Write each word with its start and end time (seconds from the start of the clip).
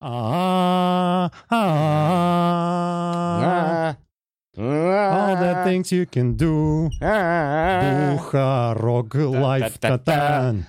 А, 0.00 1.28
а, 1.50 1.58
All 4.56 5.36
the 5.36 5.64
things 5.64 5.90
you 5.90 6.06
can 6.06 6.36
do. 6.36 6.88
Бухарок 8.12 9.14
лайф 9.14 9.80
катан. 9.80 10.66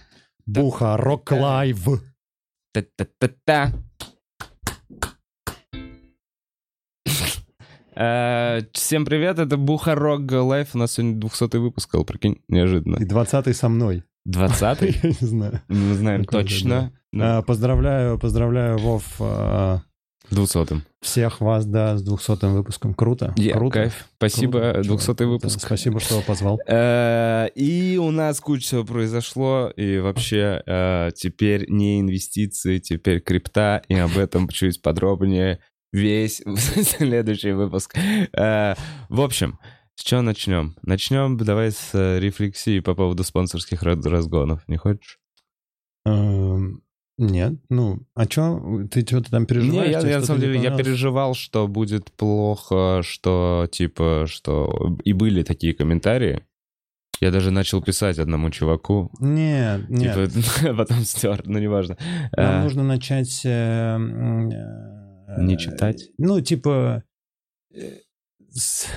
Бухарок 0.47 1.31
лайв. 1.31 1.87
Та-та-та-та. 2.73 3.71
Э, 7.95 8.61
Всем 8.73 9.05
привет, 9.05 9.39
это 9.39 9.57
Бухарог 9.57 10.31
Лайф. 10.31 10.73
У 10.73 10.77
нас 10.77 10.93
сегодня 10.93 11.19
200 11.19 11.57
выпуск, 11.57 11.95
прикинь, 12.07 12.41
неожиданно. 12.47 12.95
И 12.95 13.05
двадцатый 13.05 13.53
со 13.53 13.67
мной. 13.67 14.03
20-й? 14.29 14.99
Я 15.03 15.09
не 15.09 15.27
знаю. 15.27 15.61
Мы 15.67 15.93
знаем 15.95 16.25
точно. 16.25 16.91
А, 17.19 17.41
Поздравляю, 17.41 18.19
поздравляю, 18.19 18.77
Вов, 18.77 19.03
а, 19.19 19.81
200-м. 20.31 20.83
всех 21.01 21.41
вас, 21.41 21.65
да, 21.65 21.97
с 21.97 22.03
200 22.03 22.45
выпуском. 22.53 22.93
Круто. 22.93 23.33
Круто. 23.53 23.73
Кайф. 23.73 24.05
Спасибо, 24.17 24.59
Круто, 24.59 24.83
чувак, 24.83 24.85
200 24.99 25.05
круто. 25.05 25.27
выпуск. 25.27 25.59
Спасибо, 25.61 25.99
что 25.99 26.21
позвал. 26.21 26.59
Э, 26.67 27.47
И 27.55 27.97
у 27.97 28.11
нас 28.11 28.39
куча 28.39 28.61
всего 28.63 28.83
произошло, 28.83 29.71
и 29.75 29.97
вообще 29.99 30.61
э, 30.65 31.09
теперь 31.15 31.65
не 31.69 31.99
инвестиции, 31.99 32.77
теперь 32.77 33.21
крипта, 33.21 33.81
и 33.87 33.95
об 33.95 34.17
этом 34.17 34.47
чуть 34.49 34.81
подробнее 34.83 35.59
весь 35.91 36.43
следующий 36.45 37.53
выпуск. 37.53 37.97
Э, 38.33 38.75
В 39.09 39.21
общем, 39.21 39.57
с 39.99 40.03
чего 40.03 40.21
начнем? 40.21 40.75
Начнем 40.81 41.35
давай 41.37 41.71
с 41.71 41.91
э, 41.93 42.19
рефлексии 42.19 42.79
по 42.79 42.95
поводу 42.95 43.25
спонсорских 43.25 43.83
раз- 43.83 44.05
разгонов. 44.05 44.65
Не 44.69 44.77
хочешь? 44.77 45.19
Эм, 46.05 46.81
Нет, 47.17 47.55
ну, 47.69 47.99
а 48.15 48.25
чё, 48.25 48.87
ты 48.89 49.01
что-то 49.05 49.29
там 49.29 49.45
переживаешь? 49.45 49.87
Не, 49.87 49.91
я, 49.91 49.99
я 50.09 50.19
на 50.19 50.25
самом 50.25 50.39
деле, 50.39 50.57
я 50.61 50.71
переживал, 50.77 51.33
что 51.33 51.67
будет 51.67 52.11
плохо, 52.13 53.01
что, 53.03 53.67
типа, 53.69 54.23
что... 54.25 54.97
И 55.03 55.11
были 55.11 55.43
такие 55.43 55.73
комментарии. 55.73 56.45
Я 57.19 57.31
даже 57.31 57.51
начал 57.51 57.81
писать 57.81 58.19
одному 58.19 58.49
чуваку. 58.51 59.11
Нет, 59.19 59.89
нет. 59.89 60.31
Типа, 60.31 60.73
потом 60.77 60.99
стер, 61.03 61.41
ну, 61.45 61.59
неважно. 61.59 61.97
Нам 62.37 62.61
Э, 62.61 62.63
нужно 62.63 62.83
начать... 62.83 63.41
э, 63.43 63.49
э, 63.97 65.41
Не 65.41 65.57
читать? 65.57 66.09
Ну, 66.17 66.39
типа... 66.39 67.03
с- 68.53 68.87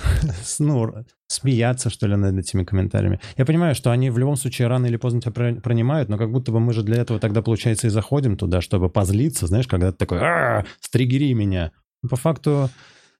с- 0.44 0.58
ну, 0.60 0.92
смеяться, 1.28 1.90
что 1.90 2.06
ли, 2.06 2.16
над 2.16 2.38
этими 2.38 2.64
комментариями. 2.64 3.20
Я 3.36 3.44
понимаю, 3.46 3.74
что 3.74 3.90
они 3.90 4.10
в 4.10 4.18
любом 4.18 4.36
случае 4.36 4.68
рано 4.68 4.86
или 4.86 4.96
поздно 4.96 5.20
тебя 5.20 5.32
пронимают, 5.60 6.08
но 6.08 6.18
как 6.18 6.30
будто 6.30 6.52
бы 6.52 6.60
мы 6.60 6.72
же 6.72 6.82
для 6.82 6.96
этого 7.00 7.18
тогда, 7.18 7.42
получается, 7.42 7.86
и 7.86 7.90
заходим 7.90 8.36
туда, 8.36 8.60
чтобы 8.60 8.88
позлиться, 8.90 9.46
знаешь, 9.46 9.66
когда 9.66 9.92
ты 9.92 9.98
такой, 9.98 10.18
«А, 10.20 10.64
стригери 10.80 11.32
меня. 11.34 11.72
Ну, 12.02 12.08
По 12.08 12.16
факту, 12.16 12.68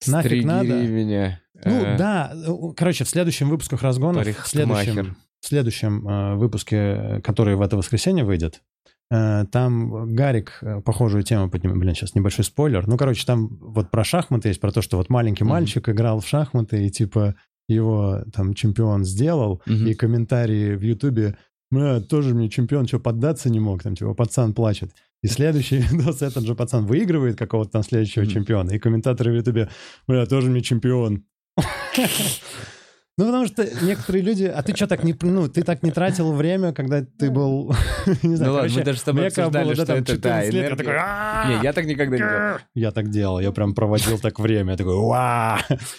нафиг 0.07 0.27
стригери 0.29 0.45
надо. 0.47 0.83
меня. 0.87 1.41
Ну, 1.65 1.85
Э, 1.85 1.97
да, 1.97 2.35
короче, 2.77 3.05
в 3.05 3.09
следующем 3.09 3.49
выпусках 3.49 3.83
разгонов, 3.83 4.27
в 4.27 4.49
следующем, 4.49 5.17
в 5.41 5.47
следующем 5.47 6.09
э, 6.09 6.35
выпуске, 6.37 7.21
который 7.23 7.55
в 7.57 7.63
это 7.63 7.77
воскресенье 7.77 8.25
выйдет, 8.25 8.63
там 9.51 10.15
Гарик 10.15 10.59
э, 10.63 10.81
похожую 10.81 11.23
тему 11.23 11.51
поднимет. 11.51 11.77
Блин, 11.79 11.95
сейчас 11.95 12.15
небольшой 12.15 12.45
спойлер. 12.45 12.87
Ну, 12.87 12.97
короче, 12.97 13.27
там 13.27 13.49
вот 13.61 13.91
про 13.91 14.05
шахматы 14.05 14.49
есть, 14.49 14.61
про 14.61 14.73
то, 14.73 14.81
что 14.81 14.97
вот 14.97 15.11
маленький 15.11 15.45
Мгм. 15.45 15.51
мальчик 15.53 15.89
играл 15.89 16.21
в 16.21 16.27
шахматы, 16.27 16.87
и 16.87 16.91
типа 16.91 17.35
его 17.69 18.23
там 18.33 18.55
чемпион 18.55 19.05
сделал, 19.05 19.61
Мгм. 19.67 19.87
и 19.87 19.95
комментарии 19.95 20.75
в 20.75 20.83
Ютубе, 20.83 21.37
«Бля, 21.71 22.01
тоже 22.01 22.35
мне 22.35 22.49
чемпион, 22.51 22.87
что 22.87 22.99
поддаться 23.01 23.49
не 23.51 23.61
мог, 23.61 23.83
там 23.83 23.95
типа 23.97 24.15
пацан 24.15 24.53
плачет. 24.55 24.91
И 25.23 25.29
следующий 25.29 25.77
видос, 25.91 26.23
этот 26.23 26.45
же 26.45 26.55
пацан 26.55 26.87
выигрывает 26.87 27.37
какого-то 27.39 27.71
там 27.71 27.83
следующего 27.83 28.23
Мгм. 28.25 28.31
чемпиона, 28.33 28.71
и 28.73 28.79
комментаторы 28.79 29.33
в 29.33 29.37
Ютубе, 29.37 29.69
бля, 30.09 30.27
тоже 30.27 30.49
мне 30.51 30.61
чемпион. 30.63 31.25
Ну, 33.23 33.27
потому 33.27 33.47
что 33.47 33.85
некоторые 33.85 34.23
люди... 34.23 34.45
А 34.45 34.63
ты 34.65 34.75
что 34.75 34.89
так 34.89 35.05
не... 35.05 35.15
Ну, 35.23 35.49
ты 35.49 35.63
так 35.63 35.85
не 35.85 35.93
тратил 35.93 36.33
время, 36.33 36.73
когда 36.73 37.05
ты 37.05 37.31
был... 37.31 37.73
Не 38.25 38.35
знаю, 38.35 38.53
Ну 38.53 38.59
ладно, 38.59 38.77
мы 38.77 38.85
даже 38.85 38.99
с 38.99 39.03
тобой 39.03 39.27
обсуждали, 39.29 39.65
было, 39.65 39.75
что 39.75 39.83
это, 39.83 39.95
да, 39.95 40.13
14 40.15 40.55
лет, 40.55 40.71
я 40.71 40.77
такой! 40.77 40.93
Не, 40.93 41.63
я 41.63 41.73
так 41.73 41.85
никогда 41.87 42.17
не 42.17 42.23
делал. 42.23 42.59
Я 42.75 42.91
так 42.91 43.11
делал, 43.11 43.39
я 43.39 43.53
прям 43.53 43.75
проводил 43.75 44.19
так 44.19 44.41
время. 44.41 44.73
Я 44.73 44.77
такой! 44.77 44.95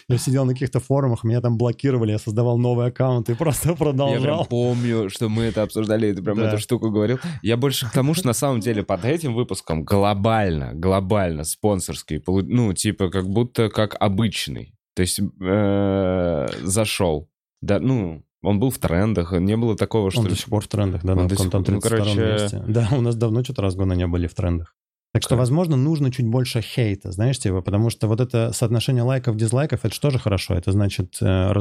Я 0.10 0.18
сидел 0.18 0.44
на 0.44 0.52
каких-то 0.52 0.82
форумах, 0.82 1.24
меня 1.24 1.40
там 1.40 1.58
блокировали, 1.58 2.12
я 2.12 2.20
создавал 2.20 2.58
новый 2.58 2.88
аккаунт 2.88 3.30
и 3.30 3.36
просто 3.36 3.70
Я 3.70 3.76
прям 3.76 3.94
продолжал. 3.94 4.46
помню, 4.46 5.10
что 5.10 5.30
мы 5.30 5.44
это 5.44 5.62
обсуждали, 5.64 6.08
и 6.08 6.14
ты 6.14 6.22
прям 6.22 6.38
Да. 6.38 6.50
эту 6.50 6.58
штуку 6.58 6.90
говорил. 6.90 7.20
Я 7.42 7.56
больше 7.56 7.88
к 7.88 7.92
тому, 7.94 8.14
что 8.16 8.28
на 8.28 8.34
самом 8.34 8.60
деле 8.60 8.84
под 8.84 9.06
этим 9.06 9.34
выпуском 9.34 9.86
глобально, 9.86 10.74
глобально 10.74 11.46
спонсорский, 11.46 12.22
ну, 12.28 12.74
типа, 12.74 13.10
как 13.10 13.30
будто 13.30 13.70
как 13.70 13.96
обычный. 14.00 14.74
То 14.96 15.02
есть 15.02 15.20
э, 15.20 16.48
зашел. 16.64 17.30
Да, 17.62 17.80
ну, 17.80 18.24
он 18.42 18.60
был 18.60 18.70
в 18.70 18.78
трендах, 18.78 19.32
не 19.34 19.56
было 19.58 19.76
такого, 19.76 20.12
что... 20.12 20.22
Он 20.22 20.28
до 20.28 20.36
сих 20.36 20.48
пор 20.48 20.64
в 20.64 20.68
трендах, 20.68 21.04
да, 21.04 21.14
Он 21.14 21.20
на 21.24 21.28
до 21.30 21.36
сих 21.36 21.46
каком-то 21.46 21.72
пор- 21.72 21.76
ну, 21.76 21.82
32 21.82 22.14
короче- 22.16 22.34
месте. 22.44 22.64
Да, 22.68 22.90
у 22.92 23.02
нас 23.02 23.16
давно 23.16 23.44
что-то 23.44 23.62
разгона 23.62 23.94
не 23.94 24.06
были 24.08 24.28
в 24.28 24.34
трендах. 24.34 24.76
Так 25.14 25.22
что, 25.22 25.36
возможно, 25.36 25.78
нужно 25.78 26.12
чуть 26.12 26.26
больше 26.28 26.62
хейта, 26.62 27.12
знаешь, 27.12 27.38
типа, 27.38 27.62
потому 27.62 27.92
что 27.92 28.08
вот 28.08 28.20
это 28.20 28.52
соотношение 28.52 29.04
лайков, 29.04 29.38
дизлайков, 29.38 29.86
это 29.86 29.94
же 29.94 30.02
тоже 30.02 30.18
хорошо. 30.18 30.56
Это 30.56 30.72
значит 30.72 31.18
э, 31.22 31.26
А, 31.26 31.54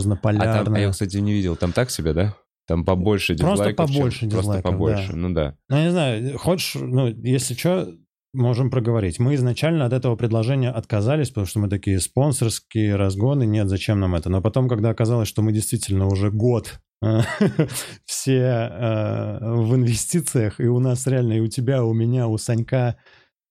там, 0.65 0.75
а 0.75 0.81
я, 0.81 0.91
кстати, 0.91 1.19
не 1.19 1.33
видел. 1.35 1.57
Там 1.57 1.73
так 1.73 1.91
себе, 1.91 2.15
да? 2.15 2.35
Там 2.67 2.85
побольше 2.85 3.37
Просто 3.37 3.57
дизлайков. 3.57 3.87
чем- 3.91 3.97
побольше 3.97 4.19
Просто 4.21 4.39
дизлайков, 4.41 4.73
побольше, 4.73 5.09
да. 5.13 5.17
ну 5.19 5.35
да. 5.35 5.57
Ну, 5.69 5.77
я 5.77 5.85
не 5.85 5.91
знаю, 5.91 6.39
хочешь, 6.39 6.77
ну, 6.81 7.09
если 7.09 7.55
что, 7.55 7.93
можем 8.33 8.71
проговорить. 8.71 9.19
Мы 9.19 9.35
изначально 9.35 9.85
от 9.85 9.93
этого 9.93 10.17
предложения 10.17 10.71
отказались, 10.71 11.29
потому 11.29 11.47
что 11.47 11.61
мы 11.61 11.69
такие 11.69 12.01
спонсорские 12.01 12.97
разгоны, 12.97 13.45
нет, 13.45 13.69
зачем 13.69 14.01
нам 14.01 14.15
это? 14.15 14.31
Но 14.31 14.41
потом, 14.41 14.69
когда 14.69 14.91
оказалось, 14.91 15.29
что 15.29 15.43
мы 15.43 15.53
действительно 15.53 16.07
уже 16.07 16.31
год 16.31 16.81
э, 17.03 17.21
все 18.05 18.41
э, 18.41 19.39
в 19.41 19.75
инвестициях, 19.75 20.61
и 20.61 20.67
у 20.67 20.79
нас 20.79 21.07
реально, 21.07 21.35
и 21.35 21.41
у 21.41 21.49
тебя, 21.49 21.85
у 21.85 21.93
меня, 21.93 22.29
у 22.29 22.39
Санька, 22.39 22.97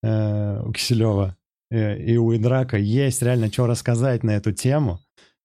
э, 0.04 0.62
у 0.64 0.72
Киселева, 0.72 1.38
и 1.70 2.18
у 2.18 2.36
Идрака 2.36 2.78
есть 2.78 3.22
реально 3.22 3.50
что 3.50 3.66
рассказать 3.66 4.24
на 4.24 4.32
эту 4.32 4.52
тему. 4.52 5.00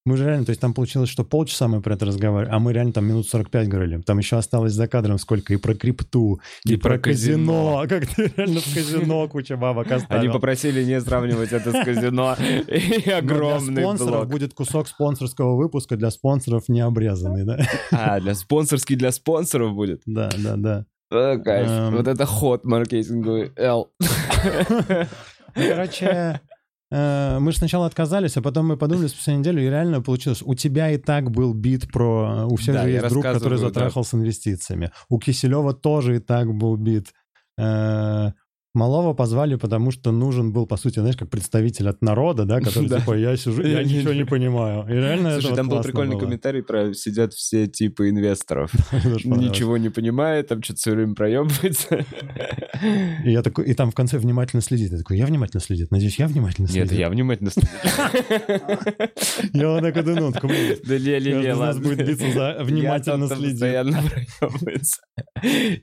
Мы 0.06 0.16
же 0.16 0.24
реально, 0.24 0.46
то 0.46 0.50
есть 0.50 0.60
там 0.60 0.72
получилось, 0.72 1.08
что 1.08 1.24
полчаса 1.24 1.66
мы 1.66 1.82
про 1.82 1.94
это 1.94 2.06
разговаривали, 2.06 2.54
а 2.54 2.60
мы 2.60 2.72
реально 2.72 2.92
там 2.92 3.06
минут 3.06 3.28
45 3.28 3.68
говорили. 3.68 4.00
Там 4.02 4.18
еще 4.18 4.36
осталось 4.36 4.72
за 4.72 4.86
кадром 4.86 5.18
сколько 5.18 5.52
и 5.52 5.56
про 5.56 5.74
крипту, 5.74 6.40
и, 6.64 6.74
И 6.74 6.76
про, 6.76 6.90
про 6.90 6.98
казино. 6.98 7.82
казино. 7.82 8.00
Как 8.06 8.14
ты 8.14 8.32
реально 8.36 8.60
в 8.60 8.74
казино 8.74 9.28
куча 9.28 9.56
бабок 9.56 9.90
оставил. 9.90 10.20
Они 10.22 10.28
попросили 10.28 10.84
не 10.84 11.00
сравнивать 11.00 11.52
это 11.52 11.72
с 11.72 11.84
казино. 11.84 12.36
И 12.68 13.02
Но 13.10 13.16
огромный 13.16 13.74
для 13.74 13.82
спонсоров 13.82 14.28
будет 14.28 14.54
кусок 14.54 14.86
спонсорского 14.86 15.56
выпуска, 15.56 15.96
для 15.96 16.10
спонсоров 16.12 16.68
не 16.68 16.80
обрезанный, 16.80 17.44
да? 17.44 17.58
А, 17.90 18.20
для 18.20 18.34
спонсорский 18.34 18.94
для 18.94 19.10
спонсоров 19.10 19.74
будет. 19.74 20.02
Да, 20.06 20.30
да, 20.38 20.54
да. 20.56 20.86
А, 21.10 21.36
кайф. 21.38 21.68
Эм. 21.68 21.96
Вот 21.96 22.06
это 22.06 22.26
ход 22.26 22.64
маркетинговый. 22.64 23.52
Л. 23.56 23.90
Ну, 25.56 25.62
Короче, 25.68 26.06
э, 26.06 26.38
мы 26.90 27.50
же 27.50 27.58
сначала 27.58 27.86
отказались, 27.86 28.36
а 28.36 28.42
потом 28.42 28.66
мы 28.68 28.76
подумали 28.76 29.08
спустя 29.08 29.34
неделю, 29.34 29.60
и 29.60 29.68
реально 29.68 30.00
получилось. 30.00 30.42
У 30.44 30.54
тебя 30.54 30.90
и 30.90 30.98
так 30.98 31.30
был 31.30 31.52
бит 31.52 31.90
про... 31.90 32.46
У 32.46 32.56
всех 32.56 32.76
Да, 32.76 32.82
же 32.84 32.90
есть 32.90 33.08
друг, 33.08 33.24
который 33.24 33.32
рассказываю, 33.32 33.60
да. 33.60 33.68
затрахал 33.68 34.04
с 34.04 34.14
инвестициями. 34.14 34.92
У 35.08 35.18
Киселева 35.18 35.74
тоже 35.74 36.16
и 36.16 36.18
так 36.20 36.52
был 36.54 36.76
бит. 36.76 37.12
Э, 37.58 38.32
Малого 38.76 39.14
позвали, 39.14 39.56
потому 39.56 39.90
что 39.90 40.12
нужен 40.12 40.52
был, 40.52 40.66
по 40.66 40.76
сути, 40.76 40.98
знаешь, 41.00 41.16
как 41.16 41.30
представитель 41.30 41.88
от 41.88 42.02
народа, 42.02 42.44
да, 42.44 42.60
который 42.60 42.88
Да. 42.96 43.00
типа, 43.00 43.14
я 43.14 43.36
сижу, 43.36 43.62
я 43.62 43.82
ничего 43.82 44.12
не 44.12 44.24
понимаю. 44.24 44.86
И 44.88 44.92
реально 44.92 45.32
Слушай, 45.32 45.46
вот 45.48 45.56
там 45.56 45.68
был 45.68 45.82
прикольный 45.82 46.14
было. 46.14 46.20
комментарий 46.20 46.62
про 46.62 46.94
сидят 46.94 47.32
все 47.34 47.66
типы 47.66 48.10
инвесторов. 48.10 48.70
Ничего 49.24 49.76
не 49.76 49.88
понимает, 49.88 50.48
там 50.48 50.62
что-то 50.62 50.78
все 50.78 50.90
время 50.92 51.14
проебывается. 51.14 52.04
И 53.24 53.30
я 53.30 53.42
такой, 53.42 53.64
и 53.66 53.74
там 53.74 53.90
в 53.90 53.94
конце 53.94 54.18
внимательно 54.18 54.62
следит. 54.62 54.92
Я 54.92 54.98
такой, 54.98 55.18
я 55.18 55.26
внимательно 55.26 55.60
следит. 55.60 55.90
Надеюсь, 55.90 56.18
я 56.18 56.28
внимательно 56.28 56.66
Нет, 56.66 56.88
следит. 56.88 56.98
я 56.98 57.08
внимательно 57.08 57.50
слежу. 57.50 57.68
Я 59.52 59.68
вот 59.70 59.80
так 59.80 59.96
и 59.96 60.02
думал, 60.02 60.32
такой, 60.32 60.80
Да 60.84 60.98
Каждый 61.26 61.42
не, 61.42 61.50
из 61.50 61.58
нас 61.58 61.78
будет 61.78 62.06
биться 62.06 62.30
за 62.32 62.62
внимательно 62.62 63.28
проебывается. 64.38 65.00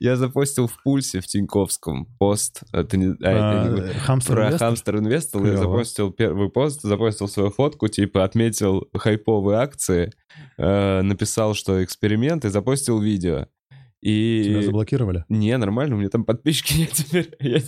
Я 0.00 0.16
запостил 0.16 0.66
в 0.66 0.82
пульсе 0.82 1.20
в 1.20 1.26
Тиньковском 1.26 2.06
пост. 2.18 2.62
Это 2.84 2.96
не- 2.96 3.16
а, 3.22 3.64
это 3.64 3.70
не- 3.82 3.90
А, 3.90 3.94
Хамстер 4.00 4.34
Про 4.34 4.44
инвестор? 4.46 4.68
хамстер 4.68 4.96
инвестор 4.98 5.42
я 5.44 5.56
запостил 5.56 6.10
первый 6.12 6.48
пост, 6.50 6.82
запостил 6.82 7.28
свою 7.28 7.50
фотку, 7.50 7.88
типа 7.88 8.24
отметил 8.24 8.88
хайповые 8.96 9.58
акции, 9.58 10.12
э, 10.58 11.02
написал, 11.02 11.54
что 11.54 11.82
эксперимент, 11.82 12.44
и 12.44 12.48
запостил 12.48 13.00
видео. 13.00 13.46
Тебя 14.04 14.60
И... 14.60 14.62
заблокировали? 14.64 15.24
Не, 15.30 15.56
нормально, 15.56 15.96
у 15.96 15.98
меня 15.98 16.10
там 16.10 16.24
подписчики 16.24 16.74
нет 16.74 16.92
теперь. 16.92 17.30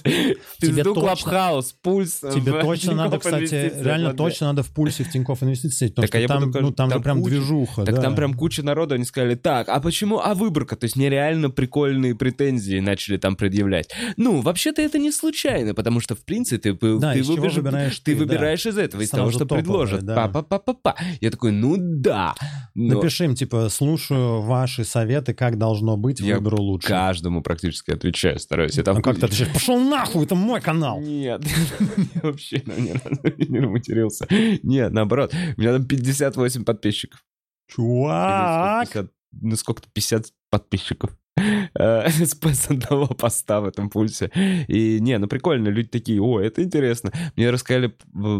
Пизду 0.61 0.95
точно- 0.95 1.01
Клабхаус, 1.01 1.73
пульс. 1.83 2.21
Тебе 2.35 2.53
в 2.53 2.61
точно 2.61 2.95
надо, 2.95 3.19
кстати, 3.19 3.73
реально 3.83 4.13
точно 4.13 4.49
надо 4.49 4.63
в 4.63 4.71
пульсе 4.73 5.05
в 5.05 5.11
Тинькофф 5.11 5.43
инвестиции, 5.43 5.89
потому 5.89 6.05
а 6.05 6.19
что 6.19 6.29
там, 6.29 6.51
ну, 6.63 6.73
там, 6.73 6.91
же 6.91 7.01
прям 7.01 7.23
движуха, 7.23 7.85
Так 7.85 8.03
там 8.03 8.15
прям 8.15 8.35
куча 8.35 8.63
народу, 8.63 8.95
они 8.95 9.05
сказали, 9.05 9.35
так, 9.35 9.69
а 9.69 9.81
почему, 9.81 10.19
а 10.19 10.35
выборка? 10.35 10.77
То 10.77 10.85
есть 10.85 10.97
нереально 10.97 11.51
прикольные 11.51 12.15
претензии 12.15 12.81
начали 12.81 13.17
там 13.17 13.37
предъявлять. 13.37 13.89
Ну, 14.17 14.41
вообще-то 14.43 14.83
это 14.83 14.99
не 14.99 15.13
случайно, 15.13 15.75
потому 15.75 16.01
что, 16.01 16.15
в 16.15 16.25
принципе, 16.25 16.75
ты, 16.75 16.99
Да, 16.99 17.15
ты 17.15 17.23
выбираешь 17.23 17.99
ты 18.01 18.13
ты, 18.13 18.15
да. 18.15 18.19
выбираешь 18.25 18.67
из 18.67 18.77
этого, 18.77 19.01
из 19.01 19.11
того, 19.11 19.31
что 19.31 19.47
предложат. 19.47 20.05
да. 20.05 20.15
Па-па-па-па-па. 20.15 20.97
Я 21.21 21.31
такой, 21.31 21.53
ну 21.53 21.77
да. 21.79 22.35
Но 22.75 22.97
Напиши 22.97 23.25
им, 23.25 23.35
типа, 23.35 23.69
слушаю 23.71 24.43
ваши 24.43 24.85
советы, 24.85 25.33
как 25.33 25.57
должно 25.59 25.97
быть, 25.97 26.21
Я 26.27 26.37
выберу 26.37 26.59
лучше. 26.59 26.89
каждому 26.89 27.43
практически 27.43 27.91
отвечаю, 27.91 28.39
стараюсь. 28.39 28.77
Я 28.77 28.83
там 28.83 28.99
А 28.99 29.03
как 29.03 29.19
ты 29.19 29.27
отвечаешь? 29.27 29.53
Пошел 29.53 29.79
нахуй, 29.79 30.25
это 30.25 30.35
мой 30.35 30.61
канал. 30.61 31.01
Нет, 31.01 31.43
вообще 32.23 32.63
не 32.67 33.61
матерился. 33.61 34.27
Нет, 34.63 34.93
наоборот, 34.93 35.35
у 35.57 35.61
меня 35.61 35.73
там 35.73 35.87
58 35.87 36.65
подписчиков. 36.65 37.25
Чувак! 37.69 38.89
сколько, 38.89 39.09
50, 39.09 39.13
ну 39.43 39.57
сколько-то 39.57 39.89
50 39.93 40.27
подписчиков. 40.51 41.17
Э, 41.79 42.09
С 42.09 42.71
одного 42.71 43.09
поста 43.09 43.61
в 43.61 43.67
этом 43.67 43.91
пульсе. 43.91 44.31
И 44.69 44.99
не, 45.01 45.19
ну 45.19 45.27
прикольно, 45.29 45.69
люди 45.69 45.89
такие, 45.89 46.21
о, 46.23 46.41
это 46.41 46.63
интересно. 46.63 47.13
Мне 47.37 47.51
рассказали 47.51 47.95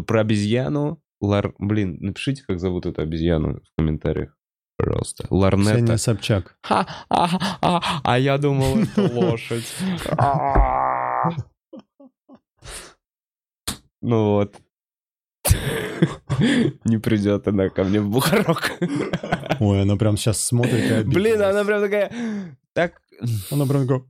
про 0.07 0.21
обезьяну. 0.21 0.99
Лар... 1.21 1.53
Блин, 1.59 1.97
напишите, 1.99 2.43
как 2.47 2.59
зовут 2.59 2.85
эту 2.87 3.01
обезьяну 3.01 3.61
в 3.61 3.77
комментариях. 3.77 4.36
Пожалуйста. 4.77 5.25
Ксения 5.27 5.41
Ларнета. 5.41 5.97
Собчак. 5.97 6.55
Ха, 6.61 6.87
а, 7.09 7.57
а, 7.61 8.01
а 8.03 8.19
я 8.19 8.37
думал, 8.37 8.77
это 8.77 9.01
лошадь. 9.13 9.65
А. 10.11 11.31
Ну 14.01 14.33
вот. 14.33 14.55
Не 16.85 16.99
придет 16.99 17.47
она 17.47 17.69
ко 17.69 17.83
мне 17.83 17.99
в 17.99 18.09
Бухарок. 18.09 18.71
Ой, 19.59 19.81
она 19.81 19.95
прям 19.95 20.15
сейчас 20.15 20.39
смотрит 20.45 20.91
и. 20.91 21.07
Блин, 21.07 21.41
она 21.41 21.65
прям 21.65 21.81
такая... 21.81 22.11
Так... 22.73 23.01
Она 23.49 23.65
прям 23.65 23.87
такая... 23.87 24.05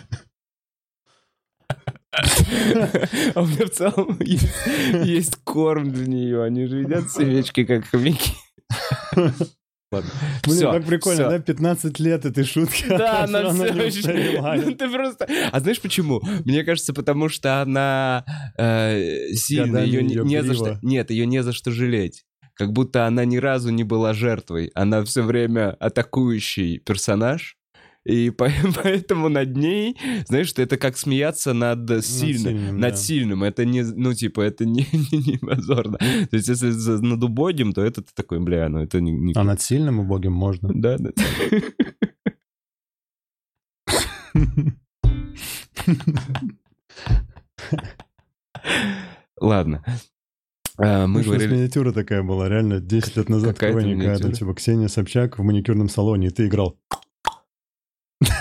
А 2.12 3.40
у 3.42 3.46
меня 3.46 3.66
в 3.66 3.70
целом 3.70 4.18
есть, 4.20 5.36
корм 5.44 5.92
для 5.92 6.06
нее. 6.06 6.42
Они 6.42 6.66
же 6.66 6.80
едят 6.80 7.10
свечки, 7.10 7.64
как 7.64 7.84
хомяки. 7.86 8.32
Ладно. 9.92 10.10
Блин, 10.44 10.56
Всё, 10.56 10.72
так 10.72 10.84
прикольно, 10.86 11.22
всё. 11.22 11.30
да? 11.30 11.38
15 11.40 11.98
лет 11.98 12.24
этой 12.24 12.44
шутки. 12.44 12.84
Да, 12.88 13.24
она 13.24 13.52
все 13.52 13.64
еще... 13.86 14.62
Ну, 14.64 14.74
ты 14.76 14.88
просто... 14.88 15.26
А 15.50 15.58
знаешь 15.58 15.80
почему? 15.80 16.20
Мне 16.44 16.62
кажется, 16.62 16.92
потому 16.92 17.28
что 17.28 17.60
она 17.60 18.24
э, 18.56 19.32
сильно, 19.34 19.80
Годами 19.80 19.88
ее 19.88 20.24
не, 20.24 20.42
за 20.44 20.54
что... 20.54 20.78
Нет, 20.82 21.10
ее 21.10 21.26
не 21.26 21.42
за 21.42 21.52
что 21.52 21.72
жалеть. 21.72 22.24
Как 22.54 22.72
будто 22.72 23.06
она 23.06 23.24
ни 23.24 23.38
разу 23.38 23.70
не 23.70 23.82
была 23.82 24.12
жертвой. 24.14 24.70
Она 24.74 25.02
все 25.04 25.22
время 25.22 25.70
атакующий 25.80 26.78
персонаж. 26.78 27.56
И 28.06 28.30
по- 28.30 28.50
поэтому 28.82 29.28
над 29.28 29.56
ней, 29.56 29.96
знаешь, 30.26 30.48
что 30.48 30.62
это 30.62 30.76
как 30.78 30.96
смеяться 30.96 31.52
над 31.52 32.04
сильным. 32.04 32.42
сильным, 32.56 32.80
над 32.80 32.92
да. 32.92 32.96
сильным. 32.96 33.42
Это 33.44 33.64
не, 33.64 33.82
ну, 33.82 34.14
типа, 34.14 34.40
это 34.40 34.64
не, 34.64 34.86
не, 34.92 35.32
не 35.32 35.36
позорно. 35.38 35.98
То 35.98 36.36
есть, 36.36 36.48
если 36.48 36.70
над 37.00 37.22
убогим, 37.22 37.72
то 37.72 37.82
это 37.82 38.02
ты 38.02 38.10
такой, 38.14 38.40
бля, 38.40 38.68
ну 38.68 38.78
это 38.82 39.00
не... 39.00 39.12
не- 39.12 39.32
А 39.36 39.44
над 39.44 39.60
сильным 39.60 40.00
убогим 40.00 40.32
можно. 40.32 40.70
Да, 40.74 40.96
да. 40.98 41.10
Ладно. 49.40 49.82
А, 50.78 51.06
Мы 51.06 51.18
Мы 51.20 51.24
говорили... 51.24 51.52
миниатюра 51.54 51.92
такая 51.92 52.22
была, 52.22 52.48
реально, 52.48 52.80
10 52.80 53.16
лет 53.16 53.28
назад 53.28 53.54
Какая-то 53.54 53.78
какая 53.78 53.94
какая-то, 53.94 54.08
миниатюра? 54.24 54.32
типа 54.32 54.54
Ксения 54.54 54.88
Собчак 54.88 55.38
в 55.38 55.42
маникюрном 55.42 55.88
салоне, 55.88 56.28
и 56.28 56.30
ты 56.30 56.46
играл. 56.46 56.78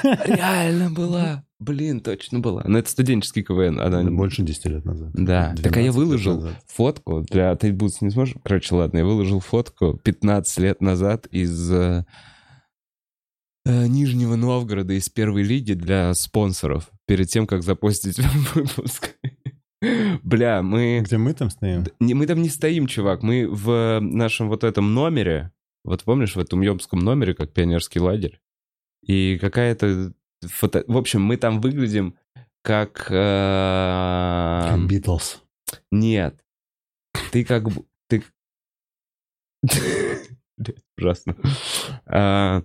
Реально 0.25 0.89
была. 0.91 1.43
Блин, 1.59 1.99
точно 1.99 2.39
была. 2.39 2.63
Но 2.65 2.79
это 2.79 2.89
студенческий 2.89 3.43
КВН. 3.43 3.79
Она... 3.81 4.01
Это 4.01 4.11
больше 4.11 4.43
10 4.43 4.65
лет 4.65 4.85
назад. 4.85 5.09
Да. 5.13 5.53
Так 5.61 5.75
а 5.75 5.81
я 5.81 5.91
12 5.91 5.93
лет 5.93 5.95
выложил 5.95 6.35
назад. 6.35 6.63
фотку 6.67 7.21
для... 7.21 7.55
Ты 7.57 7.73
Бутс 7.73 8.01
не 8.01 8.09
сможешь? 8.11 8.35
Короче, 8.43 8.75
ладно, 8.75 8.99
я 8.99 9.05
выложил 9.05 9.41
фотку 9.41 9.99
15 10.01 10.59
лет 10.59 10.81
назад 10.81 11.27
из 11.27 11.71
э, 11.71 12.05
э, 13.65 13.87
Нижнего 13.87 14.37
Новгорода, 14.37 14.93
из 14.93 15.09
первой 15.09 15.43
лиги 15.43 15.73
для 15.73 16.13
спонсоров. 16.13 16.89
Перед 17.05 17.27
тем, 17.27 17.45
как 17.45 17.63
запостить 17.63 18.19
выпуск. 18.55 19.15
Бля, 20.23 20.61
мы... 20.61 21.01
Где 21.03 21.17
мы 21.17 21.33
там 21.33 21.49
стоим? 21.49 21.85
Не, 21.99 22.13
мы 22.13 22.25
там 22.25 22.41
не 22.41 22.49
стоим, 22.49 22.87
чувак. 22.87 23.21
Мы 23.21 23.47
в 23.49 23.99
нашем 24.01 24.47
вот 24.47 24.63
этом 24.63 24.93
номере, 24.93 25.51
вот 25.83 26.03
помнишь, 26.03 26.35
в 26.35 26.39
этом 26.39 26.61
Йомском 26.61 26.99
номере, 26.99 27.33
как 27.33 27.51
пионерский 27.51 27.99
лагерь, 27.99 28.39
и 29.03 29.37
какая-то 29.39 30.13
фото... 30.45 30.83
В 30.87 30.97
общем, 30.97 31.21
мы 31.21 31.37
там 31.37 31.61
выглядим 31.61 32.15
как... 32.61 33.07
э, 33.09 34.77
Битлз. 34.87 35.41
Нет. 35.91 36.39
Ты 37.31 37.43
как... 37.45 37.63
Ты... 38.07 38.23
Ужасно. 40.97 41.35
А, 42.05 42.63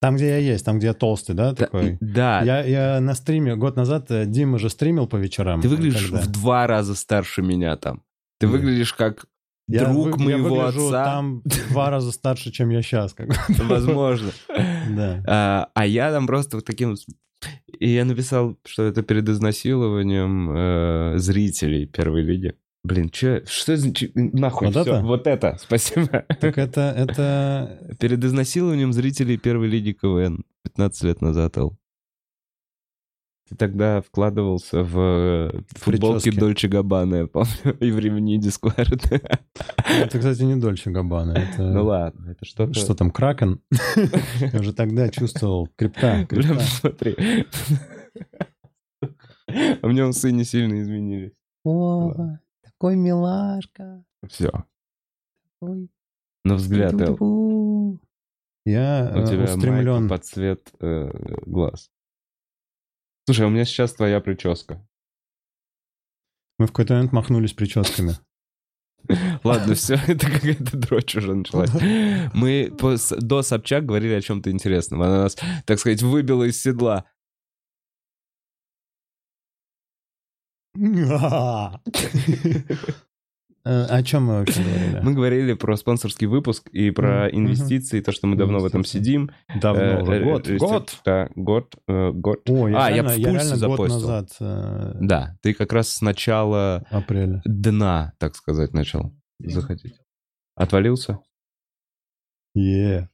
Там, 0.00 0.16
где 0.16 0.28
я 0.28 0.36
есть, 0.38 0.64
там, 0.64 0.78
где 0.78 0.88
я 0.88 0.94
толстый, 0.94 1.34
да, 1.34 1.50
да, 1.52 1.64
такой? 1.66 1.98
Да, 2.00 2.42
Я, 2.42 2.62
я 2.64 3.00
на 3.00 3.14
стриме 3.14 3.56
год 3.56 3.76
назад, 3.76 4.10
э, 4.10 4.26
Дима 4.26 4.58
же 4.58 4.70
стримил 4.70 5.06
по 5.08 5.16
вечерам. 5.16 5.60
ты 5.60 5.68
выглядишь 5.68 6.06
когда- 6.10 6.22
в 6.22 6.26
два 6.28 6.66
раза 6.66 6.94
старше 6.94 7.42
меня 7.42 7.76
там. 7.76 8.02
Ты 8.38 8.46
Да. 8.46 8.52
выглядишь 8.52 8.92
как 8.94 9.26
Я 9.68 9.84
друг 9.84 10.16
вы- 10.18 10.30
я 10.32 10.38
моего 10.38 10.48
выгляжу 10.56 10.86
отца. 10.88 11.04
там 11.04 11.42
два 11.70 11.90
раза 11.90 12.12
старше, 12.12 12.50
чем 12.50 12.70
я 12.70 12.82
сейчас. 12.82 13.14
Как... 13.14 13.28
Возможно. 13.48 14.30
Да. 14.90 15.22
А, 15.26 15.68
а 15.74 15.86
я 15.86 16.10
там 16.10 16.26
просто 16.26 16.56
вот 16.56 16.64
таким... 16.66 16.96
И 17.78 17.88
я 17.88 18.04
написал, 18.04 18.56
что 18.64 18.82
это 18.84 19.02
перед 19.02 19.28
изнасилованием 19.28 20.50
э, 20.54 21.18
зрителей 21.18 21.86
первой 21.86 22.22
лиги. 22.22 22.54
Блин, 22.84 23.10
чё, 23.10 23.40
что 23.46 23.76
за... 23.76 23.92
чё- 23.94 24.08
нахуй, 24.14 24.68
Вот 24.68 24.82
всё, 24.82 24.94
это? 24.96 25.04
вот 25.04 25.26
это, 25.28 25.56
спасибо. 25.60 26.24
Так 26.40 26.58
это, 26.58 26.92
это... 26.96 27.96
Перед 28.00 28.24
изнасилованием 28.24 28.92
зрителей 28.92 29.36
первой 29.38 29.68
лиги 29.68 29.92
КВН 29.92 30.44
15 30.64 31.02
лет 31.04 31.20
назад, 31.22 31.56
Эл. 31.56 31.76
Ты 33.52 33.58
тогда 33.58 34.00
вкладывался 34.00 34.82
в 34.82 34.98
э, 34.98 35.60
футболки 35.72 36.22
прически. 36.22 36.40
Дольче 36.40 36.68
Габбана, 36.68 37.16
я 37.16 37.26
помню, 37.26 37.50
и 37.80 37.90
в 37.90 37.98
ремни 37.98 38.38
Дисквард. 38.38 39.12
Это, 39.12 40.18
кстати, 40.18 40.42
не 40.42 40.56
Дольче 40.56 40.90
Габбана. 40.90 41.32
Это... 41.32 41.62
Ну 41.62 41.84
ладно, 41.84 42.30
это 42.30 42.46
что-то... 42.46 42.72
Что 42.72 42.94
там, 42.94 43.10
Кракен? 43.10 43.60
Я 44.40 44.58
уже 44.58 44.72
тогда 44.72 45.10
чувствовал 45.10 45.68
крипта. 45.76 46.24
Крипта. 46.24 46.54
посмотри. 46.54 47.46
А 49.48 49.86
мне 49.86 50.06
усы 50.06 50.32
не 50.32 50.44
сильно 50.44 50.80
изменились. 50.80 51.34
О, 51.62 52.38
такой 52.62 52.96
милашка. 52.96 54.02
Все. 54.26 54.50
На 55.60 56.54
взгляд. 56.54 56.94
Я 58.64 59.12
У 59.14 59.18
э, 59.18 59.26
тебя 59.26 59.44
устремлен. 59.44 60.08
под 60.08 60.24
цвет 60.24 60.72
э, 60.80 61.10
глаз. 61.44 61.90
Слушай, 63.24 63.46
у 63.46 63.50
меня 63.50 63.64
сейчас 63.64 63.94
твоя 63.94 64.20
прическа. 64.20 64.84
Мы 66.58 66.66
в 66.66 66.70
какой-то 66.70 66.94
момент 66.94 67.12
махнулись 67.12 67.52
прическами. 67.52 68.16
Ладно, 69.44 69.74
все, 69.74 69.94
это 70.06 70.30
какая-то 70.30 70.76
дрочь 70.76 71.16
уже 71.16 71.34
началась. 71.34 71.70
Мы 72.34 72.72
до 73.20 73.42
Собчак 73.42 73.86
говорили 73.86 74.14
о 74.14 74.20
чем-то 74.20 74.50
интересном. 74.50 75.02
Она 75.02 75.22
нас, 75.22 75.36
так 75.66 75.78
сказать, 75.78 76.02
выбила 76.02 76.44
из 76.44 76.60
седла. 76.60 77.04
Э, 83.64 83.84
О 83.84 84.02
чем 84.02 84.24
мы 84.26 84.38
вообще 84.40 84.60
говорили? 84.64 85.00
Мы 85.02 85.14
говорили 85.14 85.52
про 85.54 85.76
спонсорский 85.76 86.26
выпуск 86.26 86.68
и 86.72 86.90
про 86.90 87.28
инвестиции, 87.30 88.00
то, 88.00 88.10
что 88.10 88.26
мы 88.26 88.36
давно 88.36 88.58
в 88.58 88.64
этом 88.66 88.84
сидим. 88.84 89.30
Давно 89.60 89.82
Э, 89.82 90.02
уже. 90.02 90.12
э, 90.14 90.24
Год. 90.24 90.48
Год. 90.58 91.00
Да, 91.04 91.28
год. 91.36 91.74
год. 91.86 92.40
О, 92.48 92.68
я 92.68 92.86
А, 92.86 92.90
я 92.90 92.94
реально, 92.96 93.10
в 93.12 93.16
я 93.18 93.28
пульсе 93.30 93.44
реально 93.46 93.66
год 93.68 93.78
запостил. 93.78 94.00
назад, 94.00 94.96
Да, 95.00 95.36
ты 95.42 95.54
как 95.54 95.72
раз 95.72 95.88
с 95.90 96.00
начала 96.02 96.84
апреля. 96.90 97.40
дна, 97.44 98.12
так 98.18 98.34
сказать, 98.34 98.72
начал 98.72 99.12
заходить. 99.38 99.94
Отвалился? 100.56 101.18
Е. 102.54 103.08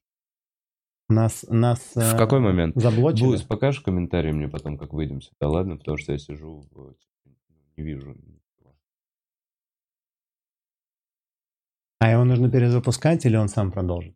Нас, 1.11 1.45
нас 1.49 1.93
В 1.95 2.17
какой 2.17 2.41
момент? 2.41 2.75
заблочили. 2.77 3.27
Бусь, 3.29 3.43
покажешь 3.43 3.81
комментарий 3.81 4.33
мне 4.33 4.49
потом, 4.49 4.77
как 4.77 4.93
выйдем 4.93 5.21
сюда, 5.23 5.49
ладно? 5.49 5.77
Потому 5.79 5.97
что 5.97 6.13
я 6.13 6.19
сижу, 6.19 6.67
в- 6.71 6.95
не 7.77 7.85
вижу. 7.85 8.15
А 12.01 12.11
его 12.11 12.25
нужно 12.25 12.51
перезапускать 12.51 13.27
или 13.27 13.37
он 13.37 13.49
сам 13.49 13.73
продолжит? 13.73 14.15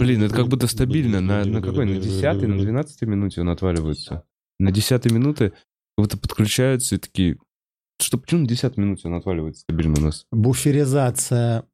Блин, 0.00 0.22
это 0.22 0.34
как 0.34 0.48
будто 0.48 0.66
стабильно. 0.66 1.20
На, 1.20 1.44
на 1.44 1.60
какой? 1.60 1.84
На 1.86 2.00
10 2.00 2.22
на 2.48 2.58
12 2.58 3.02
минуте 3.02 3.40
он 3.42 3.50
отваливается. 3.50 4.24
На 4.58 4.72
10 4.72 5.12
минуты 5.12 5.50
как 5.50 6.04
будто 6.04 6.18
подключаются 6.18 6.94
и 6.94 6.98
такие... 6.98 7.36
Что, 8.00 8.16
почему 8.16 8.42
на 8.42 8.48
10 8.48 8.76
минуте 8.76 9.08
он 9.08 9.14
отваливается 9.14 9.62
стабильно 9.62 9.94
у 9.98 10.02
нас? 10.02 10.26
Буферизация. 10.30 11.64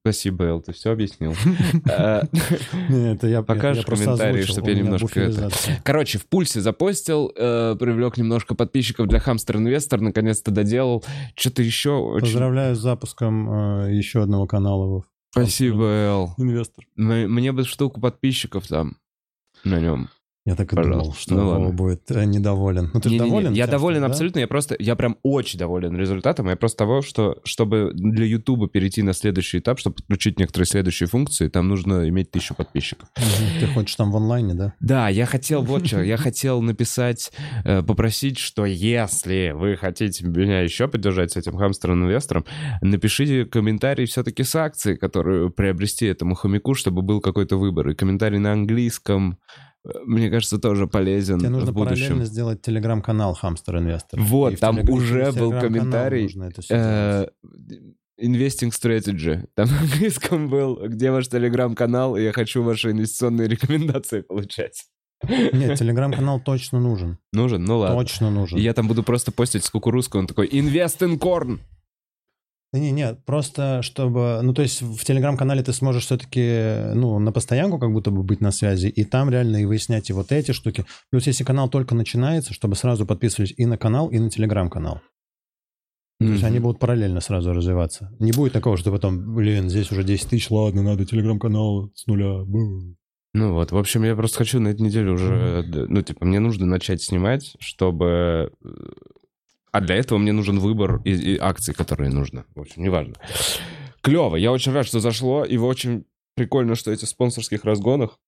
Спасибо, 0.00 0.44
Эл, 0.44 0.60
ты 0.60 0.72
все 0.72 0.92
объяснил. 0.92 1.34
А, 1.90 2.22
Это 2.90 3.26
я 3.26 3.42
Покажешь 3.42 3.84
комментарии, 3.84 4.40
озвучил, 4.40 4.52
чтоб 4.52 4.64
у 4.64 4.68
я 4.68 4.74
немножко 4.74 5.20
это-. 5.20 5.50
Короче, 5.82 6.18
в 6.18 6.26
пульсе 6.26 6.60
запостил, 6.60 7.32
э, 7.36 7.76
привлек 7.78 8.16
немножко 8.16 8.54
подписчиков 8.54 9.06
для 9.08 9.20
Хамстер 9.20 9.58
Инвестор, 9.58 10.00
наконец-то 10.00 10.50
доделал. 10.50 11.04
Что-то 11.36 11.62
еще. 11.62 12.18
Поздравляю 12.20 12.74
с 12.74 12.78
запуском 12.78 13.84
э, 13.84 13.94
еще 13.94 14.22
одного 14.22 14.46
канала. 14.46 15.04
Спасибо, 15.30 15.84
Эл. 15.84 16.34
Инвестор. 16.38 16.84
Мне 16.96 17.52
бы 17.52 17.64
штуку 17.64 18.00
подписчиков 18.00 18.66
там 18.68 18.96
на 19.64 19.80
нем. 19.80 20.08
Я 20.46 20.56
так 20.56 20.70
и 20.74 20.76
Пожалуйста. 20.76 21.00
думал, 21.00 21.14
что 21.14 21.34
Ну 21.34 21.44
Вова 21.46 21.72
будет 21.72 22.10
э, 22.10 22.24
недоволен. 22.26 22.90
Ну 22.92 23.00
ты 23.00 23.08
же 23.08 23.14
Не-не-не, 23.14 23.30
доволен? 23.30 23.52
Я 23.54 23.64
тем, 23.64 23.70
доволен 23.70 23.96
что, 23.96 24.06
да? 24.08 24.12
абсолютно. 24.12 24.38
Я 24.40 24.46
просто, 24.46 24.76
я 24.78 24.94
прям 24.94 25.16
очень 25.22 25.58
доволен 25.58 25.96
результатом. 25.96 26.50
Я 26.50 26.56
просто 26.56 26.76
того, 26.78 27.00
что 27.00 27.38
чтобы 27.44 27.92
для 27.94 28.26
Ютуба 28.26 28.68
перейти 28.68 29.00
на 29.00 29.14
следующий 29.14 29.60
этап, 29.60 29.78
чтобы 29.78 29.96
подключить 29.96 30.38
некоторые 30.38 30.66
следующие 30.66 31.06
функции, 31.06 31.48
там 31.48 31.68
нужно 31.68 32.06
иметь 32.10 32.30
тысячу 32.30 32.54
подписчиков. 32.54 33.08
Ты 33.58 33.66
хочешь 33.68 33.96
там 33.96 34.12
в 34.12 34.16
онлайне, 34.16 34.52
да? 34.52 34.74
Да, 34.80 35.08
я 35.08 35.24
хотел 35.24 35.62
вот 35.62 35.86
что, 35.86 36.02
я 36.02 36.18
хотел 36.18 36.60
написать, 36.60 37.32
э, 37.64 37.82
попросить, 37.82 38.38
что 38.38 38.66
если 38.66 39.52
вы 39.52 39.76
хотите 39.76 40.26
меня 40.26 40.60
еще 40.60 40.88
поддержать 40.88 41.32
с 41.32 41.36
этим 41.38 41.56
хамстером-инвестором, 41.56 42.44
напишите 42.82 43.46
комментарий 43.46 44.04
все-таки 44.04 44.42
с 44.42 44.54
акцией, 44.54 44.98
которую 44.98 45.48
приобрести 45.50 46.04
этому 46.04 46.34
хомяку, 46.34 46.74
чтобы 46.74 47.00
был 47.00 47.22
какой-то 47.22 47.56
выбор. 47.56 47.88
И 47.88 47.94
комментарий 47.94 48.38
на 48.38 48.52
английском, 48.52 49.38
мне 50.04 50.30
кажется, 50.30 50.58
тоже 50.58 50.86
полезен 50.86 51.38
Тебе 51.38 51.50
нужно 51.50 51.72
в 51.72 51.74
будущем. 51.74 52.04
параллельно 52.06 52.24
сделать 52.24 52.62
телеграм-канал 52.62 53.34
Хамстер 53.34 53.78
Инвестор. 53.78 54.20
Вот, 54.20 54.54
в 54.54 54.58
там 54.58 54.78
уже 54.88 55.32
был 55.32 55.52
комментарий, 55.52 56.30
Э. 56.70 57.26
Investing 58.20 58.70
Strategy. 58.70 59.44
Там 59.54 59.68
на 59.68 59.80
английском 59.80 60.48
был, 60.48 60.78
где 60.86 61.10
ваш 61.10 61.28
телеграм-канал, 61.28 62.16
и 62.16 62.22
я 62.22 62.32
хочу 62.32 62.62
ваши 62.62 62.92
инвестиционные 62.92 63.48
рекомендации 63.48 64.20
получать. 64.20 64.84
Нет, 65.52 65.78
телеграм-канал 65.78 66.40
точно 66.40 66.80
нужен. 66.80 67.18
Нужен? 67.32 67.64
Ну 67.64 67.78
ладно. 67.78 67.96
Точно 68.00 68.30
нужен. 68.30 68.58
Я 68.58 68.72
там 68.72 68.86
буду 68.88 69.02
просто 69.02 69.32
постить 69.32 69.64
с 69.64 69.70
кукурузкой, 69.70 70.20
он 70.20 70.26
такой, 70.26 70.48
Invest 70.48 70.98
in 71.00 71.18
corn! 71.18 71.58
Да 72.74 72.80
не, 72.80 72.90
нет, 72.90 73.20
просто 73.24 73.82
чтобы... 73.82 74.40
Ну, 74.42 74.52
то 74.52 74.60
есть 74.60 74.82
в 74.82 75.04
телеграм-канале 75.04 75.62
ты 75.62 75.72
сможешь 75.72 76.06
все-таки, 76.06 76.92
ну, 76.96 77.20
на 77.20 77.30
постоянку 77.30 77.78
как 77.78 77.92
будто 77.92 78.10
бы 78.10 78.24
быть 78.24 78.40
на 78.40 78.50
связи, 78.50 78.88
и 78.88 79.04
там 79.04 79.30
реально 79.30 79.58
и 79.58 79.64
выяснять 79.64 80.10
и 80.10 80.12
вот 80.12 80.32
эти 80.32 80.50
штуки. 80.50 80.84
Плюс 81.08 81.28
если 81.28 81.44
канал 81.44 81.68
только 81.68 81.94
начинается, 81.94 82.52
чтобы 82.52 82.74
сразу 82.74 83.06
подписывались 83.06 83.54
и 83.56 83.64
на 83.64 83.78
канал, 83.78 84.08
и 84.08 84.18
на 84.18 84.28
телеграм-канал. 84.28 85.00
То 86.18 86.26
есть 86.26 86.42
они 86.42 86.58
будут 86.58 86.80
параллельно 86.80 87.20
сразу 87.20 87.52
развиваться. 87.52 88.12
Не 88.18 88.32
будет 88.32 88.52
такого, 88.52 88.76
что 88.76 88.90
потом, 88.90 89.36
блин, 89.36 89.70
здесь 89.70 89.92
уже 89.92 90.02
10 90.02 90.30
тысяч, 90.30 90.50
ладно, 90.50 90.82
надо 90.82 91.06
телеграм-канал 91.06 91.92
с 91.94 92.08
нуля. 92.08 92.42
Бу. 92.42 92.96
Ну 93.34 93.54
вот, 93.54 93.70
в 93.70 93.76
общем, 93.76 94.02
я 94.02 94.16
просто 94.16 94.38
хочу 94.38 94.58
на 94.58 94.68
этой 94.68 94.82
неделе 94.82 95.12
уже, 95.12 95.64
э, 95.64 95.86
ну, 95.88 96.02
типа, 96.02 96.24
мне 96.24 96.40
нужно 96.40 96.66
начать 96.66 97.02
снимать, 97.02 97.54
чтобы... 97.60 98.50
А 99.74 99.80
для 99.80 99.96
этого 99.96 100.18
мне 100.18 100.30
нужен 100.30 100.60
выбор 100.60 101.00
и, 101.04 101.10
и 101.10 101.36
акций, 101.36 101.74
которые 101.74 102.08
нужно. 102.08 102.44
В 102.54 102.60
общем, 102.60 102.84
неважно. 102.84 103.14
Клево, 104.02 104.36
я 104.36 104.52
очень 104.52 104.70
рад, 104.70 104.86
что 104.86 105.00
зашло, 105.00 105.44
и 105.44 105.56
очень 105.56 106.04
прикольно, 106.36 106.76
что 106.76 106.92
эти 106.92 107.06
спонсорских 107.06 107.64
разгонах 107.64 108.20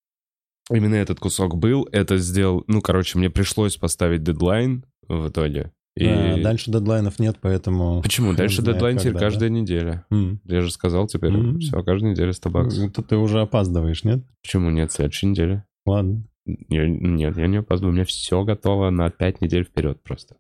именно 0.73 0.97
этот 0.97 1.21
кусок 1.21 1.57
был. 1.57 1.89
Это 1.93 2.19
сделал... 2.19 2.65
Ну, 2.67 2.81
короче, 2.81 3.17
мне 3.17 3.31
пришлось 3.31 3.77
поставить 3.77 4.25
дедлайн 4.25 4.85
в 5.07 5.29
итоге. 5.29 5.71
И... 5.97 6.09
Да, 6.09 6.37
дальше 6.43 6.73
дедлайнов 6.73 7.21
нет, 7.21 7.39
поэтому... 7.41 8.03
Почему? 8.03 8.35
Дальше 8.35 8.63
знает, 8.63 8.75
дедлайн 8.79 8.99
теперь 8.99 9.13
когда, 9.13 9.21
да. 9.21 9.27
каждая 9.31 9.49
неделя. 9.51 10.05
М. 10.11 10.41
Я 10.47 10.63
же 10.63 10.73
сказал 10.73 11.07
теперь, 11.07 11.31
Мгм. 11.31 11.61
все, 11.61 11.81
каждая 11.85 12.11
неделя 12.11 12.33
100 12.33 12.51
баксов. 12.51 12.91
Это 12.91 13.03
ты 13.05 13.17
уже 13.17 13.41
опаздываешь, 13.41 14.03
нет? 14.03 14.25
Почему 14.43 14.71
нет? 14.71 14.91
Следующей 14.91 15.27
неделе. 15.27 15.65
Ладно. 15.87 16.25
Я- 16.45 16.89
нет, 16.89 17.37
я 17.37 17.47
не 17.47 17.59
опаздываю. 17.59 17.93
У 17.93 17.95
меня 17.95 18.05
все 18.05 18.43
готово 18.43 18.91
на 18.91 19.11
5 19.11 19.41
недель 19.41 19.63
вперед 19.63 20.03
просто. 20.03 20.35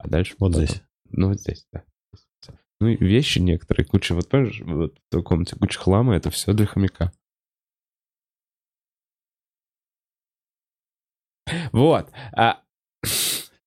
А 0.00 0.08
дальше... 0.08 0.34
Вот 0.38 0.52
потом. 0.52 0.66
здесь. 0.66 0.82
Ну, 1.10 1.28
вот 1.28 1.40
здесь, 1.40 1.66
да. 1.72 1.84
Ну, 2.80 2.88
и 2.88 2.96
вещи 2.96 3.38
некоторые, 3.38 3.84
куча, 3.84 4.14
вот 4.14 4.28
понимаешь, 4.28 4.60
вот 4.64 4.98
в 4.98 5.10
той 5.10 5.22
комнате 5.22 5.56
куча 5.56 5.78
хлама, 5.78 6.16
это 6.16 6.30
все 6.30 6.52
для 6.54 6.66
хомяка. 6.66 7.12
Вот. 11.72 12.10
А, 12.32 12.62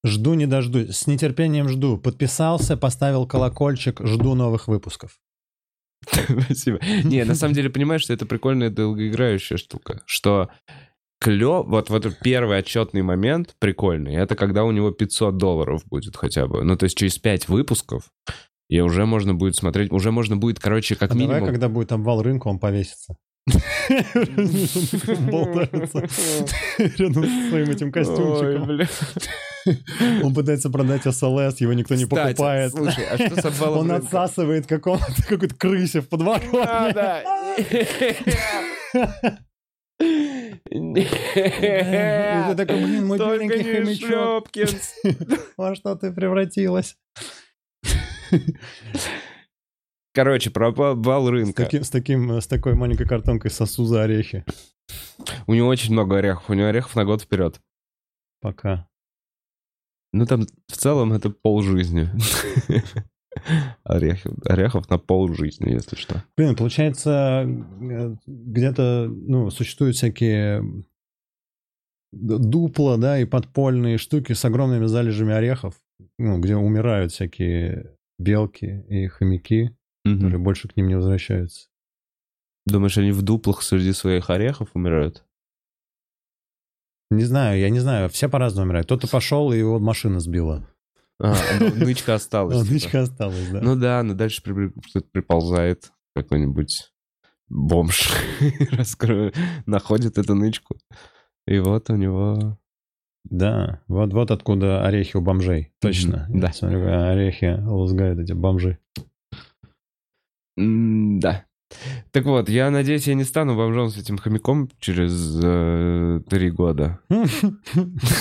Жду 0.06 0.34
не 0.34 0.46
дождусь. 0.46 0.98
С 0.98 1.08
нетерпением 1.08 1.70
жду. 1.70 1.98
Подписался, 1.98 2.76
поставил 2.76 3.26
колокольчик, 3.26 4.02
жду 4.06 4.36
новых 4.36 4.68
выпусков. 4.68 5.18
Спасибо. 6.06 6.80
Не, 7.06 7.24
на 7.24 7.36
самом 7.36 7.54
деле, 7.54 7.70
понимаешь, 7.70 8.02
что 8.02 8.12
это 8.12 8.26
прикольная 8.26 8.70
долгоиграющая 8.70 9.56
штука, 9.56 10.04
что 10.06 10.50
клё, 11.24 11.64
вот, 11.64 11.90
вот 11.90 12.06
этот 12.06 12.20
первый 12.20 12.58
отчетный 12.60 13.02
момент 13.02 13.56
прикольный, 13.60 14.16
это 14.16 14.36
когда 14.36 14.64
у 14.66 14.72
него 14.72 14.92
500 14.92 15.38
долларов 15.38 15.82
будет 15.86 16.16
хотя 16.18 16.48
бы. 16.48 16.64
Ну, 16.64 16.76
то 16.76 16.84
есть 16.84 16.98
через 16.98 17.18
5 17.18 17.48
выпусков, 17.48 18.12
и 18.70 18.80
уже 18.82 19.06
можно 19.06 19.34
будет 19.34 19.56
смотреть, 19.56 19.92
уже 19.92 20.12
можно 20.12 20.36
будет, 20.36 20.60
короче, 20.60 20.96
как 20.96 21.12
А 21.12 21.14
минимум... 21.16 21.36
давай, 21.36 21.50
когда 21.52 21.70
будет 21.70 21.92
обвал 21.92 22.22
рынка, 22.22 22.48
он 22.50 22.60
повесится. 22.60 23.16
Болтается 25.32 26.08
рядом 26.98 27.24
со 27.26 27.50
своим 27.50 27.70
этим 27.70 27.92
костюмчиком. 27.92 28.80
Он 30.24 30.34
пытается 30.34 30.70
продать 30.70 31.04
СЛС, 31.04 31.60
его 31.62 31.74
никто 31.74 31.96
не 31.96 32.06
покупает. 32.06 32.72
Слушай, 32.72 33.06
а 33.10 33.18
что 33.18 33.42
с 33.42 33.46
обвалом 33.46 33.80
Он 33.80 33.92
отсасывает 33.92 34.66
какому-то 34.68 35.24
какой-то 35.28 35.56
крысе 35.56 36.02
в 36.02 36.06
А, 36.06 36.08
подворотне. 36.10 36.52
да. 36.94 37.24
Ты 40.70 42.56
такой, 42.56 42.84
блин, 42.84 43.08
мой 43.08 43.18
беленький 43.18 43.64
хомячок. 43.64 44.50
Во 45.58 45.76
что 45.76 45.96
ты 45.96 46.12
превратилась? 46.12 46.98
Короче, 50.14 50.52
про 50.52 50.70
обвал 50.70 51.26
С, 51.26 51.30
рынка. 51.30 51.64
таким, 51.64 51.84
с, 51.84 51.90
таким, 51.90 52.32
с 52.32 52.48
такой 52.48 52.76
маленькой 52.76 53.08
картонкой 53.08 53.50
сосу 53.50 53.86
за 53.86 54.04
орехи. 54.04 54.46
У 55.48 55.54
него 55.54 55.68
очень 55.68 55.92
много 55.94 56.18
орехов. 56.18 56.50
У 56.50 56.54
него 56.54 56.68
орехов 56.68 56.96
на 56.96 57.06
год 57.06 57.22
вперед. 57.22 57.60
Пока. 58.40 58.88
Ну, 60.12 60.26
там 60.28 60.46
в 60.68 60.78
целом 60.78 61.14
это 61.14 61.30
полжизни. 61.32 62.10
Орехов, 63.84 64.34
орехов 64.46 64.90
на 64.90 64.98
полжизни, 64.98 65.72
если 65.72 65.96
что. 65.96 66.24
Блин, 66.38 66.56
получается, 66.56 67.46
э, 67.46 68.16
где-то, 68.26 69.08
ну, 69.10 69.50
существуют 69.50 69.96
всякие 69.96 70.64
дупла, 72.12 72.98
да, 72.98 73.20
и 73.20 73.26
подпольные 73.26 73.98
штуки 73.98 74.34
с 74.34 74.46
огромными 74.46 74.86
залежами 74.86 75.34
орехов, 75.34 75.76
ну, 76.18 76.40
где 76.40 76.56
умирают 76.56 77.12
всякие 77.12 77.98
белки 78.20 78.86
и 78.88 79.08
хомяки, 79.08 79.76
которые 80.06 80.38
больше 80.38 80.68
к 80.68 80.78
ним 80.78 80.88
не 80.88 80.96
возвращаются. 80.96 81.70
Думаешь, 82.66 82.98
они 82.98 83.12
в 83.12 83.22
дуплах 83.22 83.62
среди 83.62 83.92
своих 83.94 84.30
орехов 84.30 84.70
умирают? 84.74 85.26
Не 87.12 87.26
знаю, 87.26 87.60
я 87.60 87.70
не 87.70 87.80
знаю, 87.80 88.10
все 88.10 88.30
по-разному 88.30 88.68
умирают. 88.68 88.88
Кто-то 88.88 89.08
пошел, 89.08 89.52
и 89.52 89.58
его 89.58 89.80
машина 89.80 90.20
сбила. 90.20 90.68
А, 91.24 91.34
ну, 91.60 91.74
нычка 91.86 92.16
осталась. 92.16 92.62
Типа. 92.64 92.74
Нычка 92.74 93.02
осталась, 93.02 93.48
да. 93.50 93.62
Ну 93.62 93.76
да, 93.78 94.04
но 94.04 94.14
дальше 94.14 94.44
при- 94.44 94.74
кто-то 94.90 95.08
приползает, 95.12 95.92
какой-нибудь 96.14 96.92
бомж, 97.48 98.12
находит 99.66 100.18
эту 100.18 100.36
нычку. 100.36 100.78
И 101.48 101.60
вот 101.60 101.90
у 101.90 101.96
него... 101.96 102.60
Да, 103.24 103.82
вот, 103.88 104.12
вот 104.12 104.32
откуда 104.32 104.86
орехи 104.86 105.16
у 105.16 105.22
бомжей. 105.22 105.72
Точно. 105.80 106.28
Да. 106.30 106.52
Смотрю, 106.52 106.86
орехи 106.92 107.58
лузгают 107.58 108.20
эти 108.20 108.34
бомжи. 108.34 108.80
Да. 110.58 111.46
Так 112.12 112.26
вот, 112.26 112.50
я 112.50 112.70
надеюсь, 112.72 113.08
я 113.08 113.14
не 113.14 113.24
стану 113.24 113.56
бомжом 113.56 113.90
с 113.90 113.98
этим 113.98 114.18
хомяком 114.18 114.70
через 114.80 115.40
э, 115.44 116.22
три 116.30 116.52
года. 116.52 117.00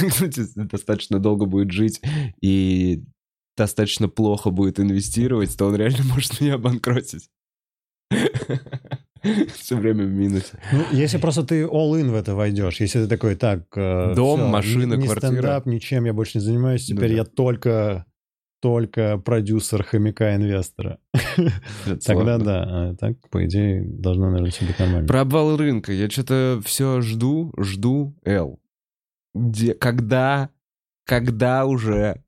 Кстати, 0.09 0.43
достаточно 0.57 1.19
долго 1.19 1.47
будет 1.47 1.71
жить 1.71 2.01
и 2.41 3.03
достаточно 3.57 4.09
плохо 4.09 4.51
будет 4.51 4.81
инвестировать, 4.81 5.57
то 5.57 5.67
он 5.67 5.77
реально 5.77 6.05
может 6.05 6.41
меня 6.41 6.55
обанкротить. 6.55 7.29
Все 9.55 9.77
время 9.77 10.05
в 10.05 10.11
минусе. 10.11 10.59
Ну, 10.73 10.85
если 10.91 11.19
просто 11.19 11.45
ты 11.45 11.63
all-in 11.63 12.11
в 12.11 12.15
это 12.15 12.35
войдешь, 12.35 12.81
если 12.81 13.03
ты 13.03 13.09
такой, 13.09 13.37
так... 13.37 13.67
э, 13.77 14.15
Дом, 14.17 14.41
всё, 14.41 14.49
машина, 14.49 14.95
ни 14.95 15.05
квартира. 15.05 15.31
стендап, 15.31 15.67
ничем 15.67 16.05
я 16.07 16.13
больше 16.13 16.39
не 16.39 16.45
занимаюсь, 16.45 16.89
Ну 16.89 16.97
теперь 16.97 17.11
да. 17.11 17.17
я 17.19 17.25
только 17.25 18.05
только 18.63 19.19
продюсер 19.19 19.83
хомяка-инвестора. 19.83 20.99
Тогда 22.07 22.39
да. 22.39 22.65
А 22.65 22.95
так, 22.95 23.17
по 23.29 23.45
идее, 23.45 23.83
должно, 23.85 24.27
наверное, 24.31 24.53
все 24.53 24.65
быть 24.65 24.79
нормально. 24.79 25.09
Про 25.09 25.23
обвал 25.23 25.57
рынка. 25.57 25.93
Я 25.93 26.09
что-то 26.09 26.61
все 26.65 27.01
жду, 27.01 27.53
жду. 27.59 28.15
Эл. 28.25 28.61
Где, 29.35 29.75
когда, 29.75 30.51
когда 31.05 31.67
уже 31.67 32.23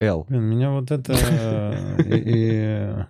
Эл? 0.00 0.24
Блин, 0.28 0.42
меня 0.42 0.70
вот 0.72 0.90
это... 0.90 1.12
э, 1.14 2.02
и- 2.08 3.06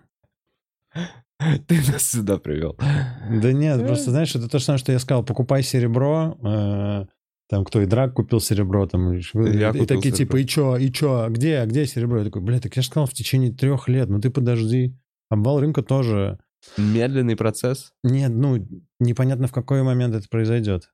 Ты 1.67 1.77
нас 1.91 2.03
сюда 2.11 2.37
привел. 2.37 2.77
Да 2.79 3.53
нет, 3.53 3.81
просто, 3.87 4.11
знаешь, 4.11 4.35
это 4.37 4.47
то 4.49 4.59
же 4.59 4.65
самое, 4.67 4.79
что 4.79 4.93
я 4.93 4.99
сказал, 4.99 5.25
покупай 5.25 5.63
серебро, 5.63 6.37
э, 6.43 7.07
там 7.51 7.65
кто 7.65 7.83
и 7.83 7.87
драк 7.87 8.15
купил 8.15 8.41
серебро, 8.41 8.87
там, 8.87 9.13
и, 9.13 9.21
Я 9.35 9.71
и 9.71 9.73
купил 9.73 9.87
такие 9.87 10.15
серебро. 10.15 10.17
типа, 10.17 10.37
и 10.37 10.47
чё, 10.47 10.77
и 10.77 10.93
чё, 10.93 11.29
где, 11.29 11.65
где 11.67 11.85
серебро? 11.85 12.19
Я 12.19 12.25
такой, 12.25 12.43
блядь, 12.43 12.63
так 12.63 12.77
я 12.77 12.83
же 12.83 12.89
сказал 12.89 13.07
в 13.07 13.13
течение 13.13 13.53
трех 13.53 13.89
лет, 13.89 14.09
ну 14.09 14.21
ты 14.21 14.31
подожди. 14.31 14.97
Обвал 15.29 15.61
рынка 15.61 15.83
тоже... 15.83 16.39
Медленный 16.77 17.37
процесс. 17.37 17.93
Нет, 18.05 18.31
ну, 18.31 18.59
непонятно, 18.99 19.47
в 19.47 19.53
какой 19.53 19.83
момент 19.83 20.15
это 20.15 20.29
произойдет. 20.29 20.91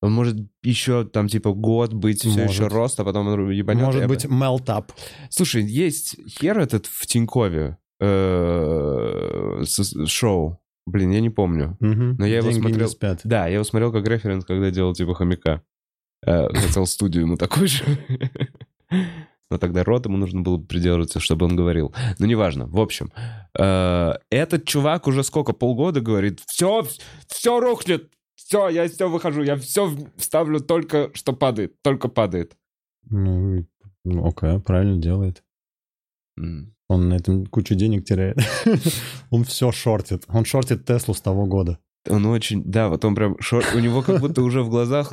Он 0.00 0.12
может 0.12 0.36
еще 0.62 1.04
там 1.04 1.28
типа 1.28 1.52
год 1.52 1.92
быть 1.92 2.20
все 2.20 2.28
Может. 2.28 2.50
еще 2.50 2.66
рост, 2.66 3.00
а 3.00 3.04
потом 3.04 3.26
он 3.26 3.50
ебанет. 3.50 3.84
Может 3.84 4.04
и 4.04 4.06
быть, 4.06 4.24
melt-up. 4.26 4.90
Слушай, 5.30 5.64
есть 5.64 6.16
хер 6.28 6.58
этот 6.58 6.86
в 6.86 7.06
Тинькове 7.06 7.78
э, 8.00 9.64
шоу. 10.06 10.60
Блин, 10.90 11.10
я 11.10 11.20
не 11.20 11.30
помню. 11.30 11.76
Мгм. 11.80 12.16
Но 12.18 12.26
я 12.26 12.38
его 12.38 12.50
Деньги 12.50 12.60
смотрел- 12.62 12.86
не 12.86 12.92
спят. 12.92 13.20
Да, 13.24 13.46
я 13.46 13.54
его 13.54 13.64
смотрел 13.64 13.92
как 13.92 14.06
референс, 14.08 14.44
когда 14.44 14.70
делал 14.70 14.94
типа 14.94 15.14
хомяка. 15.14 15.62
Э, 16.26 16.48
Хотел 16.52 16.86
студию 16.86 17.24
ему 17.24 17.36
такой 17.36 17.68
же. 17.68 17.84
Но 19.50 19.56
тогда 19.56 19.82
рот 19.82 20.04
ему 20.04 20.16
нужно 20.18 20.42
было 20.42 20.58
придерживаться, 20.58 21.20
чтобы 21.20 21.46
он 21.46 21.56
говорил. 21.56 21.94
Ну, 22.18 22.26
неважно. 22.26 22.66
В 22.66 22.78
общем, 22.80 23.10
э, 23.58 24.12
этот 24.30 24.64
чувак 24.66 25.06
уже 25.06 25.22
сколько, 25.24 25.52
полгода 25.54 26.00
говорит, 26.00 26.40
все, 26.46 26.86
все 27.28 27.58
рухнет, 27.60 28.10
все, 28.34 28.68
я 28.68 28.88
все 28.88 29.08
выхожу, 29.08 29.42
я 29.42 29.56
все 29.56 29.90
вставлю 30.16 30.60
только, 30.60 31.10
что 31.14 31.32
падает, 31.32 31.80
только 31.82 32.08
падает. 32.08 32.56
Ну, 33.10 33.64
ну, 34.04 34.28
окей, 34.28 34.60
правильно 34.60 34.98
делает. 35.00 35.42
Он 36.88 37.08
на 37.10 37.14
этом 37.14 37.44
кучу 37.46 37.74
денег 37.74 38.04
теряет. 38.06 38.38
Он 39.30 39.44
все 39.44 39.70
шортит. 39.72 40.24
Он 40.28 40.44
шортит 40.44 40.86
Теслу 40.86 41.12
с 41.14 41.20
того 41.20 41.46
года. 41.46 41.78
Он 42.08 42.24
очень, 42.26 42.62
да, 42.64 42.88
вот 42.88 43.04
он 43.04 43.14
прям, 43.14 43.34
шор- 43.34 43.76
у 43.76 43.80
него 43.80 44.00
как 44.02 44.20
будто 44.20 44.40
уже 44.42 44.62
в 44.62 44.70
глазах, 44.70 45.12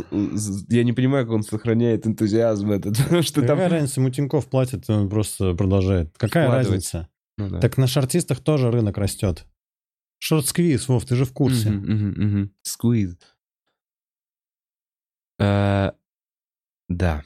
я 0.70 0.84
не 0.86 0.94
понимаю, 0.94 1.26
как 1.26 1.34
он 1.36 1.44
сохраняет 1.44 2.08
энтузиазм 2.08 2.72
этот, 2.72 2.96
потому 3.04 3.22
что 3.22 3.42
там... 3.42 3.58
Какая 3.58 3.70
разница, 3.70 4.00
ему 4.00 4.12
Тинькофф 4.12 4.48
платит, 4.48 4.90
он 4.90 5.10
просто 5.10 5.54
продолжает. 5.56 6.16
Какая 6.18 6.48
разница? 6.50 7.10
Ну 7.38 7.50
да. 7.50 7.60
Так 7.60 7.78
на 7.78 7.88
шортистах 7.88 8.40
тоже 8.40 8.72
рынок 8.72 8.98
растет. 8.98 9.46
Шорт-сквиз, 10.20 10.88
Вов, 10.88 11.04
ты 11.06 11.16
же 11.16 11.26
в 11.26 11.34
курсе. 11.34 11.70
Squeeze. 12.66 13.18
Э, 15.40 15.92
Да. 16.88 17.24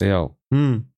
Эл, 0.00 0.36
М, 0.52 0.92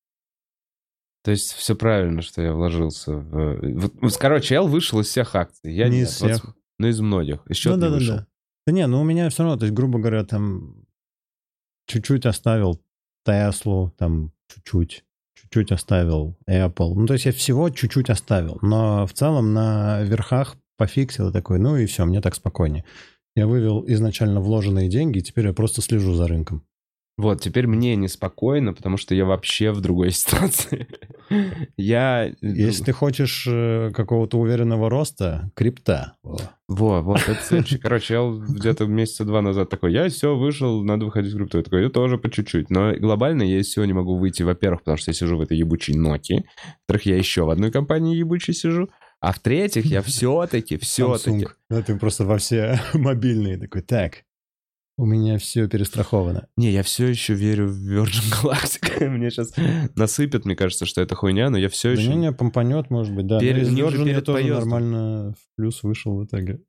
то 1.27 1.33
есть 1.33 1.55
все 1.55 1.75
правильно, 1.75 2.23
что 2.23 2.41
я 2.41 2.55
вложился 2.55 3.13
в... 3.17 3.59
Вот, 3.81 4.01
ну, 4.01 4.09
короче, 4.17 4.55
Эл 4.55 4.69
вышел 4.69 5.01
из 5.01 5.09
всех 5.09 5.35
акций. 5.35 5.75
Я 5.75 5.89
Не 5.89 5.99
нет. 5.99 6.09
из 6.09 6.21
Вот 6.21 6.31
всех. 6.31 6.45
с- 6.45 6.55
ну, 6.79 6.87
из 6.87 7.01
многих. 7.01 7.41
Чего 7.53 7.75
Ну 7.75 7.81
да, 7.81 7.89
да, 7.91 7.95
вышел? 7.97 8.15
да. 8.19 8.27
Да 8.69 8.73
не, 8.73 8.87
ну 8.87 9.01
у 9.01 9.05
меня 9.05 9.29
все 9.29 9.43
равно, 9.43 9.59
то 9.59 9.65
есть, 9.65 9.75
грубо 9.75 9.99
говоря, 9.99 10.25
там 10.25 10.87
чуть-чуть 11.89 12.27
оставил 12.27 12.81
Теслу, 13.25 13.93
там 13.99 14.31
чуть-чуть, 14.55 15.05
чуть-чуть 15.35 15.73
оставил 15.73 16.37
Apple. 16.49 16.95
Ну, 16.95 17.07
то 17.07 17.15
есть 17.15 17.27
я 17.27 17.33
всего 17.33 17.71
чуть-чуть 17.71 18.09
оставил, 18.09 18.59
но 18.63 19.05
в 19.09 19.13
целом 19.13 19.53
на 19.53 20.03
верхах 20.05 20.57
пофиксил 20.77 21.33
такой, 21.33 21.59
ну 21.59 21.77
и 21.77 21.87
все, 21.87 22.05
мне 22.05 22.21
так 22.21 22.37
спокойнее. 22.37 22.85
Я 23.35 23.49
вывел 23.49 23.85
изначально 23.89 24.41
вложенные 24.41 24.89
деньги, 24.89 25.19
и 25.19 25.23
теперь 25.23 25.47
я 25.49 25.53
просто 25.53 25.83
слежу 25.83 26.15
за 26.15 26.29
рынком. 26.29 26.65
Вот, 27.19 27.41
теперь 27.41 27.67
мне 27.67 27.97
неспокойно, 27.97 28.75
потому 28.75 28.99
что 28.99 29.15
я 29.15 29.25
вообще 29.25 29.71
в 29.71 29.81
другой 29.81 30.11
ситуации. 30.13 30.87
Я... 31.77 32.31
Если 32.43 32.85
ты 32.85 32.93
хочешь 32.93 33.47
э, 33.49 33.91
какого-то 33.95 34.39
уверенного 34.39 34.91
роста, 34.91 35.51
крипта. 35.55 36.17
Во, 36.69 37.01
вот, 37.01 37.21
это 37.27 37.41
следующий. 37.43 37.79
Короче, 37.83 38.15
я 38.15 38.31
где-то 38.31 38.87
месяца 38.87 39.25
два 39.25 39.41
назад 39.41 39.71
такой, 39.71 39.93
я 39.93 40.09
все, 40.11 40.37
вышел, 40.37 40.85
надо 40.85 41.07
выходить 41.07 41.33
в 41.33 41.37
крипту. 41.37 41.59
Я 41.59 41.65
такой, 41.65 41.83
я 41.85 41.89
тоже 41.89 42.19
по 42.19 42.31
чуть-чуть. 42.31 42.69
Но 42.69 42.95
глобально 42.95 43.43
я 43.43 43.61
из 43.61 43.69
всего 43.69 43.87
не 43.87 43.95
могу 43.95 44.17
выйти, 44.17 44.43
во-первых, 44.43 44.81
потому 44.81 44.99
что 44.99 45.11
я 45.11 45.15
сижу 45.15 45.39
в 45.39 45.41
этой 45.41 45.57
ебучей 45.57 45.97
ноте. 45.97 46.45
Во-вторых, 46.81 47.07
я 47.07 47.17
еще 47.17 47.45
в 47.45 47.51
одной 47.51 47.71
компании 47.71 48.17
ебучей 48.17 48.53
сижу. 48.53 48.91
А 49.21 49.33
в-третьих, 49.33 49.87
я 49.87 50.03
все-таки, 50.03 50.77
все-таки... 50.77 51.49
Да, 51.71 51.81
ты 51.83 51.97
просто 51.99 52.25
во 52.25 52.37
все 52.37 52.79
мобильные 52.93 53.57
такой, 53.57 53.81
так, 53.81 54.25
у 54.99 55.05
меня 55.05 55.37
все 55.39 55.69
перестраховано. 55.69 56.49
Не, 56.57 56.71
я 56.73 56.83
все 56.83 57.07
еще 57.07 57.35
верю 57.35 57.69
в 57.69 57.77
Virgin 57.77 58.33
Galactic. 58.43 59.07
Мне 59.09 59.31
сейчас 59.31 59.53
насыпят, 59.95 60.45
мне 60.47 60.57
кажется, 60.57 60.87
что 60.87 61.01
это 61.03 61.15
хуйня, 61.15 61.51
но 61.51 61.59
я 61.59 61.69
все 61.69 61.95
Да 61.95 62.01
еще... 62.01 62.11
не, 62.11 62.17
не, 62.17 62.33
помпанет, 62.33 62.89
может 62.91 63.15
быть, 63.15 63.27
да. 63.27 63.39
Перед- 63.39 63.57
Но 63.57 63.63
из 63.63 63.69
у 63.69 63.73
них 63.73 63.91
же 63.91 63.97
Virgin 64.05 64.09
я 64.09 64.21
тоже 64.23 64.43
поездом. 64.43 64.69
нормально 64.71 65.33
в 65.35 65.57
плюс 65.57 65.83
вышел 65.83 66.17
в 66.17 66.25
итоге. 66.25 66.61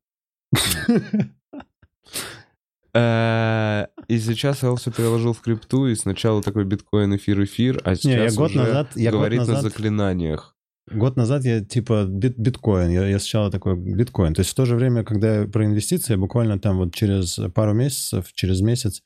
Э, 2.94 3.86
И 4.08 4.18
сейчас 4.18 4.62
я 4.62 4.74
все 4.74 4.90
переложил 4.90 5.32
в 5.32 5.40
крипту, 5.40 5.86
и 5.86 5.94
сначала 5.94 6.42
такой 6.42 6.64
биткоин, 6.64 7.14
эфир, 7.16 7.44
эфир, 7.44 7.80
а 7.84 7.90
я 7.90 7.96
сейчас 7.96 8.34
год 8.36 8.50
уже 8.50 8.58
назад- 8.60 8.90
я 8.96 9.10
год 9.10 9.18
говорит 9.20 9.40
на 9.46 9.60
заклинаниях. 9.60 10.56
Год 10.90 11.16
назад 11.16 11.44
я 11.44 11.60
типа 11.60 12.06
бит, 12.06 12.38
биткоин, 12.38 12.90
я, 12.90 13.06
я 13.06 13.18
сначала 13.18 13.50
такой 13.50 13.76
биткоин. 13.76 14.34
То 14.34 14.40
есть 14.40 14.50
в 14.50 14.54
то 14.54 14.64
же 14.64 14.76
время, 14.76 15.04
когда 15.04 15.46
про 15.46 15.64
инвестиции, 15.64 16.16
буквально 16.16 16.58
там 16.58 16.78
вот 16.78 16.94
через 16.94 17.38
пару 17.54 17.74
месяцев, 17.74 18.32
через 18.32 18.60
месяц 18.60 19.02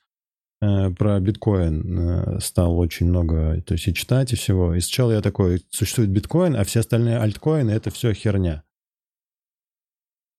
э, 0.60 0.90
про 0.90 1.20
биткоин 1.20 1.98
э, 1.98 2.40
стал 2.40 2.78
очень 2.78 3.06
много, 3.06 3.62
то 3.62 3.74
есть 3.74 3.88
и 3.88 3.94
читать, 3.94 4.32
и 4.32 4.36
всего. 4.36 4.74
И 4.74 4.80
сначала 4.80 5.12
я 5.12 5.20
такой, 5.20 5.64
существует 5.70 6.10
биткоин, 6.10 6.56
а 6.56 6.64
все 6.64 6.80
остальные 6.80 7.18
альткоины— 7.18 7.70
это 7.72 7.90
все 7.90 8.12
херня. 8.12 8.62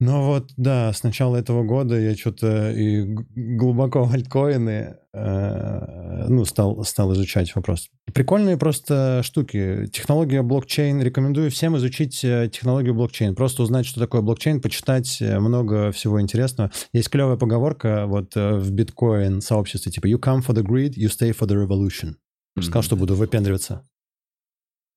Но 0.05 0.27
вот, 0.27 0.51
да, 0.57 0.91
с 0.91 1.03
начала 1.03 1.37
этого 1.37 1.63
года 1.63 1.97
я 1.97 2.13
что-то 2.13 2.71
и 2.71 3.05
глубоко 3.05 4.03
в 4.03 4.13
альткоины, 4.13 4.97
э, 5.13 6.25
ну, 6.27 6.43
стал, 6.43 6.83
стал 6.83 7.13
изучать 7.13 7.55
вопрос. 7.55 7.89
Прикольные 8.13 8.57
просто 8.57 9.21
штуки. 9.23 9.87
Технология 9.93 10.41
блокчейн. 10.41 11.01
Рекомендую 11.01 11.49
всем 11.51 11.77
изучить 11.77 12.21
э, 12.25 12.49
технологию 12.51 12.93
блокчейн. 12.93 13.33
Просто 13.33 13.63
узнать, 13.63 13.85
что 13.85 14.01
такое 14.01 14.21
блокчейн, 14.21 14.59
почитать 14.59 15.21
э, 15.21 15.39
много 15.39 15.93
всего 15.93 16.19
интересного. 16.19 16.69
Есть 16.91 17.09
клевая 17.09 17.37
поговорка 17.37 18.05
вот 18.05 18.35
э, 18.35 18.57
в 18.57 18.71
биткоин 18.71 19.39
сообществе, 19.39 19.89
типа 19.89 20.07
«You 20.07 20.19
come 20.19 20.41
for 20.45 20.53
the 20.53 20.63
greed, 20.63 20.95
you 20.95 21.07
stay 21.07 21.31
for 21.31 21.47
the 21.47 21.55
revolution». 21.55 22.15
Сказал, 22.59 22.81
Мгм. 22.81 22.83
что 22.83 22.95
буду 22.97 23.15
выпендриваться. 23.15 23.87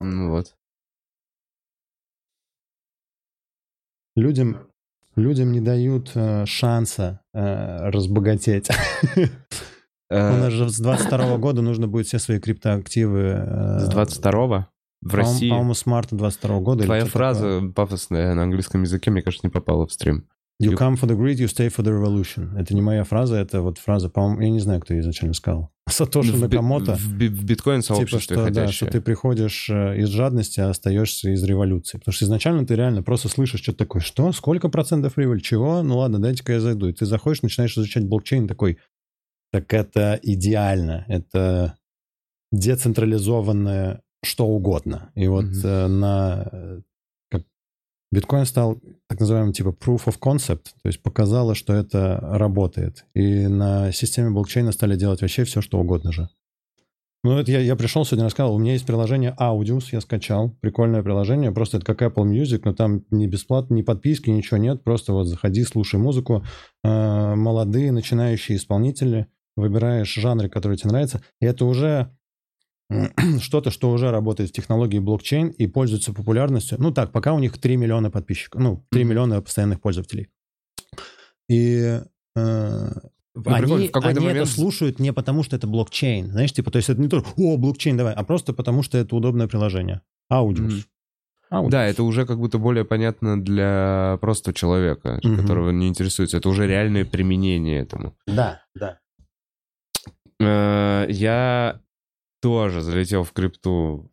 Ну 0.01 0.31
вот. 0.31 0.53
Людям, 4.17 4.66
людям 5.17 5.51
не 5.51 5.59
дают 5.59 6.11
э, 6.15 6.45
шанса 6.45 7.21
э, 7.33 7.89
разбогатеть. 7.89 8.69
У 9.15 9.21
Э, 10.09 10.37
нас 10.39 10.53
же 10.53 10.69
с 10.69 10.79
22 10.79 11.37
года 11.37 11.61
нужно 11.61 11.87
будет 11.87 12.07
все 12.07 12.17
свои 12.17 12.39
криптоактивы... 12.39 13.43
С 13.81 13.89
22-го 13.89 14.67
в 15.01 15.13
России 15.13 15.49
По-моему, 15.49 15.73
с 15.73 15.85
марта 15.85 16.15
22 16.15 16.59
года. 16.59 16.83
твоя 16.85 17.05
фраза 17.05 17.61
пафосная 17.75 18.33
на 18.33 18.43
английском 18.43 18.83
языке, 18.83 19.11
мне 19.11 19.21
кажется, 19.21 19.45
не 19.45 19.51
попала 19.51 19.85
в 19.85 19.91
стрим. 19.91 20.27
You 20.59 20.75
come 20.75 20.95
for 20.95 21.07
the 21.07 21.15
greed, 21.15 21.37
you 21.37 21.47
stay 21.47 21.69
for 21.69 21.83
the 21.83 21.91
revolution. 21.91 22.57
Это 22.57 22.73
не 22.73 22.81
моя 22.81 23.03
фраза, 23.03 23.35
это 23.35 23.61
вот 23.61 23.77
фраза, 23.77 24.09
по-моему, 24.09 24.41
я 24.41 24.49
не 24.49 24.59
знаю, 24.59 24.81
кто 24.81 24.93
ее 24.93 25.01
изначально 25.01 25.35
сказал. 25.35 25.71
Сатоши 25.89 26.33
в, 26.33 26.39
Накамото. 26.39 26.95
в 26.95 27.13
би- 27.13 27.27
в 27.27 27.43
биткоин-сообществе 27.43 28.19
Типа, 28.19 28.47
что, 28.47 28.51
да, 28.51 28.67
что 28.67 28.87
ты 28.87 28.99
приходишь 28.99 29.69
э, 29.69 29.99
из 29.99 30.09
жадности, 30.09 30.59
а 30.59 30.71
остаешься 30.71 31.29
из 31.29 31.43
революции. 31.43 31.99
Потому 31.99 32.13
что 32.13 32.25
изначально 32.25 32.65
ты 32.65 32.75
реально 32.75 33.03
просто 33.03 33.29
слышишь 33.29 33.61
что-то 33.61 33.79
такое, 33.79 34.01
что? 34.01 34.31
Сколько 34.31 34.69
процентов 34.69 35.13
прибыль? 35.13 35.41
Чего? 35.41 35.83
Ну 35.83 35.99
ладно, 35.99 36.19
дайте-ка 36.19 36.53
я 36.53 36.59
зайду. 36.59 36.87
И 36.87 36.93
ты 36.93 37.05
заходишь, 37.05 37.43
начинаешь 37.43 37.77
изучать 37.77 38.07
блокчейн, 38.07 38.47
такой, 38.47 38.79
так 39.51 39.71
это 39.73 40.19
идеально. 40.23 41.05
Это 41.07 41.77
децентрализованное 42.51 44.01
что 44.23 44.47
угодно. 44.47 45.11
И 45.13 45.27
вот 45.27 45.45
э, 45.63 45.87
на... 45.87 46.81
биткоин 48.11 48.45
стал 48.45 48.79
так 49.07 49.19
называемым 49.19 49.53
типа 49.53 49.69
proof 49.69 50.05
of 50.05 50.19
concept, 50.19 50.65
то 50.81 50.87
есть 50.87 51.01
показало, 51.01 51.55
что 51.55 51.73
это 51.73 52.19
работает. 52.21 53.05
И 53.13 53.47
на 53.47 53.91
системе 53.91 54.31
блокчейна 54.31 54.71
стали 54.71 54.95
делать 54.95 55.21
вообще 55.21 55.43
все, 55.43 55.61
что 55.61 55.79
угодно 55.79 56.11
же. 56.11 56.29
Ну, 57.23 57.37
это 57.37 57.51
я, 57.51 57.59
я 57.59 57.75
пришел 57.75 58.05
сегодня, 58.05 58.25
рассказал, 58.25 58.55
у 58.55 58.59
меня 58.59 58.73
есть 58.73 58.85
приложение 58.85 59.35
Audius, 59.39 59.85
я 59.91 60.01
скачал, 60.01 60.55
прикольное 60.61 61.01
приложение, 61.01 61.51
просто 61.51 61.77
это 61.77 61.85
как 61.85 62.01
Apple 62.01 62.23
Music, 62.23 62.61
но 62.63 62.73
там 62.73 63.03
не 63.09 63.27
бесплатно, 63.27 63.73
ни 63.73 63.81
подписки, 63.81 64.29
ничего 64.29 64.57
нет, 64.57 64.83
просто 64.83 65.13
вот 65.13 65.25
заходи, 65.25 65.63
слушай 65.63 65.99
музыку, 65.99 66.45
э, 66.83 67.35
молодые 67.35 67.91
начинающие 67.91 68.57
исполнители, 68.57 69.27
выбираешь 69.57 70.13
жанры, 70.13 70.47
которые 70.47 70.77
тебе 70.77 70.91
нравятся, 70.91 71.21
и 71.41 71.45
это 71.45 71.65
уже 71.65 72.15
что-то, 73.41 73.69
что 73.71 73.91
уже 73.91 74.11
работает 74.11 74.49
в 74.49 74.53
технологии 74.53 74.99
блокчейн 74.99 75.49
и 75.49 75.67
пользуется 75.67 76.13
популярностью. 76.13 76.77
Ну 76.79 76.91
так, 76.91 77.11
пока 77.11 77.33
у 77.33 77.39
них 77.39 77.57
3 77.57 77.75
миллиона 77.77 78.09
подписчиков, 78.11 78.61
ну, 78.61 78.85
3 78.91 79.03
миллиона 79.03 79.41
постоянных 79.41 79.81
пользователей. 79.81 80.27
И 81.49 81.99
э, 82.35 82.89
Ну, 83.35 83.43
прикольно, 83.43 83.75
они, 83.75 83.87
в 83.87 83.91
какой-то 83.91 84.19
они 84.19 84.27
момент- 84.27 84.47
это 84.47 84.55
слушают 84.55 84.99
не 84.99 85.13
потому, 85.13 85.43
что 85.43 85.55
это 85.55 85.67
блокчейн. 85.67 86.31
Знаешь, 86.31 86.53
типа, 86.53 86.71
то 86.71 86.77
есть 86.77 86.89
это 86.89 86.99
не 87.01 87.07
то, 87.09 87.23
о, 87.37 87.57
блокчейн, 87.57 87.97
давай, 87.97 88.13
а 88.13 88.23
просто 88.23 88.53
потому, 88.53 88.83
что 88.83 88.97
это 88.97 89.15
удобное 89.15 89.47
приложение. 89.47 90.01
Аудиус. 90.29 90.73
Мгм. 90.73 90.83
Аудиус. 91.49 91.71
Да, 91.71 91.85
это 91.85 92.03
уже 92.03 92.25
как 92.25 92.37
будто 92.39 92.57
более 92.57 92.83
понятно 92.83 93.41
для 93.41 94.17
просто 94.21 94.53
человека, 94.53 95.19
Мгм. 95.23 95.37
которого 95.41 95.69
не 95.71 95.87
интересуется. 95.87 96.37
Это 96.37 96.49
уже 96.49 96.67
реальное 96.67 97.05
применение 97.05 97.79
этому. 97.81 98.15
Да, 98.27 98.61
да. 98.75 98.99
Э, 100.39 101.05
Я 101.09 101.81
тоже 102.41 102.81
залетел 102.81 103.23
в 103.23 103.31
крипту 103.31 104.11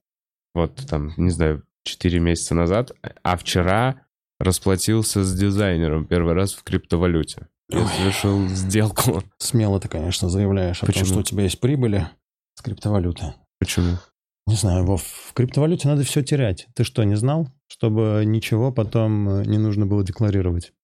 вот 0.54 0.76
там, 0.88 1.12
не 1.16 1.30
знаю, 1.30 1.64
4 1.84 2.20
месяца 2.20 2.54
назад, 2.54 2.92
а 3.22 3.36
вчера 3.36 4.06
расплатился 4.40 5.24
с 5.24 5.38
дизайнером 5.38 6.06
первый 6.06 6.34
раз 6.34 6.54
в 6.54 6.62
криптовалюте. 6.62 7.48
Я 7.70 7.80
Ой. 7.80 7.88
совершил 7.88 8.46
сделку. 8.48 9.22
Смело 9.38 9.80
ты, 9.80 9.88
конечно, 9.88 10.28
заявляешь 10.28 10.78
о 10.78 10.86
том, 10.86 10.88
Почему? 10.88 11.06
что 11.06 11.18
у 11.20 11.22
тебя 11.22 11.44
есть 11.44 11.60
прибыли 11.60 12.08
с 12.54 12.62
криптовалюты. 12.62 13.34
Почему? 13.58 13.98
Не 14.46 14.56
знаю, 14.56 14.84
Вов, 14.84 15.02
в 15.02 15.32
криптовалюте 15.32 15.88
надо 15.88 16.02
все 16.04 16.22
терять. 16.22 16.66
Ты 16.74 16.84
что, 16.84 17.02
не 17.04 17.14
знал? 17.16 17.48
Чтобы 17.66 18.22
ничего 18.26 18.70
потом 18.72 19.28
э, 19.28 19.44
не 19.46 19.56
нужно 19.56 19.86
было 19.86 20.04
декларировать. 20.04 20.74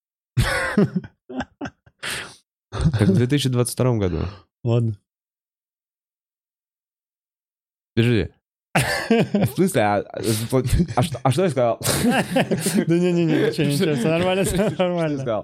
Как 2.71 3.09
в 3.09 3.13
2022 3.13 3.97
году. 3.97 4.19
Ладно. 4.63 4.97
Подожди. 7.95 8.29
В 9.09 9.55
смысле, 9.55 9.81
а, 9.81 10.03
а 10.95 11.01
что, 11.03 11.19
а 11.23 11.31
что 11.31 11.43
я 11.43 11.49
сказал? 11.49 11.79
Да 12.03 12.97
не-не-не, 12.97 13.47
ничего, 13.47 13.67
ничего, 13.67 13.95
все 13.95 14.07
нормально, 14.07 14.43
все 14.45 14.69
нормально. 14.69 15.43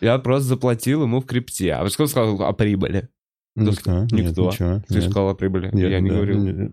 Я 0.00 0.18
просто 0.18 0.48
заплатил 0.48 1.02
ему 1.02 1.20
в 1.20 1.26
крипте. 1.26 1.74
А 1.74 1.88
что 1.88 2.06
сказал 2.06 2.40
о 2.42 2.52
прибыли? 2.52 3.08
Никто, 3.56 4.04
Никто. 4.10 4.52
Ты 4.86 5.00
сказал 5.02 5.30
о 5.30 5.34
прибыли. 5.34 5.70
Я 5.74 6.00
не 6.00 6.10
говорил. 6.10 6.72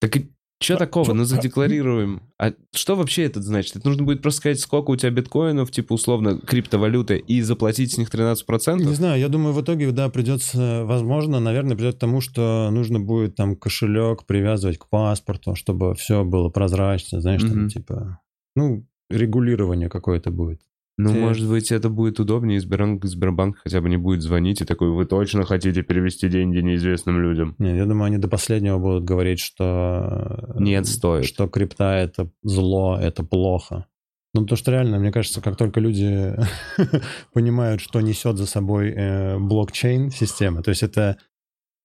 Так 0.00 0.16
что 0.60 0.76
такого? 0.76 1.12
Ну 1.12 1.24
задекларируем. 1.24 2.22
А 2.38 2.52
что 2.74 2.96
вообще 2.96 3.24
это 3.24 3.42
значит? 3.42 3.76
Это 3.76 3.86
нужно 3.86 4.04
будет 4.04 4.22
просто 4.22 4.40
сказать, 4.40 4.60
сколько 4.60 4.90
у 4.90 4.96
тебя 4.96 5.10
биткоинов, 5.10 5.70
типа 5.70 5.92
условно 5.94 6.38
криптовалюты, 6.38 7.18
и 7.18 7.42
заплатить 7.42 7.92
с 7.92 7.98
них 7.98 8.08
13%? 8.12 8.76
Не 8.78 8.94
знаю, 8.94 9.20
я 9.20 9.28
думаю, 9.28 9.52
в 9.52 9.60
итоге, 9.60 9.90
да, 9.90 10.08
придется, 10.08 10.84
возможно, 10.84 11.40
наверное, 11.40 11.76
придет 11.76 11.96
к 11.96 11.98
тому, 11.98 12.20
что 12.20 12.70
нужно 12.70 13.00
будет 13.00 13.36
там 13.36 13.56
кошелек 13.56 14.24
привязывать 14.26 14.78
к 14.78 14.88
паспорту, 14.88 15.54
чтобы 15.54 15.94
все 15.94 16.24
было 16.24 16.48
прозрачно, 16.48 17.20
знаешь, 17.20 17.42
там 17.42 17.60
Мгм. 17.60 17.68
типа, 17.68 18.20
ну, 18.56 18.86
регулирование 19.10 19.88
какое-то 19.88 20.30
будет. 20.30 20.60
Ну, 20.96 21.12
Те- 21.12 21.18
может 21.18 21.48
быть, 21.48 21.72
это 21.72 21.88
будет 21.88 22.20
удобнее, 22.20 22.60
Сбербанк, 22.60 23.04
Сбербанк 23.04 23.58
хотя 23.64 23.80
бы 23.80 23.88
не 23.88 23.96
будет 23.96 24.22
звонить 24.22 24.60
и 24.60 24.64
такой, 24.64 24.90
вы 24.90 25.06
точно 25.06 25.44
хотите 25.44 25.82
перевести 25.82 26.28
деньги 26.28 26.58
неизвестным 26.58 27.20
людям? 27.20 27.56
Нет, 27.58 27.76
я 27.76 27.84
думаю, 27.84 28.06
они 28.06 28.18
до 28.18 28.28
последнего 28.28 28.78
будут 28.78 29.04
говорить, 29.04 29.40
что... 29.40 30.54
Нет, 30.56 30.86
стоит. 30.86 31.24
Что 31.24 31.48
крипта— 31.48 31.94
это 31.96 32.30
зло, 32.42 32.96
это 33.00 33.24
плохо. 33.24 33.86
Ну, 34.34 34.42
потому 34.42 34.56
что 34.56 34.70
реально, 34.70 34.98
мне 34.98 35.10
кажется, 35.10 35.40
как 35.40 35.56
только 35.56 35.80
люди 35.80 36.34
понимают, 37.32 37.80
что 37.80 38.00
несет 38.00 38.36
за 38.36 38.46
собой 38.46 38.90
э, 38.90 39.38
блокчейн-система, 39.38 40.62
то 40.62 40.70
есть 40.70 40.82
это 40.82 41.18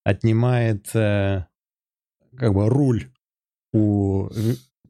отнимает 0.03 0.87
э, 0.95 1.45
как 2.35 2.53
бы 2.53 2.69
руль 2.69 3.11
у 3.71 4.29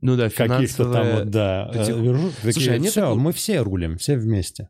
Ну 0.01 0.15
да, 0.15 0.29
каких-то 0.29 0.91
там 0.91 1.07
вот, 1.11 1.29
да, 1.29 1.69
э, 1.73 1.91
вержу- 1.91 2.31
Слушай, 2.41 2.53
такие, 2.53 2.71
а 2.71 2.77
нет 2.77 2.91
все, 2.91 3.01
такого- 3.01 3.19
мы 3.19 3.31
все 3.31 3.61
рулим, 3.61 3.97
все 3.97 4.17
вместе. 4.17 4.69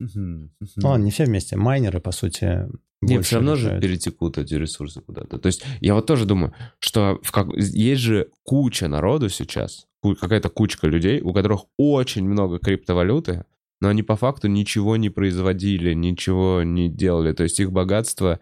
Мгм, 0.00 0.50
мгм. 0.60 0.70
Ну 0.76 0.88
ладно, 0.88 1.04
не 1.04 1.10
все 1.10 1.24
вместе, 1.24 1.56
майнеры, 1.56 2.00
по 2.00 2.12
сути, 2.12 2.68
Не, 3.00 3.20
все 3.20 3.36
равно 3.36 3.56
же 3.56 3.66
решают. 3.66 3.82
перетекут 3.82 4.38
эти 4.38 4.54
ресурсы 4.54 5.00
куда-то. 5.00 5.38
То 5.38 5.46
есть 5.46 5.64
я 5.80 5.94
вот 5.94 6.06
тоже 6.06 6.24
думаю, 6.24 6.52
что 6.78 7.18
в 7.22 7.32
как... 7.32 7.48
есть 7.56 8.00
же 8.02 8.28
куча 8.44 8.88
народу 8.88 9.28
сейчас, 9.28 9.86
какая-то 10.02 10.50
кучка 10.50 10.86
людей, 10.86 11.20
у 11.20 11.32
которых 11.32 11.64
очень 11.76 12.28
много 12.28 12.58
криптовалюты, 12.58 13.44
но 13.80 13.88
они 13.88 14.02
по 14.02 14.16
факту 14.16 14.48
ничего 14.48 14.96
не 14.96 15.10
производили, 15.10 15.94
ничего 15.94 16.62
не 16.64 16.88
делали. 16.88 17.32
То 17.32 17.44
есть 17.44 17.60
их 17.60 17.72
богатство 17.72 18.40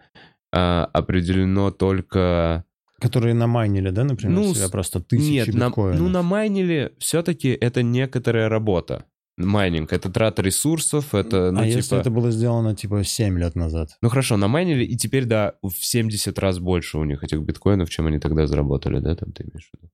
а, 0.51 0.85
определено 0.93 1.71
только... 1.71 2.63
Которые 2.99 3.35
намайнили, 3.35 3.91
да, 3.91 4.03
например, 4.03 4.35
Ну, 4.35 4.55
себя 4.55 4.69
просто 4.69 4.99
тысячи 4.99 5.31
Нет, 5.31 5.53
на, 5.53 5.67
биткоинов. 5.67 5.99
ну 5.99 6.09
на 6.09 6.23
майнили 6.23 6.93
все-таки 6.97 7.49
это 7.49 7.83
некоторая 7.83 8.49
работа. 8.49 9.05
Майнинг— 9.37 9.93
это 9.93 10.11
трата 10.11 10.41
ресурсов, 10.41 11.13
это, 11.13 11.51
ну, 11.51 11.59
а 11.59 11.65
типа... 11.65 11.77
если 11.77 11.99
это 11.99 12.09
было 12.09 12.31
сделано, 12.31 12.75
типа, 12.75 13.03
7 13.03 13.37
лет 13.37 13.53
назад? 13.53 13.95
Ну 14.01 14.09
хорошо, 14.09 14.35
намайнили, 14.35 14.83
и 14.83 14.97
теперь, 14.97 15.25
да, 15.25 15.53
в 15.61 15.73
70 15.73 16.39
раз 16.39 16.57
больше 16.57 16.97
у 16.97 17.03
них 17.03 17.23
этих 17.23 17.41
биткоинов, 17.41 17.87
чем 17.87 18.07
они 18.07 18.17
тогда 18.17 18.47
заработали, 18.47 18.99
да, 18.99 19.15
там 19.15 19.31
ты 19.33 19.43
имеешь 19.43 19.69
в 19.69 19.77
виду? 19.77 19.91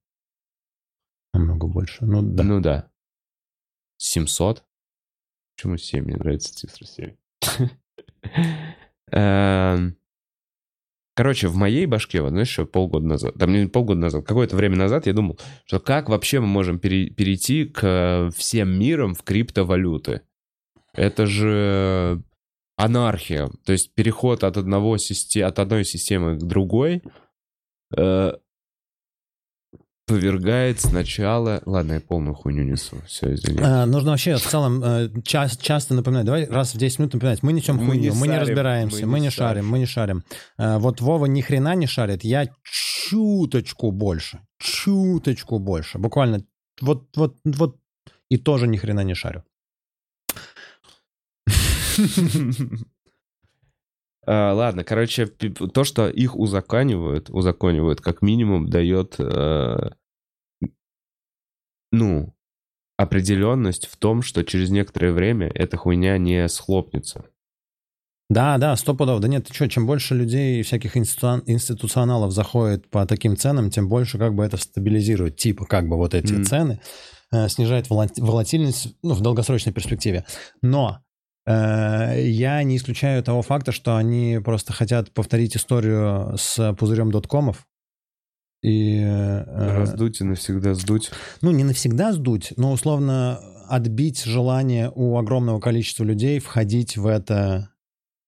Намного 1.34 1.66
больше. 1.66 2.06
Ну, 2.06 2.22
да. 2.22 2.42
Ну 2.42 2.60
да. 2.60 2.88
700? 3.98 4.64
Почему 5.56 5.76
7? 5.76 6.04
Мне 6.04 6.16
нравится 6.16 6.54
цифра 6.54 6.86
7. 6.86 7.14
Короче, 11.14 11.46
в 11.46 11.56
моей 11.56 11.86
башке, 11.86 12.20
вот 12.22 12.30
знаешь, 12.30 12.48
еще 12.48 12.66
полгода 12.66 13.06
назад, 13.06 13.34
там 13.34 13.52
не 13.52 13.68
полгода 13.68 14.00
назад, 14.00 14.26
какое-то 14.26 14.56
время 14.56 14.76
назад 14.76 15.06
я 15.06 15.12
думал, 15.12 15.38
что 15.64 15.78
как 15.78 16.08
вообще 16.08 16.40
мы 16.40 16.46
можем 16.48 16.80
пере- 16.80 17.08
перейти 17.10 17.66
к 17.66 17.80
э, 17.84 18.30
всем 18.36 18.76
мирам 18.78 19.14
в 19.14 19.22
криптовалюты? 19.22 20.22
Это 20.92 21.26
же 21.26 22.22
анархия, 22.76 23.48
то 23.64 23.72
есть 23.72 23.94
переход 23.94 24.42
от 24.42 24.56
одного 24.56 24.96
систе- 24.98 25.44
от 25.44 25.60
одной 25.60 25.84
системы 25.84 26.36
к 26.36 26.42
другой 26.42 27.02
э, 27.96 28.32
повергает 30.06 30.80
сначала... 30.80 31.62
Ладно, 31.64 31.94
я 31.94 32.00
полную 32.00 32.34
хуйню 32.34 32.62
несу, 32.62 32.96
все, 33.06 33.34
извини. 33.34 33.58
А, 33.62 33.86
нужно 33.86 34.10
вообще 34.10 34.36
в 34.36 34.42
целом 34.42 34.82
э, 34.84 35.08
час- 35.22 35.56
часто 35.56 35.94
напоминать. 35.94 36.26
Давай 36.26 36.46
раз 36.46 36.74
в 36.74 36.78
10 36.78 36.98
минут 36.98 37.14
напоминать. 37.14 37.42
Мы 37.42 37.52
несем 37.52 37.76
Мы 37.76 37.86
хуйню, 37.86 38.12
не 38.12 38.18
мы 38.18 38.28
не 38.28 38.38
разбираемся, 38.38 39.06
мы 39.06 39.12
мы 39.12 39.20
не 39.20 39.24
не 39.26 39.30
шарим, 39.30 39.54
шарим. 39.62 39.68
мы 39.68 39.78
не 39.78 39.86
шарим. 39.86 40.24
Э, 40.58 40.78
вот 40.78 41.00
Вова 41.00 41.26
ни 41.26 41.40
хрена 41.40 41.74
не 41.74 41.86
шарит, 41.86 42.24
я 42.24 42.48
чуточку 42.62 43.90
больше, 43.92 44.40
чуточку 44.58 45.58
больше. 45.58 45.98
Буквально 45.98 46.44
вот, 46.80 47.08
вот, 47.16 47.36
вот 47.44 47.76
и 48.28 48.36
тоже 48.36 48.66
ни 48.66 48.76
хрена 48.76 49.04
не 49.04 49.14
шарю. 49.14 49.42
А, 54.26 54.52
Ладно, 54.54 54.84
короче, 54.84 55.26
то, 55.26 55.84
что 55.84 56.08
их 56.08 56.36
узаконивают, 56.36 57.30
узаконивают, 57.30 58.00
как 58.00 58.22
минимум, 58.22 58.68
дает, 58.68 59.16
э, 59.18 59.90
ну, 61.92 62.34
определенность 62.96 63.86
в 63.86 63.96
том, 63.96 64.22
что 64.22 64.44
через 64.44 64.70
некоторое 64.70 65.12
время 65.12 65.50
эта 65.54 65.76
хуйня 65.76 66.18
не 66.18 66.48
схлопнется. 66.48 67.24
Да, 68.30 68.56
да, 68.56 68.74
сто 68.76 68.94
пудов. 68.94 69.20
Да 69.20 69.28
нет, 69.28 69.46
ты 69.46 69.54
что, 69.54 69.68
чем 69.68 69.86
больше 69.86 70.14
людей, 70.14 70.62
всяких 70.62 70.96
институ- 70.96 71.42
институционалов 71.46 72.32
заходит 72.32 72.88
по 72.88 73.04
таким 73.06 73.36
ценам, 73.36 73.70
тем 73.70 73.88
больше 73.88 74.18
как 74.18 74.34
бы 74.34 74.44
это 74.44 74.56
стабилизирует, 74.56 75.36
типа 75.36 75.66
как 75.66 75.88
бы 75.88 75.96
вот 75.96 76.14
эти 76.14 76.32
Мгм. 76.32 76.44
цены, 76.44 76.80
э, 77.32 77.48
снижает 77.48 77.88
волати- 77.90 78.20
волатильность 78.22 78.96
ну, 79.02 79.12
в 79.14 79.20
долгосрочной 79.20 79.72
перспективе. 79.74 80.24
Но 80.62 81.00
я 81.46 82.62
не 82.62 82.76
исключаю 82.76 83.22
того 83.22 83.42
факта, 83.42 83.70
что 83.72 83.96
они 83.96 84.40
просто 84.42 84.72
хотят 84.72 85.12
повторить 85.12 85.56
историю 85.56 86.36
с 86.36 86.74
пузырем 86.74 87.10
доткомов. 87.10 87.66
И, 88.62 88.98
э, 88.98 89.76
Раздуть 89.76 90.22
и 90.22 90.24
навсегда 90.24 90.72
сдуть. 90.72 91.10
ну, 91.42 91.50
не 91.50 91.64
навсегда 91.64 92.14
сдуть, 92.14 92.54
но 92.56 92.72
условно 92.72 93.38
отбить 93.68 94.24
желание 94.24 94.90
у 94.94 95.18
огромного 95.18 95.60
количества 95.60 96.04
людей 96.04 96.38
входить 96.38 96.96
в 96.96 97.06
это 97.06 97.68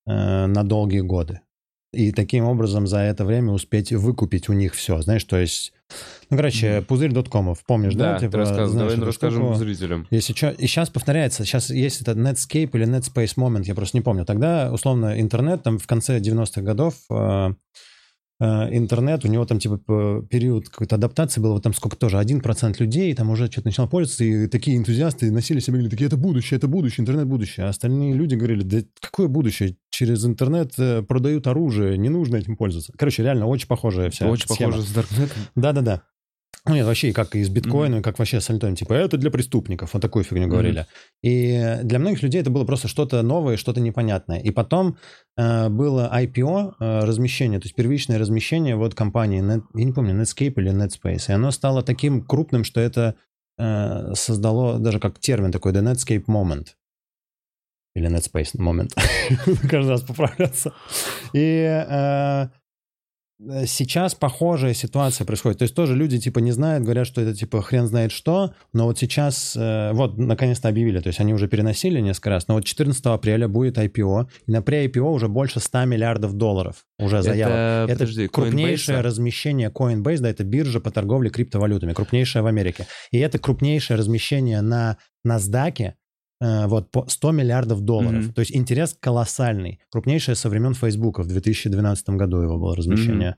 э, 0.07 0.47
на 0.47 0.63
долгие 0.63 1.01
годы. 1.01 1.41
И 1.97 2.13
таким 2.13 2.45
образом 2.45 2.87
за 2.87 2.99
это 2.99 3.25
время 3.25 3.53
успеть 3.53 3.93
выкупить 3.93 4.49
у 4.49 4.53
них 4.53 4.75
все, 4.75 5.01
знаешь, 5.03 5.25
то 5.25 5.37
есть... 5.39 5.73
Ну, 6.31 6.37
короче, 6.37 6.83
пузырь.комов, 6.83 7.65
помнишь, 7.65 7.95
да? 7.95 8.15
Да, 8.15 8.19
Типа, 8.19 8.33
ты 8.33 8.39
рассказывай, 8.39 8.69
знаешь 8.71 8.93
давай 8.95 9.07
расскажем 9.07 9.43
штуку? 9.45 9.55
зрителям. 9.59 10.07
Если 10.11 10.33
чё- 10.33 10.51
и 10.51 10.67
сейчас 10.67 10.91
повторяется, 10.91 11.45
сейчас 11.45 11.71
есть 11.71 12.01
этот 12.01 12.19
Netscape 12.19 12.71
или 12.75 12.87
Netspace 12.87 13.37
Moment, 13.37 13.63
я 13.65 13.75
просто 13.77 13.97
не 13.97 14.01
помню. 14.03 14.25
Тогда, 14.25 14.73
условно, 14.73 15.21
интернет 15.21 15.63
там 15.63 15.79
в 15.79 15.87
конце 15.87 16.19
90-х 16.19 16.63
годов, 16.63 16.95
э, 17.11 17.51
интернет, 18.41 19.25
у 19.25 19.29
него 19.29 19.45
там 19.47 19.59
типа 19.59 20.23
период 20.29 20.69
какой-то 20.69 20.97
адаптации 20.97 21.41
был, 21.41 21.53
вот 21.53 21.63
там 21.63 21.73
сколько 21.73 21.97
тоже, 21.97 22.19
1% 22.19 22.75
людей 22.79 23.15
там 23.15 23.31
уже 23.31 23.47
что-то 23.47 23.69
начинал 23.69 23.89
пользоваться, 23.89 24.25
и 24.25 24.47
такие 24.47 24.77
энтузиасты 24.77 25.31
носили 25.31 25.61
себе, 25.61 25.75
говорили, 25.75 25.91
такие, 25.91 26.07
это 26.07 26.17
будущее, 26.17 26.59
это 26.59 26.69
будущее, 26.69 27.03
интернет 27.03 27.27
будущее. 27.27 27.67
А 27.67 27.71
остальные 27.71 28.13
люди 28.15 28.35
говорили, 28.35 28.63
да 28.63 28.79
какое 29.01 29.29
будущее? 29.29 29.77
Через 29.91 30.25
интернет 30.27 30.73
э, 30.79 31.03
продают 31.03 31.47
оружие, 31.47 31.97
не 31.97 32.11
нужно 32.11 32.37
этим 32.37 32.57
пользоваться. 32.57 32.93
Короче, 32.99 33.23
реально 33.23 33.47
очень 33.47 33.69
похожая 33.69 34.11
вся 34.11 34.29
Очень 34.29 34.49
схема. 34.49 34.73
похоже 34.73 34.87
с 34.89 34.93
Даркнетом. 34.93 35.39
Да-да-да. 35.55 36.03
Ну, 36.69 36.75
нет, 36.75 36.87
вообще, 36.87 37.13
как 37.13 37.37
и 37.37 37.45
с 37.45 37.49
биткоином, 37.49 38.03
как 38.03 38.19
вообще 38.19 38.41
с 38.41 38.51
альтом. 38.51 38.75
Типа, 38.75 38.93
это 38.95 39.17
для 39.17 39.31
преступников. 39.31 39.95
Вот 39.95 40.01
такую 40.03 40.25
фигню 40.25 40.49
говорили. 40.49 40.87
И 41.23 41.79
для 41.85 41.99
многих 41.99 42.23
людей 42.23 42.41
это 42.41 42.51
было 42.51 42.65
просто 42.65 42.89
что-то 42.89 43.23
новое, 43.23 43.57
что-то 43.57 43.81
непонятное. 43.81 44.41
И 44.41 44.51
потом 44.51 44.97
э, 45.37 45.69
было 45.69 46.11
IPO, 46.13 46.75
э, 46.81 47.05
размещение, 47.05 47.61
то 47.61 47.67
есть 47.67 47.77
первичное 47.77 48.19
размещение 48.19 48.77
вот 48.77 48.95
компании, 48.95 49.43
Net- 49.43 49.65
я 49.75 49.85
не 49.85 49.93
помню, 49.93 50.21
Netscape 50.21 50.55
или 50.57 50.73
Netspace. 50.73 51.25
И 51.29 51.33
оно 51.33 51.51
стало 51.53 51.83
таким 51.83 52.23
крупным, 52.23 52.65
что 52.65 52.81
это 52.81 53.15
э, 53.59 54.15
создало 54.15 54.79
даже 54.79 54.99
как 54.99 55.19
термин 55.19 55.53
такой, 55.53 55.73
The 55.73 55.83
Netscape 55.83 56.25
Moment. 56.27 56.69
Или 57.95 58.11
Netspace 58.11 58.57
Moment. 58.59 58.91
Каждый 59.71 59.91
раз 59.91 60.03
поправляться. 60.03 60.73
И 61.33 61.85
Э, 61.89 62.49
сейчас 63.39 64.15
похожая 64.15 64.73
ситуация 64.73 65.27
происходит. 65.27 65.59
То 65.59 65.65
есть 65.65 65.75
тоже 65.75 65.95
люди 65.95 66.19
типа 66.19 66.39
не 66.39 66.53
знают, 66.53 66.85
говорят, 66.85 67.07
что 67.07 67.21
это 67.21 67.35
типа 67.35 67.61
хрен 67.61 67.87
знает 67.87 68.13
что, 68.13 68.55
но 68.73 68.87
вот 68.87 68.99
сейчас, 68.99 69.55
э, 69.57 69.93
вот 69.93 70.17
наконец-то 70.17 70.69
объявили, 70.69 71.01
то 71.01 71.09
есть 71.09 71.21
они 71.21 71.35
уже 71.35 71.47
переносили 71.47 72.01
несколько 72.01 72.31
раз, 72.31 72.49
но 72.49 72.55
вот 72.55 72.65
14 72.65 73.05
апреля 73.07 73.47
будет 73.47 73.77
IPO, 73.79 74.29
и 74.47 74.51
на 74.51 74.59
pre-IPO 74.59 75.01
уже 75.01 75.29
больше 75.29 75.61
100 75.61 75.85
миллиардов 75.85 76.33
долларов 76.33 76.85
уже 76.99 77.23
заявок. 77.23 77.55
Это, 77.55 77.87
Это 77.89 77.99
подожди, 77.99 78.29
крупнейшее 78.29 78.99
Coinbase? 78.99 79.03
размещение 79.03 79.71
Coinbase, 79.71 80.21
да, 80.21 80.31
это 80.31 80.45
биржа 80.45 80.81
по 80.81 80.91
торговле 80.91 81.31
криптовалютами, 81.31 81.93
крупнейшая 81.93 82.43
в 82.43 82.47
Америке. 82.47 82.87
И 83.11 83.19
это 83.19 83.39
крупнейшее 83.39 83.99
размещение 83.99 84.63
на 84.63 84.97
NASDAQ, 85.27 85.83
э, 85.83 85.95
вот 86.41 86.91
по 86.91 87.07
100 87.09 87.31
миллиардов 87.33 87.81
долларов. 87.81 88.25
Мгм. 88.25 88.33
То 88.35 88.41
есть 88.41 88.55
интерес 88.55 88.97
колоссальный. 89.01 89.81
Крупнейшее 89.91 90.35
со 90.35 90.49
времен 90.49 90.75
Фейсбука. 90.75 91.23
В 91.23 91.27
2012 91.29 92.11
году 92.11 92.41
его 92.43 92.59
было 92.59 92.77
размещение. 92.77 93.37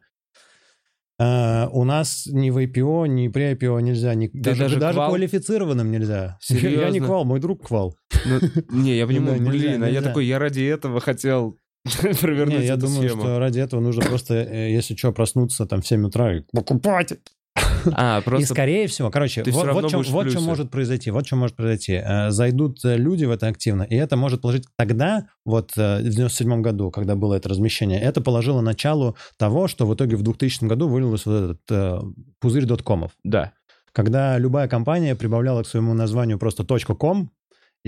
Э, 1.21 1.67
у 1.73 1.85
нас 1.85 2.27
ни 2.27 2.51
в 2.51 2.59
IPO, 2.59 3.09
ни 3.09 3.29
при 3.29 3.53
IPO 3.53 3.81
нельзя, 3.83 4.15
ни, 4.15 4.29
Да 4.33 4.51
даже, 4.51 4.61
даже 4.63 4.77
даже 4.81 4.95
квал? 4.95 5.09
квалифицированным 5.11 5.91
нельзя. 5.91 6.39
Я 6.49 6.55
не 6.55 6.61
Серьезно? 6.61 7.07
квал, 7.07 7.25
мой 7.25 7.41
друг 7.41 7.67
квал. 7.67 7.97
Ну, 8.71 8.83
не, 8.83 8.97
я 8.97 9.07
понимаю, 9.07 9.39
Да, 9.39 9.45
нельзя, 9.45 9.69
блин, 9.69 9.83
а 9.85 9.91
я 9.91 10.03
такой, 10.03 10.27
я 10.27 10.39
ради 10.39 10.61
этого 10.63 11.01
хотел 11.01 11.59
провернуть 12.21 12.61
Не, 12.61 12.67
я 12.67 12.75
эту 12.75 12.83
думаю, 12.87 13.09
схему. 13.09 13.23
что 13.23 13.39
ради 13.39 13.61
этого 13.61 13.81
нужно 13.81 14.03
просто, 14.05 14.35
э, 14.35 14.71
если 14.73 14.95
что, 14.95 15.13
проснуться 15.13 15.67
там 15.67 15.83
в 15.83 15.87
7 15.87 16.05
утра 16.07 16.37
и 16.37 16.43
покупать. 16.53 17.15
А, 17.97 18.19
И 18.21 18.23
просто... 18.23 18.55
скорее 18.55 18.87
всего, 18.87 19.11
короче, 19.11 19.43
ты 19.43 19.51
вот, 19.51 19.73
вот, 19.73 19.91
чем, 19.91 20.03
вот 20.03 20.23
плюсе. 20.23 20.41
может 20.41 20.71
произойти, 20.71 21.11
вот 21.11 21.27
что 21.27 21.37
может 21.37 21.57
произойти. 21.57 21.95
Э, 21.95 22.31
Зайдут 22.31 22.85
э, 22.85 22.97
люди 22.97 23.25
в 23.25 23.31
это 23.31 23.47
активно, 23.47 23.83
и 23.83 23.95
это 23.95 24.17
может 24.17 24.41
положить 24.41 24.65
тогда, 24.77 25.27
вот 25.45 25.73
э, 25.77 25.99
в 26.01 26.09
97 26.09 26.63
году, 26.63 26.91
когда 26.91 27.17
было 27.17 27.35
это 27.35 27.49
размещение, 27.49 28.01
это 28.01 28.21
положило 28.21 28.61
началу 28.61 29.17
того, 29.37 29.69
что 29.69 29.87
в 29.87 29.95
итоге 29.95 30.17
в 30.17 30.23
2000 30.23 30.65
году 30.65 30.89
вылилось 30.89 31.27
вот 31.27 31.35
этот 31.35 31.61
э, 31.71 32.01
пузырь 32.41 32.65
доткомов. 32.65 33.13
Да. 33.25 33.53
Когда 33.93 34.39
любая 34.39 34.69
компания 34.69 35.17
прибавляла 35.17 35.63
к 35.63 35.67
своему 35.67 35.95
названию 35.95 36.39
просто 36.39 36.65
.com, 36.65 37.31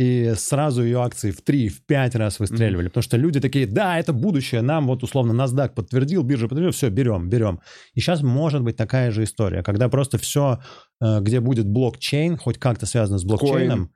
и 0.00 0.32
сразу 0.34 0.82
ее 0.82 1.02
акции 1.02 1.30
в 1.30 1.42
3, 1.42 1.68
в 1.68 1.84
5 1.84 2.14
раз 2.14 2.40
выстреливали. 2.40 2.88
Потому 2.88 3.02
что 3.02 3.18
люди 3.18 3.38
такие, 3.38 3.66
да, 3.66 3.98
это 3.98 4.14
будущее, 4.14 4.62
нам 4.62 4.86
вот 4.86 5.02
условно 5.02 5.32
NASDAQ 5.32 5.74
подтвердил, 5.74 6.22
биржа 6.22 6.48
подтвердил, 6.48 6.72
все, 6.72 6.88
берем, 6.88 7.28
берем. 7.28 7.60
И 7.92 8.00
сейчас 8.00 8.22
может 8.22 8.62
быть 8.62 8.76
такая 8.76 9.10
же 9.10 9.24
история, 9.24 9.62
когда 9.62 9.90
просто 9.90 10.16
все, 10.16 10.60
э, 11.02 11.20
где 11.20 11.40
будет 11.40 11.66
блокчейн, 11.66 12.38
хоть 12.38 12.56
как-то 12.56 12.86
связано 12.86 13.18
с 13.18 13.24
блокчейном, 13.24 13.90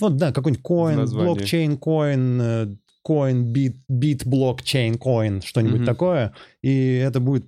вот 0.00 0.16
да, 0.16 0.32
какой-нибудь 0.32 0.64
коин, 0.64 1.04
блокчейн, 1.04 1.76
коин, 1.76 2.40
э, 2.40 2.76
коин, 3.04 3.52
бит, 3.52 3.76
бит, 3.86 4.26
блокчейн, 4.26 4.96
коин, 4.96 5.42
что-нибудь 5.42 5.80
Мгм. 5.80 5.86
такое, 5.86 6.32
и 6.62 6.94
это 6.94 7.20
будет 7.20 7.44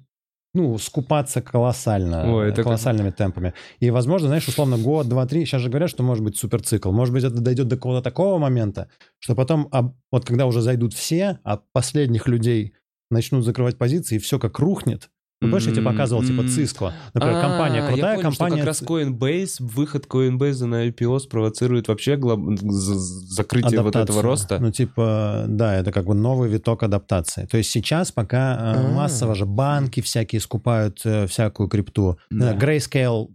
ну, 0.55 0.77
скупаться 0.79 1.41
колоссально, 1.41 2.31
Ой, 2.35 2.49
это 2.49 2.57
как- 2.57 2.65
колоссальными 2.65 3.11
темпами. 3.11 3.55
И, 3.81 3.91
возможно, 3.91 4.29
знаешь, 4.29 4.47
условно, 4.49 4.77
год, 4.77 5.09
два, 5.09 5.27
три, 5.27 5.45
сейчас 5.47 5.63
же 5.63 5.71
говорят, 5.71 5.89
что 5.91 6.03
может 6.03 6.23
быть 6.23 6.37
суперцикл. 6.37 6.93
Может 6.93 7.15
быть, 7.15 7.25
это 7.25 7.41
дойдет 7.41 7.69
до 7.69 7.77
какого-то 7.77 8.03
такого 8.03 8.39
момента, 8.39 8.89
что 9.19 9.35
потом, 9.35 9.71
вот 10.11 10.25
когда 10.25 10.47
уже 10.47 10.61
зайдут 10.61 10.93
все, 10.93 11.39
а 11.45 11.61
последних 11.73 12.29
людей 12.29 12.75
начнут 13.11 13.45
закрывать 13.45 13.79
позиции, 13.79 14.17
и 14.17 14.19
все 14.19 14.39
как 14.39 14.59
рухнет. 14.59 15.11
Ну, 15.43 15.51
помнишь, 15.51 15.67
я 15.67 15.73
тебе 15.73 15.83
показывал, 15.85 16.23
типа, 16.23 16.41
М-м. 16.41 16.49
Циско. 16.49 16.93
Например, 17.15 17.37
А, 17.39 17.41
компания 17.43 17.77
я 17.81 17.87
крутая, 17.89 18.15
что 18.15 18.23
компания... 18.23 18.57
как 18.59 18.67
раз 18.67 18.83
Coinbase, 18.83 19.57
выход 19.61 20.07
Coinbase 20.09 20.65
на 20.67 20.89
IPO 20.89 21.19
спровоцирует 21.19 21.89
вообще 21.89 22.17
глоб- 22.17 22.57
закрытие 22.61 23.83
вот 23.83 23.97
этого 23.97 24.23
роста. 24.23 24.59
Ну, 24.61 24.71
типа, 24.71 25.45
да, 25.49 25.75
это 25.77 25.93
как 25.93 26.07
бы 26.07 26.15
новый 26.15 26.49
виток 26.49 26.83
адаптации. 26.83 27.47
То 27.47 27.57
есть 27.59 27.71
сейчас 27.71 28.13
пока 28.13 28.55
э, 28.55 28.87
А. 28.87 28.91
массово 28.93 29.35
же 29.35 29.47
банки 29.47 30.01
всякие 30.01 30.41
скупают 30.41 31.01
э, 31.05 31.27
всякую 31.27 31.69
крипту. 31.69 32.19
Да. 32.31 32.55
Grayscale 32.55 33.29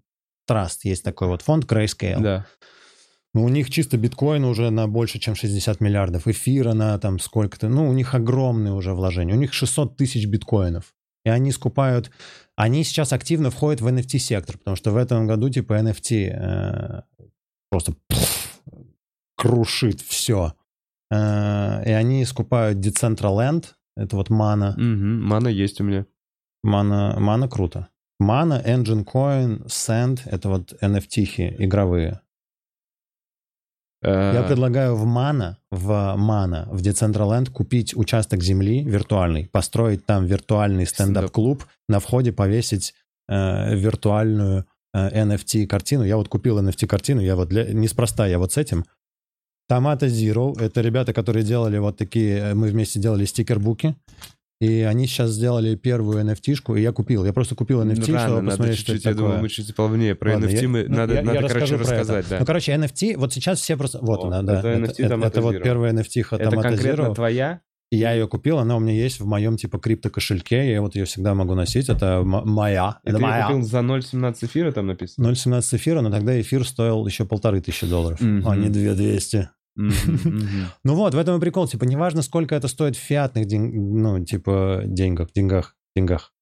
Trust 0.49 0.77
есть 0.83 1.03
такой 1.03 1.27
вот 1.27 1.41
фонд 1.41 1.65
Grayscale. 1.65 2.21
Да. 2.21 2.45
Ну, 3.33 3.43
у 3.43 3.49
них 3.49 3.69
чисто 3.69 3.97
биткоин 3.97 4.45
уже 4.45 4.69
на 4.71 4.87
больше, 4.87 5.19
чем 5.19 5.35
60 5.35 5.79
миллиардов. 5.81 6.27
Эфира 6.27 6.73
на 6.73 6.97
там 6.97 7.19
сколько-то. 7.19 7.67
Ну, 7.69 7.87
у 7.87 7.93
них 7.93 8.15
огромные 8.15 8.73
уже 8.73 8.93
вложения. 8.93 9.35
У 9.35 9.37
них 9.37 9.53
600 9.53 9.95
тысяч 9.97 10.25
биткоинов. 10.25 10.93
И 11.25 11.29
они 11.29 11.51
скупают... 11.51 12.11
Они 12.55 12.83
сейчас 12.83 13.13
активно 13.13 13.51
входят 13.51 13.81
в 13.81 13.87
NFT-сектор, 13.87 14.57
потому 14.57 14.75
что 14.75 14.91
в 14.91 14.97
этом 14.97 15.27
году 15.27 15.49
типа 15.49 15.73
NFT 15.73 16.29
э, 16.29 17.01
просто 17.69 17.93
пф, 18.07 18.61
крушит 19.35 20.01
все. 20.01 20.53
Э, 21.11 21.83
и 21.85 21.91
они 21.91 22.25
скупают 22.25 22.79
Decentraland, 22.79 23.65
это 23.95 24.15
вот 24.15 24.29
мана. 24.29 24.73
Мгм, 24.77 25.23
Мана 25.23 25.47
есть 25.47 25.81
у 25.81 25.83
меня. 25.83 26.05
Мана, 26.63 27.15
мана 27.19 27.47
круто. 27.47 27.89
Мана, 28.19 28.61
Engine 28.65 29.05
Coin, 29.05 29.65
Sand, 29.67 30.21
это 30.25 30.49
вот 30.49 30.73
NFT-хи 30.81 31.55
игровые. 31.59 32.21
Я 34.03 34.43
Э, 34.43 34.47
предлагаю 34.47 34.95
в 34.95 35.05
Мана, 35.05 35.57
в 35.71 36.15
Мана, 36.17 36.67
в 36.71 36.81
Decentraland 36.81 37.51
купить 37.51 37.95
участок 37.95 38.43
земли 38.43 38.83
виртуальный, 38.83 39.47
построить 39.51 40.05
там 40.05 40.25
виртуальный 40.25 40.85
стендап-клуб, 40.85 41.65
на 41.89 41.99
входе 41.99 42.31
повесить 42.31 42.93
э, 43.27 43.75
виртуальную 43.75 44.65
э, 44.93 45.25
NFT-картину. 45.25 46.03
Я 46.03 46.17
вот 46.17 46.27
купил 46.27 46.59
NFT-картину, 46.59 47.21
я 47.21 47.35
вот 47.35 47.49
для... 47.49 47.65
неспроста, 47.73 48.27
я 48.27 48.37
вот 48.37 48.53
с 48.53 48.57
этим. 48.57 48.85
Томата 49.67 50.05
Zero, 50.05 50.57
это 50.59 50.81
ребята, 50.81 51.11
которые 51.11 51.43
делали 51.43 51.77
вот 51.77 51.97
такие, 51.97 52.37
э, 52.37 52.53
мы 52.53 52.67
вместе 52.67 52.99
делали 52.99 53.25
стикербуки, 53.25 53.95
и 54.59 54.81
они 54.81 55.05
сейчас 55.07 55.31
сделали 55.31 55.75
первую 55.75 56.23
NFT-шку, 56.25 56.77
и 56.77 56.81
я 56.81 56.91
купил. 56.91 57.23
Я 57.25 57.33
просто 57.33 57.55
купил 57.55 57.81
NFT, 57.83 58.11
рано, 58.13 58.27
чтобы 58.27 58.47
посмотреть, 58.49 58.77
что 58.79 58.85
чуть-чуть, 58.93 59.01
это 59.01 59.09
я 59.09 59.15
такое. 59.15 59.27
думаю, 59.27 59.41
мы 59.43 59.49
чуть 59.49 59.75
плавнее. 59.75 60.15
Про 60.15 60.33
Ладно, 60.33 60.45
NFT 60.45 60.61
я- 60.61 60.67
мы, 60.69 60.85
ну, 60.87 60.95
надо, 60.95 61.13
я- 61.13 61.19
я 61.19 61.25
надо 61.25 61.39
расскажу 61.41 61.65
короче, 61.75 61.91
рассказать, 61.91 62.25
да. 62.29 62.39
Ну, 62.39 62.45
короче, 62.45 62.71
NFT, 62.73 63.17
вот 63.17 63.33
сейчас 63.33 63.59
все 63.59 63.77
просто... 63.77 63.99
Вот 64.01 64.23
О, 64.23 64.27
она, 64.27 64.41
да. 64.41 64.59
это 64.59 64.73
NFT 64.73 65.05
это, 65.05 65.15
это 65.25 65.41
вот 65.41 65.61
первая 65.61 65.93
NFT 65.93 66.25
Это 66.39 66.49
конкретно 66.57 67.13
твоя? 67.13 67.61
Я 67.89 68.11
ее 68.11 68.27
купил, 68.27 68.57
она 68.57 68.75
у 68.75 68.79
меня 68.81 68.91
есть 68.93 69.21
в 69.21 69.25
моем 69.25 69.55
типа 69.55 69.77
крипто-кошельке, 69.77 70.71
я 70.73 70.81
вот 70.81 70.95
ее 70.95 71.05
всегда 71.05 71.33
могу 71.35 71.53
носить, 71.55 71.87
это 71.87 72.21
моя. 72.25 72.99
И 73.05 73.09
это 73.09 73.17
ты 73.17 73.23
моя. 73.23 73.47
купил 73.47 73.61
за 73.61 73.77
0,17 73.79 74.35
эфира, 74.45 74.71
там 74.73 74.87
написано? 74.87 75.25
0,17 75.31 75.75
эфира, 75.77 76.01
но 76.01 76.11
тогда 76.11 76.41
эфир 76.41 76.67
стоил 76.67 77.07
еще 77.07 77.23
полторы 77.23 77.61
тысячи 77.61 77.87
долларов, 77.87 78.19
Мгм. 78.19 78.45
а 78.49 78.57
не 78.57 78.67
2200. 78.67 79.49
Ну 80.83 80.95
вот, 80.95 81.13
в 81.13 81.17
этом 81.17 81.37
и 81.37 81.39
прикол, 81.39 81.67
типа, 81.67 81.83
неважно, 81.83 82.21
сколько 82.21 82.55
это 82.55 82.67
стоит 82.67 82.95
в 82.95 82.99
фиатных, 82.99 83.45
ну, 83.49 84.23
типа, 84.23 84.81
деньгах, 84.85 85.29
деньгах, 85.33 85.75
деньгах. 85.95 86.33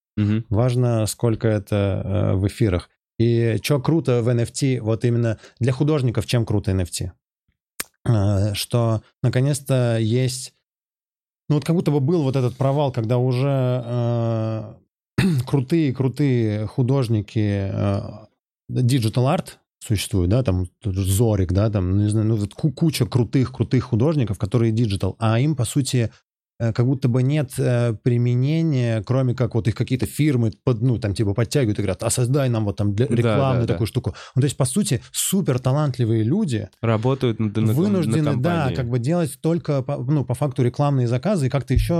Важно, 0.49 1.05
сколько 1.07 1.47
это 1.47 1.75
э, 1.75 2.33
в 2.35 2.47
эфирах. 2.47 2.89
И 3.19 3.59
что 3.61 3.79
круто 3.81 4.21
в 4.21 4.29
NFT, 4.29 4.81
вот 4.81 5.05
именно 5.05 5.39
для 5.59 5.73
художников, 5.73 6.25
чем 6.25 6.45
круто 6.45 6.71
NFT? 6.71 7.11
Э, 8.07 8.53
что 8.53 9.01
наконец-то 9.21 9.97
есть... 9.99 10.53
Ну 11.49 11.55
вот 11.55 11.65
как 11.65 11.75
будто 11.75 11.91
бы 11.91 11.99
был 11.99 12.23
вот 12.23 12.35
этот 12.35 12.55
провал, 12.55 12.91
когда 12.91 13.17
уже 13.17 14.75
крутые-крутые 15.45 16.65
художники, 16.67 17.69
э, 17.71 18.01
digital 18.71 19.35
art 19.35 19.57
существует, 19.85 20.29
да, 20.29 20.41
там 20.43 20.67
тот 20.81 20.95
же 20.95 21.03
Зорик, 21.05 21.51
да, 21.53 21.69
там, 21.69 21.91
ну, 21.91 22.03
не 22.03 22.09
знаю, 22.09 22.27
ну, 22.27 22.35
вот 22.35 22.53
ку- 22.53 22.71
куча 22.71 23.05
крутых-крутых 23.05 23.83
художников, 23.83 24.37
которые 24.37 24.73
digital, 24.73 25.15
а 25.19 25.39
им, 25.39 25.55
по 25.55 25.65
сути, 25.65 26.09
э, 26.59 26.73
как 26.73 26.85
будто 26.85 27.07
бы 27.09 27.21
нет 27.23 27.51
э, 27.57 27.93
применения, 28.29 29.03
кроме 29.05 29.35
как 29.35 29.55
вот 29.55 29.67
их 29.67 29.75
какие-то 29.75 30.05
фирмы, 30.05 30.51
под, 30.63 30.81
ну, 30.81 30.97
там, 30.97 31.13
типа, 31.13 31.33
подтягивают 31.33 31.77
и 31.79 31.81
говорят, 31.81 32.01
а 32.03 32.09
создай 32.09 32.49
нам 32.49 32.65
вот 32.65 32.77
там 32.77 32.95
для, 32.95 33.07
Да, 33.07 33.15
рекламную 33.15 33.67
да, 33.67 33.73
такую 33.73 33.87
штуку. 33.87 34.15
Ну, 34.35 34.41
то 34.41 34.45
есть, 34.45 34.57
по 34.57 34.65
сути, 34.65 35.01
супер 35.11 35.59
талантливые 35.59 36.23
люди 36.23 36.69
Работают 36.81 37.39
на, 37.39 37.45
на- 37.47 37.61
на 37.61 37.73
вынуждены, 37.73 38.23
да, 38.23 38.31
компании. 38.31 38.75
как 38.75 38.89
бы 38.89 38.99
делать 38.99 39.37
только, 39.41 39.81
по, 39.81 39.97
ну, 39.97 40.23
по 40.25 40.33
факту 40.33 40.63
рекламные 40.63 41.07
заказы 41.07 41.47
и 41.47 41.49
как-то 41.49 41.73
еще 41.73 41.93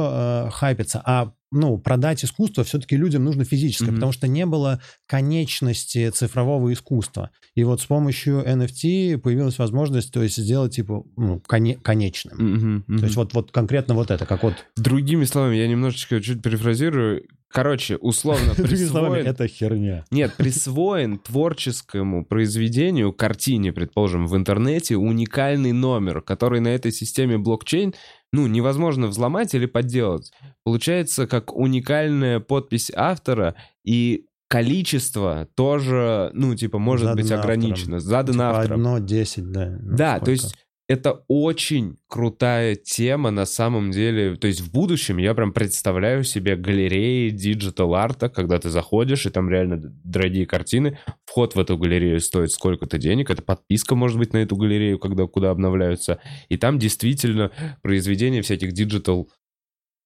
э, 0.48 0.50
хайпиться. 0.52 1.02
А 1.06 1.34
ну, 1.52 1.78
продать 1.78 2.24
искусство 2.26 2.64
все-таки 2.64 2.98
людям 2.98 3.24
нужно 3.24 3.46
физическое, 3.46 3.88
Мгм. 3.88 3.96
потому 3.96 4.12
что 4.12 4.28
не 4.28 4.46
было 4.46 4.82
конечности 5.08 6.10
цифрового 6.10 6.72
искусства. 6.74 7.32
И 7.56 7.64
вот 7.64 7.82
с 7.82 7.86
помощью 7.86 8.44
NFT 8.46 9.18
появилась 9.18 9.58
возможность, 9.58 10.12
то 10.12 10.22
есть 10.22 10.38
сделать 10.38 10.76
типа 10.76 11.04
ну, 11.18 11.42
коне- 11.48 11.80
конечным. 11.82 12.38
Мгм, 12.38 12.84
мгм. 12.88 13.00
То 13.00 13.06
есть 13.06 13.16
вот, 13.16 13.34
вот 13.34 13.52
конкретно 13.52 13.94
вот 13.96 14.12
это, 14.12 14.26
как 14.26 14.44
вот... 14.44 14.54
Другими 14.76 15.24
словами, 15.26 15.56
я 15.56 15.68
немножечко 15.68 16.22
чуть 16.22 16.42
перефразирую. 16.42 17.24
Короче, 17.48 17.96
условно 17.96 18.54
словами, 18.54 18.68
присвоен... 18.68 19.28
это 19.28 19.48
херня. 19.48 20.06
Нет, 20.12 20.34
присвоен 20.36 21.20
творческому 21.20 22.26
произведению, 22.26 23.14
картине, 23.14 23.72
предположим, 23.72 24.28
в 24.28 24.36
интернете 24.36 24.98
уникальный 24.98 25.72
номер, 25.72 26.22
который 26.22 26.60
на 26.60 26.68
этой 26.70 26.92
системе 26.92 27.38
блокчейн, 27.38 27.94
ну, 28.36 28.48
невозможно 28.48 29.08
взломать 29.08 29.54
или 29.56 29.66
подделать. 29.66 30.32
Получается 30.64 31.28
как 31.28 31.56
уникальная 31.56 32.40
подпись 32.40 32.92
автора, 32.96 33.56
и 33.84 34.26
количество 34.48 35.48
тоже, 35.56 36.32
ну, 36.34 36.56
типа, 36.56 36.78
может 36.78 37.06
Задано 37.08 37.22
быть 37.22 37.32
ограничено. 37.32 38.00
Задано 38.00 38.34
Типа 38.34 38.60
автором. 38.60 38.80
одно 38.82 39.00
10, 39.00 39.52
да. 39.52 39.78
ну, 39.82 39.96
Да, 39.98 40.10
сколько? 40.18 40.26
то 40.26 40.32
есть 40.32 40.56
это 40.88 41.24
очень 41.28 41.98
крутая 42.08 42.76
тема 42.76 43.32
на 43.32 43.46
самом 43.46 43.92
деле. 43.92 44.36
То 44.36 44.48
есть 44.48 44.62
в 44.62 44.72
будущем 44.72 45.18
я 45.18 45.34
прям 45.34 45.52
представляю 45.52 46.24
себе 46.24 46.56
галереи 46.56 47.30
digital-арта, 47.30 48.30
когда 48.30 48.60
ты 48.60 48.70
заходишь, 48.70 49.26
и 49.26 49.30
там 49.32 49.50
реально 49.50 49.78
дорогие 50.04 50.46
картины. 50.46 51.00
Вход 51.26 51.56
в 51.56 51.60
эту 51.60 51.78
галерею 51.78 52.20
стоит 52.20 52.52
сколько-то 52.52 53.00
денег. 53.00 53.32
Это 53.32 53.42
подписка 53.42 53.96
может 53.96 54.20
быть 54.20 54.34
на 54.34 54.38
эту 54.38 54.56
галерею, 54.56 55.00
когда 55.00 55.26
куда 55.26 55.50
обновляются. 55.50 56.20
И 56.50 56.58
там 56.58 56.78
действительно 56.78 57.52
произведения 57.82 58.44
всяких 58.44 58.72
digital 58.72 59.32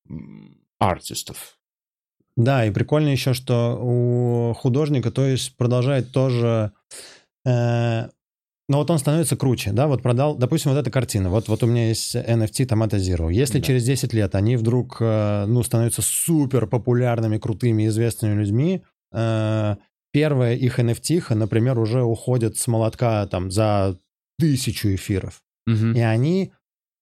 м, 0.09 0.61
артистов. 0.79 1.57
Да, 2.37 2.65
и 2.65 2.71
прикольно 2.71 3.09
еще, 3.09 3.33
что 3.33 3.77
у 3.81 4.53
художника, 4.53 5.11
то 5.11 5.25
есть 5.25 5.57
продолжает 5.57 6.13
тоже... 6.13 6.71
э, 7.45 8.09
но 8.69 8.77
вот 8.77 8.89
он 8.91 8.99
становится 8.99 9.35
круче, 9.35 9.71
да, 9.73 9.87
вот 9.87 10.01
продал, 10.03 10.35
допустим, 10.35 10.71
вот 10.71 10.77
эта 10.77 10.91
картина, 10.91 11.29
вот, 11.29 11.47
вот 11.47 11.63
у 11.63 11.65
меня 11.65 11.89
есть 11.89 12.15
NFT 12.15 12.67
Томата 12.67 12.97
Zero. 12.97 13.33
Если 13.33 13.57
Да. 13.59 13.65
через 13.65 13.83
10 13.83 14.13
лет 14.13 14.35
они 14.35 14.55
вдруг, 14.55 14.97
э, 15.01 15.45
ну, 15.47 15.63
становятся 15.63 16.03
супер 16.03 16.67
популярными, 16.67 17.39
крутыми, 17.39 17.87
известными 17.87 18.39
людьми, 18.39 18.83
э, 19.11 19.75
первая 20.13 20.55
их 20.55 20.79
NFT, 20.79 21.33
например, 21.33 21.79
уже 21.79 22.03
уходит 22.03 22.57
с 22.57 22.67
молотка 22.67 23.25
там 23.25 23.49
за 23.49 23.97
тысячу 24.37 24.93
эфиров. 24.93 25.41
Мгм. 25.65 25.93
И 25.93 25.99
они 25.99 26.51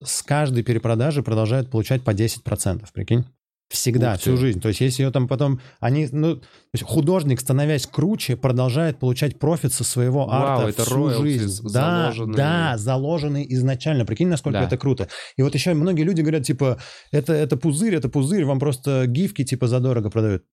с 0.01 0.23
каждой 0.23 0.63
перепродажи 0.63 1.21
продолжают 1.21 1.69
получать 1.69 2.01
по 2.01 2.13
10%, 2.13 2.91
прикинь? 2.93 3.25
Всегда, 3.69 4.11
Ух 4.11 4.15
ты. 4.15 4.21
всю 4.21 4.37
жизнь. 4.37 4.61
То 4.61 4.69
есть, 4.69 4.79
если 4.79 5.03
ее 5.03 5.11
там 5.11 5.27
потом... 5.27 5.59
Они, 5.81 6.07
ну, 6.11 6.37
то 6.37 6.47
есть 6.73 6.85
художник, 6.85 7.41
становясь 7.41 7.85
круче, 7.85 8.37
продолжает 8.37 8.97
получать 8.97 9.39
профит 9.39 9.73
со 9.73 9.83
своего 9.83 10.25
Вау, 10.25 10.59
арта 10.61 10.69
это 10.69 10.83
всю 10.85 11.09
жизнь. 11.21 11.63
Да, 11.63 11.69
заложенные. 12.13 12.37
да, 12.37 12.77
заложенный 12.77 13.45
изначально. 13.49 14.05
Прикинь, 14.05 14.29
насколько 14.29 14.59
Да. 14.59 14.65
это 14.65 14.77
круто. 14.77 15.09
И 15.35 15.41
вот 15.41 15.53
еще 15.53 15.73
многие 15.73 16.03
люди 16.03 16.21
говорят, 16.21 16.43
типа, 16.43 16.79
это, 17.11 17.33
это 17.33 17.57
пузырь, 17.57 17.95
это 17.95 18.07
пузырь, 18.07 18.45
вам 18.45 18.59
просто 18.59 19.05
гифки, 19.05 19.43
типа, 19.43 19.67
задорого 19.67 20.09
продают. 20.09 20.43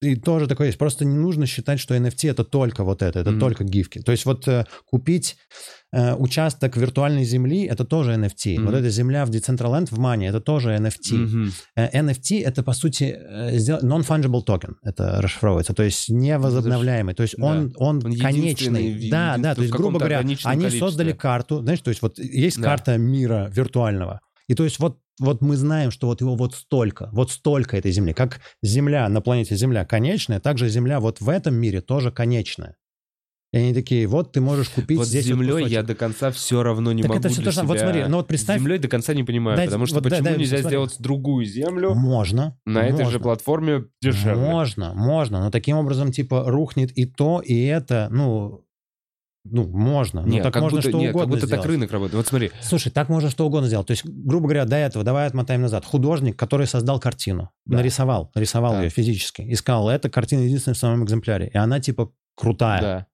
И 0.00 0.14
тоже 0.14 0.46
такое 0.46 0.68
есть. 0.68 0.78
Просто 0.78 1.04
не 1.04 1.16
нужно 1.16 1.44
считать, 1.46 1.80
что 1.80 1.96
NFT 1.96 2.30
это 2.30 2.44
только 2.44 2.84
вот 2.84 3.02
это, 3.02 3.18
это 3.18 3.32
Мгм. 3.32 3.40
только 3.40 3.64
гифки. 3.64 4.00
То 4.00 4.12
есть 4.12 4.26
вот 4.26 4.46
э, 4.46 4.64
купить 4.86 5.36
э, 5.92 6.14
участок 6.14 6.76
виртуальной 6.76 7.24
земли 7.24 7.64
это 7.64 7.84
тоже 7.84 8.12
NFT. 8.12 8.56
Мгм. 8.58 8.66
Вот 8.66 8.74
эта 8.76 8.90
земля 8.90 9.24
в 9.26 9.30
Decentraland 9.30 9.86
в 9.90 9.98
Мане 9.98 10.28
это 10.28 10.40
тоже 10.40 10.70
NFT. 10.76 11.14
Мгм. 11.16 11.52
Э, 11.76 11.88
NFT 12.02 12.42
это 12.44 12.62
по 12.62 12.72
сути 12.74 13.16
э, 13.18 13.56
non-fungible 13.56 14.44
token, 14.46 14.74
это 14.84 15.20
расшифровывается, 15.20 15.74
то 15.74 15.82
есть 15.82 16.08
невозобновляемый, 16.08 17.14
то 17.14 17.22
есть 17.22 17.34
Да. 17.36 17.44
он, 17.46 17.72
он, 17.76 17.96
Он 18.04 18.16
конечный. 18.18 19.08
да, 19.10 19.36
да, 19.38 19.54
то 19.54 19.62
есть, 19.62 19.72
грубо 19.72 19.98
говоря, 19.98 20.18
они 20.20 20.36
количестве. 20.36 20.78
создали 20.78 21.12
карту, 21.12 21.60
знаешь, 21.62 21.80
то 21.80 21.88
есть 21.90 22.02
вот 22.02 22.18
есть 22.18 22.58
Да. 22.58 22.62
карта 22.64 22.96
мира 22.98 23.50
виртуального, 23.52 24.20
и 24.46 24.54
то 24.54 24.64
есть 24.64 24.78
вот, 24.78 24.98
вот 25.18 25.40
мы 25.42 25.56
знаем, 25.56 25.90
что 25.90 26.06
вот 26.06 26.20
его 26.20 26.34
вот 26.36 26.54
столько, 26.54 27.08
вот 27.12 27.30
столько 27.30 27.76
этой 27.76 27.90
Земли. 27.92 28.12
Как 28.12 28.40
Земля 28.62 29.08
на 29.08 29.20
планете 29.20 29.56
Земля 29.56 29.84
конечная, 29.84 30.40
также 30.40 30.68
Земля 30.68 31.00
вот 31.00 31.20
в 31.20 31.28
этом 31.28 31.54
мире 31.54 31.80
тоже 31.80 32.10
конечная. 32.10 32.76
И 33.50 33.56
они 33.56 33.72
такие, 33.72 34.06
вот 34.06 34.32
ты 34.32 34.42
можешь 34.42 34.68
купить 34.68 34.98
Вот 34.98 35.06
здесь 35.06 35.24
вот 35.24 35.28
землей 35.36 35.52
кусочек. 35.52 35.70
я 35.72 35.82
до 35.82 35.94
конца 35.94 36.30
все 36.30 36.62
равно 36.62 36.92
не 36.92 37.00
Так 37.02 37.08
могу 37.08 37.20
это 37.20 37.28
всё 37.30 37.40
для 37.40 37.50
то 37.50 37.54
самое. 37.54 37.68
Вот 37.68 37.78
себя- 37.78 37.88
смотри, 37.92 38.08
ну 38.10 38.16
вот 38.18 38.26
представь- 38.28 38.60
землей 38.60 38.78
до 38.78 38.88
конца 38.88 39.14
не 39.14 39.24
понимаю, 39.24 39.56
Дай- 39.56 39.66
потому 39.66 39.86
что 39.86 39.94
вот 39.96 40.04
почему 40.04 40.22
дай 40.24 40.36
нельзя 40.36 40.56
посмотри. 40.56 40.76
сделать 40.76 40.96
другую 40.98 41.46
землю 41.46 41.94
Можно. 41.94 42.58
на 42.66 42.80
этой 42.84 42.92
можно. 43.04 43.10
же 43.10 43.20
платформе 43.20 43.84
дешевле? 44.02 44.34
Можно, 44.36 44.92
можно, 44.94 45.40
но 45.40 45.50
таким 45.50 45.78
образом, 45.78 46.12
типа, 46.12 46.44
рухнет 46.46 46.90
и 46.92 47.06
то, 47.06 47.40
и 47.42 47.64
это, 47.64 48.08
ну, 48.10 48.64
ну, 49.50 49.66
можно. 49.66 50.22
Ну, 50.22 50.28
Нет, 50.28 50.42
так 50.42 50.52
как 50.54 50.62
можно 50.62 50.78
будто, 50.78 50.88
что 50.90 50.98
нет, 50.98 51.10
угодно 51.10 51.20
как 51.24 51.28
будто 51.30 51.46
сделать. 51.46 51.62
так 51.62 51.70
рынок 51.70 51.90
работает. 51.92 52.16
Вот 52.16 52.26
смотри, 52.26 52.50
Слушай, 52.60 52.90
так 52.90 53.08
можно 53.08 53.30
что 53.30 53.46
угодно 53.46 53.66
сделать. 53.68 53.86
То 53.86 53.92
есть, 53.92 54.04
грубо 54.04 54.46
говоря, 54.48 54.64
до 54.64 54.76
этого, 54.76 55.04
давай 55.04 55.26
отмотаем 55.26 55.62
назад. 55.62 55.84
Художник, 55.84 56.36
который 56.36 56.66
создал 56.66 57.00
картину, 57.00 57.50
Да. 57.66 57.78
нарисовал, 57.78 58.30
нарисовал 58.34 58.72
Да. 58.72 58.82
ее 58.84 58.90
физически, 58.90 59.42
и 59.42 59.54
сказал, 59.54 59.88
эта 59.88 60.08
картина 60.10 60.40
единственная 60.40 60.74
в 60.74 60.78
самом 60.78 61.04
экземпляре. 61.04 61.48
И 61.52 61.56
она, 61.56 61.80
типа, 61.80 62.12
крутая. 62.36 62.80
да. 62.82 63.06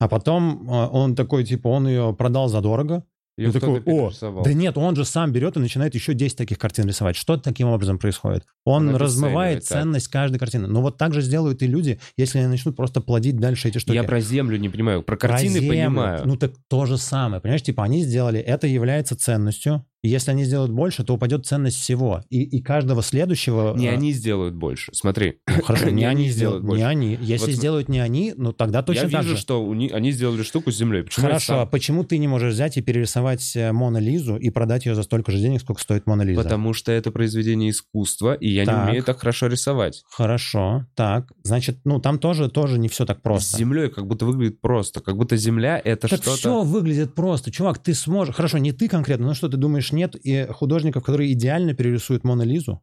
А 0.00 0.08
потом 0.08 0.68
э, 0.68 0.88
он 0.88 1.14
такой, 1.14 1.44
типа, 1.44 1.68
он 1.68 1.86
ее 1.86 2.14
продал 2.18 2.48
задорого. 2.48 3.04
И 3.38 3.50
такой, 3.50 3.82
о, 3.86 4.12
да 4.44 4.52
нет, 4.52 4.76
он 4.76 4.94
же 4.94 5.06
сам 5.06 5.32
берет 5.32 5.56
и 5.56 5.60
начинает 5.60 5.94
еще 5.94 6.12
10 6.12 6.36
таких 6.36 6.58
картин 6.58 6.86
рисовать. 6.86 7.16
Что 7.16 7.38
таким 7.38 7.68
образом 7.68 7.98
происходит? 7.98 8.44
Он 8.64 8.90
Он 8.90 8.96
размывает 8.96 9.56
обесценивает, 9.56 9.68
так. 9.68 9.78
ценность 9.82 10.08
каждой 10.08 10.38
картины. 10.38 10.68
Но 10.68 10.82
вот 10.82 10.98
так 10.98 11.14
же 11.14 11.22
сделают 11.22 11.62
и 11.62 11.66
люди, 11.66 11.98
если 12.18 12.38
они 12.38 12.48
начнут 12.48 12.76
просто 12.76 13.00
плодить 13.00 13.38
дальше 13.38 13.68
эти 13.68 13.78
штуки. 13.78 13.94
Я 13.94 14.04
про 14.04 14.20
землю 14.20 14.58
не 14.58 14.68
понимаю, 14.68 15.02
про 15.02 15.16
Про 15.16 15.28
картины 15.28 15.60
землю. 15.60 15.68
понимаю. 15.70 16.22
Ну 16.26 16.36
так 16.36 16.52
то 16.68 16.84
же 16.84 16.98
самое. 16.98 17.40
Понимаешь, 17.40 17.62
типа 17.62 17.82
они 17.84 18.02
сделали, 18.04 18.38
это 18.38 18.66
является 18.66 19.16
ценностью. 19.16 19.86
И 20.02 20.08
если 20.08 20.32
они 20.32 20.44
сделают 20.44 20.72
больше, 20.72 21.04
то 21.04 21.14
упадет 21.14 21.46
ценность 21.46 21.76
всего. 21.78 22.22
И, 22.28 22.42
и 22.42 22.60
каждого 22.60 23.02
следующего... 23.02 23.74
не 23.76 23.86
э, 23.86 23.92
они 23.92 24.12
сделают 24.12 24.54
больше. 24.54 24.90
Смотри, 24.94 25.38
ну, 25.46 25.62
хорошо, 25.62 25.90
не 25.90 26.04
они 26.04 26.28
сделают. 26.28 26.64
Не 26.64 26.68
больше. 26.68 26.84
они. 26.84 27.18
Если 27.20 27.46
Вот 27.52 27.54
сделают 27.54 27.88
не 27.88 28.00
они, 28.00 28.34
ну 28.36 28.52
тогда 28.52 28.82
точно 28.82 29.04
Я 29.04 29.08
так 29.10 29.22
вижу, 29.22 29.36
же. 29.36 29.40
что 29.40 29.64
у 29.64 29.74
них- 29.74 29.92
они 29.92 30.10
сделали 30.10 30.42
штуку 30.42 30.72
с 30.72 30.76
землей. 30.76 31.04
Почему 31.04 31.26
Хорошо, 31.26 31.60
а 31.60 31.66
почему 31.66 32.02
ты 32.02 32.18
не 32.18 32.26
можешь 32.26 32.54
взять 32.54 32.76
и 32.76 32.82
перерисовать 32.82 33.54
э, 33.54 33.70
Мона 33.70 33.98
Лизу 33.98 34.36
и 34.36 34.50
продать 34.50 34.86
ее 34.86 34.96
за 34.96 35.04
столько 35.04 35.30
же 35.30 35.38
денег, 35.38 35.60
сколько 35.60 35.80
стоит 35.80 36.06
Мона 36.06 36.22
Лиза? 36.22 36.42
Потому 36.42 36.72
что 36.72 36.90
это 36.90 37.12
произведение 37.12 37.70
искусства, 37.70 38.34
и 38.34 38.48
я 38.48 38.64
Так. 38.64 38.74
не 38.86 38.90
умею 38.90 39.04
так 39.04 39.20
хорошо 39.20 39.46
рисовать. 39.46 40.02
Хорошо, 40.10 40.84
так. 40.96 41.30
Значит, 41.44 41.78
ну 41.84 42.00
там 42.00 42.18
тоже, 42.18 42.48
тоже 42.48 42.78
не 42.78 42.88
все 42.88 43.06
так 43.06 43.22
просто. 43.22 43.54
С 43.54 43.58
землей 43.58 43.88
как 43.88 44.06
будто 44.08 44.26
выглядит 44.26 44.60
просто. 44.60 45.00
Как 45.00 45.16
будто 45.16 45.36
земля— 45.36 45.80
это 45.84 46.08
Так 46.08 46.20
что-то... 46.22 46.36
все 46.36 46.62
выглядит 46.62 47.14
просто. 47.14 47.52
Чувак, 47.52 47.78
ты 47.78 47.94
сможешь... 47.94 48.34
Хорошо, 48.34 48.58
не 48.58 48.72
ты 48.72 48.88
конкретно, 48.88 49.26
но 49.28 49.34
что, 49.34 49.48
ты 49.48 49.56
думаешь, 49.56 49.91
нет 49.92 50.16
и 50.16 50.46
художников, 50.50 51.04
которые 51.04 51.32
идеально 51.32 51.74
перерисуют 51.74 52.24
Мона 52.24 52.42
Лизу? 52.42 52.82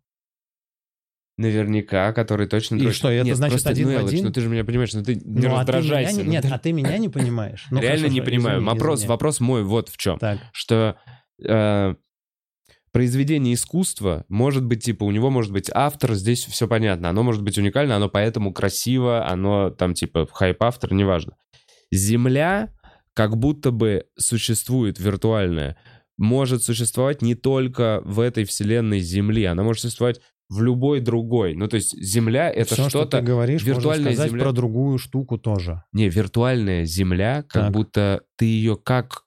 Наверняка, 1.37 2.11
который 2.11 2.47
точно... 2.47 2.75
И 2.75 2.79
точно- 2.79 2.93
что, 2.93 3.09
это 3.09 3.25
Нет, 3.25 3.37
значит 3.37 3.65
один 3.65 3.87
ну, 3.87 3.93
в 4.03 4.05
один? 4.07 4.25
ну 4.25 4.31
ты 4.31 4.41
же 4.41 4.49
меня 4.49 4.65
понимаешь, 4.65 4.93
ну 4.93 5.03
ты 5.03 5.15
не 5.15 5.21
Ну, 5.23 5.29
а 5.29 5.31
ты 5.31 5.37
меня 5.37 5.55
раздражайся. 5.55 6.23
ну 6.23 6.29
Нет, 6.29 6.43
ты 6.43 6.49
а 6.49 6.59
ты 6.59 6.73
меня 6.73 6.97
не 6.97 7.07
понимаешь. 7.07 7.65
Ну, 7.71 7.79
Реально 7.79 8.07
хорошо, 8.07 8.13
не 8.13 8.21
понимаю. 8.21 8.57
извини, 8.57 8.65
вопрос, 8.67 8.99
извини. 8.99 9.09
вопрос 9.09 9.39
мой 9.39 9.63
вот 9.63 9.87
в 9.87 9.95
чем. 9.95 10.19
Так, 10.19 10.39
Что 10.51 10.97
э, 11.41 11.95
произведение 12.91 13.53
искусства 13.53 14.25
может 14.27 14.65
быть, 14.65 14.83
типа, 14.83 15.05
у 15.05 15.11
него 15.11 15.29
может 15.29 15.53
быть 15.53 15.71
автор, 15.73 16.13
здесь 16.15 16.43
все 16.43 16.67
понятно. 16.67 17.09
Оно 17.09 17.23
может 17.23 17.41
быть 17.41 17.57
уникально, 17.57 17.95
оно 17.95 18.09
поэтому 18.09 18.51
красиво, 18.51 19.25
оно 19.25 19.69
там, 19.69 19.93
типа, 19.93 20.27
хайп-автор, 20.29 20.91
неважно. 20.93 21.37
Земля 21.89 22.73
как 23.13 23.37
будто 23.37 23.71
бы 23.71 24.05
существует 24.17 24.99
виртуальная, 24.99 25.77
может 26.19 26.61
существовать 26.63 27.21
не 27.23 27.33
только 27.33 28.01
в 28.05 28.19
этой 28.19 28.43
вселенной 28.43 28.99
Земли, 28.99 29.45
она 29.45 29.63
может 29.63 29.81
существовать 29.81 30.21
в 30.49 30.61
любой 30.61 30.99
другой. 30.99 31.55
Ну, 31.55 31.67
то 31.67 31.75
есть 31.75 31.95
Земля— 32.01 32.49
это 32.51 32.73
все, 32.73 32.81
что 32.83 32.89
что-то... 32.89 33.19
ты 33.19 33.23
говоришь, 33.23 33.63
виртуальная 33.63 34.05
можно 34.09 34.13
сказать 34.13 34.31
земля- 34.31 34.43
про 34.43 34.51
другую 34.51 34.97
штуку 34.97 35.37
тоже. 35.37 35.83
Не, 35.93 36.09
виртуальная 36.09 36.85
Земля, 36.85 37.43
как 37.43 37.63
Так. 37.65 37.71
будто 37.71 38.21
ты 38.37 38.45
ее 38.45 38.75
как 38.75 39.23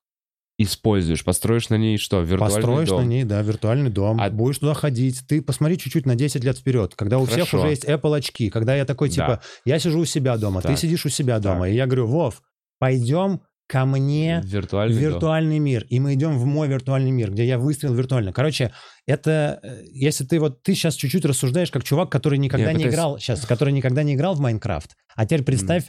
используешь? 0.59 1.25
Построишь 1.25 1.69
на 1.71 1.77
ней 1.77 1.97
что? 1.97 2.21
Виртуальный 2.21 2.57
Построишь 2.57 2.89
дом? 2.89 3.03
на 3.05 3.07
ней, 3.09 3.25
да, 3.25 3.41
виртуальный 3.43 3.91
дом, 3.91 4.21
А- 4.21 4.31
будешь 4.31 4.59
туда 4.59 4.75
ходить. 4.75 5.23
Ты 5.29 5.43
посмотри 5.43 5.79
чуть-чуть 5.79 6.07
на 6.07 6.15
10 6.15 6.45
лет 6.45 6.59
вперед, 6.59 6.95
когда 6.95 7.19
у 7.19 7.25
всех 7.25 7.49
Хорошо. 7.49 7.59
уже 7.61 7.69
есть 7.69 7.85
Apple 7.85 8.17
очки, 8.17 8.51
когда 8.51 8.75
я 8.77 8.85
такой, 8.85 9.09
типа, 9.09 9.27
Да. 9.27 9.41
я 9.65 9.79
сижу 9.79 10.01
у 10.01 10.05
себя 10.05 10.37
дома, 10.37 10.61
ты 10.61 10.69
Так. 10.69 10.79
сидишь 10.79 11.07
у 11.07 11.09
себя 11.09 11.39
дома, 11.39 11.61
Так. 11.67 11.71
и 11.71 11.75
я 11.75 11.87
говорю, 11.87 12.07
Вов, 12.07 12.43
пойдем 12.79 13.41
ко 13.73 13.87
мне 13.87 14.43
Виртуальный 14.45 14.99
виртуальный 14.99 15.59
мир, 15.59 15.87
и 15.89 15.99
мы 15.99 16.13
идем 16.13 16.37
в 16.37 16.45
мой 16.45 16.69
виртуальный 16.69 17.11
мир, 17.11 17.31
где 17.31 17.47
я 17.47 17.59
выстрелил 17.59 17.95
виртуально. 17.95 18.31
Короче, 18.31 18.71
это, 19.07 19.61
э, 19.63 19.85
если 19.91 20.25
ты 20.25 20.39
вот, 20.39 20.63
ты 20.63 20.75
сейчас 20.75 20.95
чуть-чуть 20.95 21.25
рассуждаешь 21.25 21.71
как 21.71 21.83
чувак, 21.83 22.11
который 22.11 22.39
никогда 22.39 22.67
Я 22.67 22.73
не 22.73 22.81
пытаюсь- 22.81 22.95
играл, 22.95 23.19
сейчас, 23.19 23.47
который 23.47 23.73
никогда 23.73 24.03
не 24.03 24.13
играл 24.15 24.35
в 24.35 24.41
Майнкрафт, 24.41 24.91
а 25.17 25.25
теперь 25.25 25.43
представь, 25.43 25.85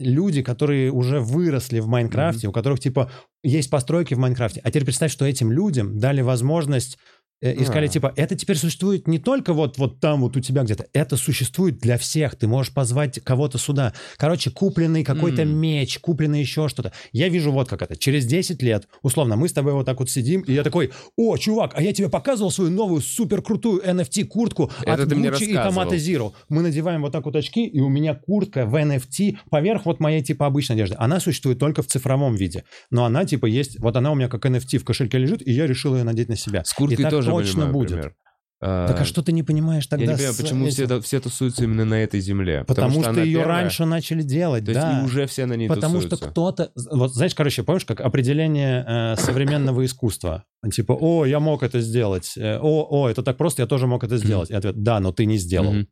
люди, 0.00 0.42
которые 0.42 0.90
уже 0.90 1.20
выросли 1.20 1.78
в 1.78 1.86
Майнкрафте, 1.86 2.48
у 2.48 2.52
которых, 2.52 2.80
типа, 2.80 3.08
есть 3.44 3.70
постройки 3.70 4.14
в 4.14 4.18
Майнкрафте, 4.18 4.60
а 4.64 4.70
теперь 4.70 4.84
представь, 4.84 5.12
что 5.12 5.24
этим 5.24 5.52
людям 5.52 5.98
дали 6.00 6.22
возможность 6.22 6.98
и 7.40 7.62
сказали, 7.64 7.86
А. 7.86 7.88
типа, 7.88 8.12
это 8.16 8.34
теперь 8.34 8.56
существует 8.56 9.06
не 9.06 9.18
только 9.18 9.52
вот, 9.52 9.78
вот 9.78 10.00
там 10.00 10.22
вот 10.22 10.36
у 10.36 10.40
тебя 10.40 10.62
где-то, 10.64 10.86
это 10.92 11.16
существует 11.16 11.78
для 11.78 11.96
всех, 11.98 12.34
ты 12.36 12.48
можешь 12.48 12.72
позвать 12.72 13.20
кого-то 13.20 13.58
сюда. 13.58 13.92
Короче, 14.16 14.50
купленный 14.50 15.04
какой-то 15.04 15.42
М. 15.42 15.56
меч, 15.56 15.98
купленный 16.00 16.40
еще 16.40 16.68
что-то. 16.68 16.92
Я 17.12 17.28
вижу 17.28 17.52
вот 17.52 17.68
как 17.68 17.82
это. 17.82 17.96
Через 17.96 18.26
10 18.26 18.62
лет, 18.62 18.88
условно, 19.02 19.36
мы 19.36 19.48
с 19.48 19.52
тобой 19.52 19.72
вот 19.72 19.86
так 19.86 20.00
вот 20.00 20.10
сидим, 20.10 20.40
и 20.42 20.52
я 20.52 20.62
такой, 20.62 20.90
о, 21.16 21.36
чувак, 21.36 21.72
а 21.76 21.82
я 21.82 21.92
тебе 21.92 22.08
показывал 22.08 22.50
свою 22.50 22.70
новую 22.70 23.00
супер 23.00 23.40
крутую 23.42 23.82
NFT-куртку 23.84 24.70
Это 24.82 25.02
от 25.04 25.12
Gucci 25.12 25.44
и. 25.44 25.54
Tomato 25.54 25.96
Zero. 25.96 26.32
Мы 26.48 26.62
надеваем 26.62 27.02
вот 27.02 27.12
так 27.12 27.24
вот 27.24 27.36
очки, 27.36 27.66
и 27.66 27.80
у 27.80 27.88
меня 27.88 28.14
куртка 28.14 28.66
в 28.66 28.74
NFT 28.74 29.36
поверх 29.50 29.86
вот 29.86 30.00
моей 30.00 30.22
типа 30.22 30.46
обычной 30.46 30.76
одежды. 30.76 30.96
Она 30.98 31.20
существует 31.20 31.58
только 31.58 31.82
в 31.82 31.86
цифровом 31.86 32.34
виде. 32.34 32.64
Но 32.90 33.04
она 33.04 33.24
типа 33.24 33.46
есть, 33.46 33.78
вот 33.78 33.96
она 33.96 34.10
у 34.10 34.14
меня 34.14 34.28
как 34.28 34.44
NFT 34.44 34.78
в 34.78 34.84
кошельке 34.84 35.18
лежит, 35.18 35.46
и 35.46 35.52
я 35.52 35.66
решил 35.66 35.94
ее 35.96 36.04
надеть 36.04 36.28
на 36.28 36.36
себя. 36.36 36.64
С 36.64 36.72
курткой 36.72 37.08
тоже 37.10 37.27
точно 37.30 37.52
понимаю, 37.52 37.72
будет. 37.72 37.90
например. 37.90 38.14
Так 38.60 39.00
а 39.00 39.04
что 39.04 39.22
ты 39.22 39.30
не 39.30 39.44
понимаешь 39.44 39.86
тогда? 39.86 40.04
Я 40.04 40.10
не 40.10 40.16
понимаю, 40.16 40.34
с 40.34 40.36
почему 40.36 40.66
этим? 40.66 40.86
все, 40.86 41.00
все 41.00 41.20
тусуются 41.20 41.62
именно 41.62 41.84
на 41.84 42.02
этой 42.02 42.18
земле. 42.18 42.64
Потому, 42.66 43.00
что, 43.00 43.10
она 43.10 43.22
ее 43.22 43.38
первая, 43.38 43.62
раньше 43.62 43.84
начали 43.84 44.22
делать, 44.22 44.64
То 44.64 44.72
есть 44.72 44.80
да. 44.80 45.00
и 45.00 45.04
уже 45.04 45.26
все 45.28 45.46
на 45.46 45.52
ней 45.54 45.68
Потому 45.68 46.00
что 46.00 46.10
тусуются. 46.10 46.30
кто-то... 46.30 46.72
Вот 46.90 47.14
знаешь, 47.14 47.36
короче, 47.36 47.62
помнишь, 47.62 47.84
как 47.84 48.00
определение 48.00 48.84
э, 48.84 49.16
современного 49.16 49.84
искусства? 49.84 50.44
Типа, 50.72 50.92
о, 50.92 51.24
я 51.24 51.38
мог 51.38 51.62
это 51.62 51.80
сделать. 51.80 52.32
Э, 52.36 52.58
О, 52.58 52.86
о, 52.90 53.08
это 53.08 53.22
так 53.22 53.36
просто, 53.36 53.62
я 53.62 53.68
тоже 53.68 53.86
мог 53.86 54.02
это 54.02 54.16
сделать. 54.16 54.50
И 54.50 54.54
ответ, 54.54 54.82
да, 54.82 54.98
но 54.98 55.12
ты 55.12 55.24
не 55.24 55.36
сделал. 55.36 55.72
Мгм. 55.72 55.88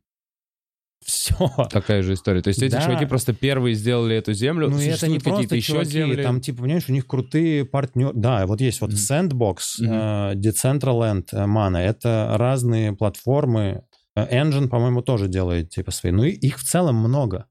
Все. 1.07 1.49
Такая 1.71 2.03
же 2.03 2.13
история. 2.13 2.41
То 2.41 2.49
есть 2.49 2.61
эти 2.61 2.73
Да. 2.73 2.81
чуваки 2.81 3.05
просто 3.05 3.33
первые 3.33 3.75
сделали 3.75 4.15
эту 4.17 4.33
землю. 4.33 4.69
Ну, 4.69 4.77
это 4.77 5.07
не 5.07 5.19
просто 5.19 5.55
еще 5.55 5.83
земли. 5.85 6.21
там, 6.21 6.41
типа, 6.41 6.63
понимаешь, 6.63 6.89
у 6.89 6.91
них 6.91 7.07
крутые 7.07 7.63
партнеры. 7.63 8.11
Да, 8.13 8.45
вот 8.45 8.59
есть 8.59 8.81
вот 8.81 8.91
Мгм. 8.91 8.97
Sandbox, 8.99 9.55
э, 9.81 10.33
Decentraland, 10.35 11.27
э, 11.31 11.45
Mana. 11.45 11.77
Это 11.79 12.35
разные 12.37 12.91
платформы. 12.93 13.83
Э, 14.17 14.27
Engine, 14.43 14.67
по-моему, 14.67 15.01
тоже 15.01 15.29
делает, 15.29 15.69
типа, 15.69 15.91
свои. 15.91 16.11
Ну, 16.11 16.23
их 16.25 16.57
в 16.59 16.63
целом 16.63 16.95
много. 16.97 17.45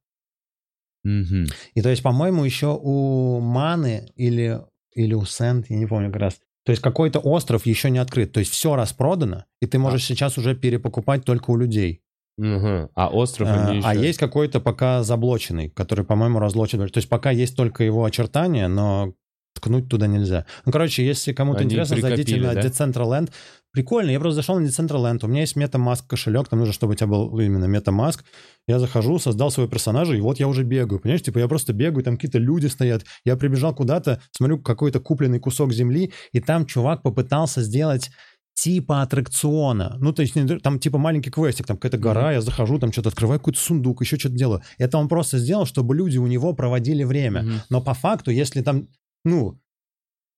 Мгм. 1.05 1.47
И 1.75 1.81
то 1.83 1.89
есть, 1.89 2.03
по-моему, 2.03 2.45
еще 2.45 2.79
у 2.79 3.41
Маны 3.41 4.09
или, 4.17 4.61
или 4.95 5.15
у 5.15 5.25
Сент, 5.25 5.71
я 5.71 5.77
не 5.77 5.87
помню 5.87 6.11
как 6.13 6.21
раз, 6.21 6.41
то 6.65 6.73
есть 6.73 6.83
какой-то 6.83 7.21
остров 7.21 7.65
еще 7.65 7.91
не 7.91 7.99
открыт. 7.99 8.33
То 8.33 8.41
есть 8.41 8.53
все 8.53 8.75
распродано, 8.75 9.47
и 9.63 9.67
ты 9.67 9.79
можешь 9.79 10.05
сейчас 10.05 10.37
уже 10.37 10.57
перепокупать 10.57 11.25
только 11.25 11.51
у 11.53 11.57
людей. 11.57 12.03
Мгм. 12.39 12.91
А 12.95 13.09
остров 13.09 13.49
А, 13.49 13.69
они 13.69 13.81
а 13.85 13.95
еще- 13.95 14.07
есть 14.07 14.19
какой-то 14.19 14.61
пока 14.61 15.03
заблоченный, 15.03 15.71
который, 15.71 16.05
по-моему, 16.05 16.39
разлочен. 16.39 16.87
То 16.89 16.99
есть 16.99 17.09
пока 17.09 17.31
есть 17.31 17.57
только 17.57 17.83
его 17.83 18.05
очертания, 18.05 18.69
но 18.69 19.15
ткнуть 19.55 19.89
туда 19.89 20.07
нельзя. 20.07 20.45
Ну, 20.67 20.73
короче, 20.73 21.05
если 21.05 21.33
кому-то 21.33 21.61
Они 21.61 21.69
интересно, 21.69 21.99
зайдите 21.99 22.37
на 22.37 22.53
да? 22.53 22.61
Decentraland. 22.61 23.31
Прикольно, 23.73 24.11
я 24.11 24.21
просто 24.21 24.37
зашел 24.37 24.59
на 24.61 24.67
Decentraland, 24.67 25.21
у 25.25 25.29
меня 25.29 25.41
есть 25.41 25.57
MetaMask 25.57 26.03
кошелек, 26.07 26.49
там 26.49 26.59
нужно, 26.59 26.75
чтобы 26.75 26.93
у 26.93 26.95
тебя 26.95 27.07
был 27.07 27.39
именно 27.41 27.65
MetaMask. 27.65 28.21
Я 28.69 28.79
захожу, 28.79 29.19
создал 29.19 29.51
своего 29.51 29.71
персонажа, 29.71 30.15
и 30.15 30.21
вот 30.21 30.39
я 30.41 30.49
уже 30.49 30.63
бегаю, 30.63 31.01
понимаешь? 31.01 31.23
Типа 31.23 31.39
я 31.39 31.49
просто 31.49 31.73
бегаю, 31.73 32.05
там 32.05 32.17
какие-то 32.17 32.39
люди 32.39 32.67
стоят. 32.67 33.05
Я 33.25 33.37
прибежал 33.37 33.75
куда-то, 33.75 34.21
смотрю 34.31 34.59
какой-то 34.59 35.01
купленный 35.01 35.41
кусок 35.41 35.73
земли, 35.73 36.13
и 36.33 36.41
там 36.41 36.67
чувак 36.67 37.01
попытался 37.03 37.63
сделать 37.63 38.11
типа 38.57 39.03
аттракциона. 39.03 39.97
Ну, 40.01 40.13
то 40.13 40.23
есть 40.23 40.35
там 40.63 40.79
типа 40.79 40.99
маленький 40.99 41.31
квестик, 41.31 41.67
там 41.67 41.77
какая-то 41.77 41.99
гора, 41.99 42.33
я 42.33 42.41
захожу, 42.41 42.79
там 42.79 42.91
что-то 42.91 43.11
открываю, 43.11 43.39
какой-то 43.39 43.61
сундук, 43.61 44.01
еще 44.01 44.17
что-то 44.17 44.35
делаю. 44.35 44.63
Это 44.79 44.97
он 44.99 45.09
просто 45.09 45.39
сделал, 45.39 45.67
чтобы 45.67 45.95
люди 45.95 46.17
у 46.17 46.27
него 46.27 46.55
проводили 46.55 47.05
время. 47.05 47.43
Мгм. 47.43 47.61
Но 47.69 47.83
по 47.83 47.93
факту, 47.93 48.31
если 48.31 48.63
там, 48.63 48.89
ну, 49.27 49.61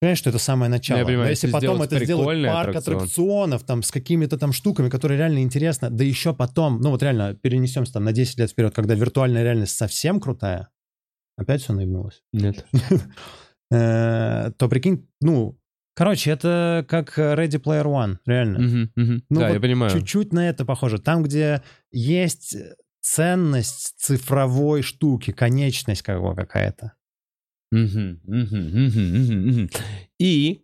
понимаешь, 0.01 0.17
что 0.17 0.31
это 0.31 0.39
самое 0.39 0.69
начало. 0.69 0.97
Ну, 0.97 1.01
я 1.01 1.05
понимаю, 1.05 1.27
Но 1.27 1.29
если 1.29 1.47
если 1.47 1.59
потом 1.59 1.81
это 1.81 2.03
сделать 2.03 2.45
парк 2.45 2.75
аттракцион. 2.75 2.95
аттракционов 2.97 3.63
там 3.63 3.83
с 3.83 3.91
какими-то 3.91 4.37
там 4.37 4.51
штуками, 4.51 4.89
которые 4.89 5.17
реально 5.17 5.39
интересно, 5.39 5.89
да 5.89 6.03
еще 6.03 6.33
потом, 6.33 6.81
ну 6.81 6.89
вот 6.89 7.01
реально 7.01 7.35
перенесемся 7.35 7.93
там 7.93 8.03
на 8.03 8.11
10 8.11 8.37
лет 8.37 8.51
вперед, 8.51 8.75
когда 8.75 8.95
виртуальная 8.95 9.43
реальность 9.43 9.77
совсем 9.77 10.19
крутая, 10.19 10.67
опять 11.37 11.61
все 11.61 11.71
наебнулось, 11.71 12.21
Нет. 12.33 12.65
э, 13.71 14.51
то 14.57 14.67
прикинь, 14.67 15.07
ну, 15.21 15.57
короче, 15.99 16.31
это 16.31 16.85
как 16.87 17.17
Ready 17.19 17.61
Player 17.61 17.83
One, 17.83 18.19
реально. 18.25 18.59
Мгм, 18.59 18.91
мгм. 18.95 19.23
Ну, 19.29 19.39
Да, 19.41 19.47
вот 19.47 19.53
я 19.55 19.59
понимаю. 19.59 19.91
Чуть-чуть 19.91 20.31
на 20.31 20.47
это 20.47 20.63
похоже. 20.63 20.97
Там, 20.97 21.23
где 21.23 21.61
есть 21.91 22.55
ценность 23.01 23.99
цифровой 23.99 24.81
штуки, 24.81 25.31
конечность 25.31 26.01
как 26.01 26.21
бы 26.21 26.33
какая-то. 26.35 26.93
И 30.19 30.61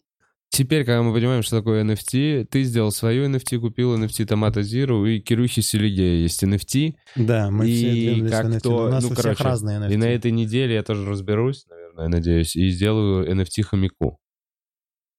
теперь, 0.52 0.86
когда 0.86 1.04
мы 1.04 1.14
понимаем, 1.14 1.44
что 1.44 1.58
такое 1.58 1.84
NFT, 1.84 2.46
ты 2.46 2.64
сделал 2.64 2.92
свою 2.94 3.30
NFT, 3.30 3.60
купил 3.60 3.94
NFT 4.02 4.26
Tomato 4.26 4.62
Zero, 4.62 5.06
и 5.06 5.20
Кирюхи 5.20 5.60
Селигея 5.62 6.22
есть 6.22 6.42
NFT. 6.46 6.96
Да, 7.18 7.52
мы 7.52 7.70
И 7.70 7.76
все 7.76 8.30
как 8.30 8.46
NFT. 8.46 8.60
то- 8.62 8.86
У 8.86 8.90
нас 8.90 9.04
ну, 9.04 9.10
у 9.10 9.12
всех 9.12 9.24
короче, 9.24 9.44
разные 9.44 9.80
NFT. 9.80 9.94
И 9.94 9.98
на 9.98 10.06
этой 10.06 10.32
неделе 10.32 10.76
я 10.76 10.84
тоже 10.84 11.06
разберусь, 11.06 11.66
наверное, 11.70 12.08
надеюсь, 12.08 12.56
и 12.56 12.70
сделаю 12.70 13.30
NFT 13.30 13.64
хомяку. 13.64 14.22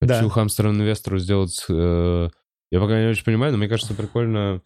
Да. 0.00 0.16
Хочу 0.16 0.28
хамстеру-инвестору 0.28 1.18
сделать... 1.18 1.64
э, 1.68 2.28
я 2.70 2.80
пока 2.80 3.00
не 3.00 3.08
очень 3.08 3.24
понимаю, 3.24 3.52
но 3.52 3.58
мне 3.58 3.68
кажется, 3.68 3.94
прикольно 3.94 4.60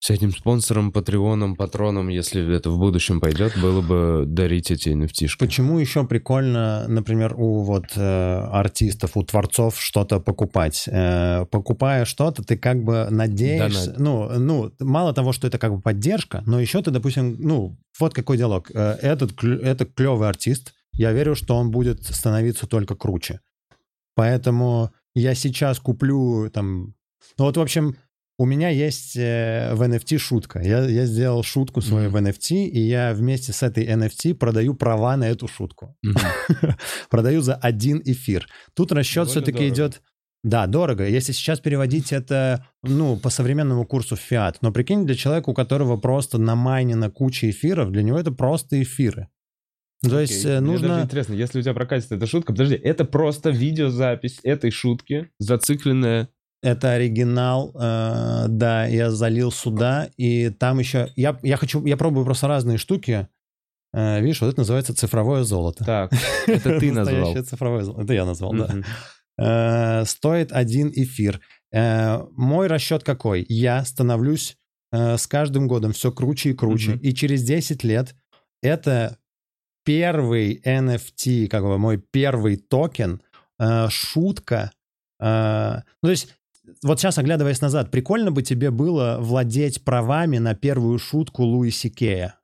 с 0.00 0.10
этим 0.10 0.30
спонсором, 0.30 0.92
патреоном, 0.92 1.56
патроном, 1.56 2.06
если 2.08 2.54
это 2.54 2.70
в 2.70 2.78
будущем 2.78 3.20
пойдет, 3.20 3.60
было 3.60 3.80
бы 3.80 4.24
дарить 4.26 4.70
эти 4.70 4.90
NFT-шки. 4.90 5.38
Почему 5.40 5.78
еще 5.80 6.06
прикольно, 6.06 6.86
например, 6.86 7.34
у 7.36 7.62
вот 7.64 7.86
э, 7.96 8.00
артистов, 8.00 9.16
у 9.16 9.24
творцов 9.24 9.80
что-то 9.80 10.20
покупать? 10.20 10.84
Э, 10.86 11.46
покупая 11.50 12.04
что-то, 12.04 12.44
ты 12.44 12.56
как 12.56 12.84
бы 12.84 13.08
надеешься, 13.10 13.92
Донат. 13.92 13.98
ну, 13.98 14.38
ну, 14.38 14.72
мало 14.78 15.12
того, 15.12 15.32
что 15.32 15.48
это 15.48 15.58
как 15.58 15.74
бы 15.74 15.80
поддержка, 15.80 16.44
но 16.46 16.60
еще 16.60 16.80
ты, 16.80 16.92
допустим, 16.92 17.36
ну, 17.40 17.76
вот 17.98 18.14
какой 18.14 18.36
диалог. 18.38 18.70
Э, 18.72 18.92
этот, 19.02 19.32
клё- 19.32 19.60
это 19.60 19.84
клевый 19.84 20.28
артист, 20.28 20.74
я 20.92 21.10
верю, 21.10 21.34
что 21.34 21.56
он 21.56 21.72
будет 21.72 22.04
становиться 22.04 22.68
только 22.68 22.94
круче. 22.94 23.40
Поэтому 24.18 24.90
я 25.14 25.34
сейчас 25.36 25.78
куплю 25.78 26.50
там... 26.50 26.94
Ну 27.38 27.44
вот, 27.44 27.56
в 27.56 27.60
общем, 27.60 27.94
у 28.36 28.46
меня 28.46 28.68
есть 28.68 29.16
э, 29.16 29.70
в 29.74 29.82
NFT 29.82 30.18
шутка. 30.18 30.60
Я, 30.60 30.84
я 30.88 31.06
сделал 31.06 31.44
шутку 31.44 31.80
свою 31.80 32.10
Мгм. 32.10 32.24
в 32.24 32.28
NFT, 32.28 32.64
и 32.66 32.80
я 32.80 33.14
вместе 33.14 33.52
с 33.52 33.62
этой 33.62 33.86
NFT 33.86 34.34
продаю 34.34 34.74
права 34.74 35.16
на 35.16 35.28
эту 35.28 35.46
шутку. 35.46 35.94
Мгм. 36.02 36.18
продаю 37.10 37.42
за 37.42 37.54
один 37.54 38.02
эфир. 38.04 38.48
Тут 38.74 38.90
расчет 38.90 39.28
все-таки 39.28 39.68
идет... 39.68 40.02
Да, 40.42 40.66
дорого. 40.66 41.06
Если 41.06 41.32
сейчас 41.32 41.60
переводить 41.60 42.12
это, 42.12 42.66
ну, 42.82 43.16
по 43.16 43.30
современному 43.30 43.86
курсу 43.86 44.16
в 44.16 44.20
фиат. 44.20 44.58
Но 44.62 44.72
прикинь, 44.72 45.06
для 45.06 45.14
человека, 45.14 45.50
у 45.50 45.54
которого 45.54 45.96
просто 45.96 46.38
намайнена 46.38 47.08
куча 47.08 47.50
эфиров, 47.50 47.92
для 47.92 48.02
него 48.02 48.18
это 48.18 48.32
просто 48.32 48.82
эфиры. 48.82 49.28
То 50.02 50.20
есть 50.20 50.44
Окей. 50.44 50.56
э, 50.56 50.60
Мне 50.60 50.72
нужно... 50.72 50.88
даже 50.88 51.04
интересно, 51.04 51.34
если 51.34 51.58
у 51.58 51.62
тебя 51.62 51.74
прокатит 51.74 52.12
эта 52.12 52.26
шутка, 52.26 52.52
подожди, 52.52 52.76
это 52.76 53.04
просто 53.04 53.50
видеозапись 53.50 54.38
этой 54.42 54.70
шутки, 54.70 55.30
зацикленная. 55.38 56.28
Это 56.62 56.92
оригинал, 56.92 57.72
э, 57.74 58.46
да, 58.48 58.86
я 58.86 59.10
залил 59.10 59.52
сюда, 59.52 60.08
и 60.16 60.50
там 60.50 60.78
еще... 60.78 61.10
Я, 61.14 61.38
я 61.42 61.56
хочу... 61.56 61.84
Я 61.84 61.96
пробую 61.96 62.24
просто 62.24 62.48
разные 62.48 62.78
штуки. 62.78 63.28
Э, 63.92 64.20
видишь, 64.20 64.40
вот 64.40 64.48
это 64.48 64.60
называется 64.60 64.94
цифровое 64.94 65.44
золото. 65.44 65.84
Так, 65.84 66.12
это 66.46 66.78
ты 66.78 66.92
назвал. 66.92 67.16
Настоящее 67.18 67.42
цифровое 67.42 67.84
золото. 67.84 68.02
Это 68.04 68.12
я 68.12 68.24
назвал, 68.24 68.52
да. 68.54 68.74
Э, 69.38 70.04
стоит 70.04 70.52
один 70.52 70.90
эфир. 70.94 71.40
Э, 71.72 72.22
мой 72.32 72.66
расчет 72.66 73.04
какой? 73.04 73.44
Я 73.48 73.84
становлюсь 73.84 74.56
э, 74.92 75.16
с 75.16 75.26
каждым 75.26 75.68
годом 75.68 75.92
все 75.92 76.10
круче 76.10 76.50
и 76.50 76.54
круче. 76.54 76.98
И 77.02 77.14
через 77.14 77.44
10 77.44 77.84
лет 77.84 78.16
это 78.62 79.18
первый 79.88 80.60
NFT, 80.66 81.48
как 81.48 81.62
бы 81.62 81.78
мой 81.78 81.96
первый 81.96 82.56
токен, 82.56 83.22
э, 83.58 83.88
шутка. 83.88 84.70
Э, 85.18 85.76
ну, 86.02 86.08
то 86.08 86.10
есть, 86.10 86.34
вот 86.82 87.00
сейчас, 87.00 87.16
оглядываясь 87.16 87.62
назад, 87.62 87.90
прикольно 87.90 88.30
бы 88.30 88.42
тебе 88.42 88.70
было 88.70 89.16
владеть 89.18 89.82
правами 89.84 90.36
на 90.36 90.54
первую 90.54 90.98
шутку 90.98 91.42
Луи 91.42 91.70
Си 91.70 91.88
Кея. 91.88 92.34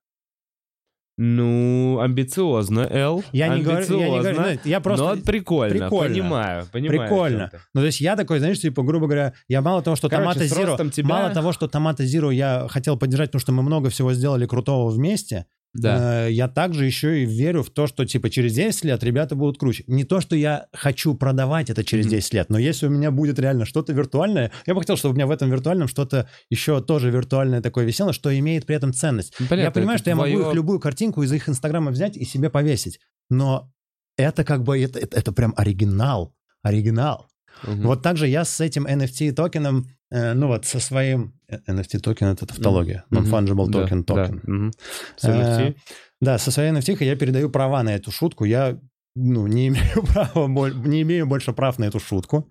Ну, 1.18 2.00
амбициозно, 2.00 2.88
Эл. 2.90 3.22
Я 3.32 3.48
не 3.48 3.62
говорю, 3.62 3.98
я 3.98 4.08
не 4.08 4.18
говорю, 4.18 4.26
Амбициозно, 4.26 4.60
ну, 4.64 4.70
я 4.70 4.80
просто... 4.80 5.14
Но 5.14 5.22
прикольно, 5.22 5.78
прикольно. 5.78 6.14
понимаю, 6.14 6.66
понимаю. 6.72 7.00
Прикольно. 7.00 7.48
ты. 7.52 7.60
Ну, 7.74 7.80
то 7.82 7.86
есть 7.86 8.00
я 8.00 8.16
такой, 8.16 8.38
знаешь, 8.38 8.58
типа, 8.58 8.82
грубо 8.82 9.04
говоря, 9.06 9.34
я 9.48 9.60
мало 9.60 9.82
того, 9.82 9.96
что 9.96 10.08
Короче, 10.08 10.40
Томата 10.48 10.66
ростом 10.66 10.90
тебя- 10.90 11.08
Мало 11.08 11.30
того, 11.34 11.52
что 11.52 11.68
Томата 11.68 12.04
Zero 12.04 12.34
я 12.34 12.66
хотел 12.70 12.98
поддержать, 12.98 13.28
потому 13.28 13.40
что 13.40 13.52
мы 13.52 13.62
много 13.62 13.90
всего 13.90 14.14
сделали 14.14 14.46
крутого 14.46 14.90
вместе, 14.90 15.46
Да. 15.74 16.28
э, 16.28 16.32
я 16.32 16.48
также 16.48 16.86
еще 16.86 17.22
и 17.22 17.26
верю 17.26 17.62
в 17.62 17.70
то, 17.70 17.86
что 17.86 18.04
типа 18.06 18.30
через 18.30 18.54
10 18.54 18.84
лет 18.84 19.02
ребята 19.02 19.34
будут 19.34 19.58
круче. 19.58 19.84
Не 19.86 20.04
то, 20.04 20.20
что 20.20 20.36
я 20.36 20.66
хочу 20.72 21.14
продавать 21.14 21.68
это 21.68 21.82
через 21.84 22.06
Мгм. 22.06 22.12
10 22.12 22.34
лет, 22.34 22.50
но 22.50 22.58
если 22.58 22.86
у 22.86 22.90
меня 22.90 23.10
будет 23.10 23.38
реально 23.38 23.66
что-то 23.66 23.92
виртуальное, 23.92 24.52
я 24.66 24.74
бы 24.74 24.80
хотел, 24.80 24.96
чтобы 24.96 25.12
у 25.12 25.16
меня 25.16 25.26
в 25.26 25.32
этом 25.32 25.50
виртуальном 25.50 25.88
что-то 25.88 26.28
еще 26.48 26.80
тоже 26.80 27.10
виртуальное 27.10 27.60
такое 27.60 27.84
висело, 27.84 28.12
что 28.12 28.36
имеет 28.38 28.66
при 28.66 28.76
этом 28.76 28.92
ценность. 28.92 29.34
Ну, 29.38 29.46
понятно, 29.48 29.66
я 29.66 29.70
понимаю, 29.72 29.98
что 29.98 30.10
я 30.10 30.16
могу 30.16 30.40
их 30.40 30.54
любую 30.54 30.78
картинку 30.78 31.22
из 31.22 31.32
их 31.32 31.48
инстаграма 31.48 31.90
взять 31.90 32.16
и 32.16 32.24
себе 32.24 32.50
повесить, 32.50 33.00
но 33.28 33.70
это 34.16 34.44
как 34.44 34.62
бы, 34.62 34.80
это, 34.80 34.98
это, 35.00 35.16
это 35.16 35.32
прям 35.32 35.54
оригинал, 35.56 36.34
оригинал. 36.62 37.26
Мгм. 37.64 37.82
Вот 37.82 38.02
также 38.02 38.28
я 38.28 38.44
с 38.44 38.60
этим 38.60 38.86
NFT 38.86 39.32
токеном, 39.32 39.86
э, 40.10 40.34
ну 40.34 40.48
вот 40.48 40.66
со 40.66 40.78
своим... 40.80 41.33
э, 41.66 41.72
NFT 41.72 41.98
токен— 42.00 42.26
это 42.28 42.46
тавтология, 42.46 43.04
Мгм. 43.10 43.24
non-fungible 43.24 43.68
Да, 43.68 43.82
token 43.84 44.04
да, 44.06 44.28
мгм. 44.42 44.72
С 45.16 45.24
Э, 45.24 45.32
NFT? 45.32 45.76
Да, 46.20 46.38
со 46.38 46.50
своей 46.50 46.70
NFT 46.72 47.04
я 47.04 47.16
передаю 47.16 47.50
права 47.50 47.82
на 47.82 47.94
эту 47.94 48.10
шутку. 48.10 48.44
Я 48.44 48.78
ну, 49.16 49.46
не 49.46 49.68
имею 49.68 50.02
права, 50.12 50.70
не 50.86 51.02
имею 51.02 51.26
больше 51.26 51.52
прав 51.52 51.78
на 51.78 51.84
эту 51.84 52.00
шутку. 52.00 52.48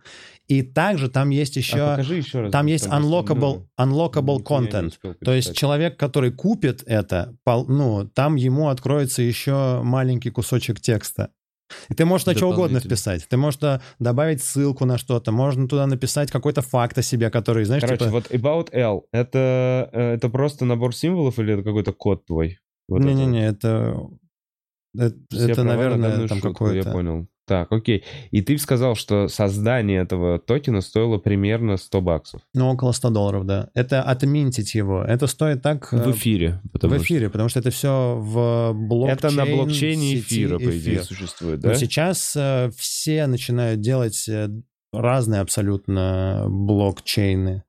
И 0.47 0.61
также 0.61 1.09
там 1.09 1.29
есть 1.29 1.55
еще, 1.57 1.79
А 1.79 2.01
еще 2.01 2.41
раз. 2.41 2.51
там 2.51 2.65
есть 2.67 2.87
unlockable, 2.87 3.65
unlockable 3.79 4.41
content. 4.43 4.93
То 5.23 5.33
есть 5.33 5.55
человек, 5.55 5.97
который 5.97 6.31
купит 6.31 6.83
это, 6.85 7.35
ну, 7.45 8.09
там 8.13 8.35
ему 8.35 8.67
откроется 8.69 9.21
еще 9.21 9.81
маленький 9.83 10.31
кусочек 10.31 10.79
текста. 10.81 11.29
И 11.89 11.93
ты 11.93 12.05
можешь 12.05 12.25
на 12.25 12.35
что 12.35 12.49
угодно 12.49 12.79
вписать. 12.79 13.27
Ты 13.27 13.37
можешь 13.37 13.59
добавить 13.99 14.43
ссылку 14.43 14.85
на 14.85 14.97
что-то, 14.97 15.31
можно 15.31 15.67
туда 15.67 15.87
написать 15.87 16.31
какой-то 16.31 16.61
факт 16.61 16.97
о 16.97 17.01
себе, 17.01 17.29
который, 17.29 17.65
знаешь, 17.65 17.83
Короче, 17.83 18.05
типа... 18.05 18.11
вот 18.11 18.31
About 18.31 18.69
L, 18.73 19.05
это, 19.11 19.89
э, 19.91 20.13
это 20.13 20.29
просто 20.29 20.65
набор 20.65 20.95
символов 20.95 21.39
или 21.39 21.53
это 21.53 21.63
какой-то 21.63 21.93
код 21.93 22.25
твой? 22.25 22.59
Вот 22.87 23.01
это 23.01 23.07
вот. 23.09 23.15
Не-не-не, 23.15 23.47
это... 23.47 24.09
Это, 24.95 25.15
это, 25.31 25.63
на 25.63 25.75
наверное, 25.75 26.27
там 26.27 26.39
какое-то... 26.39 26.87
Я 26.87 26.93
понял. 26.93 27.27
Так, 27.45 27.71
окей. 27.73 28.05
И 28.31 28.41
ты 28.41 28.57
сказал, 28.57 28.95
что 28.95 29.27
создание 29.27 29.99
этого 30.01 30.39
токена 30.39 30.79
стоило 30.79 31.17
примерно 31.17 31.75
100 31.75 32.01
баксов. 32.01 32.41
Ну, 32.53 32.69
около 32.71 32.93
100 32.93 33.09
долларов, 33.09 33.45
да. 33.45 33.69
Это 33.73 34.01
отминтить 34.01 34.75
его. 34.75 35.03
Это 35.03 35.27
стоит 35.27 35.61
так... 35.61 35.91
э, 35.93 35.97
В 35.97 36.11
эфире. 36.11 36.61
в 36.63 36.69
Потому 36.71 36.93
что 36.95 37.03
эфире, 37.03 37.29
потому 37.29 37.49
что 37.49 37.59
это 37.59 37.69
все 37.69 38.15
в 38.17 38.71
блокчейн 38.73 39.17
это 39.17 39.31
на 39.31 39.45
блокчейне 39.45 40.15
сети 40.15 40.21
эфира, 40.21 40.57
по 40.57 40.63
идее, 40.63 40.77
эфир. 40.95 41.03
существует, 41.03 41.61
Но 41.63 41.69
да? 41.69 41.75
сейчас 41.75 42.33
э, 42.37 42.71
все 42.77 43.27
начинают 43.27 43.81
делать 43.81 44.29
э, 44.29 44.47
разные 44.93 45.41
абсолютно 45.41 46.45
блокчейны. 46.47 47.63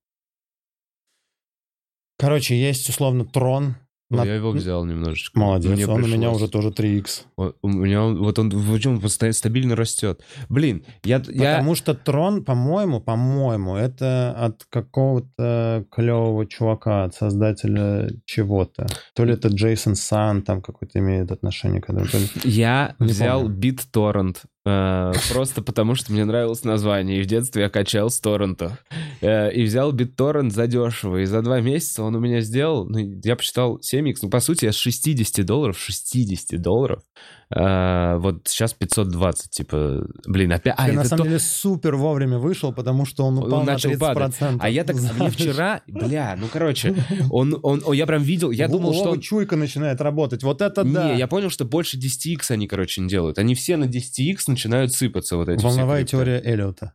Короче, 2.19 2.57
есть 2.57 2.89
условно 2.89 3.25
Трон. 3.25 3.75
На- 4.17 4.25
Я 4.25 4.35
его 4.37 4.51
взял 4.51 4.85
немножечко. 4.85 5.39
Молодец, 5.39 5.71
Мне 5.73 5.87
он 5.87 6.03
у 6.03 6.07
меня 6.07 6.17
пришлось. 6.31 6.37
уже 6.37 6.49
тоже 6.49 6.69
3х. 6.71 7.23
Вот 7.37 7.57
У 7.63 7.69
меня 7.69 8.03
он, 8.05 8.19
вот 8.19 8.39
он, 8.39 8.51
почему 8.51 8.95
он 8.95 9.01
постоянно 9.01 9.35
стабильно 9.35 9.77
растет. 9.77 10.23
Блин, 10.49 10.85
я, 11.05 11.23
я, 11.29 11.57
Потому 11.57 11.75
что 11.75 11.95
Трон, 11.95 12.45
по-моему, 12.45 13.01
по-моему, 13.01 13.77
это 13.77 14.33
от 14.37 14.65
какого-то 14.71 15.85
клевого 15.91 16.47
чувака, 16.47 17.05
от 17.05 17.15
создателя 17.15 18.11
чего-то. 18.25 18.87
То 19.15 19.25
ли 19.25 19.35
это 19.35 19.49
Джейсон 19.49 19.95
Сан 19.95 20.43
там 20.43 20.63
какой-то 20.63 20.99
имеет 20.99 21.31
отношение 21.33 21.81
к 21.81 21.85
этому, 21.91 22.05
ли- 22.07 22.29
я 22.45 22.95
Не 22.99 23.09
взял. 23.09 23.49
BitTorrent 23.49 24.37
просто 24.65 25.63
потому, 25.63 25.95
что 25.95 26.13
мне 26.13 26.25
нравилось 26.25 26.65
название. 26.65 27.21
И 27.21 27.23
в 27.23 27.27
детстве 27.27 27.65
я 27.65 27.69
качал 27.69 28.09
с 28.09 28.19
торрента. 28.19 28.79
Э, 29.21 29.53
и 29.53 29.63
взял 29.63 29.93
BitTorrent 29.93 30.51
задешево. 30.51 31.19
И 31.19 31.27
за 31.27 31.43
два 31.43 31.61
месяца 31.61 32.03
он 32.03 32.15
у 32.15 32.21
меня 32.21 32.41
сделал, 32.41 32.87
ну, 32.87 32.99
я 32.99 33.37
посчитал 33.37 33.79
7x. 33.79 34.17
Ну, 34.23 34.31
по 34.31 34.41
сути, 34.41 34.65
я 34.65 34.73
с 34.73 34.77
60 34.77 35.45
долларов, 35.45 35.79
60 35.79 36.61
долларов, 36.61 37.03
э, 37.51 38.17
вот 38.19 38.47
сейчас 38.47 38.75
520, 38.75 39.51
типа, 39.51 40.07
блин, 40.27 40.53
опять... 40.53 40.75
А, 40.77 40.87
Ты 40.87 40.93
на 40.93 41.05
самом 41.05 41.25
то- 41.25 41.29
деле 41.29 41.39
супер 41.39 41.97
вовремя 41.97 42.39
вышел, 42.39 42.73
потому 42.73 43.05
что 43.07 43.25
он 43.25 43.39
Он 43.39 43.45
упал 43.49 43.61
на 43.61 43.73
начал 43.73 43.91
30%. 43.91 43.99
падать. 43.99 44.35
А 44.61 44.69
я 44.69 44.85
так, 44.85 44.97
а 44.97 45.13
мне 45.15 45.31
вчера, 45.31 45.81
бля, 45.87 46.37
ну 46.39 46.47
короче, 46.53 46.95
он, 47.31 47.59
он, 47.63 47.83
о, 47.85 47.93
я 47.93 48.07
прям 48.07 48.23
видел, 48.23 48.51
я 48.51 48.69
думал, 48.69 48.95
что 48.95 49.11
он... 49.11 49.21
чуйка 49.21 49.57
начинает 49.57 50.01
работать. 50.01 50.43
Вот 50.43 50.61
это 50.63 50.85
да. 50.85 51.13
Не, 51.13 51.19
я 51.19 51.27
понял, 51.27 51.51
что 51.51 51.65
больше 51.65 51.99
10x 51.99 52.51
они, 52.51 52.67
короче, 52.67 53.01
не 53.01 53.09
делают. 53.09 53.39
Они 53.39 53.55
все 53.55 53.77
на 53.77 53.85
10x 53.85 54.39
начинают 54.49 54.93
сыпаться 54.93 55.37
вот 55.37 55.49
эти 55.49 55.63
Волновая 55.63 56.05
теория 56.05 56.41
Эллиота. 56.45 56.95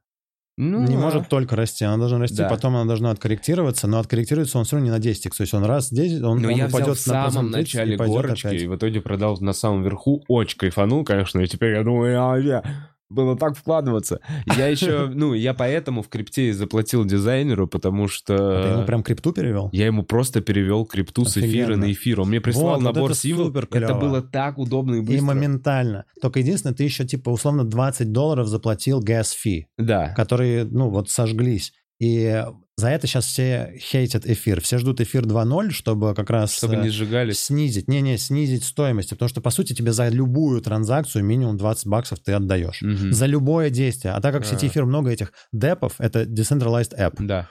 Ну, 0.62 0.82
не 0.82 0.96
да. 0.96 1.02
может 1.02 1.30
только 1.30 1.56
расти. 1.56 1.86
Она 1.86 1.96
должна 1.98 2.20
расти, 2.20 2.36
Да. 2.36 2.50
потом 2.50 2.76
она 2.76 2.84
должна 2.86 3.12
откорректироваться, 3.12 3.88
но 3.88 3.98
откорректируется 3.98 4.58
он 4.58 4.66
все 4.66 4.76
равно 4.76 4.88
не 4.88 4.92
на 4.92 5.00
10 5.00 5.24
То 5.38 5.42
есть 5.42 5.54
он 5.54 5.64
раз 5.64 5.90
10, 5.90 6.22
он, 6.22 6.42
Но 6.42 6.50
он 6.50 6.56
я 6.56 6.68
упадет 6.68 6.98
в 6.98 7.08
на 7.08 7.32
самом 7.32 7.32
процент 7.32 7.54
30 7.54 7.74
начале 7.74 7.94
и 7.94 7.98
горочки, 7.98 8.48
опять. 8.48 8.62
и 8.62 8.68
в 8.68 8.76
итоге 8.76 9.00
продал 9.00 9.38
на 9.40 9.54
самом 9.54 9.84
верху. 9.84 10.22
Очень 10.28 10.58
кайфанул, 10.58 11.06
конечно, 11.06 11.40
и 11.40 11.48
теперь 11.48 11.76
я 11.76 11.84
думаю, 11.84 12.12
я 12.12 12.26
вообще 12.26 12.62
было 13.10 13.36
так 13.38 13.58
вкладываться. 13.58 14.20
Я 14.58 14.68
еще, 14.68 15.08
ну, 15.14 15.34
я 15.34 15.54
поэтому 15.54 16.02
в 16.04 16.10
крипте 16.10 16.50
и 16.50 16.52
заплатил 16.52 17.06
дизайнеру, 17.06 17.68
потому 17.68 18.08
что... 18.08 18.36
А 18.36 18.64
ты 18.64 18.70
ему 18.70 18.86
прям 18.86 19.04
крипту 19.04 19.32
перевел? 19.34 19.70
Я 19.72 19.86
ему 19.88 20.04
просто 20.04 20.42
перевел 20.42 20.86
крипту 20.86 21.26
с 21.26 21.38
эфира 21.38 21.66
Офигенно. 21.66 21.86
на 21.88 21.92
эфир. 21.92 22.22
Он 22.22 22.30
мне 22.30 22.40
прислал 22.42 22.76
Вот, 22.76 22.84
вот 22.84 22.96
набор 22.96 23.16
символов. 23.16 23.48
супер 23.54 23.68
Это 23.72 23.94
было 23.96 24.22
так 24.22 24.58
удобно 24.58 24.96
и 24.96 24.98
И 25.00 25.02
быстро. 25.02 25.26
моментально. 25.26 26.06
Только 26.22 26.40
единственное, 26.40 26.76
ты 26.76 26.84
еще 26.84 27.06
типа 27.06 27.30
условно 27.30 27.64
20 27.64 28.12
долларов 28.12 28.48
заплатил 28.48 29.02
gas 29.04 29.30
fee, 29.46 29.64
Да. 29.78 30.14
которые, 30.16 30.66
ну, 30.66 30.90
вот 30.90 31.10
сожглись. 31.10 31.74
И 32.00 32.46
за 32.80 32.90
это 32.90 33.06
сейчас 33.06 33.26
все 33.26 33.76
хейтят 33.80 34.26
эфир. 34.26 34.62
Все 34.62 34.78
ждут 34.80 35.00
эфир 35.02 35.24
2.0, 35.26 35.70
чтобы 35.70 36.16
как 36.16 36.30
раз 36.30 36.54
Чтобы 36.56 36.76
э, 36.76 36.82
не 36.84 36.90
сжигались. 36.90 37.40
снизить, 37.40 37.88
не-не, 37.88 38.18
снизить 38.18 38.64
стоимость. 38.64 39.12
Потому 39.12 39.30
что, 39.30 39.42
по 39.42 39.52
сути, 39.52 39.74
тебе 39.74 39.92
за 39.94 40.08
любую 40.10 40.62
транзакцию 40.62 41.24
минимум 41.24 41.58
20 41.58 41.86
баксов 41.88 42.20
ты 42.20 42.32
отдаешь. 42.34 42.82
Мгм. 42.82 43.14
За 43.14 43.26
любое 43.28 43.70
действие. 43.70 44.14
А 44.16 44.22
так 44.22 44.34
как 44.34 44.44
в 44.44 44.48
сети 44.48 44.66
А. 44.66 44.70
эфир 44.70 44.86
много 44.86 45.12
этих 45.12 45.32
депов, 45.52 45.94
это 46.00 46.24
decentralized 46.24 46.98
app. 46.98 47.14
Да. 47.20 47.48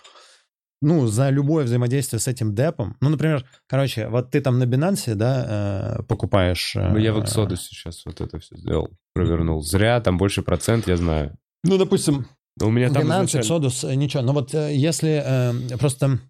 Ну, 0.80 1.08
за 1.08 1.30
любое 1.30 1.64
взаимодействие 1.64 2.20
с 2.20 2.28
этим 2.28 2.54
депом. 2.54 2.96
Ну, 3.00 3.08
например, 3.08 3.44
короче, 3.66 4.06
вот 4.08 4.30
ты 4.30 4.40
там 4.40 4.60
на 4.60 4.62
Binance, 4.64 5.14
да, 5.16 5.96
э, 5.98 6.02
покупаешь... 6.04 6.76
э, 6.76 6.88
Ну, 6.92 6.98
Я 6.98 7.12
в 7.12 7.18
Exodus 7.18 7.56
сейчас 7.56 8.02
вот 8.06 8.20
это 8.20 8.38
все 8.38 8.56
сделал. 8.56 8.88
Провернул. 9.12 9.60
Зря, 9.60 10.00
там 10.00 10.18
больше 10.18 10.42
процент, 10.42 10.86
я 10.86 10.96
знаю. 10.96 11.36
Ну, 11.64 11.78
допустим, 11.78 12.26
Но 12.60 12.68
у 12.68 12.70
меня 12.70 12.90
там 12.90 13.04
Binance, 13.04 13.26
изначально- 13.26 13.66
Exodus, 13.66 13.90
э, 13.90 13.94
ничего. 13.94 14.22
Но 14.22 14.32
вот 14.32 14.54
э, 14.54 14.74
если 14.74 15.22
э, 15.24 15.76
просто 15.78 16.20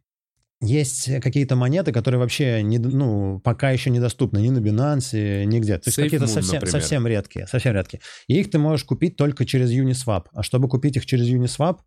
есть 0.61 1.21
какие-то 1.21 1.55
монеты, 1.57 1.93
которые 1.93 2.19
вообще 2.19 2.63
не, 2.63 2.79
ну, 2.79 3.41
пока 3.41 3.71
еще 3.71 3.91
недоступны 3.91 4.39
ни 4.39 4.51
на 4.51 4.59
Binance, 4.59 5.45
нигде. 5.45 5.79
То 5.79 5.89
есть 5.89 5.97
какие-то 5.97 6.27
совсем, 6.27 6.55
например. 6.55 6.73
совсем 6.73 7.07
редкие, 7.07 7.47
совсем 7.47 7.75
редкие. 7.75 8.01
И 8.27 8.41
их 8.41 8.51
ты 8.51 8.59
можешь 8.59 8.85
купить 8.85 9.17
только 9.17 9.45
через 9.45 9.71
Uniswap. 9.71 10.25
А 10.33 10.43
чтобы 10.43 10.69
купить 10.69 10.97
их 10.97 11.07
через 11.07 11.29
Uniswap, 11.29 11.79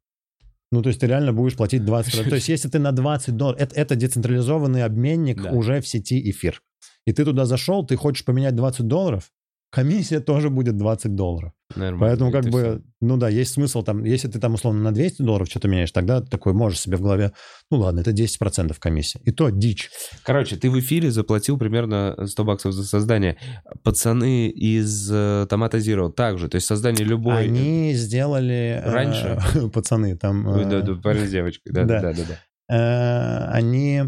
ну, 0.72 0.82
то 0.82 0.88
есть 0.88 1.02
ты 1.02 1.08
реально 1.08 1.34
будешь 1.34 1.58
платить 1.58 1.82
20%. 1.82 2.30
То 2.30 2.36
есть 2.36 2.48
если 2.48 2.70
ты 2.70 2.80
на 2.80 2.94
20 2.94 3.36
долларов... 3.36 3.60
Это, 3.60 3.76
это 3.76 3.96
децентрализованный 3.96 4.84
обменник 4.86 5.42
Да. 5.42 5.52
уже 5.52 5.82
в 5.82 5.88
сети 5.88 6.30
эфир. 6.30 6.62
И 7.06 7.12
ты 7.12 7.26
туда 7.26 7.46
зашел, 7.46 7.86
ты 7.86 7.98
хочешь 7.98 8.24
поменять 8.24 8.56
20 8.56 8.88
долларов, 8.88 9.32
комиссия 9.70 10.22
тоже 10.22 10.50
будет 10.50 10.78
20 10.78 11.14
долларов. 11.16 11.52
Нормально, 11.76 12.00
Поэтому 12.00 12.32
как 12.32 12.46
бы, 12.46 12.62
всё. 12.62 12.82
ну 13.02 13.18
да, 13.18 13.30
есть 13.30 13.54
смысл 13.54 13.84
там, 13.84 14.04
если 14.04 14.28
ты 14.28 14.40
там 14.40 14.54
условно 14.54 14.82
на 14.82 14.92
200 14.92 15.22
долларов 15.22 15.48
что-то 15.50 15.68
меняешь, 15.68 15.92
тогда 15.92 16.22
ты 16.22 16.28
такой 16.28 16.54
можешь 16.54 16.80
себе 16.80 16.98
в 16.98 17.02
голове, 17.02 17.32
ну 17.70 17.78
ладно, 17.78 18.00
это 18.02 18.12
10% 18.12 18.76
комиссии. 18.80 19.22
И 19.24 19.32
то 19.32 19.50
дичь. 19.50 19.90
Короче, 20.24 20.56
ты 20.56 20.70
в 20.70 20.80
эфире 20.80 21.12
заплатил 21.12 21.58
примерно 21.58 22.16
100 22.26 22.44
баксов 22.44 22.74
за 22.74 22.84
создание. 22.84 23.38
Пацаны 23.84 24.50
из 24.50 25.10
э, 25.12 25.48
Томата 25.50 25.78
Zero 25.78 26.12
также. 26.12 26.48
То 26.50 26.56
есть 26.56 26.68
создание 26.68 27.06
любой... 27.06 27.44
Они 27.46 27.94
сделали... 27.94 28.82
э, 28.84 28.90
Раньше? 28.92 29.40
пацаны 29.74 30.18
там... 30.18 30.48
Э, 30.50 30.66
Да, 30.70 30.82
да, 30.82 30.96
парень 30.96 31.28
с 31.28 31.32
девочкой. 31.32 31.72
Да, 31.74 31.86
да, 31.86 32.02
Да. 32.02 32.14
да, 32.14 32.76
э, 32.76 33.52
они 33.52 34.04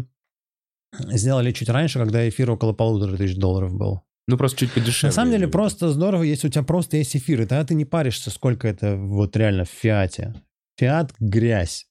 сделали 1.10 1.50
чуть 1.52 1.68
раньше, 1.68 1.98
когда 1.98 2.28
эфир 2.28 2.50
около 2.50 2.72
полутора 2.72 3.16
тысяч 3.16 3.36
долларов 3.36 3.74
был. 3.74 4.02
Ну, 4.26 4.36
просто 4.38 4.58
чуть 4.60 4.72
подешевле. 4.72 5.08
На 5.10 5.12
самом 5.14 5.32
деле 5.32 5.48
просто 5.48 5.90
здорово, 5.90 6.22
если 6.22 6.48
у 6.48 6.50
тебя 6.50 6.62
просто 6.62 6.96
есть 6.96 7.14
эфир, 7.16 7.42
и 7.42 7.46
тогда 7.46 7.64
ты 7.64 7.74
не 7.74 7.84
паришься, 7.84 8.30
сколько 8.30 8.66
это 8.66 8.96
вот 8.96 9.36
реально 9.36 9.64
в 9.64 9.68
фиате. 9.68 10.34
Фиат— 10.78 11.12
грязь. 11.20 11.86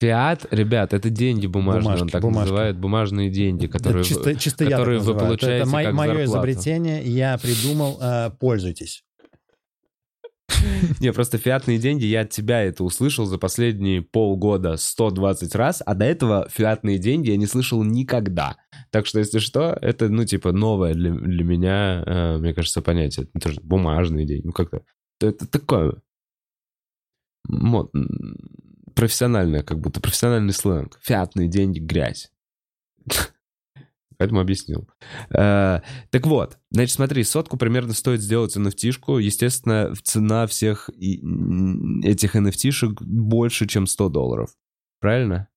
Фиат, 0.00 0.46
ребят, 0.50 0.92
это 0.94 1.10
деньги 1.10 1.46
бумажные, 1.46 1.92
он 1.92 1.98
Бумажки, 1.98 2.12
так 2.12 2.22
бумажки. 2.22 2.40
называет, 2.50 2.76
бумажные 2.78 3.30
деньги, 3.30 3.68
которые... 3.68 4.02
Да, 4.02 4.08
чисто, 4.08 4.34
чисто 4.34 4.64
я 4.64 4.70
так 4.70 4.78
которые 4.80 4.98
вы 4.98 5.04
называю. 5.06 5.16
Это- 5.18 5.26
получаете 5.28 5.62
Это 5.62 5.70
мой- 5.70 5.84
как 5.84 5.94
мое 5.94 6.08
зарплату. 6.08 6.30
изобретение, 6.30 7.02
я 7.04 7.38
придумал, 7.38 7.98
э, 8.02 8.30
пользуйтесь. 8.40 9.04
Не, 11.00 11.12
просто 11.12 11.38
фиатные 11.38 11.78
деньги, 11.78 12.04
я 12.04 12.22
от 12.22 12.30
тебя 12.30 12.62
это 12.62 12.84
услышал 12.84 13.26
за 13.26 13.38
последние 13.38 14.02
полгода 14.02 14.76
120 14.76 15.54
раз, 15.54 15.82
а 15.84 15.94
до 15.94 16.04
этого 16.04 16.48
фиатные 16.50 16.98
деньги 16.98 17.30
я 17.30 17.36
не 17.36 17.46
слышал 17.46 17.82
никогда. 17.82 18.56
Так 18.90 19.06
что, 19.06 19.18
если 19.18 19.38
что, 19.38 19.76
это, 19.80 20.08
ну, 20.08 20.24
типа, 20.24 20.52
новое 20.52 20.94
для, 20.94 21.12
для 21.12 21.44
меня, 21.44 22.02
э, 22.06 22.38
мне 22.38 22.54
кажется, 22.54 22.82
понятие. 22.82 23.28
Это 23.34 23.48
тоже 23.48 23.60
бумажные 23.62 24.26
деньги, 24.26 24.46
ну, 24.46 24.52
как-то... 24.52 24.82
Это 25.20 25.46
такое... 25.46 25.94
мо- 27.48 27.88
м, 27.94 28.36
профессиональное, 28.94 29.62
как 29.62 29.78
будто 29.80 30.00
профессиональный 30.00 30.52
сленг. 30.52 30.98
Фиатные 31.02 31.48
деньги, 31.48 31.78
грязь. 31.78 32.30
Поэтому 34.22 34.40
объяснил. 34.40 34.88
Э, 35.30 35.80
так 36.10 36.26
вот, 36.28 36.58
значит, 36.70 36.94
смотри, 36.94 37.24
сотку 37.24 37.56
примерно 37.56 37.92
стоит 37.92 38.20
сделать 38.20 38.56
NFT-шку. 38.56 39.18
Естественно, 39.18 39.92
цена 40.04 40.46
всех 40.46 40.88
этих 40.90 42.36
NFT-шек 42.36 43.02
больше, 43.02 43.66
чем 43.66 43.88
100 43.88 44.08
долларов. 44.10 44.50
Правильно? 45.00 45.48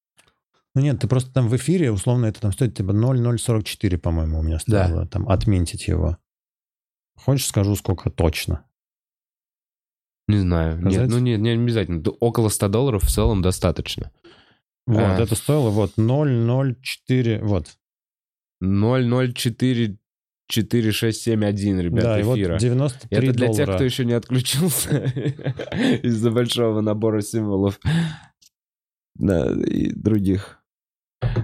Ну 0.74 0.82
нет, 0.82 1.00
ты 1.00 1.08
просто 1.08 1.32
там 1.32 1.48
в 1.48 1.56
эфире, 1.56 1.92
условно, 1.92 2.26
это 2.26 2.42
там 2.42 2.52
стоит 2.52 2.76
типа 2.76 2.92
0,044, 2.92 4.00
по-моему, 4.00 4.40
у 4.40 4.42
меня 4.42 4.58
стоило 4.58 5.04
да. 5.04 5.08
там 5.08 5.30
отминтить 5.30 5.88
его. 5.88 6.18
Хочешь, 7.16 7.46
скажу, 7.46 7.76
сколько 7.76 8.10
точно? 8.10 8.66
Не 10.28 10.40
знаю. 10.40 10.80
Сказать? 10.80 11.02
Нет, 11.02 11.10
ну 11.10 11.20
нет, 11.20 11.40
не 11.40 11.52
обязательно. 11.52 12.02
Около 12.20 12.50
100 12.50 12.68
долларов 12.70 13.04
в 13.04 13.12
целом 13.12 13.44
достаточно. 13.44 14.12
Вот, 14.88 15.00
а. 15.00 15.22
это 15.22 15.36
стоило 15.36 15.70
вот 15.70 15.92
0,04, 15.98 17.44
вот. 17.44 17.78
0,04 18.64 19.98
4671, 20.48 21.80
ребят, 21.80 22.04
да, 22.04 22.22
эфира. 22.22 22.54
Вот 22.54 22.62
93 22.62 23.18
Это 23.18 23.34
для 23.34 23.48
доллара. 23.48 23.66
тех, 23.66 23.76
кто 23.76 23.84
еще 23.84 24.06
не 24.06 24.14
отключился 24.14 24.98
из-за 26.04 26.32
большого 26.32 26.82
набора 26.82 27.22
символов 27.22 27.80
да, 29.16 29.52
и 29.66 29.92
других. 29.92 30.60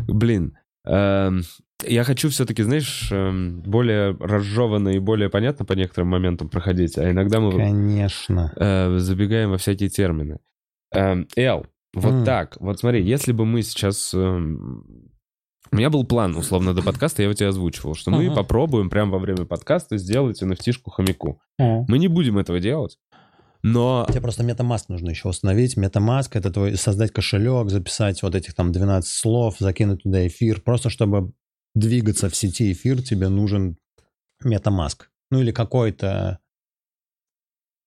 Блин, 0.07 0.57
эм, 0.85 1.41
я 1.83 2.03
хочу 2.03 2.29
все-таки, 2.29 2.63
знаешь, 2.63 3.11
эм, 3.11 3.61
более 3.61 4.11
разжеванно 4.19 4.89
и 4.89 4.99
более 4.99 5.29
понятно 5.29 5.65
по 5.65 5.73
некоторым 5.73 6.09
моментам 6.09 6.49
проходить, 6.49 6.97
а 6.97 7.09
иногда 7.09 7.39
мы... 7.39 7.51
Конечно. 7.53 8.53
Э, 8.55 8.97
забегаем 8.97 9.51
во 9.51 9.57
всякие 9.57 9.89
термины. 9.89 10.39
Эм, 10.93 11.27
Эл, 11.35 11.65
вот 11.93 12.13
mm. 12.13 12.25
так, 12.25 12.57
вот 12.59 12.79
смотри, 12.79 13.03
если 13.03 13.31
бы 13.31 13.45
мы 13.45 13.63
сейчас... 13.63 14.13
У 15.71 15.75
меня 15.75 15.89
был 15.89 16.03
план, 16.05 16.35
условно, 16.35 16.73
до 16.73 16.81
подкаста, 16.81 17.21
я 17.21 17.25
его 17.25 17.33
тебе 17.33 17.49
озвучивал, 17.49 17.93
что 17.95 18.11
мы 18.11 18.33
попробуем 18.33 18.89
прямо 18.89 19.11
во 19.11 19.19
время 19.19 19.45
подкаста 19.45 19.97
сделать 19.97 20.41
NFT-шку 20.41 20.89
хомяку. 20.89 21.41
Мы 21.57 21.99
не 21.99 22.07
будем 22.07 22.37
этого 22.37 22.59
делать, 22.59 22.97
но... 23.63 24.05
Тебе 24.09 24.21
просто 24.21 24.43
MetaMask 24.43 24.85
нужно 24.87 25.09
еще 25.11 25.29
установить. 25.29 25.77
MetaMask— 25.77 26.29
это 26.31 26.51
твой 26.51 26.77
создать 26.77 27.11
кошелек, 27.11 27.69
записать 27.69 28.23
вот 28.23 28.33
этих 28.33 28.55
там 28.55 28.71
12 28.71 29.09
слов, 29.09 29.57
закинуть 29.59 30.03
туда 30.03 30.25
эфир. 30.25 30.61
Просто 30.61 30.89
чтобы 30.89 31.33
двигаться 31.75 32.29
в 32.29 32.35
сети 32.35 32.71
эфир, 32.71 33.01
тебе 33.03 33.29
нужен 33.29 33.77
MetaMask. 34.43 35.01
Ну 35.29 35.41
или 35.41 35.51
какой-то 35.51 36.39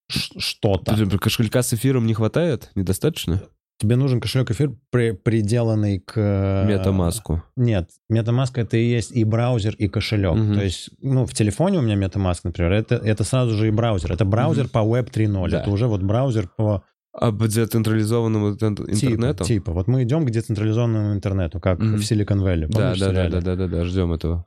что-то. 0.09 1.19
Кошелька 1.19 1.63
с 1.63 1.73
эфиром 1.75 2.07
не 2.07 2.15
хватает? 2.15 2.71
Недостаточно? 2.75 3.43
Тебе 3.79 3.97
нужен 3.97 4.21
кошелек 4.21 4.51
эфир, 4.53 4.73
при, 4.91 5.13
приделанный 5.13 5.99
к... 5.99 6.65
Метамаску. 6.67 7.43
Нет, 7.57 7.91
MetaMask 8.11 8.53
это 8.55 8.77
и 8.77 8.85
есть 8.85 9.11
и 9.11 9.25
браузер, 9.25 9.75
и 9.75 9.89
кошелек. 9.89 10.33
Угу. 10.33 10.55
То 10.55 10.63
есть, 10.63 10.91
ну, 11.01 11.27
в 11.27 11.35
телефоне 11.35 11.79
у 11.79 11.83
меня 11.83 11.97
MetaMask, 11.97 12.41
например, 12.45 12.73
это, 12.73 12.95
это 12.95 13.25
сразу 13.25 13.57
же 13.57 13.67
и 13.69 13.71
браузер. 13.73 14.13
Это 14.13 14.25
браузер 14.25 14.65
угу. 14.67 14.73
по 14.73 14.79
Web 14.79 15.11
3.0. 15.13 15.51
Да. 15.51 15.61
Это 15.61 15.71
уже 15.71 15.89
вот 15.89 16.03
браузер 16.03 16.49
по... 16.57 16.85
А 17.13 17.31
по 17.31 17.47
децентрализованному 17.47 18.51
интернету? 18.51 18.87
Типа, 18.87 19.45
типа. 19.45 19.73
Вот 19.73 19.87
мы 19.87 20.03
идем 20.03 20.25
к 20.27 20.31
децентрализованному 20.31 21.13
интернету, 21.13 21.61
как 21.61 21.79
угу. 21.79 21.87
в 21.87 22.01
Silicon 22.01 22.43
Valley. 22.43 22.73
Помнишь, 22.73 22.99
да, 22.99 23.13
да, 23.13 23.29
да, 23.29 23.29
да, 23.29 23.41
да, 23.41 23.57
да, 23.57 23.67
да, 23.69 23.85
ждем 23.85 24.13
этого. 24.13 24.47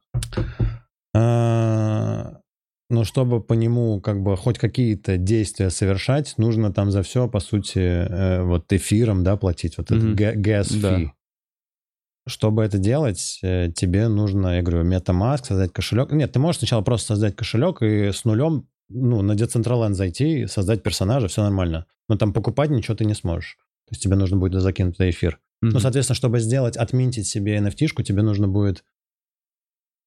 А, 1.14 2.38
но 2.90 3.04
чтобы 3.04 3.42
по 3.42 3.54
нему 3.54 4.00
как 4.00 4.22
бы 4.22 4.38
хоть 4.38 4.58
какие-то 4.58 5.18
действия 5.18 5.70
совершать, 5.70 6.36
нужно 6.38 6.72
там 6.72 6.92
за 6.92 7.04
все, 7.04 7.28
по 7.28 7.40
сути, 7.40 7.80
э, 7.80 8.44
вот 8.44 8.72
эфиром, 8.72 9.24
да, 9.24 9.36
платить, 9.36 9.78
вот 9.78 9.92
mm-hmm. 9.92 10.14
этот 10.14 10.38
gas 10.38 10.68
fee. 10.72 10.82
Да. 10.82 11.14
Чтобы 12.28 12.64
это 12.64 12.78
делать, 12.78 13.40
э, 13.42 13.72
тебе 13.76 14.08
нужно, 14.08 14.58
я 14.58 14.62
говорю, 14.62 14.90
MetaMask, 14.90 15.46
создать 15.46 15.74
кошелек. 15.74 16.12
Нет, 16.12 16.32
ты 16.32 16.40
можешь 16.40 16.60
сначала 16.60 16.82
просто 16.82 17.08
создать 17.08 17.36
кошелек 17.36 17.82
и 17.82 18.12
с 18.12 18.24
нулем, 18.24 18.68
ну, 18.90 19.22
на 19.22 19.34
Decentraland 19.34 19.94
зайти, 19.94 20.48
создать 20.48 20.82
персонажа, 20.82 21.28
все 21.28 21.44
нормально. 21.44 21.88
Но 22.08 22.16
там 22.18 22.32
покупать 22.32 22.70
ничего 22.70 22.96
ты 22.96 23.04
не 23.04 23.16
сможешь. 23.16 23.58
То 23.88 23.94
есть 23.94 24.04
тебе 24.04 24.16
нужно 24.16 24.38
будет 24.38 24.62
закинуть 24.62 24.96
туда 24.96 25.10
эфир. 25.10 25.40
Mm-hmm. 25.64 25.70
Ну, 25.74 25.80
соответственно, 25.80 26.16
чтобы 26.16 26.40
сделать, 26.40 26.78
отминтить 26.78 27.28
себе 27.28 27.58
NFT-шку, 27.58 28.04
тебе 28.04 28.22
нужно 28.22 28.48
будет 28.48 28.84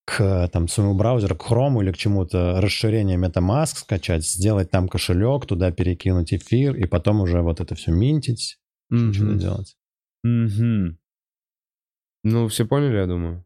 к 0.05 0.49
там, 0.53 0.67
своему 0.69 0.95
браузеру, 0.95 1.37
к 1.37 1.51
Chrome 1.51 1.83
или 1.83 1.93
к 1.93 1.97
чему-то 1.97 2.61
расширение 2.61 3.19
MetaMask 3.19 3.77
скачать, 3.77 4.27
сделать 4.27 4.71
там 4.71 4.89
кошелек, 4.89 5.47
туда 5.47 5.71
перекинуть 5.71 6.33
эфир, 6.33 6.75
и 6.75 6.87
потом 6.87 7.21
уже 7.21 7.43
вот 7.43 7.61
это 7.61 7.75
все 7.75 7.93
минтить, 7.93 8.59
mm-hmm. 8.93 9.13
что-то 9.13 9.35
делать. 9.35 9.77
Mm-hmm. 10.27 10.97
Ну, 12.25 12.49
все 12.49 12.67
поняли, 12.67 12.97
я 12.97 13.07
думаю. 13.07 13.45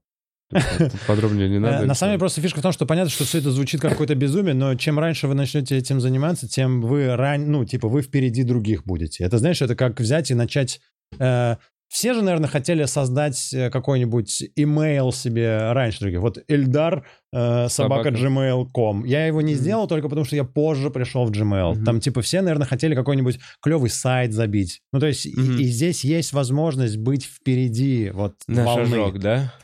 Подробнее 1.07 1.49
не 1.49 1.59
надо. 1.59 1.87
На 1.87 1.95
самом 1.95 2.13
деле 2.13 2.21
просто 2.21 2.41
фишка 2.41 2.61
в 2.61 2.63
том, 2.63 2.73
что 2.73 2.87
понятно, 2.87 3.11
что 3.11 3.25
все 3.25 3.39
это 3.39 3.51
звучит 3.51 3.81
как 3.81 3.93
какое-то 3.93 4.15
безумие, 4.15 4.55
но 4.55 4.75
чем 4.75 4.99
раньше 4.99 5.27
вы 5.27 5.35
начнете 5.35 5.77
этим 5.77 6.01
заниматься, 6.01 6.49
тем 6.49 6.81
вы 6.81 7.15
ран... 7.17 7.51
ну, 7.51 7.65
типа, 7.65 7.89
вы 7.89 8.03
впереди 8.03 8.45
других 8.45 8.85
будете. 8.85 9.25
Это, 9.25 9.39
знаешь, 9.39 9.63
это 9.63 9.75
как 9.75 10.01
взять 10.01 10.31
и 10.31 10.35
начать 10.35 10.81
э, 11.19 11.57
все 11.95 12.13
же, 12.13 12.23
наверное, 12.23 12.49
хотели 12.49 12.87
создать 12.87 13.55
э, 13.55 13.71
какой-нибудь 13.71 14.51
email 14.59 15.13
себе 15.13 15.71
раньше 15.73 16.01
других. 16.01 16.19
Вот 16.23 16.39
Эльдар 16.49 17.07
э, 17.33 17.69
собака 17.69 18.09
gmail.com. 18.09 19.05
Я 19.05 19.27
его 19.29 19.41
не 19.43 19.53
mm-hmm. 19.53 19.57
сделал 19.57 19.87
только 19.87 20.09
потому, 20.09 20.25
что 20.25 20.35
я 20.35 20.43
позже 20.43 20.91
пришел 20.91 21.25
в 21.25 21.31
Gmail. 21.31 21.75
Mm-hmm. 21.75 21.85
Там 21.85 22.01
типа 22.01 22.21
все, 22.21 22.43
наверное, 22.43 22.67
хотели 22.67 22.97
какой-нибудь 22.97 23.39
клевый 23.63 23.91
сайт 23.91 24.33
забить. 24.33 24.83
Ну 24.93 24.99
то 24.99 25.07
есть 25.07 25.25
mm-hmm. 25.25 25.59
и, 25.59 25.63
и 25.63 25.65
здесь 25.67 26.03
есть 26.03 26.33
возможность 26.33 26.97
быть 26.97 27.27
впереди 27.27 28.11
вот 28.13 28.35
на 28.49 28.65
волны. 28.65 28.87
шажок, 28.87 29.21
да? 29.21 29.55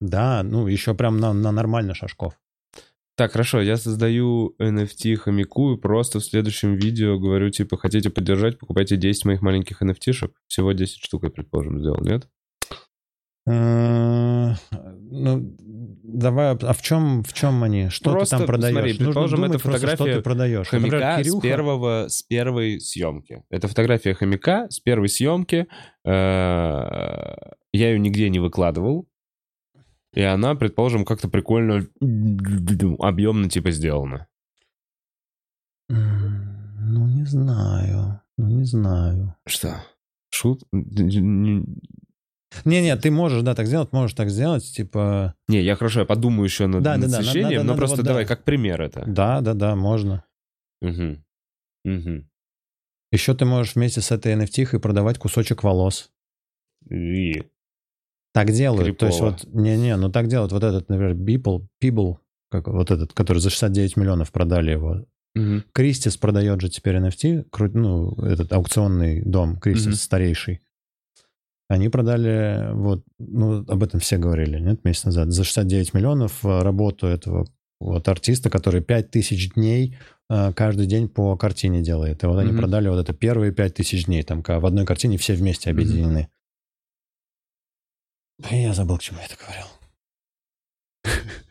Да, 0.00 0.42
ну 0.42 0.66
еще 0.66 0.94
прям 0.94 1.20
на, 1.20 1.32
на 1.32 1.52
нормально 1.52 1.94
шажков. 1.94 2.34
Так, 3.18 3.32
хорошо, 3.32 3.60
я 3.60 3.76
создаю 3.76 4.54
NFT 4.60 5.16
хомяку 5.16 5.72
и 5.72 5.76
просто 5.76 6.20
в 6.20 6.24
следующем 6.24 6.76
видео 6.76 7.18
говорю, 7.18 7.50
типа, 7.50 7.76
хотите 7.76 8.10
поддержать, 8.10 8.60
покупайте 8.60 8.96
10 8.96 9.24
моих 9.24 9.42
маленьких 9.42 9.82
NFT-шек. 9.82 10.30
Всего 10.46 10.70
10 10.70 11.02
штук, 11.02 11.24
я 11.24 11.30
предположим, 11.30 11.80
сделал, 11.80 12.00
нет? 12.00 12.28
Э, 13.50 14.54
ну, 15.10 15.56
давай, 15.58 16.54
а 16.54 16.72
в 16.72 16.80
чем, 16.80 17.24
в 17.24 17.32
чем 17.32 17.64
они? 17.64 17.88
Что 17.88 18.12
просто, 18.12 18.36
ты 18.36 18.40
там 18.42 18.46
продаешь? 18.46 18.74
Смотри, 18.76 18.94
предположим, 18.94 19.44
это 19.46 19.58
фотография 19.58 19.96
просто, 19.96 20.04
что 20.04 20.18
ты 20.18 20.22
продаешь. 20.22 20.68
хомяка 20.68 21.24
с, 21.24 21.40
первого, 21.40 22.06
с 22.08 22.22
первой 22.22 22.80
съемки. 22.80 23.42
Это 23.50 23.66
фотография 23.66 24.14
хомяка 24.14 24.68
с 24.70 24.78
первой 24.78 25.08
съемки. 25.08 25.66
Э, 26.04 27.34
я 27.72 27.90
ее 27.90 27.98
нигде 27.98 28.30
не 28.30 28.38
выкладывал. 28.38 29.07
И 30.14 30.22
она, 30.22 30.54
предположим, 30.54 31.04
как-то 31.04 31.28
прикольно 31.28 31.86
объемно 32.98 33.48
типа 33.48 33.70
сделана. 33.70 34.26
Ну, 35.88 37.06
не 37.06 37.24
знаю. 37.24 38.20
Ну, 38.36 38.48
не 38.48 38.64
знаю. 38.64 39.36
Что? 39.46 39.76
Шут? 40.30 40.62
Не-не, 42.64 42.96
ты 42.96 43.10
можешь, 43.10 43.42
да, 43.42 43.54
так 43.54 43.66
сделать, 43.66 43.92
можешь 43.92 44.16
так 44.16 44.30
сделать, 44.30 44.64
типа... 44.64 45.34
Не, 45.48 45.60
я 45.62 45.76
хорошо, 45.76 46.00
я 46.00 46.06
подумаю 46.06 46.44
еще 46.44 46.66
над, 46.66 46.82
да, 46.82 46.96
над 46.96 47.10
да, 47.10 47.18
освещением, 47.18 47.66
да, 47.66 47.72
но 47.72 47.76
просто 47.76 47.98
вот, 47.98 48.06
давай, 48.06 48.24
да. 48.24 48.28
как 48.28 48.44
пример 48.44 48.80
это. 48.80 49.04
Да, 49.06 49.40
да, 49.40 49.54
да, 49.54 49.76
можно. 49.76 50.24
Угу. 50.80 51.18
Угу. 51.84 52.24
Еще 53.12 53.34
ты 53.34 53.44
можешь 53.44 53.74
вместе 53.74 54.00
с 54.00 54.10
этой 54.10 54.34
NFT 54.34 54.76
и 54.76 54.78
продавать 54.78 55.18
кусочек 55.18 55.62
волос. 55.62 56.10
И... 56.90 57.42
Так 58.38 58.52
делают. 58.52 58.84
Крипово. 58.84 58.98
То 58.98 59.06
есть 59.06 59.20
вот, 59.20 59.52
не-не, 59.52 59.96
ну 59.96 60.12
так 60.12 60.28
делают. 60.28 60.52
Вот 60.52 60.62
этот, 60.62 60.88
например, 60.88 61.16
People, 61.16 61.66
People, 61.82 62.18
как, 62.52 62.68
вот 62.68 62.92
этот, 62.92 63.12
который 63.12 63.38
за 63.38 63.50
69 63.50 63.96
миллионов 63.96 64.30
продали 64.30 64.70
его. 64.70 65.04
Угу. 65.34 65.64
Кристис 65.72 66.16
продает 66.16 66.60
же 66.60 66.68
теперь 66.68 66.98
NFT, 66.98 67.46
ну, 67.74 68.14
этот 68.22 68.52
аукционный 68.52 69.22
дом, 69.22 69.56
Кристис 69.56 69.86
угу. 69.86 69.96
старейший. 69.96 70.60
Они 71.68 71.88
продали, 71.88 72.72
вот, 72.74 73.04
ну, 73.18 73.64
об 73.66 73.82
этом 73.82 73.98
все 73.98 74.18
говорили, 74.18 74.60
нет, 74.60 74.84
месяц 74.84 75.06
назад, 75.06 75.32
за 75.32 75.42
69 75.42 75.92
миллионов 75.94 76.44
э, 76.44 76.62
работу 76.62 77.08
этого 77.08 77.44
вот 77.80 78.06
артиста, 78.06 78.50
который 78.50 78.82
5000 78.82 79.54
дней 79.54 79.96
э, 80.30 80.52
каждый 80.54 80.86
день 80.86 81.08
по 81.08 81.36
картине 81.36 81.82
делает. 81.82 82.22
И 82.22 82.26
вот 82.26 82.38
они 82.38 82.52
mm 82.52 82.56
продали 82.56 82.88
вот 82.88 83.00
это 83.00 83.12
первые 83.12 83.50
5000 83.50 84.06
дней, 84.06 84.22
там 84.22 84.44
в 84.46 84.64
одной 84.64 84.86
картине 84.86 85.18
все 85.18 85.34
вместе 85.34 85.70
объединены. 85.70 86.28
Я 88.50 88.72
забыл, 88.72 88.98
к 88.98 89.02
чему 89.02 89.18
я 89.18 89.26
это 89.26 89.36
говорил. 89.36 89.66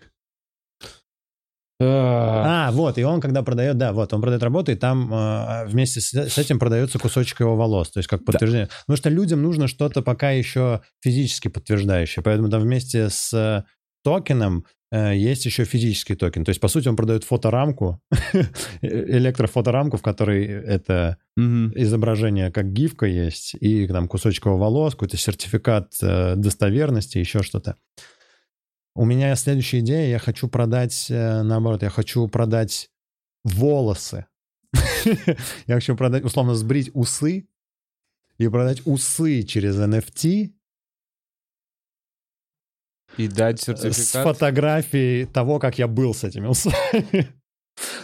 А, 1.80 2.72
вот, 2.72 2.98
и 2.98 3.04
он, 3.04 3.22
когда 3.22 3.44
продает, 3.44 3.78
да, 3.78 3.94
вот, 3.94 4.12
он 4.12 4.20
продает 4.20 4.42
работу, 4.42 4.72
и 4.72 4.76
там 4.76 5.14
э, 5.14 5.66
вместе 5.68 6.02
с, 6.02 6.12
с 6.12 6.38
этим 6.40 6.58
продается 6.58 6.98
кусочек 6.98 7.42
его 7.42 7.56
волос, 7.56 7.92
то 7.92 8.00
есть 8.00 8.10
как 8.10 8.26
подтверждение. 8.26 8.66
Да. 8.66 8.74
Потому 8.88 8.98
что 8.98 9.10
людям 9.10 9.44
нужно 9.44 9.68
что-то 9.68 10.02
пока 10.02 10.32
еще 10.32 10.82
физически 11.02 11.50
подтверждающее, 11.50 12.24
поэтому 12.24 12.50
там 12.50 12.62
вместе 12.62 13.12
с 13.12 13.64
токеном 14.04 14.66
есть 14.92 15.46
еще 15.46 15.66
физический 15.66 16.16
токен. 16.16 16.46
То 16.46 16.50
есть, 16.50 16.62
по 16.62 16.68
сути, 16.68 16.88
он 16.88 16.96
продает 16.96 17.24
фоторамку, 17.24 18.02
электрофоторамку, 18.82 19.98
в 19.98 20.02
которой 20.02 20.46
это 20.46 21.18
mm 21.38 21.74
изображение 21.76 22.52
как 22.52 22.72
гифка 22.72 23.06
есть, 23.06 23.56
и 23.60 23.86
там 23.88 24.08
кусочек 24.08 24.46
его 24.46 24.58
волос, 24.58 24.94
какой-то 24.94 25.18
сертификат 25.18 25.94
э, 26.02 26.36
достоверности, 26.36 27.18
еще 27.18 27.44
что-то. 27.44 27.76
У 28.96 29.06
меня 29.06 29.36
следующая 29.36 29.80
идея, 29.80 30.10
я 30.10 30.20
хочу 30.20 30.48
продать, 30.48 31.08
э, 31.10 31.44
наоборот, 31.44 31.84
я 31.84 31.90
хочу 31.90 32.28
продать 32.28 32.90
волосы. 33.44 34.26
Я 35.68 35.76
хочу 35.76 35.96
продать, 35.96 36.24
условно, 36.24 36.56
сбрить 36.56 36.92
усы 36.94 37.48
и 38.38 38.48
продать 38.48 38.82
усы 38.86 39.44
через 39.44 39.78
NFT 39.80 40.52
И 43.16 43.28
дать 43.28 43.62
с 43.62 43.66
сертификат. 43.66 44.24
фотографией 44.24 45.26
того, 45.26 45.60
как 45.60 45.80
я 45.80 45.88
был 45.88 46.14
с 46.14 46.24
этими 46.24 46.48
усами. 46.48 47.38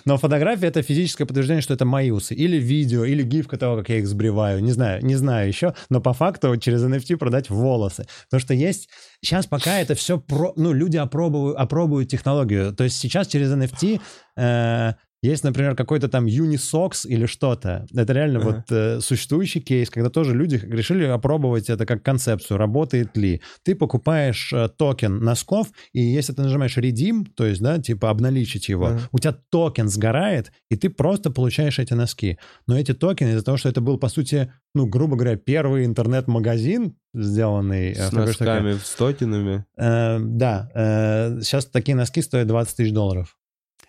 Но 0.06 0.18
фотография— 0.18 0.68
это 0.68 0.82
физическое 0.82 1.26
подтверждение, 1.26 1.62
что 1.62 1.74
это 1.74 1.86
мои 1.86 2.12
усы. 2.12 2.34
Или 2.34 2.58
видео, 2.58 3.06
или 3.06 3.24
гифка 3.24 3.58
того, 3.58 3.78
как 3.78 3.90
я 3.90 3.98
их 3.98 4.08
сбриваю. 4.08 4.62
Не 4.64 4.72
знаю, 4.72 5.04
не 5.04 5.16
знаю 5.16 5.48
еще. 5.48 5.74
Но 5.90 6.02
по 6.02 6.14
факту 6.14 6.56
через 6.58 6.84
NFT 6.84 7.18
продать 7.18 7.50
волосы. 7.50 8.06
Потому 8.26 8.42
что 8.42 8.54
есть... 8.54 8.90
Сейчас 9.22 9.46
пока 9.48 9.80
это 9.80 9.96
все... 9.96 10.20
Про... 10.20 10.54
Ну, 10.56 10.74
люди 10.74 10.98
опробуют, 10.98 11.58
опробуют 11.58 12.10
технологию. 12.10 12.74
То 12.74 12.84
есть 12.84 12.98
сейчас 12.98 13.28
через 13.28 13.52
NFT 13.52 14.02
э, 14.38 14.94
есть, 15.24 15.44
например, 15.44 15.76
какой-то 15.76 16.08
там 16.10 16.26
Unisox 16.26 17.08
или 17.08 17.26
что-то. 17.26 17.88
Это 17.96 18.14
реально 18.14 18.40
Ага. 18.40 18.46
вот 18.68 18.72
э, 18.78 19.00
существующий 19.02 19.62
кейс, 19.62 19.90
когда 19.90 20.10
тоже 20.10 20.36
люди 20.36 20.58
решили 20.64 21.06
опробовать 21.06 21.70
это 21.70 21.86
как 21.86 22.04
концепцию, 22.04 22.58
работает 22.58 23.18
ли. 23.18 23.42
Ты 23.64 23.74
покупаешь 23.74 24.52
э, 24.54 24.70
токен 24.78 25.20
носков, 25.20 25.68
и 25.94 26.02
если 26.02 26.34
ты 26.34 26.42
нажимаешь 26.42 26.78
redeem, 26.78 27.26
то 27.36 27.46
есть, 27.46 27.62
да, 27.62 27.80
типа 27.80 28.10
обналичить 28.10 28.70
его, 28.70 28.88
Ага. 28.88 29.00
у 29.12 29.20
тебя 29.20 29.36
токен 29.50 29.88
сгорает, 29.90 30.52
и 30.70 30.76
ты 30.76 30.90
просто 30.90 31.32
получаешь 31.32 31.80
эти 31.80 31.94
носки. 31.94 32.38
Но 32.68 32.78
эти 32.78 32.94
токены, 32.94 33.30
из-за 33.30 33.44
того, 33.44 33.58
что 33.58 33.70
это 33.70 33.82
был, 33.82 33.98
по 33.98 34.10
сути, 34.10 34.52
ну, 34.76 34.86
грубо 34.86 35.16
говоря, 35.16 35.38
первый 35.38 35.86
интернет-магазин, 35.86 36.96
сделанный... 37.14 37.92
э, 37.92 37.96
С 37.96 38.10
такой 38.10 38.34
штуке, 38.34 38.46
носками, 38.52 38.74
с 38.84 38.92
токенами. 38.96 39.66
Э, 39.78 40.20
да, 40.20 40.70
э, 40.76 41.40
сейчас 41.42 41.66
такие 41.66 41.96
носки 41.96 42.22
стоят 42.22 42.48
20 42.48 42.76
тысяч 42.76 42.92
долларов. 42.92 43.38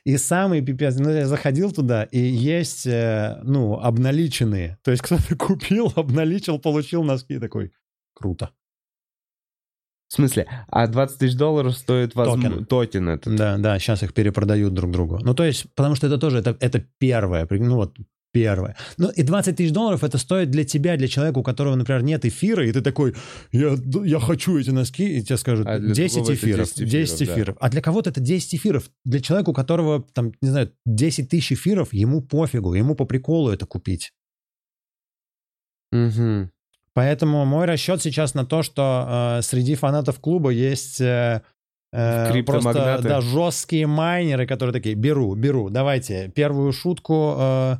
И 0.05 0.19
самый 0.19 0.61
пипец, 0.61 0.97
ну, 0.99 1.11
я 1.11 1.27
заходил 1.27 1.73
туда, 1.73 2.03
и 2.05 2.19
есть, 2.19 2.87
э, 2.87 3.41
ну, 3.43 3.81
обналиченные. 3.81 4.79
То 4.83 4.91
есть 4.91 5.03
кто-то 5.03 5.35
купил, 5.39 5.93
обналичил, 5.97 6.59
получил 6.59 7.03
носки, 7.03 7.39
такой, 7.39 7.73
круто. 8.13 8.51
В 10.09 10.13
смысле? 10.15 10.47
А 10.69 10.87
20 10.87 11.19
тысяч 11.19 11.37
долларов 11.37 11.77
стоит 11.77 12.15
возм- 12.15 12.43
Токен. 12.43 12.65
токен 12.67 13.09
этот. 13.09 13.35
Да, 13.35 13.57
да, 13.57 13.79
сейчас 13.79 14.03
их 14.03 14.13
перепродают 14.13 14.75
друг 14.75 14.93
другу. 14.93 15.19
Ну, 15.23 15.35
то 15.35 15.43
есть, 15.43 15.67
потому 15.75 15.95
что 15.95 16.07
это 16.07 16.19
тоже, 16.19 16.39
это, 16.39 16.57
это 16.61 16.85
первое, 16.99 17.49
ну, 17.51 17.77
вот, 17.77 17.97
первое. 18.35 18.76
Ну, 18.99 19.11
и 19.11 19.22
20 19.22 19.57
тысяч 19.57 19.72
долларов 19.72 20.03
это 20.03 20.18
стоит 20.18 20.51
для 20.51 20.64
тебя, 20.64 20.97
для 20.97 21.07
человека, 21.07 21.39
у 21.39 21.43
которого, 21.45 21.76
например, 21.76 22.03
нет 22.03 22.24
эфира, 22.24 22.66
и 22.66 22.72
ты 22.72 22.80
такой, 22.80 23.14
я, 23.53 23.76
я 24.05 24.18
хочу 24.18 24.59
эти 24.59 24.70
носки, 24.70 25.18
и 25.18 25.22
тебе 25.22 25.37
скажут, 25.37 25.66
А 25.68 25.78
для 25.78 25.95
10 25.95 26.14
другого 26.16 26.32
это 26.32 26.45
эфиров, 26.45 26.68
10 26.74 26.91
10 26.91 27.14
эфиров, 27.14 27.35
эфиров. 27.37 27.55
да. 27.55 27.66
А 27.66 27.70
для 27.70 27.80
кого-то 27.80 28.11
это 28.11 28.20
10 28.20 28.55
эфиров. 28.57 28.91
Для 29.05 29.20
человека, 29.20 29.51
у 29.51 29.53
которого, 29.55 30.05
там, 30.12 30.32
не 30.43 30.49
знаю, 30.49 30.72
10 30.85 31.28
тысяч 31.28 31.53
эфиров, 31.53 31.93
ему 31.93 32.22
пофигу, 32.22 32.74
ему 32.74 32.97
по 32.97 33.05
приколу 33.05 33.51
это 33.51 33.66
купить. 33.66 34.12
Мгм. 35.93 36.51
Поэтому 36.93 37.45
мой 37.45 37.66
расчет 37.66 38.03
сейчас 38.03 38.35
на 38.35 38.45
то, 38.45 38.62
что 38.62 39.39
э, 39.39 39.43
среди 39.43 39.76
фанатов 39.76 40.18
клуба 40.18 40.51
есть 40.51 41.01
э, 41.01 41.43
э, 41.93 42.43
просто 42.43 43.01
да, 43.01 43.20
жесткие 43.20 43.87
майнеры, 43.87 44.47
которые 44.47 44.72
такие, 44.72 44.97
беру, 44.97 45.35
беру, 45.37 45.70
давайте, 45.70 46.32
первую 46.35 46.72
шутку 46.72 47.35
э, 47.39 47.76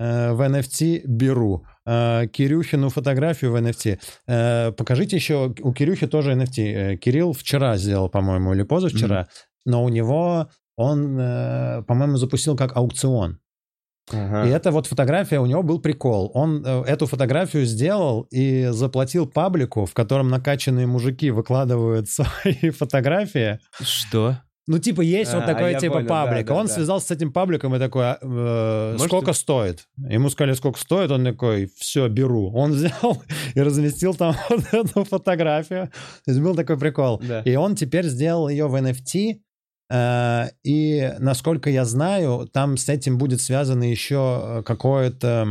в 0.00 0.40
NFT 0.40 1.02
беру, 1.04 1.64
Э, 1.90 2.26
Кирюхину 2.26 2.88
фотографию 2.88 3.52
в 3.52 3.56
NFT. 3.56 3.98
Э, 4.28 4.72
покажите 4.72 5.16
еще, 5.16 5.54
у 5.60 5.72
Кирюхи 5.72 6.06
тоже 6.06 6.32
NFT. 6.32 6.74
Э, 6.74 6.96
Кирилл 6.96 7.32
вчера 7.32 7.76
сделал, 7.76 8.08
по-моему, 8.08 8.54
или 8.54 8.62
позавчера, 8.62 9.28
но 9.64 9.84
у 9.84 9.88
него 9.88 10.48
он, 10.76 11.18
э, 11.18 11.82
по-моему, 11.86 12.16
запустил 12.16 12.56
как 12.56 12.76
аукцион. 12.76 13.40
Ага. 14.12 14.46
И 14.46 14.50
эта 14.50 14.70
вот 14.70 14.86
фотография, 14.86 15.40
у 15.40 15.46
него 15.46 15.62
был 15.62 15.80
прикол. 15.80 16.30
Он 16.34 16.64
э, 16.64 16.82
эту 16.82 17.06
фотографию 17.06 17.64
сделал 17.64 18.22
и 18.30 18.68
заплатил 18.70 19.26
паблику, 19.26 19.84
в 19.84 19.92
котором 19.92 20.28
накачанные 20.28 20.86
мужики 20.86 21.30
выкладывают 21.30 22.08
свои 22.10 22.70
фотографии. 22.70 23.58
Что? 23.80 24.38
Ну, 24.70 24.78
типа, 24.78 25.00
есть 25.00 25.34
А, 25.34 25.38
вот 25.38 25.46
такой, 25.46 25.74
типа, 25.74 25.94
понял, 25.94 26.06
паблик. 26.06 26.46
да, 26.46 26.54
он 26.54 26.66
да. 26.66 26.72
связался 26.72 27.08
с 27.08 27.10
этим 27.10 27.32
пабликом 27.32 27.74
и 27.74 27.80
такой, 27.80 28.04
а, 28.04 28.18
э, 28.22 28.92
Можете- 28.92 29.08
сколько 29.08 29.32
стоит? 29.32 29.88
Ему 29.96 30.30
сказали, 30.30 30.54
сколько 30.54 30.78
стоит, 30.78 31.10
он 31.10 31.24
такой, 31.24 31.68
все, 31.76 32.06
беру. 32.06 32.52
Он 32.54 32.70
взял 32.74 33.20
и 33.56 33.60
разместил 33.60 34.14
там 34.14 34.36
вот 34.48 34.72
эту 34.72 35.04
фотографию. 35.04 35.90
То 36.24 36.30
есть 36.30 36.40
был 36.40 36.54
такой 36.54 36.78
прикол. 36.78 37.20
Да. 37.20 37.40
И 37.40 37.56
он 37.56 37.74
теперь 37.74 38.06
сделал 38.06 38.48
ее 38.48 38.68
в 38.68 38.76
NFT, 38.76 39.40
э, 39.90 40.44
и, 40.62 41.14
насколько 41.18 41.68
я 41.68 41.84
знаю, 41.84 42.48
там 42.52 42.76
с 42.76 42.88
этим 42.88 43.18
будет 43.18 43.40
связано 43.40 43.82
еще 43.82 44.40
э, 44.60 44.62
какое-то 44.62 45.48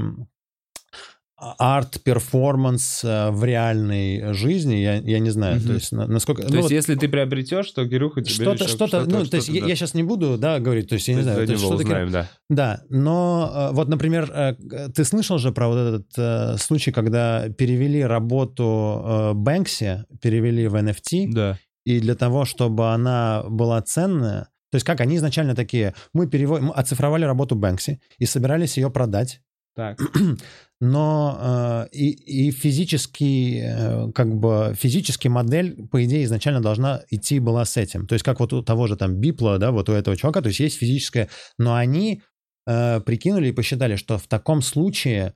арт-перформанс 1.57 3.03
э, 3.03 3.29
в 3.31 3.43
реальной 3.43 4.33
жизни, 4.33 4.75
я, 4.75 4.95
я 4.95 5.19
не 5.19 5.29
знаю, 5.29 5.57
Мгм. 5.57 5.67
то 5.67 5.73
есть 5.73 5.91
на- 5.91 6.07
насколько... 6.07 6.41
То 6.43 6.49
ну, 6.49 6.55
есть, 6.55 6.63
вот 6.63 6.71
если 6.71 6.95
ты 6.95 7.07
приобретешь, 7.07 7.71
то 7.71 7.87
Кирюха 7.87 8.21
тебе 8.21 8.33
что-то, 8.33 8.63
еще 8.65 8.73
что-то, 8.73 9.05
ну, 9.05 9.25
то 9.25 9.37
есть 9.37 9.49
я, 9.49 9.61
да. 9.61 9.75
сейчас 9.75 9.93
не 9.93 10.03
буду, 10.03 10.37
да, 10.37 10.59
говорить, 10.59 10.89
то 10.89 10.95
есть 10.95 11.07
я 11.07 11.15
не 11.15 11.21
знаю, 11.21 11.45
то 11.45 11.51
есть 11.51 11.63
что-то- 11.63 11.83
узнаем, 11.83 12.11
да. 12.11 12.27
да, 12.49 12.81
но 12.89 13.69
э, 13.71 13.75
вот, 13.75 13.87
например, 13.87 14.29
э, 14.33 14.55
ты 14.93 15.03
слышал 15.05 15.37
же 15.37 15.51
про 15.51 15.67
вот 15.67 15.77
этот 15.77 16.07
э, 16.17 16.57
случай, 16.57 16.91
когда 16.91 17.49
перевели 17.49 18.03
работу 18.03 19.01
э, 19.05 19.33
Бэнкси, 19.33 20.05
перевели 20.21 20.67
в 20.67 20.75
NFT, 20.75 21.31
Да. 21.31 21.57
и 21.85 21.99
для 21.99 22.15
того, 22.15 22.45
чтобы 22.45 22.91
она 22.93 23.43
была 23.47 23.81
ценная, 23.81 24.49
то 24.71 24.75
есть 24.75 24.85
как 24.85 25.01
они 25.01 25.15
изначально 25.15 25.55
такие, 25.55 25.95
мы 26.13 26.27
переводим, 26.27 26.65
мы 26.67 26.73
оцифровали 26.73 27.25
работу 27.25 27.55
Бэнкси 27.55 27.99
и 28.19 28.25
собирались 28.25 28.77
ее 28.77 28.91
продать, 28.91 29.41
Так. 29.79 29.97
но 30.81 31.37
э, 31.41 31.87
и, 31.93 32.47
и 32.47 32.51
физически, 32.51 33.61
э, 33.63 34.11
как 34.11 34.35
бы 34.35 34.75
физически 34.77 35.29
модель, 35.29 35.87
по 35.87 36.03
идее, 36.03 36.25
изначально 36.25 36.61
должна 36.61 37.01
идти 37.09 37.39
была 37.39 37.63
с 37.63 37.77
этим. 37.77 38.05
То 38.05 38.13
есть 38.13 38.25
как 38.25 38.41
вот 38.41 38.51
у 38.51 38.61
того 38.61 38.87
же 38.87 38.97
там 38.97 39.15
Бипла, 39.15 39.57
да, 39.57 39.71
вот 39.71 39.87
у 39.87 39.93
этого 39.93 40.17
чувака, 40.17 40.41
то 40.41 40.47
есть 40.49 40.59
есть 40.59 40.77
физическое, 40.77 41.29
но 41.57 41.75
они 41.75 42.23
э, 42.67 42.99
прикинули 42.99 43.47
и 43.47 43.53
посчитали, 43.53 43.95
что 43.95 44.17
в 44.17 44.27
таком 44.27 44.61
случае 44.61 45.33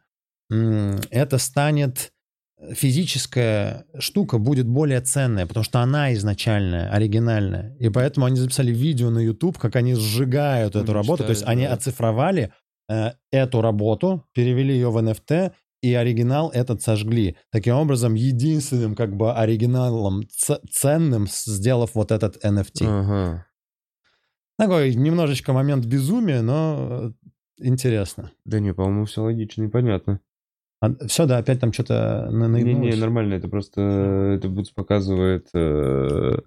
м, 0.52 1.00
это 1.10 1.38
станет 1.38 2.12
физическая 2.74 3.86
штука 4.00 4.38
будет 4.38 4.68
более 4.68 5.02
ценная, 5.02 5.46
потому 5.46 5.64
что 5.64 5.80
она 5.80 6.14
изначальная, 6.14 6.90
оригинальная. 6.90 7.76
И 7.80 7.90
поэтому 7.90 8.26
они 8.26 8.38
записали 8.38 8.72
видео 8.72 9.10
на 9.10 9.20
YouTube, 9.20 9.58
как 9.58 9.76
они 9.78 9.96
сжигают 9.96 10.76
эту 10.76 10.94
работу. 10.94 11.24
То 11.24 11.30
есть 11.30 11.44
они 11.46 11.64
да. 11.64 11.74
оцифровали 11.74 12.44
э, 12.44 12.50
эту 12.88 13.62
работу, 13.62 14.26
перевели 14.34 14.74
ее 14.74 14.92
в 14.92 14.98
NFT, 14.98 15.54
и 15.84 15.94
оригинал 15.96 16.50
этот 16.50 16.82
сожгли. 16.82 17.36
Таким 17.52 17.76
образом, 17.76 18.14
единственным 18.14 18.96
как 18.96 19.16
бы 19.18 19.34
оригиналом 19.34 20.24
ценным, 20.72 21.28
сделав 21.28 21.94
вот 21.94 22.12
этот 22.14 22.44
NFT. 22.44 22.86
Ага. 22.88 23.46
Такой 24.58 24.96
немножечко 24.96 25.52
момент 25.52 25.86
безумия, 25.86 26.42
но 26.42 26.78
э, 26.88 27.12
интересно. 27.58 28.32
Да 28.46 28.60
не, 28.60 28.74
по-моему, 28.74 29.06
все 29.06 29.24
логично 29.24 29.64
и 29.64 29.68
понятно. 29.68 30.22
все, 31.08 31.26
да, 31.26 31.40
опять 31.40 31.60
там 31.60 31.74
что-то 31.74 32.30
на 32.32 32.48
Не-не, 32.48 32.96
нормально, 32.96 33.34
это 33.34 33.50
просто 33.50 33.82
э, 33.82 34.36
это 34.38 34.48
будет 34.48 34.74
показывает... 34.74 35.50
э, 35.54 36.38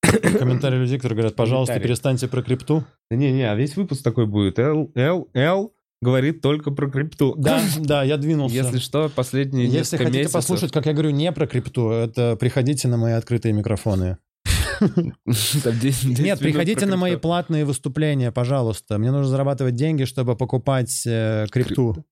Комментарии 0.00 0.78
людей, 0.78 0.96
которые 0.96 1.16
говорят, 1.16 1.36
пожалуйста, 1.36 1.78
перестаньте 1.80 2.28
про 2.28 2.42
крипту. 2.42 2.84
Не-не, 3.10 3.50
а 3.50 3.54
весь 3.54 3.76
выпуск 3.76 4.02
такой 4.02 4.26
будет. 4.26 4.58
Л, 4.58 4.90
Л, 4.94 5.28
Л 5.34 5.74
говорит 6.00 6.40
только 6.40 6.70
про 6.70 6.90
крипту. 6.90 7.34
Да, 7.36 7.60
да, 7.78 8.02
я 8.02 8.16
двинулся. 8.16 8.54
Если 8.54 8.78
что, 8.78 9.08
последние 9.08 9.66
Если 9.66 9.96
хотите 9.96 10.18
месяцев... 10.18 10.34
послушать, 10.34 10.72
как 10.72 10.86
я 10.86 10.92
говорю, 10.92 11.10
не 11.10 11.32
про 11.32 11.46
крипту, 11.46 11.90
это 11.90 12.36
приходите 12.36 12.88
на 12.88 12.96
мои 12.96 13.12
открытые 13.12 13.52
микрофоны. 13.52 14.18
Там 14.78 15.12
10 15.24 15.80
10 15.80 16.18
Нет, 16.20 16.38
приходите 16.38 16.86
на 16.86 16.96
мои 16.96 17.16
платные 17.16 17.64
выступления, 17.64 18.30
пожалуйста. 18.30 18.98
Мне 18.98 19.10
нужно 19.10 19.28
зарабатывать 19.28 19.74
деньги, 19.74 20.04
чтобы 20.04 20.36
покупать 20.36 21.04
э, 21.06 21.46
крипту. 21.50 21.96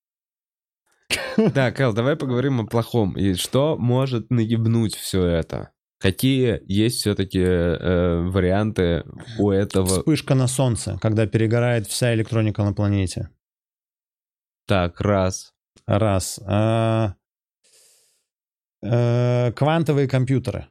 Да, 1.55 1.71
Кэл, 1.71 1.93
давай 1.93 2.17
поговорим 2.17 2.61
о 2.61 2.67
плохом. 2.67 3.13
И 3.13 3.35
что 3.35 3.77
может 3.77 4.31
наебнуть 4.31 4.95
все 4.97 5.23
это? 5.23 5.71
Какие 5.99 6.61
есть 6.67 7.01
все-таки 7.01 7.41
варианты 7.41 9.05
у 9.39 9.51
этого? 9.51 9.87
Вспышка 9.87 10.35
на 10.35 10.47
солнце, 10.47 10.99
когда 11.01 11.27
перегорает 11.27 11.87
вся 11.87 12.15
электроника 12.15 12.63
на 12.65 12.75
планете. 12.75 13.31
Так, 14.67 15.01
раз. 15.01 15.55
Раз. 15.87 16.41
А, 16.45 17.15
э, 18.83 19.53
Квантовые 19.53 20.09
компьютеры. 20.09 20.67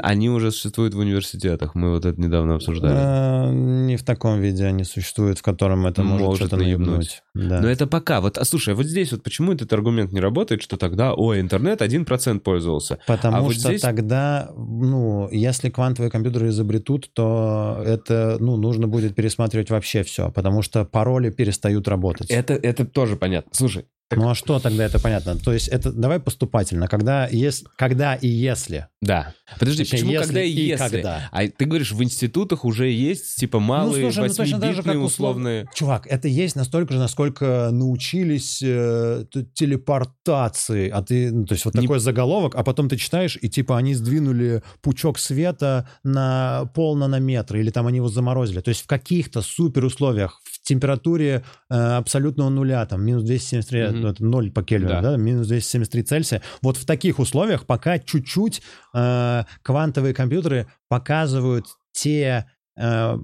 Они 0.00 0.28
уже 0.28 0.50
существуют 0.50 0.94
в 0.94 0.98
университетах, 0.98 1.74
мы 1.74 1.92
вот 1.92 2.04
это 2.04 2.20
недавно 2.20 2.56
обсуждали. 2.56 2.94
Э, 2.96 3.52
Не 3.52 3.96
в 3.96 4.02
таком 4.04 4.40
виде 4.40 4.64
они 4.66 4.84
существуют, 4.84 5.38
в 5.38 5.42
котором 5.42 5.86
это 5.86 6.02
может, 6.02 6.26
Может 6.26 6.46
что-то 6.48 6.56
наебнуть. 6.56 6.88
наебнуть. 6.88 7.22
Да. 7.34 7.60
Но 7.60 7.68
это 7.68 7.86
пока. 7.86 8.20
Вот, 8.20 8.38
а 8.38 8.44
слушай, 8.44 8.74
вот 8.74 8.86
здесь 8.86 9.12
вот 9.12 9.22
почему 9.22 9.52
этот 9.52 9.72
аргумент 9.72 10.12
не 10.12 10.20
работает, 10.20 10.62
что 10.62 10.76
тогда, 10.76 11.14
ой, 11.14 11.40
интернет 11.40 11.80
1% 11.80 12.40
пользовался. 12.40 12.98
Потому 13.06 13.36
А 13.36 13.40
вот 13.40 13.52
что 13.54 13.68
здесь- 13.68 13.80
тогда, 13.82 14.50
ну, 14.56 15.28
если 15.30 15.70
квантовые 15.70 16.10
компьютеры 16.10 16.48
изобретут, 16.48 17.10
то 17.12 17.80
это, 17.86 18.36
ну, 18.40 18.56
нужно 18.56 18.88
будет 18.88 19.14
пересматривать 19.14 19.70
вообще 19.70 20.02
все, 20.02 20.30
потому 20.32 20.62
что 20.62 20.84
пароли 20.84 21.30
перестают 21.30 21.86
работать. 21.88 22.30
Это, 22.30 22.54
это 22.54 22.84
тоже 22.84 23.16
понятно. 23.16 23.50
Слушай, 23.54 23.84
Ну 24.10 24.30
а 24.30 24.34
что 24.34 24.58
тогда 24.58 24.84
это 24.84 24.98
понятно? 24.98 25.36
То 25.36 25.52
есть 25.52 25.68
это 25.68 25.92
давай 25.92 26.18
поступательно. 26.18 26.88
Когда, 26.88 27.26
есть, 27.28 27.64
когда 27.76 28.14
и 28.14 28.26
если. 28.28 28.86
да. 29.02 29.34
Подожди, 29.58 29.82
Точнее, 29.82 29.98
почему 29.98 30.12
если 30.12 30.24
когда 30.26 30.42
и 30.42 30.50
и 30.50 30.66
если? 30.66 30.88
когда. 30.88 31.28
А 31.32 31.46
ты 31.46 31.64
говоришь, 31.64 31.92
в 31.92 32.02
институтах 32.02 32.64
уже 32.64 32.90
есть, 32.90 33.36
типа, 33.36 33.60
малые, 33.60 34.04
ну, 34.06 34.12
слушай, 34.12 34.28
ну, 34.28 34.34
точно 34.34 34.60
так 34.60 34.74
же, 34.74 34.82
как 34.82 34.94
8-битные 34.94 35.00
услов- 35.02 35.06
условные... 35.06 35.66
Чувак, 35.74 36.06
это 36.06 36.28
есть 36.28 36.54
настолько 36.56 36.92
же, 36.92 36.98
насколько 36.98 37.70
научились 37.72 38.60
э, 38.62 39.24
телепортации. 39.54 40.88
А 40.90 41.02
ты, 41.02 41.30
ну, 41.32 41.44
то 41.46 41.54
есть 41.54 41.64
вот 41.64 41.74
Не- 41.74 41.82
такой 41.82 42.00
заголовок, 42.00 42.54
а 42.54 42.62
потом 42.64 42.88
ты 42.88 42.96
читаешь, 42.96 43.38
и 43.40 43.48
типа 43.48 43.76
они 43.78 43.94
сдвинули 43.94 44.62
пучок 44.82 45.18
света 45.18 45.88
на 46.02 46.66
пол 46.74 46.96
нанометра, 46.96 47.58
или 47.60 47.70
там 47.70 47.86
они 47.86 47.96
его 47.96 48.08
заморозили. 48.08 48.60
То 48.60 48.70
есть 48.70 48.82
в 48.82 48.86
каких-то 48.86 49.42
супер 49.42 49.84
условиях, 49.84 50.40
в 50.44 50.57
температуре 50.68 51.42
э, 51.70 51.74
абсолютного 51.74 52.50
нуля, 52.50 52.84
там 52.86 53.04
минус 53.04 53.22
273, 53.24 53.88
Мгм. 53.88 54.00
ну, 54.00 54.08
это 54.08 54.24
0 54.24 54.50
по 54.52 54.62
Кельвину, 54.62 54.90
Да. 54.90 55.00
да. 55.02 55.16
минус 55.16 55.46
273 55.48 56.02
Цельсия. 56.02 56.42
Вот 56.62 56.76
в 56.76 56.84
таких 56.84 57.18
условиях 57.18 57.64
пока 57.66 57.98
чуть-чуть 57.98 58.62
э, 58.94 59.44
квантовые 59.62 60.14
компьютеры 60.14 60.66
показывают 60.88 61.66
те 61.92 62.46
э, 62.76 63.18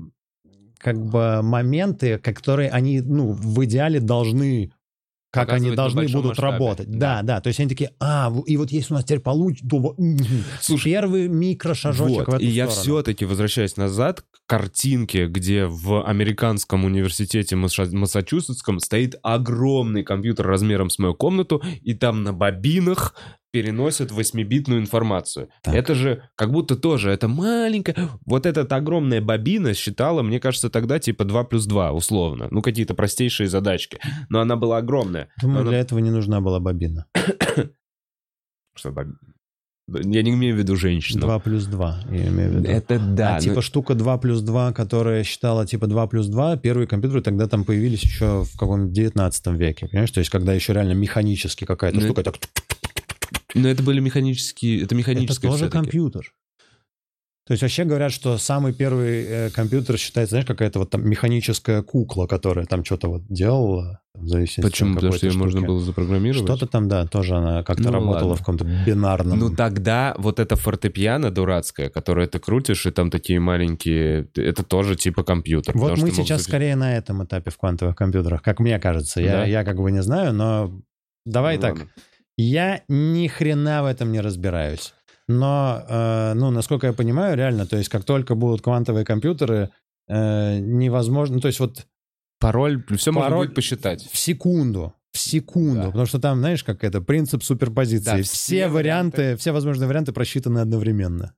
как 0.79 0.97
бы 1.07 1.41
моменты, 1.43 2.19
которые 2.19 2.71
они, 2.71 3.01
ну, 3.01 3.33
в 3.33 3.65
идеале 3.65 4.01
должны 4.01 4.71
как 5.35 5.53
они 5.53 5.71
должны 5.73 6.03
будут 6.09 6.25
масштабе. 6.31 6.53
работать. 6.53 6.91
Да. 6.91 6.99
Да, 6.99 7.23
да. 7.23 7.41
То 7.41 7.49
есть 7.49 7.61
они 7.61 7.69
такие, 7.69 7.91
а, 8.01 8.33
и 8.47 8.57
вот 8.57 8.71
если 8.71 8.93
у 8.95 8.97
нас 8.97 9.05
теперь 9.05 9.21
получится, 9.21 9.69
то. 9.69 9.97
Слушай, 10.61 10.85
первый 10.93 11.29
микрошажочек 11.29 12.17
Вот, 12.19 12.27
в 12.29 12.35
эту 12.37 12.45
и 12.45 12.47
я 12.47 12.67
сторону. 12.71 12.83
все-таки 12.83 13.25
возвращаюсь 13.25 13.77
назад 13.77 14.23
к 14.23 14.27
картинке, 14.47 15.27
где 15.27 15.67
в 15.67 16.05
американском 16.05 16.85
университете 16.85 17.57
Масса- 17.57 17.95
Массачусетском 17.95 18.79
стоит 18.81 19.17
огромный 19.23 20.03
компьютер 20.05 20.47
размером 20.47 20.91
с 20.91 20.99
мою 20.99 21.15
комнату, 21.15 21.63
и 21.83 21.95
там 21.95 22.23
на 22.23 22.33
бобинах 22.33 23.15
переносят 23.55 24.11
8-битную 24.11 24.81
информацию. 24.81 25.49
Так. 25.63 25.77
Это 25.77 25.95
же 25.95 26.25
как 26.35 26.51
будто 26.51 26.75
тоже, 26.75 27.11
это 27.13 27.29
маленькая... 27.29 28.09
Вот 28.27 28.47
эта 28.47 28.63
огромная 28.75 29.21
бобина 29.21 29.75
считала, 29.75 30.23
мне 30.23 30.41
кажется, 30.41 30.71
тогда 30.71 30.99
типа 30.99 31.25
2 31.25 31.45
плюс 31.45 31.67
2, 31.67 31.93
условно. 31.93 32.49
Ну, 32.51 32.63
какие-то 32.63 32.95
простейшие 32.95 33.49
задачки. 33.49 34.01
Но 34.29 34.41
она 34.41 34.57
была 34.57 34.79
огромная. 34.79 35.29
Думаю, 35.41 35.61
Она- 35.61 35.71
для 35.71 35.79
этого 35.79 36.01
не 36.01 36.11
нужна 36.11 36.41
была 36.41 36.59
бобина. 36.59 37.07
Что, 38.75 38.91
боб- 38.91 39.15
Я 40.03 40.23
не 40.23 40.33
имею 40.33 40.57
в 40.57 40.59
виду 40.59 40.75
женщину. 40.75 41.21
2 41.21 41.39
плюс 41.39 41.67
2, 41.67 42.01
я 42.11 42.27
имею 42.27 42.51
в 42.51 42.55
виду. 42.57 42.69
Это 42.69 42.99
да. 42.99 43.31
а 43.31 43.35
ну- 43.35 43.41
типа 43.41 43.63
штука 43.63 43.95
2 43.95 44.19
плюс 44.19 44.41
2, 44.41 44.73
которая 44.73 45.23
считала 45.23 45.65
типа 45.65 45.87
2 45.87 46.09
плюс 46.09 46.27
2, 46.27 46.57
первые 46.57 46.89
компьютеры 46.89 47.23
тогда 47.23 47.47
там 47.47 47.65
появились 47.65 48.03
еще 48.03 48.43
в 48.43 48.59
каком-то 48.59 48.93
19 48.93 49.47
веке, 49.47 49.87
понимаешь? 49.87 50.11
То 50.11 50.19
есть 50.19 50.31
когда 50.31 50.53
еще 50.53 50.73
реально 50.73 50.95
механически 50.95 51.65
какая-то 51.65 52.01
Ну, 52.01 52.05
штука 52.05 52.25
так... 52.25 52.35
Но 53.55 53.69
это 53.69 53.83
были 53.83 54.01
механические... 54.01 54.77
Это 54.79 54.87
Это 54.87 54.95
механическое 54.97 55.49
тоже 55.49 55.69
компьютер. 55.71 56.33
То 57.47 57.53
есть 57.53 57.61
вообще 57.63 57.85
говорят, 57.85 58.11
что 58.11 58.39
самый 58.39 58.73
первый 58.73 59.23
э, 59.23 59.51
компьютер 59.51 59.99
считается, 59.99 60.31
знаешь, 60.31 60.47
какая-то 60.47 60.79
вот 60.79 60.89
там 60.89 61.07
механическая 61.07 61.83
кукла, 61.83 62.27
которая 62.27 62.65
там 62.65 62.83
что-то 62.87 63.09
вот 63.09 63.27
делала, 63.29 64.01
в 64.15 64.27
зависимости 64.27 64.63
Почему? 64.63 64.91
от 64.93 64.95
Потому 64.95 65.13
что 65.13 65.27
ее 65.27 65.31
какой-то 65.33 65.45
можно 65.45 65.59
штуки. 65.61 65.69
было 65.69 65.81
запрограммировать? 65.81 66.47
Что-то 66.49 66.67
там, 66.67 66.89
да, 66.89 67.07
тоже 67.07 67.35
она 67.37 67.63
как-то 67.63 67.83
Ну, 67.83 67.91
работала 67.93 68.29
ладно. 68.31 68.35
в 68.37 68.39
каком-то 68.39 68.65
бинарном... 68.87 69.39
Ну 69.39 69.51
тогда 69.55 70.15
вот 70.17 70.41
эта 70.41 70.57
фортепиано 70.57 71.31
дурацкая, 71.31 71.91
которое 71.91 72.27
ты 72.29 72.39
крутишь, 72.39 72.87
и 72.87 72.91
там 72.91 73.11
такие 73.11 73.41
маленькие... 73.41 74.27
Это 74.37 74.63
тоже 74.63 74.97
типа 74.97 75.23
компьютер. 75.23 75.77
Вот 75.77 75.99
мы 75.99 76.13
сейчас 76.13 76.41
запис- 76.41 76.45
скорее 76.45 76.77
на 76.77 76.97
этом 76.97 77.25
этапе 77.27 77.51
в 77.51 77.59
квантовых 77.59 77.95
компьютерах, 77.95 78.41
как 78.43 78.59
мне 78.59 78.79
кажется. 78.79 79.21
Я, 79.21 79.33
Да? 79.33 79.45
я 79.45 79.65
как 79.65 79.77
бы 79.77 79.91
не 79.93 80.03
знаю, 80.03 80.33
но 80.33 80.81
давай 81.27 81.57
Ну, 81.57 81.61
так. 81.61 81.71
ладно. 81.73 81.89
Я 82.37 82.83
ни 82.89 83.29
хрена 83.29 83.83
в 83.83 83.87
этом 83.87 84.11
не 84.13 84.21
разбираюсь. 84.21 84.93
Но, 85.29 85.83
э, 85.89 86.33
ну, 86.35 86.51
насколько 86.51 86.87
я 86.89 86.93
понимаю, 86.93 87.37
реально, 87.37 87.67
то 87.67 87.77
есть 87.77 87.89
как 87.89 88.05
только 88.05 88.35
будут 88.35 88.61
квантовые 88.63 89.05
компьютеры, 89.05 89.71
э, 90.09 90.59
невозможно, 90.59 91.41
то 91.41 91.49
есть 91.49 91.61
вот 91.61 91.87
Пароль, 92.41 92.85
все 92.99 93.11
можно 93.13 93.31
Пароль- 93.31 93.47
будет 93.47 93.55
посчитать. 93.55 94.03
в 94.11 94.19
секунду, 94.19 94.93
в 95.13 95.19
секунду, 95.19 95.81
Да. 95.81 95.87
потому 95.87 96.07
что 96.07 96.19
там, 96.19 96.41
знаешь, 96.41 96.63
как 96.65 96.85
это, 96.85 97.01
принцип 97.01 97.43
суперпозиции. 97.43 98.05
Да, 98.05 98.23
все, 98.23 98.33
все 98.35 98.69
варианты, 98.69 99.37
все 99.37 99.53
возможные 99.53 99.87
варианты 99.89 100.13
просчитаны 100.13 100.59
одновременно. 100.59 101.35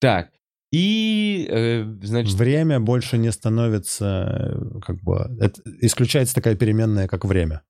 Так, 0.00 0.30
и, 0.72 1.46
э, 1.50 1.84
значит, 2.02 2.34
Время 2.34 2.78
больше 2.80 3.18
не 3.18 3.32
становится, 3.32 4.52
э, 4.54 4.80
как 4.80 5.02
бы, 5.02 5.28
это, 5.40 5.60
исключается 5.80 6.34
такая 6.34 6.54
переменная, 6.56 7.08
как 7.08 7.24
время. 7.24 7.62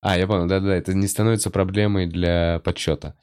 А, 0.00 0.16
я 0.18 0.26
понял, 0.26 0.46
да-да, 0.46 0.74
это 0.74 0.94
не 0.94 1.06
становится 1.06 1.50
проблемой 1.50 2.06
для 2.06 2.60
подсчета. 2.64 3.14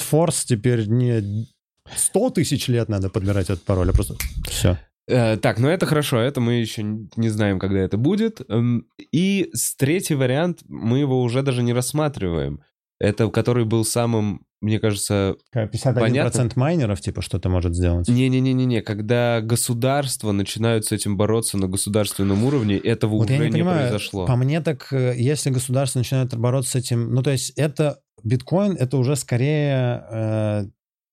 Force 0.00 0.44
теперь 0.46 0.86
не 0.86 1.46
100 1.94 2.30
тысяч 2.30 2.68
лет 2.68 2.88
надо 2.88 3.10
подбирать 3.10 3.50
этот 3.50 3.64
пароль, 3.64 3.90
а 3.90 3.92
просто 3.92 4.16
все. 4.48 4.78
Э, 5.06 5.36
так, 5.36 5.58
ну 5.58 5.68
это 5.68 5.86
хорошо, 5.86 6.18
это 6.18 6.40
мы 6.40 6.54
еще 6.54 6.82
не 6.82 7.28
знаем, 7.28 7.58
когда 7.58 7.80
это 7.80 7.96
будет. 7.96 8.40
Эм, 8.48 8.86
И 9.12 9.50
с 9.52 9.76
третий 9.76 10.14
вариант 10.14 10.60
мы 10.66 10.98
его 10.98 11.22
уже 11.22 11.42
даже 11.42 11.62
не 11.62 11.72
рассматриваем. 11.72 12.60
Это 13.00 13.28
который 13.28 13.64
был 13.64 13.84
самым, 13.84 14.46
мне 14.60 14.78
кажется, 14.78 15.36
51% 15.54 15.94
Понятно. 15.94 16.48
майнеров, 16.56 17.00
типа, 17.00 17.22
что-то 17.22 17.48
может 17.48 17.74
сделать. 17.74 18.08
не-не-не-не, 18.08 18.82
когда 18.82 19.40
государства 19.40 20.32
начинают 20.32 20.86
с 20.86 20.92
этим 20.92 21.16
бороться 21.16 21.58
на 21.58 21.66
государственном 21.68 22.44
уровне, 22.44 22.76
этого 22.78 23.16
Вот 23.16 23.30
уже 23.30 23.38
не, 23.38 23.50
понимаю, 23.50 23.88
произошло. 23.88 24.26
по 24.26 24.36
мне 24.36 24.60
так, 24.60 24.92
э, 24.92 25.14
если 25.16 25.50
государство 25.50 25.98
начинает 25.98 26.36
бороться 26.36 26.72
с 26.72 26.74
этим, 26.76 27.12
ну, 27.12 27.22
то 27.22 27.30
есть 27.30 27.50
это, 27.56 27.98
биткоин, 28.22 28.76
это 28.78 28.96
уже 28.96 29.16
скорее 29.16 30.04
э, 30.10 30.64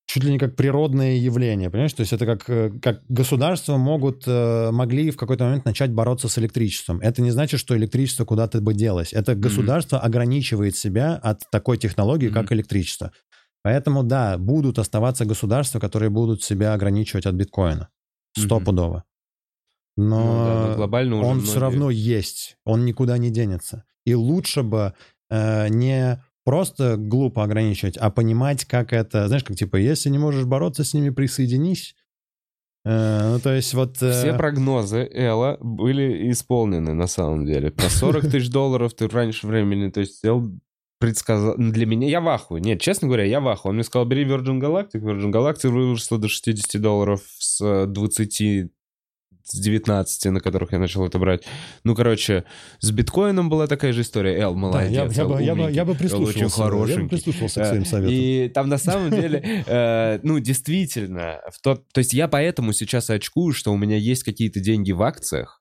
чуть 0.07 0.23
ли 0.23 0.31
не 0.31 0.39
как 0.39 0.55
природное 0.55 1.15
явление, 1.15 1.69
понимаешь? 1.69 1.93
То 1.93 2.01
есть 2.01 2.11
это 2.13 2.25
как, 2.25 2.49
э, 2.49 2.69
как 2.81 3.01
государства 3.07 3.77
могут, 3.77 4.23
э, 4.27 4.71
могли 4.71 5.09
в 5.11 5.17
какой-то 5.17 5.45
момент 5.45 5.65
начать 5.65 5.91
бороться 5.93 6.27
с 6.27 6.37
электричеством. 6.37 6.99
Это 7.01 7.21
не 7.21 7.31
значит, 7.31 7.59
что 7.59 7.77
электричество 7.77 8.25
куда-то 8.25 8.59
бы 8.61 8.73
делось. 8.73 9.13
Это 9.13 9.35
государство 9.35 9.99
ограничивает 9.99 10.75
себя 10.75 11.15
от 11.15 11.43
такой 11.51 11.77
технологии, 11.77 12.29
как 12.29 12.45
Мгм. 12.45 12.55
электричество. 12.55 13.11
Поэтому, 13.63 14.03
да, 14.03 14.37
будут 14.37 14.79
оставаться 14.79 15.23
государства, 15.25 15.79
которые 15.79 16.09
будут 16.09 16.43
себя 16.43 16.73
ограничивать 16.73 17.25
от 17.25 17.35
биткоина. 17.35 17.87
Стопудово. 18.37 19.03
Ну 19.97 20.09
Но, 20.19 20.45
да, 20.45 20.67
но 20.69 20.75
глобально 20.75 21.15
уже 21.17 21.25
он 21.25 21.33
многие- 21.37 21.49
все 21.49 21.59
равно 21.59 21.89
есть, 21.89 22.57
он 22.65 22.85
никуда 22.85 23.17
не 23.17 23.29
денется. 23.29 23.83
И 24.05 24.15
лучше 24.15 24.63
бы 24.63 24.93
э, 25.29 25.67
не 25.69 26.21
просто 26.51 26.97
глупо 26.97 27.45
ограничивать, 27.45 27.95
а 27.95 28.09
понимать, 28.09 28.65
как 28.65 28.91
это, 28.91 29.27
знаешь, 29.27 29.45
как 29.45 29.55
типа, 29.55 29.77
если 29.77 30.09
не 30.09 30.17
можешь 30.17 30.43
бороться 30.43 30.83
с 30.83 30.93
ними, 30.93 31.09
присоединись. 31.09 31.95
Э, 32.83 33.31
ну, 33.31 33.39
то 33.39 33.53
есть 33.55 33.73
вот... 33.73 34.01
э, 34.01 34.11
Все 34.11 34.33
прогнозы 34.33 35.09
Элла 35.13 35.57
были 35.61 36.29
исполнены 36.29 36.93
на 36.93 37.07
самом 37.07 37.45
деле. 37.45 37.71
Про 37.71 37.89
40 37.89 38.29
тысяч 38.29 38.49
долларов 38.49 38.93
ты 38.93 39.07
раньше 39.07 39.47
времени, 39.47 39.89
то 39.89 40.01
есть 40.01 40.25
Эл 40.25 40.51
предсказал... 40.99 41.55
ну, 41.57 41.71
Для 41.71 41.85
меня 41.85 42.09
я 42.09 42.19
в 42.19 42.27
ахуе. 42.27 42.59
Нет, 42.59 42.81
честно 42.81 43.07
говоря, 43.07 43.23
я 43.23 43.39
в 43.39 43.47
ахуе. 43.47 43.69
Он 43.69 43.75
мне 43.75 43.85
сказал, 43.85 44.05
бери 44.05 44.25
Virgin 44.25 44.59
Galactic. 44.59 44.99
Virgin 44.99 45.31
Galactic 45.31 45.69
выросла 45.69 46.17
до 46.17 46.27
60 46.27 46.81
долларов 46.81 47.21
с 47.39 47.61
э, 47.61 47.85
20 47.85 48.71
с 49.51 49.59
19, 49.59 50.25
на 50.25 50.39
которых 50.39 50.71
я 50.71 50.79
начал 50.79 51.05
это 51.05 51.19
брать. 51.19 51.43
Ну, 51.83 51.95
короче, 51.95 52.43
с 52.79 52.91
биткоином 52.91 53.49
была 53.49 53.67
такая 53.67 53.93
же 53.93 54.01
история. 54.01 54.37
Эл, 54.39 54.53
да, 54.53 54.59
молодец. 54.59 54.91
я, 54.91 55.03
я 55.05 55.21
Эл 55.21 55.29
бы, 55.29 55.43
я, 55.43 55.55
бы, 55.55 55.71
я 55.71 55.85
бы 55.85 55.91
Эл 55.91 55.97
очень 55.97 55.99
прислушивался. 55.99 56.91
Я 56.91 57.03
бы 57.03 57.09
прислушивался 57.09 57.59
к 57.61 57.63
Э, 57.63 57.67
своим 57.67 57.85
советам. 57.85 58.15
И 58.15 58.49
там 58.49 58.69
на 58.69 58.77
самом 58.77 59.11
деле, 59.11 59.63
э, 59.65 60.19
ну, 60.23 60.39
действительно, 60.39 61.39
в 61.51 61.61
тот, 61.61 61.87
то 61.93 61.99
есть 61.99 62.13
я 62.13 62.27
поэтому 62.27 62.73
сейчас 62.73 63.09
очкую, 63.09 63.53
что 63.53 63.71
у 63.71 63.77
меня 63.77 63.97
есть 63.97 64.23
какие-то 64.23 64.59
деньги 64.59 64.91
в 64.91 65.01
акциях, 65.01 65.60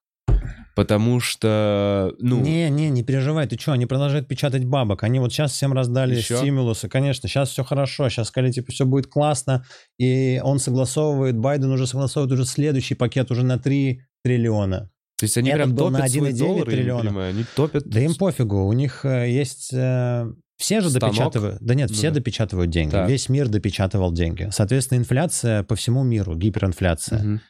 потому 0.80 1.20
что, 1.20 2.14
ну, 2.20 2.40
Не, 2.40 2.70
не, 2.70 2.88
не 2.88 3.02
переживай, 3.02 3.46
ты 3.46 3.58
что, 3.58 3.72
они 3.72 3.84
продолжают 3.84 4.26
печатать 4.28 4.64
бабок. 4.64 5.02
Они 5.02 5.18
вот 5.18 5.30
сейчас 5.30 5.52
всем 5.52 5.74
раздали 5.74 6.14
Еще? 6.16 6.38
стимулусы. 6.38 6.88
Конечно, 6.88 7.28
сейчас 7.28 7.50
все 7.50 7.64
хорошо, 7.64 8.08
сейчас 8.08 8.28
сказали, 8.28 8.50
типа, 8.50 8.72
все 8.72 8.86
будет 8.86 9.06
классно. 9.06 9.62
И 9.98 10.40
он 10.42 10.58
согласовывает, 10.58 11.36
Байден 11.36 11.70
уже 11.70 11.86
согласовывает 11.86 12.32
уже 12.32 12.46
следующий 12.46 12.94
пакет 12.94 13.30
уже 13.30 13.44
на 13.44 13.58
3 13.58 14.00
триллиона. 14.24 14.90
То 15.18 15.24
есть 15.24 15.36
они 15.36 15.50
Этот 15.50 15.64
прям 15.64 15.74
был 15.74 15.90
на 15.90 15.98
топят 15.98 16.12
свой 16.12 16.30
1,9 16.30 16.38
доллар, 16.38 16.58
я 16.70 16.76
триллиона. 16.76 17.00
понимаю, 17.04 17.30
они 17.34 17.44
топят... 17.54 17.84
Да 17.84 18.00
им 18.00 18.14
пофигу, 18.14 18.64
у 18.66 18.72
них 18.72 19.04
э, 19.04 19.30
есть... 19.30 19.70
э, 19.74 20.32
Все 20.56 20.80
же 20.80 20.88
Станок. 20.88 21.10
допечатывают... 21.10 21.58
Да 21.60 21.74
нет, 21.74 21.90
Ну 21.90 21.94
все 21.94 22.08
да. 22.08 22.14
допечатывают 22.14 22.70
деньги. 22.70 22.92
Так. 22.92 23.06
Весь 23.10 23.28
мир 23.28 23.48
допечатывал 23.48 24.12
деньги. 24.12 24.48
Соответственно, 24.50 24.98
инфляция 25.00 25.62
по 25.62 25.74
всему 25.74 26.04
миру, 26.04 26.34
гиперинфляция. 26.36 27.18
Мгм. 27.22 27.40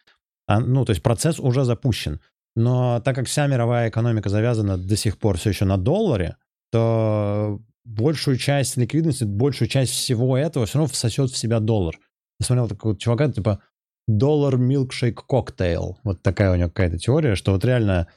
А, 0.48 0.58
ну, 0.58 0.84
то 0.84 0.90
есть 0.90 1.00
процесс 1.02 1.38
уже 1.38 1.62
запущен. 1.64 2.18
Но 2.56 3.00
так 3.00 3.14
как 3.16 3.26
вся 3.26 3.46
мировая 3.46 3.90
экономика 3.90 4.28
завязана 4.28 4.76
до 4.76 4.96
сих 4.96 5.18
пор 5.18 5.38
все 5.38 5.50
еще 5.50 5.64
на 5.64 5.76
долларе, 5.76 6.36
то 6.70 7.60
большую 7.84 8.36
часть 8.36 8.76
ликвидности, 8.76 9.24
большую 9.24 9.68
часть 9.68 9.92
всего 9.92 10.36
этого 10.36 10.66
все 10.66 10.78
равно 10.78 10.92
всосет 10.92 11.30
в 11.30 11.36
себя 11.36 11.60
доллар. 11.60 11.98
Я 12.38 12.46
смотрел 12.46 12.68
такого 12.68 12.96
чувака, 12.96 13.30
типа 13.30 13.60
доллар 14.06 14.56
милкшейк 14.56 15.24
коктейл. 15.26 15.98
Вот 16.02 16.22
такая 16.22 16.52
у 16.52 16.56
него 16.56 16.68
какая-то 16.68 16.98
теория, 16.98 17.34
что 17.34 17.52
вот 17.52 17.64
реально 17.64 18.08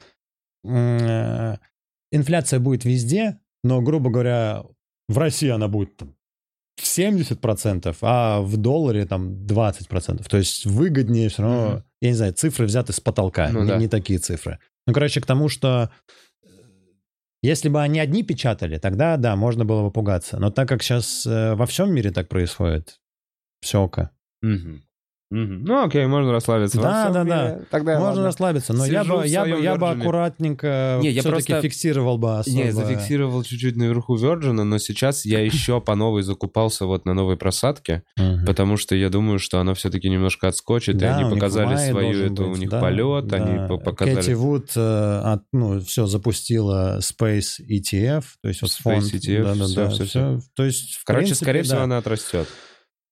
э, 0.64 1.56
инфляция 2.10 2.60
будет 2.60 2.84
везде, 2.84 3.38
но, 3.62 3.80
грубо 3.80 4.10
говоря, 4.10 4.64
в 5.08 5.18
России 5.18 5.48
она 5.48 5.68
будет 5.68 5.96
там, 5.96 6.14
70%, 6.80 7.96
а 8.02 8.40
в 8.40 8.56
долларе 8.56 9.06
там 9.06 9.32
20%. 9.46 10.26
То 10.28 10.36
есть 10.36 10.66
выгоднее 10.66 11.28
все 11.28 11.42
равно, 11.42 11.68
Мгм. 11.70 11.84
я 12.00 12.08
не 12.10 12.14
знаю, 12.14 12.32
цифры 12.34 12.66
взяты 12.66 12.92
с 12.92 13.00
потолка, 13.00 13.50
Ну 13.52 13.62
не, 13.62 13.68
да. 13.68 13.76
не 13.76 13.88
такие 13.88 14.18
цифры. 14.18 14.58
Ну, 14.86 14.92
короче, 14.92 15.20
к 15.20 15.26
тому, 15.26 15.48
что 15.48 15.90
э, 16.42 16.46
если 17.42 17.68
бы 17.68 17.80
они 17.82 18.00
одни 18.00 18.22
печатали, 18.22 18.78
тогда, 18.78 19.16
да, 19.16 19.36
можно 19.36 19.64
было 19.64 19.82
бы 19.84 19.90
пугаться. 19.90 20.38
Но 20.38 20.50
так 20.50 20.68
как 20.68 20.82
сейчас 20.82 21.24
во 21.26 21.66
всем 21.66 21.92
мире 21.94 22.10
так 22.10 22.28
происходит, 22.28 22.98
все 23.60 23.80
ок. 23.82 24.10
Мгм. 24.42 24.82
Ну, 25.34 25.84
окей, 25.84 26.06
можно 26.06 26.30
расслабиться. 26.32 26.80
Да, 26.80 27.10
да, 27.10 27.24
мире. 27.24 27.66
Тогда 27.70 27.92
Можно 27.94 28.06
ладно. 28.08 28.24
расслабиться, 28.24 28.72
но 28.72 28.86
я 28.86 29.02
бы, 29.04 29.26
я 29.26 29.44
бы, 29.44 29.60
я 29.60 29.76
бы 29.76 29.88
аккуратненько 29.90 30.98
Не, 31.02 31.10
я 31.10 31.22
просто- 31.22 31.60
фиксировал 31.60 32.18
бы 32.18 32.38
особо. 32.38 32.56
Не, 32.56 32.70
зафиксировал 32.72 33.42
чуть-чуть 33.42 33.76
наверху 33.76 34.16
Virgin, 34.16 34.52
но 34.62 34.78
сейчас 34.78 35.24
я 35.24 35.40
еще 35.44 35.80
по 35.80 35.94
новой 35.94 36.22
закупался 36.22 36.86
вот 36.86 37.04
на 37.04 37.14
новой 37.14 37.36
просадке, 37.36 38.02
потому 38.46 38.76
что 38.76 38.94
я 38.94 39.08
думаю, 39.10 39.38
что 39.38 39.58
она 39.60 39.74
все-таки 39.74 40.08
немножко 40.08 40.48
отскочит, 40.48 40.96
Да, 40.96 41.06
и 41.20 41.22
они 41.24 41.30
показали 41.34 41.76
свою, 41.90 42.32
это 42.32 42.44
у 42.44 42.54
них 42.56 42.70
да, 42.70 42.80
полет, 42.80 43.26
да. 43.26 43.36
они 43.38 43.68
по- 43.68 43.78
показали... 43.78 44.16
Кэти 44.16 44.30
Вуд, 44.32 44.70
э, 44.76 45.36
ну, 45.52 45.80
все, 45.80 46.06
запустила 46.06 46.98
Space 47.00 47.60
ETF, 47.68 48.24
то 48.42 48.48
есть 48.48 48.62
вот 48.62 48.70
Space 48.70 48.82
фонд. 48.82 49.04
ETF, 49.14 49.42
да, 49.44 49.54
да, 49.54 49.64
всё, 49.64 49.74
да, 49.74 49.88
всё, 49.90 50.04
всё. 50.04 50.40
То 50.54 50.64
есть, 50.64 51.00
Короче, 51.04 51.34
скорее 51.34 51.60
да. 51.60 51.64
всего, 51.64 51.80
она 51.82 51.98
отрастет. 51.98 52.48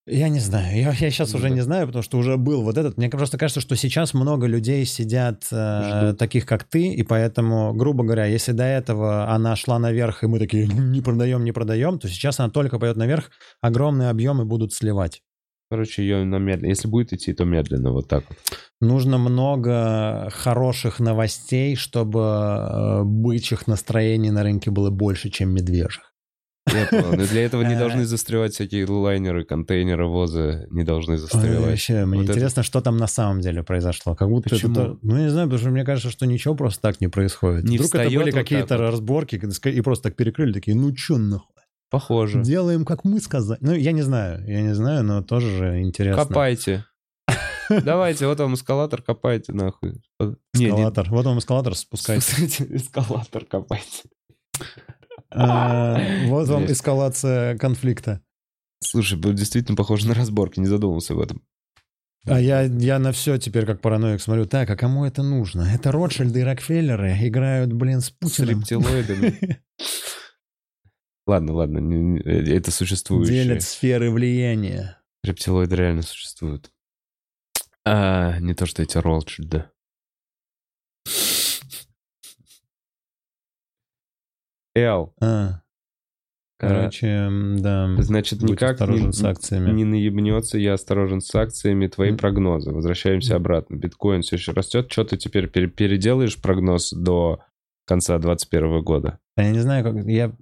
Я 0.07 0.29
не 0.29 0.41
знаю, 0.41 0.77
я, 0.77 0.91
я 0.91 1.11
сейчас 1.11 1.33
Ну 1.33 1.39
уже 1.39 1.49
да. 1.49 1.55
не 1.55 1.61
знаю, 1.61 1.87
потому 1.87 2.03
что 2.03 2.19
уже 2.19 2.37
был 2.37 2.63
вот 2.63 2.77
этот. 2.77 2.97
Мне 2.97 3.09
просто 3.09 3.39
кажется, 3.39 3.61
что 3.61 3.77
сейчас 3.77 4.15
много 4.15 4.47
людей 4.47 4.85
сидят, 4.85 5.47
э, 5.53 5.83
Ждут. 6.09 6.19
таких 6.19 6.45
как 6.45 6.65
ты, 6.65 6.89
и 6.93 7.05
поэтому, 7.05 7.73
грубо 7.73 8.03
говоря, 8.03 8.27
если 8.27 8.51
до 8.51 8.65
этого 8.65 9.31
она 9.31 9.55
шла 9.55 9.79
наверх, 9.79 10.25
и 10.25 10.27
мы 10.27 10.41
такие 10.41 10.67
не 10.67 11.01
продаем, 11.01 11.45
не 11.45 11.53
продаем, 11.53 12.01
то 12.01 12.09
сейчас 12.09 12.41
она 12.41 12.51
только 12.51 12.81
пойдет 12.81 12.97
наверх, 12.97 13.31
огромные 13.61 14.11
объемы 14.11 14.45
будут 14.45 14.73
сливать. 14.73 15.23
Короче, 15.71 16.03
ее 16.03 16.25
медленно. 16.25 16.69
Если 16.69 16.89
будет 16.89 17.13
идти, 17.13 17.33
то 17.33 17.45
медленно, 17.45 17.93
вот 17.93 18.09
так 18.09 18.25
вот. 18.29 18.39
Нужно 18.81 19.17
много 19.19 20.29
хороших 20.31 20.99
новостей, 20.99 21.77
чтобы 21.77 22.21
э, 22.21 23.03
бычьих 23.05 23.69
настроений 23.69 24.33
на 24.33 24.43
рынке 24.43 24.71
было 24.73 24.91
больше, 24.91 25.31
чем 25.31 25.55
медвежьих. 25.55 26.12
Я 26.73 26.87
понял. 26.87 27.17
Но 27.17 27.27
для 27.27 27.45
этого 27.45 27.63
не 27.63 27.75
Э. 27.75 27.79
должны 27.79 28.05
застревать 28.05 28.55
всякие 28.55 28.87
лайнеры, 28.87 29.45
контейнеры, 29.45 30.07
возы. 30.07 30.67
Не 30.71 30.85
должны 30.85 31.19
застревать. 31.19 31.67
Вообще, 31.67 32.05
мне 32.05 32.23
интересно, 32.23 32.63
что 32.63 32.81
там 32.81 32.97
на 32.97 33.07
самом 33.09 33.41
деле 33.41 33.63
произошло. 33.63 34.15
Как 34.15 34.29
будто 34.29 34.55
это... 34.55 34.97
Ну, 35.03 35.17
не 35.19 35.29
знаю, 35.31 35.49
потому 35.49 35.59
что 35.61 35.71
мне 35.71 35.85
кажется, 35.85 36.11
что 36.11 36.27
ничего 36.27 36.55
просто 36.55 36.81
так 36.81 37.01
не 37.01 37.09
происходит. 37.09 37.65
Не 37.65 37.79
Вдруг 37.79 37.95
это 37.95 38.11
были 38.11 38.31
какие-то 38.31 38.77
разборки, 38.79 39.41
и 39.69 39.81
просто 39.81 40.09
так 40.11 40.17
перекрыли, 40.17 40.53
такие, 40.53 40.77
ну 40.77 40.93
чё 40.93 41.19
нахуй? 41.19 41.49
Похоже. 41.91 42.41
Делаем, 42.43 42.87
как 42.87 43.05
мы 43.05 43.21
сказали. 43.21 43.59
Ну, 43.61 43.75
я 43.75 43.93
не 43.93 44.01
знаю, 44.03 44.43
я 44.49 44.63
не 44.63 44.75
знаю, 44.75 45.05
но 45.05 45.23
тоже 45.23 45.51
же 45.51 45.83
интересно. 45.83 46.25
Копайте. 46.25 46.87
Давайте, 47.69 48.27
вот 48.27 48.39
вам 48.41 48.55
эскалатор, 48.55 49.03
копайте 49.03 49.53
нахуй. 49.53 50.01
Не, 50.55 50.69
Эскалатор. 50.69 51.11
Вот 51.11 51.27
вам 51.27 51.39
эскалатор, 51.39 51.75
спускайте 51.75 52.47
эскалатор, 52.71 53.45
копайте. 53.45 54.05
А, 55.35 55.99
Вот 56.27 56.49
вам 56.49 56.67
эскалация 56.67 57.57
конфликта. 57.59 58.21
Слушай, 58.83 59.19
было 59.19 59.33
действительно 59.33 59.77
похоже 59.77 60.09
на 60.09 60.15
разборки, 60.15 60.59
не 60.61 60.67
задумывался 60.67 61.13
об 61.15 61.21
этом. 61.21 61.43
А 62.27 62.41
я, 62.41 62.63
я 62.63 62.99
на 63.01 63.11
все 63.13 63.37
теперь 63.39 63.67
как 63.67 63.81
параноик 63.81 64.21
смотрю. 64.21 64.47
Так, 64.47 64.71
а 64.71 64.77
кому 64.77 65.05
это 65.05 65.23
нужно? 65.25 65.63
Это 65.63 65.91
Ротшильды 65.91 66.41
и 66.41 66.45
Рокфеллеры 66.45 67.17
играют, 67.27 67.73
блин, 67.73 68.01
с 68.01 68.07
С 68.07 68.11
Путиным. 68.11 68.61
рептилоидами. 68.61 69.61
Ладно, 71.27 71.53
ладно, 71.53 71.79
не- 71.79 72.21
это 72.21 72.73
существующее. 72.73 73.45
Делят 73.45 73.63
сферы 73.63 74.11
влияния. 74.11 74.99
Рептилоиды 75.23 75.77
реально 75.77 76.03
существуют. 76.03 76.73
А, 77.85 78.39
не 78.41 78.55
то, 78.55 78.67
что 78.67 78.83
эти 78.83 78.99
Ротшильды. 78.99 79.67
Эл, 84.75 85.13
А, 85.21 85.61
короче, 86.59 87.29
да. 87.59 87.95
значит, 87.99 88.41
Будь 88.41 88.51
никак 88.53 88.73
осторожен 88.73 89.07
не, 89.09 89.13
с 89.13 89.23
акциями. 89.23 89.71
не 89.73 89.85
наебнется, 89.85 90.59
я 90.59 90.75
осторожен 90.75 91.21
с 91.21 91.35
акциями. 91.35 91.89
Твои 91.89 92.11
М. 92.11 92.17
прогнозы. 92.17 92.71
Возвращаемся 92.73 93.37
обратно. 93.37 93.77
Биткоин 93.77 94.23
все 94.23 94.37
еще 94.37 94.53
растет. 94.53 94.91
Что 94.91 95.05
ты 95.05 95.17
теперь 95.19 95.49
пере- 95.49 95.69
переделаешь 95.69 96.41
прогноз 96.41 96.91
до 96.93 97.41
конца 97.87 98.19
2021 98.19 98.81
года? 98.83 99.19
А 99.37 99.43
Я 99.43 99.51
не 99.51 99.59
знаю, 99.61 99.85
как... 99.85 100.07
Я... 100.07 100.33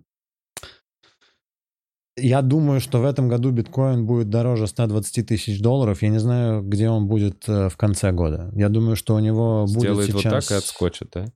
Я 2.16 2.43
думаю, 2.43 2.81
что 2.81 3.01
в 3.01 3.05
этом 3.07 3.28
году 3.28 3.51
биткоин 3.51 4.05
будет 4.05 4.28
дороже 4.28 4.66
120 4.66 5.26
тысяч 5.26 5.61
долларов. 5.62 6.03
Я 6.03 6.09
не 6.11 6.18
знаю, 6.18 6.61
где 6.62 6.89
он 6.91 7.07
будет 7.09 7.49
э, 7.49 7.68
в 7.70 7.76
конце 7.78 8.12
года. 8.12 8.51
Я 8.55 8.68
думаю, 8.68 8.95
что 8.95 9.14
у 9.14 9.20
него 9.20 9.64
будет 9.64 9.81
Сделает 9.81 10.12
вот 10.12 10.20
сейчас... 10.22 10.47
так 10.49 10.57
и 10.57 10.59
отскочит, 10.59 11.16
а? 11.16 11.33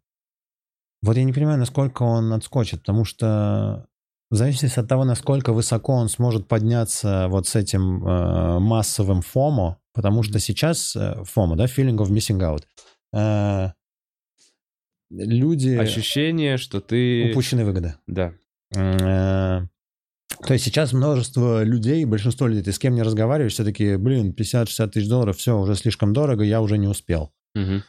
Вот 1.05 1.19
я 1.19 1.25
не 1.25 1.35
понимаю, 1.35 1.59
насколько 1.59 2.03
он 2.03 2.33
отскочит, 2.33 2.81
потому 2.81 3.05
что 3.05 3.87
в 4.31 4.37
зависимости 4.37 4.79
от 4.79 4.89
того, 4.89 5.05
насколько 5.05 5.53
высоко 5.53 5.93
он 5.93 6.09
сможет 6.09 6.49
подняться 6.49 7.27
вот 7.29 7.47
с 7.47 7.57
этим 7.57 8.03
э, 8.07 8.59
массовым 8.59 9.21
фомо, 9.21 9.79
потому 9.93 10.23
что 10.23 10.39
сейчас 10.39 10.97
э, 10.97 11.23
фомо, 11.25 11.57
да, 11.57 11.67
feeling 11.67 11.99
of 11.99 12.09
missing 12.09 12.41
out, 12.41 12.63
э, 13.15 13.73
люди 15.11 15.77
Ощущение, 15.77 16.57
что 16.57 16.81
ты... 16.81 17.31
упущены 17.31 17.67
выгоды. 17.67 17.97
Да. 18.07 18.33
Э, 18.75 19.61
То 20.47 20.55
есть 20.55 20.65
сейчас 20.65 20.95
множество 20.95 21.63
людей, 21.65 22.03
большинство 22.07 22.47
людей, 22.47 22.63
ты 22.63 22.73
с 22.73 22.79
кем 22.79 22.95
не 22.95 23.03
разговариваешь, 23.03 23.53
все 23.53 23.65
такие, 23.65 23.99
блин, 23.99 24.35
50-60 24.37 24.89
тысяч 24.89 25.09
долларов, 25.09 25.37
все, 25.37 25.59
уже 25.61 25.75
слишком 25.75 26.15
дорого, 26.15 26.45
я 26.45 26.63
уже 26.63 26.79
не 26.79 26.89
успел. 26.89 27.31
Мгм. 27.55 27.83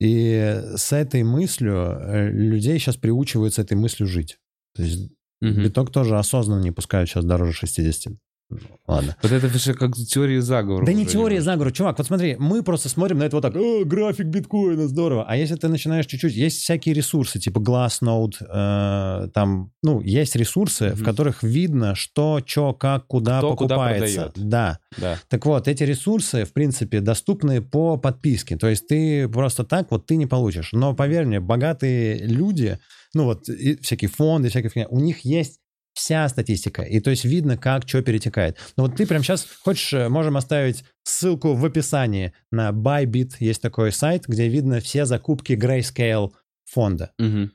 И 0.00 0.62
с 0.76 0.92
этой 0.92 1.22
мыслью 1.24 1.74
э, 2.00 2.30
людей 2.30 2.78
сейчас 2.78 2.96
приучивают 2.96 3.54
с 3.54 3.58
этой 3.58 3.74
мыслью 3.76 4.08
жить. 4.08 4.38
То 4.74 4.82
есть 4.82 5.10
Мгм. 5.42 5.64
биток 5.64 5.90
тоже 5.92 6.18
осознанно 6.18 6.62
не 6.62 6.70
пускают 6.72 7.08
сейчас 7.10 7.24
дороже 7.24 7.52
60. 7.52 8.18
Ладно. 8.86 9.16
Вот 9.22 9.30
это 9.32 9.48
же 9.58 9.74
как 9.74 9.94
теория 9.94 10.42
заговора. 10.42 10.84
Да 10.84 10.92
не 10.92 11.06
теория 11.06 11.40
заговора, 11.40 11.70
чувак, 11.70 11.98
вот 11.98 12.06
смотри, 12.06 12.36
мы 12.38 12.62
просто 12.62 12.88
смотрим 12.88 13.18
на 13.18 13.24
это 13.24 13.36
вот 13.36 13.42
так, 13.42 13.54
«О, 13.56 13.84
график 13.84 14.26
биткоина, 14.26 14.88
здорово. 14.88 15.24
А 15.28 15.36
если 15.36 15.54
ты 15.54 15.68
начинаешь 15.68 16.06
чуть-чуть, 16.06 16.34
есть 16.34 16.60
всякие 16.62 16.94
ресурсы, 16.94 17.38
типа 17.38 17.58
Glassnode, 17.60 18.34
э, 18.40 19.28
там, 19.32 19.70
ну, 19.82 20.00
есть 20.00 20.34
ресурсы, 20.36 20.90
в 20.90 20.96
Мгм. 20.96 21.04
которых 21.04 21.42
видно, 21.42 21.94
что, 21.94 22.40
что, 22.44 22.72
как, 22.74 23.06
куда 23.06 23.38
Кто 23.38 23.54
куда 23.56 23.76
покупается. 23.76 24.22
продает. 24.32 24.48
да. 24.50 24.78
Да. 24.98 25.18
Так 25.28 25.46
вот, 25.46 25.68
эти 25.68 25.84
ресурсы, 25.84 26.44
в 26.44 26.52
принципе, 26.52 27.00
доступны 27.00 27.62
по 27.62 27.96
подписке. 27.96 28.56
То 28.56 28.68
есть 28.68 28.88
ты 28.88 29.28
просто 29.28 29.62
так 29.64 29.90
вот 29.92 30.06
ты 30.06 30.16
не 30.16 30.26
получишь. 30.26 30.70
Но 30.72 30.94
поверь 30.94 31.26
мне, 31.26 31.38
богатые 31.38 32.18
люди, 32.26 32.78
ну 33.14 33.24
вот 33.24 33.48
и 33.48 33.76
всякие 33.76 34.08
фонды, 34.08 34.48
всякие 34.48 34.88
у 34.88 34.98
них 34.98 35.20
есть 35.24 35.59
вся 35.92 36.28
статистика. 36.28 36.82
И 36.82 37.00
то 37.00 37.10
есть 37.10 37.24
видно, 37.24 37.56
как 37.56 37.88
что 37.88 38.02
перетекает. 38.02 38.56
Но 38.76 38.84
вот 38.84 38.96
ты 38.96 39.06
прямо 39.06 39.24
сейчас, 39.24 39.46
хочешь, 39.62 39.92
э, 39.92 40.08
можем 40.08 40.36
оставить 40.36 40.84
ссылку 41.02 41.54
в 41.54 41.64
описании 41.64 42.32
на 42.50 42.70
Bybit. 42.70 43.32
Есть 43.40 43.62
такой 43.62 43.92
сайт, 43.92 44.24
где 44.26 44.48
видно 44.48 44.80
все 44.80 45.04
закупки 45.04 45.52
Grayscale 45.52 46.30
фонда. 46.64 47.12
Мгм. 47.18 47.52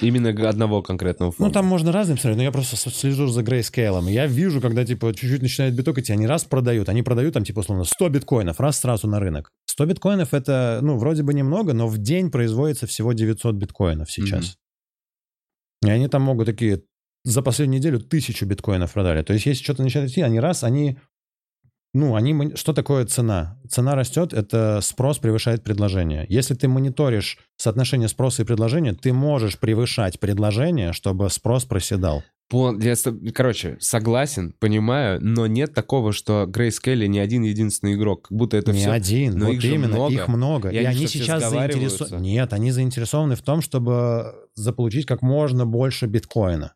Именно 0.00 0.48
одного 0.48 0.82
конкретного 0.82 1.32
фонда. 1.32 1.48
Ну, 1.48 1.52
там 1.52 1.66
можно 1.66 1.92
разным 1.92 2.18
смотреть, 2.18 2.36
но 2.36 2.42
я 2.42 2.52
просто 2.52 2.76
слежу 2.76 3.28
за. 3.28 3.42
И 3.42 4.12
Я 4.12 4.26
вижу, 4.26 4.60
когда, 4.60 4.84
типа, 4.84 5.14
чуть-чуть 5.14 5.40
начинает 5.40 5.74
биток 5.74 5.98
идти, 5.98 6.12
они 6.12 6.26
раз 6.26 6.44
продают, 6.44 6.88
они 6.88 7.02
продают, 7.02 7.34
там, 7.34 7.44
типа, 7.44 7.60
условно, 7.60 7.84
100 7.84 8.08
биткоинов, 8.08 8.60
раз 8.60 8.80
сразу 8.80 9.06
на 9.08 9.20
рынок. 9.20 9.50
100 9.66 9.86
биткоинов— 9.86 10.34
это, 10.34 10.80
ну, 10.82 10.98
вроде 10.98 11.22
бы 11.22 11.32
немного, 11.32 11.72
но 11.72 11.86
в 11.86 11.98
день 11.98 12.30
производится 12.30 12.86
всего 12.86 13.12
900 13.12 13.54
биткоинов 13.54 14.10
сейчас. 14.10 14.56
И 15.84 15.90
они 15.90 16.08
там 16.08 16.22
могут 16.22 16.46
такие, 16.46 16.82
за 17.24 17.42
последнюю 17.42 17.78
неделю 17.78 18.00
тысячу 18.00 18.46
биткоинов 18.46 18.92
продали. 18.92 19.22
То 19.22 19.32
есть, 19.32 19.46
если 19.46 19.62
что-то 19.62 19.82
начинает 19.82 20.10
идти, 20.10 20.22
они 20.22 20.40
раз, 20.40 20.64
они 20.64 20.98
ну, 21.94 22.14
они... 22.14 22.54
Что 22.54 22.72
такое 22.72 23.04
цена? 23.04 23.58
Цена 23.68 23.94
растет, 23.94 24.32
это 24.32 24.80
спрос 24.82 25.18
превышает 25.18 25.62
предложение. 25.62 26.24
Если 26.28 26.54
ты 26.54 26.66
мониторишь 26.66 27.38
соотношение 27.56 28.08
спроса 28.08 28.42
и 28.42 28.44
предложения, 28.46 28.94
ты 28.94 29.12
можешь 29.12 29.58
превышать 29.58 30.18
предложение, 30.18 30.94
чтобы 30.94 31.28
спрос 31.28 31.66
проседал. 31.66 32.24
По- 32.48 32.74
я 32.80 32.94
короче, 33.34 33.76
согласен, 33.80 34.54
понимаю, 34.58 35.18
но 35.22 35.46
нет 35.46 35.74
такого, 35.74 36.12
что 36.12 36.46
Грейс 36.46 36.80
Келли 36.80 37.06
не 37.06 37.18
один 37.18 37.42
единственный 37.42 37.94
игрок. 37.94 38.28
Как 38.28 38.38
будто 38.38 38.56
это 38.56 38.72
не 38.72 38.80
все... 38.80 38.90
один, 38.90 39.38
но 39.38 39.46
вот 39.46 39.54
их 39.54 39.64
именно, 39.64 39.88
много. 39.88 40.14
их 40.14 40.28
много. 40.28 40.68
И 40.70 40.76
И, 40.76 40.84
они 40.84 41.06
сейчас 41.06 41.50
заинтересованы... 41.50 42.22
Нет, 42.22 42.54
они 42.54 42.70
заинтересованы 42.70 43.36
в 43.36 43.42
том, 43.42 43.60
чтобы 43.60 44.34
заполучить 44.54 45.04
как 45.04 45.20
можно 45.20 45.66
больше 45.66 46.06
биткоина. 46.06 46.72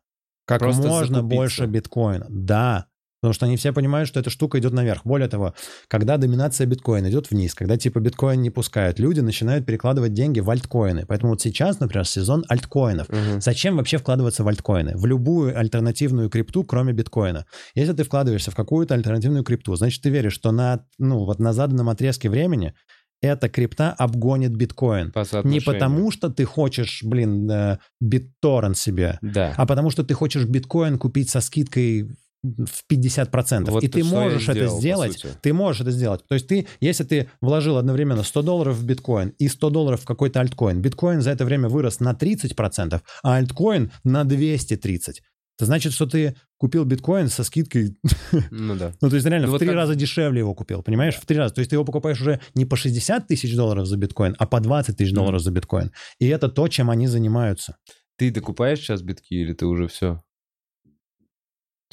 Как 0.47 0.59
Просто 0.59 0.87
можно 0.87 1.17
закупиться. 1.17 1.35
больше 1.35 1.65
биткоина. 1.65 2.25
Да. 2.29 2.87
Потому 3.19 3.33
что 3.33 3.47
они 3.47 3.57
все 3.57 3.73
понимают, 3.73 4.07
что 4.07 4.19
эта 4.19 4.29
штука 4.29 4.59
идет 4.59 4.73
наверх. 4.73 5.01
Более 5.03 5.27
того, 5.27 5.55
когда 5.87 6.17
доминация 6.17 6.67
биткоина 6.67 7.09
идет 7.09 7.31
вниз, 7.31 7.55
когда 7.55 7.75
типа 7.75 7.99
биткоин 7.99 8.41
не 8.41 8.51
пускают, 8.51 8.99
люди 8.99 9.21
начинают 9.21 9.65
перекладывать 9.65 10.13
деньги 10.13 10.39
в 10.39 10.49
альткоины. 10.49 11.05
Поэтому 11.07 11.31
вот 11.31 11.41
сейчас, 11.41 11.79
например, 11.79 12.05
сезон 12.05 12.45
альткоинов. 12.47 13.09
Мгм. 13.09 13.41
Зачем 13.41 13.75
вообще 13.77 13.97
вкладываться 13.97 14.43
в 14.43 14.47
альткоины? 14.47 14.95
В 14.95 15.05
любую 15.07 15.57
альтернативную 15.57 16.29
крипту, 16.29 16.63
кроме 16.63 16.93
биткоина. 16.93 17.45
Если 17.73 17.93
ты 17.93 18.03
вкладываешься 18.03 18.51
в 18.51 18.55
какую-то 18.55 18.93
альтернативную 18.93 19.43
крипту, 19.43 19.75
значит, 19.75 20.03
ты 20.03 20.09
веришь, 20.11 20.33
что 20.33 20.51
на, 20.51 20.85
ну, 20.99 21.25
вот 21.25 21.39
на 21.39 21.53
заданном 21.53 21.89
отрезке 21.89 22.29
времени 22.29 22.75
эта 23.21 23.49
крипта 23.49 23.93
обгонит 23.93 24.55
биткоин. 24.55 25.11
По 25.11 25.25
Не 25.43 25.59
потому, 25.59 26.11
что 26.11 26.29
ты 26.29 26.45
хочешь, 26.45 27.03
блин, 27.03 27.49
э, 27.49 27.77
битторрент 27.99 28.77
себе, 28.77 29.19
Да. 29.21 29.53
а 29.57 29.65
потому 29.65 29.89
что 29.89 30.03
ты 30.03 30.13
хочешь 30.13 30.45
биткоин 30.45 30.97
купить 30.97 31.29
со 31.29 31.41
скидкой 31.41 32.09
в 32.43 32.83
50%. 32.87 33.71
Вот 33.71 33.83
И 33.83 33.87
ты 33.87 34.03
можешь 34.03 34.47
это 34.47 34.67
сделал, 34.67 35.11
сделать. 35.11 35.41
Ты 35.41 35.53
можешь 35.53 35.81
это 35.81 35.91
сделать. 35.91 36.25
То 36.27 36.35
есть 36.35 36.47
ты, 36.47 36.67
если 36.79 37.03
ты 37.03 37.29
вложил 37.41 37.77
одновременно 37.77 38.23
100 38.23 38.41
долларов 38.43 38.77
в 38.77 38.85
биткоин 38.85 39.29
и 39.39 39.47
100 39.47 39.69
долларов 39.69 40.01
в 40.01 40.05
какой-то 40.05 40.39
альткоин, 40.39 40.81
биткоин 40.81 41.21
за 41.21 41.31
это 41.31 41.45
время 41.45 41.67
вырос 41.67 41.99
на 41.99 42.13
30%, 42.13 43.01
а 43.23 43.35
альткоин 43.35 43.91
на 44.03 44.23
230%. 44.23 45.15
Это 45.57 45.65
значит, 45.65 45.91
что 45.93 46.05
ты 46.05 46.35
купил 46.57 46.85
биткоин 46.85 47.29
со 47.29 47.43
скидкой, 47.43 47.97
Ну 48.51 48.75
да. 48.75 48.93
ну 49.01 49.09
то 49.09 49.15
есть 49.15 49.25
реально 49.27 49.47
Ну 49.47 49.51
в 49.51 49.53
вот 49.53 49.59
три 49.59 49.67
как- 49.67 49.75
раза 49.75 49.95
дешевле 49.95 50.39
его 50.39 50.53
купил, 50.53 50.83
понимаешь? 50.83 51.15
В 51.15 51.25
три 51.25 51.37
раза. 51.37 51.53
То 51.55 51.59
есть 51.59 51.69
ты 51.71 51.75
его 51.75 51.83
покупаешь 51.85 52.21
уже 52.21 52.39
не 52.53 52.65
по 52.65 52.75
60 52.75 53.27
тысяч 53.27 53.55
долларов 53.55 53.87
за 53.87 53.97
биткоин, 53.97 54.35
а 54.37 54.45
по 54.45 54.59
20 54.59 54.95
тысяч 54.97 55.11
долларов 55.13 55.41
за 55.41 55.51
биткоин. 55.51 55.91
И 56.19 56.27
это 56.27 56.47
то, 56.47 56.67
чем 56.67 56.89
они 56.91 57.07
занимаются. 57.07 57.77
Ты 58.17 58.29
докупаешь 58.31 58.79
сейчас 58.79 59.01
битки 59.01 59.33
или 59.33 59.53
ты 59.53 59.65
уже 59.65 59.87
все? 59.87 60.21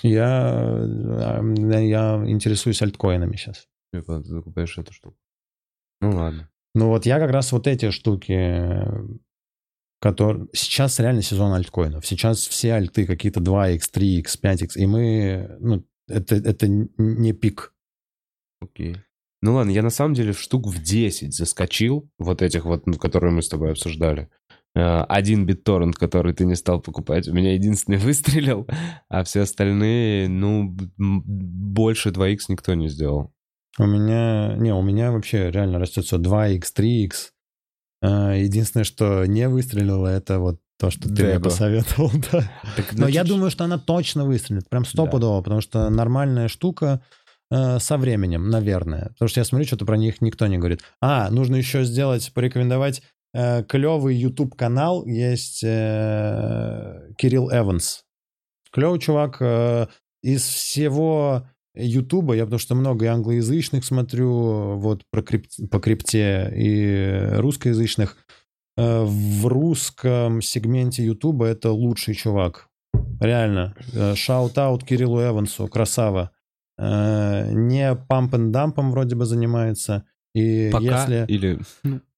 Я, 0.03 0.79
э, 0.83 1.87
я 1.87 2.23
интересуюсь 2.27 2.83
альткоинами 2.83 3.37
сейчас. 3.37 3.67
Ты 3.93 4.03
докупаешь 4.03 4.77
эту 4.77 4.93
штуку. 4.93 5.17
Ну 6.01 6.11
ладно. 6.17 6.51
Ну 6.75 6.89
вот 6.89 7.07
я 7.07 7.19
как 7.19 7.31
раз 7.31 7.53
вот 7.53 7.67
эти 7.69 7.91
штуки, 7.91 8.33
которые... 10.01 10.49
Сейчас 10.53 10.99
реально 11.01 11.23
сезон 11.23 11.53
альткоинов. 11.53 12.07
Сейчас 12.07 12.47
все 12.47 12.73
альты 12.75 13.07
какие-то 13.07 13.41
2x, 13.41 13.83
3x, 13.95 14.41
5x. 14.43 14.71
И 14.77 14.87
мы... 14.87 15.57
Ну, 15.61 15.85
это, 16.09 16.37
это 16.37 16.69
не 16.69 17.33
пик. 17.33 17.73
Окей. 18.61 18.97
Ну 19.43 19.55
ладно, 19.55 19.71
я 19.71 19.83
на 19.83 19.91
самом 19.91 20.15
деле 20.15 20.33
штук 20.33 20.67
в 20.67 20.83
10 20.83 21.35
заскочил, 21.35 22.09
вот 22.19 22.41
этих 22.41 22.65
вот, 22.65 22.87
ну, 22.87 22.95
которые 22.95 23.31
мы 23.31 23.43
с 23.43 23.49
тобой 23.49 23.73
обсуждали. 23.73 24.31
Э, 24.75 25.03
Один 25.03 25.47
BitTorrent, 25.47 25.93
который 25.93 26.33
ты 26.33 26.47
не 26.47 26.55
стал 26.55 26.81
покупать, 26.81 27.29
у 27.29 27.35
меня 27.35 27.53
единственный 27.53 27.99
выстрелил, 28.07 28.67
а 29.11 29.23
все 29.23 29.43
остальные, 29.43 30.31
ну, 30.31 30.75
больше 30.97 32.09
2x 32.09 32.39
никто 32.49 32.73
не 32.73 32.89
сделал. 32.89 33.35
У 33.79 33.87
меня... 33.87 34.57
Не, 34.57 34.73
у 34.73 34.83
меня 34.83 35.13
вообще 35.13 35.51
реально 35.51 35.79
растет 35.79 36.05
все 36.05 36.19
2x, 36.19 36.63
3x. 36.75 37.13
А, 38.03 38.33
Единственное, 38.35 38.85
что 38.85 39.25
не 39.27 39.49
выстрелило, 39.49 40.07
это 40.09 40.39
вот 40.39 40.61
то, 40.79 40.91
что 40.91 41.03
ты 41.03 41.09
мне 41.23 41.33
Деба. 41.35 41.45
посоветовал, 41.45 42.11
да. 42.33 42.51
Так, 42.77 42.93
Но 42.93 43.07
я 43.07 43.21
значит, 43.23 43.29
думаю, 43.29 43.51
что 43.51 43.65
она 43.65 43.79
точно 43.79 44.25
выстрелит, 44.25 44.69
прям 44.69 44.85
стопудово, 44.85 45.41
потому 45.43 45.61
что 45.61 45.89
нормальная 45.89 46.49
штука 46.49 47.01
э, 47.51 47.79
со 47.79 47.97
временем, 47.97 48.51
наверное. 48.51 49.11
Потому 49.11 49.29
что 49.29 49.41
я 49.41 49.45
смотрю, 49.45 49.67
что-то 49.67 49.87
про 49.87 49.97
них 49.97 50.21
никто 50.21 50.47
не 50.47 50.59
говорит. 50.59 50.83
А, 51.01 51.31
нужно 51.31 51.57
еще 51.57 51.85
сделать, 51.85 52.33
порекомендовать 52.35 53.03
э, 53.33 53.63
клевый 53.65 54.17
YouTube-канал, 54.17 55.07
есть 55.07 55.63
э, 55.65 57.11
Кирилл 57.17 57.51
Эванс. 57.53 58.05
Клевый 58.73 58.99
чувак. 58.99 59.37
э, 59.41 59.87
из 60.23 60.43
всего 60.43 61.47
Ютуба, 61.77 62.35
я 62.37 62.45
потому 62.45 62.59
что 62.59 62.75
много 62.75 63.05
и 63.05 63.09
англоязычных 63.09 63.85
смотрю, 63.85 64.77
вот 64.77 65.03
про 65.11 65.23
крип- 65.23 65.69
по 65.71 65.79
крипте, 65.81 66.53
и 66.57 67.37
русскоязычных. 67.39 68.17
Э, 68.77 69.05
В 69.05 69.47
русском 69.47 70.41
сегменте 70.43 71.05
Ютуба 71.05 71.47
это 71.47 71.71
лучший 71.73 72.15
чувак. 72.15 72.69
Реально. 73.21 73.75
Shout-out 74.15 74.85
Кириллу 74.85 75.21
Эвансу, 75.21 75.67
красава. 75.69 76.31
Э, 76.79 77.51
Не 77.53 77.95
pump-n-dump 77.95 78.76
ом 78.76 78.91
вроде 78.91 79.15
бы 79.17 79.25
занимается. 79.27 80.05
И 80.35 80.69
пока 80.73 81.03
если... 81.03 81.25
или... 81.29 81.61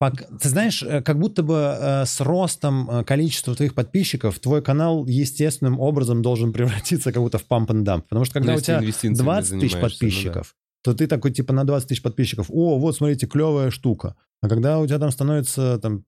Пок- 0.03 0.39
Ты 0.41 0.49
знаешь, 0.49 0.83
э, 0.83 1.03
как 1.03 1.19
будто 1.19 1.43
бы 1.43 1.77
э, 1.79 2.07
с 2.07 2.21
ростом 2.23 2.89
э, 2.91 3.05
количества 3.05 3.55
твоих 3.55 3.75
подписчиков 3.75 4.39
твой 4.39 4.63
канал 4.63 5.05
естественным 5.07 5.79
образом 5.79 6.23
должен 6.23 6.53
превратиться 6.55 7.13
как 7.13 7.23
будто 7.23 7.39
в 7.39 7.47
pump 7.47 7.67
and 7.67 7.85
dump. 7.85 8.05
Потому 8.09 8.25
что 8.25 8.35
когда 8.35 8.53
Ну, 8.53 8.59
у 8.59 8.61
тебя 8.61 8.79
инвестициями 8.79 9.17
20 9.17 9.61
тысяч 9.61 9.73
занимаешься, 9.73 9.77
ну 9.77 9.83
да. 9.83 9.89
подписчиков, 9.89 10.55
то 10.83 10.95
ты 10.95 11.07
такой 11.07 11.31
типа 11.31 11.53
на 11.53 11.65
20 11.65 11.89
тысяч 11.89 12.03
подписчиков, 12.03 12.47
о, 12.49 12.79
вот 12.79 12.97
смотрите, 12.97 13.27
клевая 13.27 13.71
штука. 13.71 14.17
А 14.41 14.49
когда 14.49 14.79
у 14.79 14.87
тебя 14.87 14.99
там 14.99 15.11
становится 15.11 15.79
там 15.79 16.05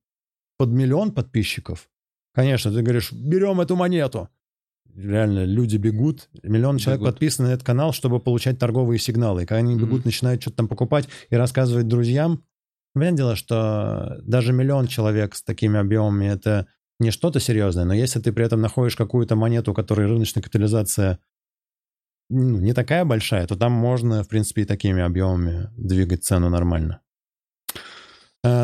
под 0.57 0.71
миллион 0.71 1.13
подписчиков, 1.13 1.91
конечно, 2.33 2.73
ты 2.73 2.81
говоришь, 2.81 3.13
берем 3.13 3.61
эту 3.61 3.77
монету. 3.77 4.31
Реально, 4.99 5.44
люди 5.44 5.76
бегут, 5.76 6.28
миллион 6.42 6.78
человек 6.78 7.01
Бегут. 7.01 7.14
подписаны 7.14 7.49
на 7.49 7.53
этот 7.53 7.64
канал, 7.64 7.92
чтобы 7.92 8.18
получать 8.18 8.59
торговые 8.59 8.99
сигналы. 8.99 9.44
И 9.44 9.46
когда 9.46 9.59
они 9.59 9.76
бегут, 9.76 10.05
начинают 10.05 10.42
что-то 10.42 10.59
там 10.59 10.68
покупать 10.68 11.09
и 11.30 11.36
рассказывать 11.36 11.86
друзьям, 11.86 12.42
Понятное 12.94 13.16
дело, 13.16 13.36
что 13.36 14.18
даже 14.22 14.53
миллион 14.53 14.88
человек 14.88 15.34
с 15.34 15.42
такими 15.42 15.78
объемами 15.78 16.26
это 16.26 16.66
не 16.99 17.12
что-то 17.12 17.38
серьезное, 17.38 17.84
но 17.84 17.94
если 17.94 18.18
ты 18.18 18.32
при 18.32 18.44
этом 18.44 18.61
находишь 18.61 18.96
какую-то 18.96 19.36
монету, 19.36 19.70
у 19.70 19.74
которой 19.74 20.09
рыночная 20.09 20.42
капитализация 20.42 21.20
ну, 22.28 22.59
не 22.59 22.72
такая 22.72 23.05
большая, 23.05 23.46
то 23.46 23.57
там 23.57 23.72
можно, 23.72 24.24
в 24.24 24.28
принципе, 24.28 24.62
и 24.62 24.64
такими 24.64 25.01
объемами 25.01 25.70
двигать 25.76 26.24
цену 26.24 26.51
нормально. 26.51 27.01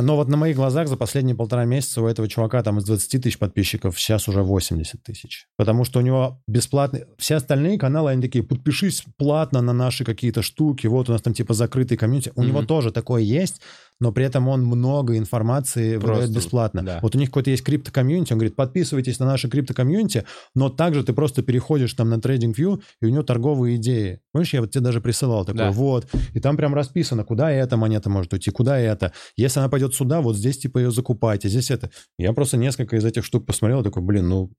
Но 0.04 0.16
вот 0.16 0.28
на 0.28 0.36
моих 0.36 0.56
глазах 0.56 0.86
за 0.88 0.96
последние 0.96 1.34
полтора 1.34 1.64
месяца 1.64 2.02
у 2.02 2.06
этого 2.06 2.28
чувака 2.28 2.62
там 2.62 2.78
из 2.78 2.84
20 2.84 3.22
тысяч 3.22 3.38
подписчиков 3.38 3.98
сейчас 3.98 4.28
уже 4.28 4.42
80 4.42 5.02
тысяч. 5.02 5.46
Потому 5.56 5.84
что 5.84 5.98
у 5.98 6.02
него 6.02 6.42
бесплатный... 6.46 7.04
Все 7.18 7.36
остальные 7.36 7.78
каналы, 7.78 8.10
они 8.10 8.20
такие, 8.22 8.44
подпишись 8.44 9.02
платно 9.16 9.62
на 9.62 9.72
наши 9.72 10.04
какие-то 10.04 10.42
штуки, 10.42 10.86
вот 10.86 11.08
у 11.08 11.12
нас 11.12 11.22
там 11.22 11.32
типа 11.32 11.54
закрытый 11.54 11.96
комьюнити. 11.96 12.32
У 12.34 12.42
него 12.42 12.58
Мгм. 12.58 12.66
тоже 12.66 12.92
такое 12.92 13.22
есть, 13.22 13.60
но 14.00 14.12
при 14.12 14.24
этом 14.24 14.48
он 14.48 14.64
много 14.64 15.16
информации 15.16 15.96
выдает 15.96 16.18
Просто, 16.20 16.34
бесплатно. 16.34 16.82
да. 16.82 16.98
Вот 17.02 17.14
у 17.14 17.18
них 17.18 17.28
какой-то 17.30 17.50
есть 17.50 17.64
крипто-комьюнити, 17.64 18.32
он 18.32 18.38
говорит, 18.38 18.56
подписывайтесь 18.56 19.18
на 19.18 19.26
наше 19.26 19.48
крипто-комьюнити, 19.48 20.24
но 20.54 20.68
также 20.68 21.04
ты 21.04 21.12
просто 21.12 21.42
переходишь 21.42 21.94
там 21.94 22.10
на 22.10 22.16
TradingView, 22.16 22.82
и 23.00 23.06
у 23.06 23.08
него 23.08 23.22
торговые 23.22 23.76
идеи. 23.76 24.20
Помнишь, 24.32 24.52
я 24.54 24.60
вот 24.60 24.70
тебе 24.72 24.82
даже 24.82 25.00
присылал 25.00 25.44
такое, 25.44 25.66
Да. 25.66 25.70
вот, 25.70 26.08
и 26.32 26.40
там 26.40 26.56
прям 26.56 26.74
расписано, 26.74 27.24
куда 27.24 27.50
эта 27.50 27.76
монета 27.76 28.10
может 28.10 28.32
уйти, 28.32 28.50
куда 28.50 28.78
это. 28.78 29.12
Если 29.36 29.60
она 29.60 29.68
пойдет 29.68 29.94
сюда, 29.94 30.20
вот 30.20 30.36
здесь 30.36 30.58
типа 30.58 30.78
ее 30.78 30.90
закупайте, 30.90 31.48
здесь 31.48 31.70
это. 31.70 31.90
Я 32.18 32.32
просто 32.32 32.56
несколько 32.56 32.96
из 32.96 33.04
этих 33.04 33.24
штук 33.24 33.46
посмотрел, 33.46 33.82
такой, 33.82 34.02
блин, 34.02 34.28
ну 34.28 34.52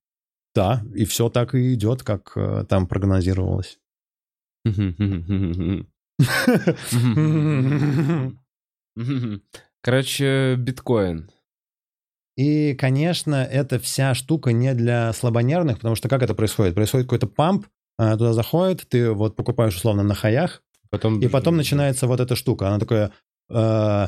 да, 0.56 0.82
и 0.96 1.04
все 1.06 1.30
так 1.30 1.54
и 1.56 1.74
идет, 1.74 2.04
как 2.04 2.32
э, 2.38 2.66
там 2.70 2.88
прогнозировалось. 2.88 3.78
Короче, 9.82 10.56
биткоин. 10.56 11.30
И, 12.38 12.74
конечно, 12.74 13.36
эта 13.36 13.80
вся 13.80 14.14
штука 14.14 14.52
не 14.52 14.74
для 14.74 15.14
слабонервных, 15.14 15.78
потому 15.78 15.96
что 15.96 16.10
как 16.10 16.22
это 16.22 16.34
происходит? 16.34 16.76
Происходит 16.76 17.08
какой-то 17.08 17.28
памп, 17.28 17.68
а, 17.98 18.18
туда 18.18 18.34
заходит, 18.34 18.88
ты 18.90 19.12
вот 19.12 19.36
покупаешь 19.36 19.76
условно 19.76 20.04
на 20.04 20.16
хаях, 20.16 20.62
Потом... 20.90 21.20
и 21.20 21.28
потом 21.28 21.58
начинается 21.58 22.08
вот 22.08 22.20
эта 22.20 22.36
штука. 22.36 22.68
Она 22.68 22.80
такая 22.80 23.12
э, 23.50 24.08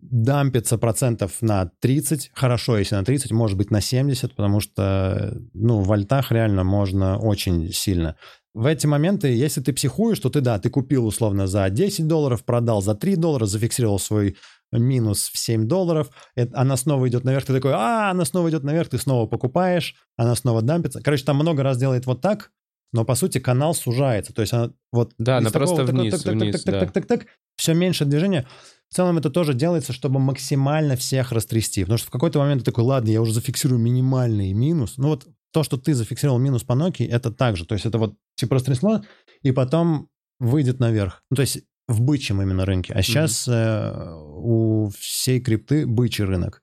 дампится 0.00 0.78
процентов 0.78 1.40
на 1.40 1.70
30, 1.80 2.30
хорошо, 2.34 2.78
если 2.78 2.94
на 2.94 3.04
30, 3.04 3.30
может 3.32 3.56
быть 3.56 3.70
на 3.70 3.80
70, 3.80 4.34
потому 4.34 4.60
что, 4.60 5.36
ну, 5.54 5.80
в 5.80 5.92
альтах 5.92 6.32
реально 6.32 6.64
можно 6.64 7.18
очень 7.18 7.72
сильно. 7.72 8.16
В 8.56 8.64
эти 8.64 8.86
моменты, 8.86 9.28
если 9.28 9.60
ты 9.60 9.74
психуешь, 9.74 10.18
то 10.18 10.30
ты, 10.30 10.40
да, 10.40 10.58
ты 10.58 10.70
купил 10.70 11.06
условно 11.06 11.46
за 11.46 11.68
10 11.68 12.08
долларов, 12.08 12.42
продал 12.42 12.80
за 12.80 12.94
3 12.94 13.14
доллара, 13.16 13.44
зафиксировал 13.44 13.98
свой 13.98 14.38
минус 14.72 15.28
в 15.30 15.36
7 15.36 15.68
долларов, 15.68 16.08
это- 16.34 16.58
она 16.58 16.78
снова 16.78 17.06
идет 17.06 17.22
наверх, 17.22 17.44
ты 17.44 17.52
такой, 17.52 17.72
а, 17.74 18.10
она 18.10 18.24
снова 18.24 18.48
идет 18.48 18.64
наверх, 18.64 18.88
ты 18.88 18.96
снова 18.96 19.26
покупаешь, 19.26 19.94
она 20.16 20.34
снова 20.34 20.62
дампится. 20.62 21.02
Короче, 21.02 21.24
там 21.24 21.36
много 21.36 21.62
раз 21.62 21.76
делает 21.76 22.06
вот 22.06 22.22
так, 22.22 22.50
но 22.94 23.04
по 23.04 23.14
сути 23.14 23.40
канал 23.40 23.74
сужается. 23.74 24.32
То 24.32 24.40
есть 24.40 24.54
она 24.54 24.72
вот 24.90 25.12
Да, 25.18 25.36
она 25.36 25.50
такого 25.50 25.66
просто 25.66 25.86
такого 25.86 26.00
вниз, 26.00 26.14
так, 26.14 26.22
так, 26.22 26.34
вниз, 26.34 26.52
так, 26.54 26.62
так, 26.64 26.72
да. 26.72 26.80
так, 26.80 26.92
так, 26.92 27.06
так, 27.06 27.26
все 27.56 27.74
меньше 27.74 28.06
движения. 28.06 28.46
В 28.88 28.94
целом 28.94 29.18
это 29.18 29.28
тоже 29.28 29.52
делается, 29.52 29.92
чтобы 29.92 30.18
максимально 30.18 30.96
всех 30.96 31.30
растрясти. 31.30 31.82
Потому 31.82 31.98
что 31.98 32.06
в 32.06 32.10
какой-то 32.10 32.38
момент 32.38 32.62
ты 32.62 32.64
такой, 32.64 32.84
ладно, 32.84 33.10
я 33.10 33.20
уже 33.20 33.34
зафиксирую 33.34 33.78
минимальный 33.78 34.54
минус. 34.54 34.94
Ну 34.96 35.08
вот 35.08 35.26
то, 35.56 35.62
что 35.62 35.78
ты 35.78 35.94
зафиксировал 35.94 36.38
минус 36.38 36.64
по 36.64 36.74
Nokia, 36.74 37.08
это 37.08 37.32
так 37.32 37.56
же. 37.56 37.64
То 37.64 37.72
есть 37.72 37.86
это 37.86 37.96
вот 37.96 38.14
типа 38.34 38.56
растрясло, 38.56 39.00
и 39.40 39.52
потом 39.52 40.10
выйдет 40.38 40.80
наверх. 40.80 41.22
Ну 41.30 41.36
то 41.36 41.40
есть 41.40 41.62
в 41.88 42.02
бычьем 42.02 42.42
именно 42.42 42.66
рынке. 42.66 42.92
А 42.92 43.00
сейчас 43.00 43.48
э, 43.48 44.12
у 44.14 44.90
всей 44.98 45.40
крипты 45.40 45.86
бычий 45.86 46.24
рынок. 46.24 46.62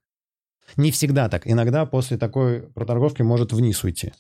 Не 0.78 0.92
всегда 0.92 1.28
так. 1.28 1.48
Иногда 1.48 1.88
после 1.88 2.20
такой 2.20 2.62
проторговки 2.62 3.24
может 3.24 3.52
вниз 3.52 3.84
уйти. 3.84 4.14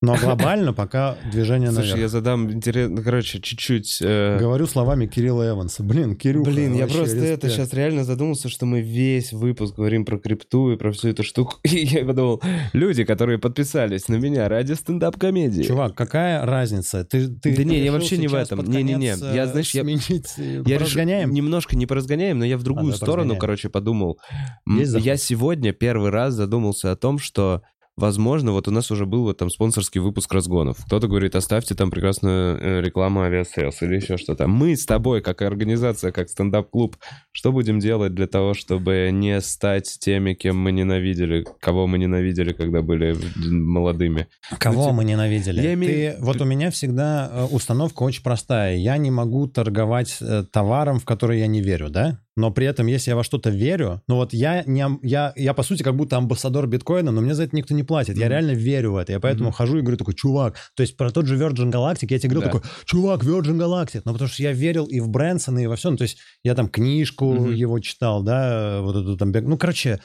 Но 0.00 0.14
глобально 0.14 0.72
пока 0.72 1.16
движение 1.32 1.70
Слушай, 1.72 1.80
наверх. 1.88 2.00
я 2.02 2.08
задам 2.08 2.52
интересно, 2.52 3.02
короче, 3.02 3.40
чуть-чуть... 3.40 3.98
э, 4.00 4.38
Говорю 4.38 4.66
словами 4.68 5.06
Кирилла 5.08 5.48
Эванса. 5.50 5.82
Блин, 5.82 6.14
Кирюха, 6.14 6.50
Блин, 6.50 6.76
я 6.76 6.86
просто 6.86 7.16
это 7.16 7.46
респект. 7.48 7.52
сейчас 7.52 7.72
реально 7.72 8.04
задумался, 8.04 8.48
что 8.48 8.64
мы 8.64 8.80
весь 8.80 9.32
выпуск 9.32 9.74
говорим 9.74 10.04
про 10.04 10.18
крипту 10.18 10.70
и 10.70 10.76
про 10.76 10.92
всю 10.92 11.08
эту 11.08 11.24
штуку. 11.24 11.56
И 11.64 11.84
я 11.84 12.04
подумал, 12.04 12.40
люди, 12.72 13.02
которые 13.02 13.38
подписались 13.38 14.06
на 14.06 14.14
меня 14.16 14.48
ради 14.48 14.74
стендап-комедии. 14.74 15.62
Чувак, 15.64 15.96
какая 15.96 16.46
разница? 16.46 17.04
Ты, 17.04 17.26
ты 17.26 17.56
Да 17.56 17.64
не, 17.64 17.80
я 17.82 17.90
вообще 17.90 18.18
не 18.18 18.28
в 18.28 18.34
этом. 18.34 18.64
Не-не-не. 18.64 19.16
Я, 19.34 19.46
знаешь, 19.48 19.74
я- 19.74 19.82
сменить, 19.82 20.32
э, 20.38 20.62
Я 20.64 20.78
разгоняем? 20.78 21.32
немножко 21.32 21.74
не 21.76 21.86
поразгоняем, 21.86 22.38
но 22.38 22.44
я 22.44 22.56
в 22.56 22.62
другую 22.62 22.90
А, 22.90 22.92
да, 22.92 22.96
сторону, 22.96 23.14
поразгоняем. 23.30 23.40
короче, 23.40 23.68
подумал. 23.68 24.18
Есть? 24.64 24.94
Я 24.94 25.16
сегодня 25.16 25.72
первый 25.72 26.10
раз 26.10 26.34
задумался 26.34 26.92
о 26.92 26.96
том, 26.96 27.18
что 27.18 27.62
Возможно, 27.98 28.52
вот 28.52 28.68
у 28.68 28.70
нас 28.70 28.90
уже 28.92 29.06
был 29.06 29.22
вот 29.24 29.38
там 29.38 29.50
спонсорский 29.50 30.00
выпуск 30.00 30.32
разгонов. 30.32 30.76
Кто-то 30.86 31.08
говорит, 31.08 31.34
оставьте 31.34 31.74
там 31.74 31.90
прекрасную 31.90 32.56
э, 32.60 32.80
рекламу 32.80 33.22
Aviasales 33.22 33.82
или 33.82 33.96
еще 33.96 34.16
что-то. 34.16 34.46
Мы 34.46 34.76
с 34.76 34.86
тобой, 34.86 35.20
как 35.20 35.42
организация, 35.42 36.12
как 36.12 36.28
стендап-клуб, 36.28 36.96
что 37.32 37.50
будем 37.50 37.80
делать 37.80 38.14
для 38.14 38.28
того, 38.28 38.54
чтобы 38.54 39.10
не 39.12 39.40
стать 39.40 39.98
теми, 40.00 40.34
кем 40.34 40.56
мы 40.60 40.70
ненавидели, 40.70 41.44
кого 41.60 41.88
мы 41.88 41.98
ненавидели, 41.98 42.52
когда 42.52 42.82
были 42.82 43.16
молодыми? 43.50 44.28
Кого 44.58 44.76
Ну, 44.76 44.82
типа, 44.84 44.94
мы 44.94 45.04
ненавидели? 45.04 45.60
я 45.60 45.74
имею- 45.74 46.14
Ты- 46.16 46.22
вот 46.24 46.40
у 46.40 46.44
меня 46.44 46.70
всегда 46.70 47.28
э, 47.32 47.44
установка 47.50 48.04
очень 48.04 48.22
простая. 48.22 48.76
Я 48.76 48.96
не 48.96 49.10
могу 49.10 49.48
торговать 49.48 50.18
э, 50.20 50.44
товаром, 50.52 51.00
в 51.00 51.04
который 51.04 51.40
я 51.40 51.48
не 51.48 51.60
верю, 51.62 51.88
да? 51.90 52.20
Но 52.38 52.52
при 52.52 52.66
этом, 52.66 52.86
если 52.86 53.10
я 53.10 53.16
во 53.16 53.24
что-то 53.24 53.50
верю, 53.50 54.00
ну 54.06 54.14
вот 54.14 54.32
я, 54.32 54.62
не, 54.64 54.86
я, 55.02 55.32
я 55.34 55.54
по 55.54 55.64
сути 55.64 55.82
как 55.82 55.96
будто 55.96 56.16
амбассадор 56.16 56.68
биткоина, 56.68 57.10
но 57.10 57.20
мне 57.20 57.34
за 57.34 57.42
это 57.42 57.56
никто 57.56 57.74
не 57.74 57.82
платит. 57.82 58.16
Я 58.16 58.26
Мгм. 58.26 58.30
реально 58.32 58.50
верю 58.52 58.92
в 58.92 58.96
это. 58.96 59.10
Я 59.12 59.18
поэтому 59.18 59.48
Мгм. 59.48 59.54
хожу 59.56 59.78
и 59.78 59.80
говорю 59.80 59.96
такой, 59.96 60.14
чувак, 60.14 60.54
то 60.76 60.82
есть 60.82 60.96
про 60.96 61.10
тот 61.10 61.26
же 61.26 61.36
Virgin 61.36 61.72
Galactic 61.72 62.06
я 62.10 62.18
тебе 62.20 62.34
говорю 62.34 62.40
Да. 62.42 62.52
такой, 62.52 62.70
чувак, 62.84 63.24
Virgin 63.24 63.58
Galactic. 63.58 64.02
Ну 64.04 64.12
потому 64.12 64.28
что 64.28 64.40
я 64.42 64.52
верил 64.52 64.86
и 64.86 65.00
в 65.00 65.08
Брэнсона, 65.08 65.58
и 65.58 65.66
во 65.66 65.74
всем. 65.74 65.96
То 65.96 66.02
есть 66.02 66.18
я 66.44 66.54
там 66.54 66.68
книжку 66.68 67.32
Мгм. 67.34 67.54
его 67.54 67.80
читал, 67.80 68.22
да, 68.22 68.82
вот 68.82 68.94
эту 68.94 69.16
там... 69.16 69.32
Ну, 69.32 69.58
короче, 69.58 70.00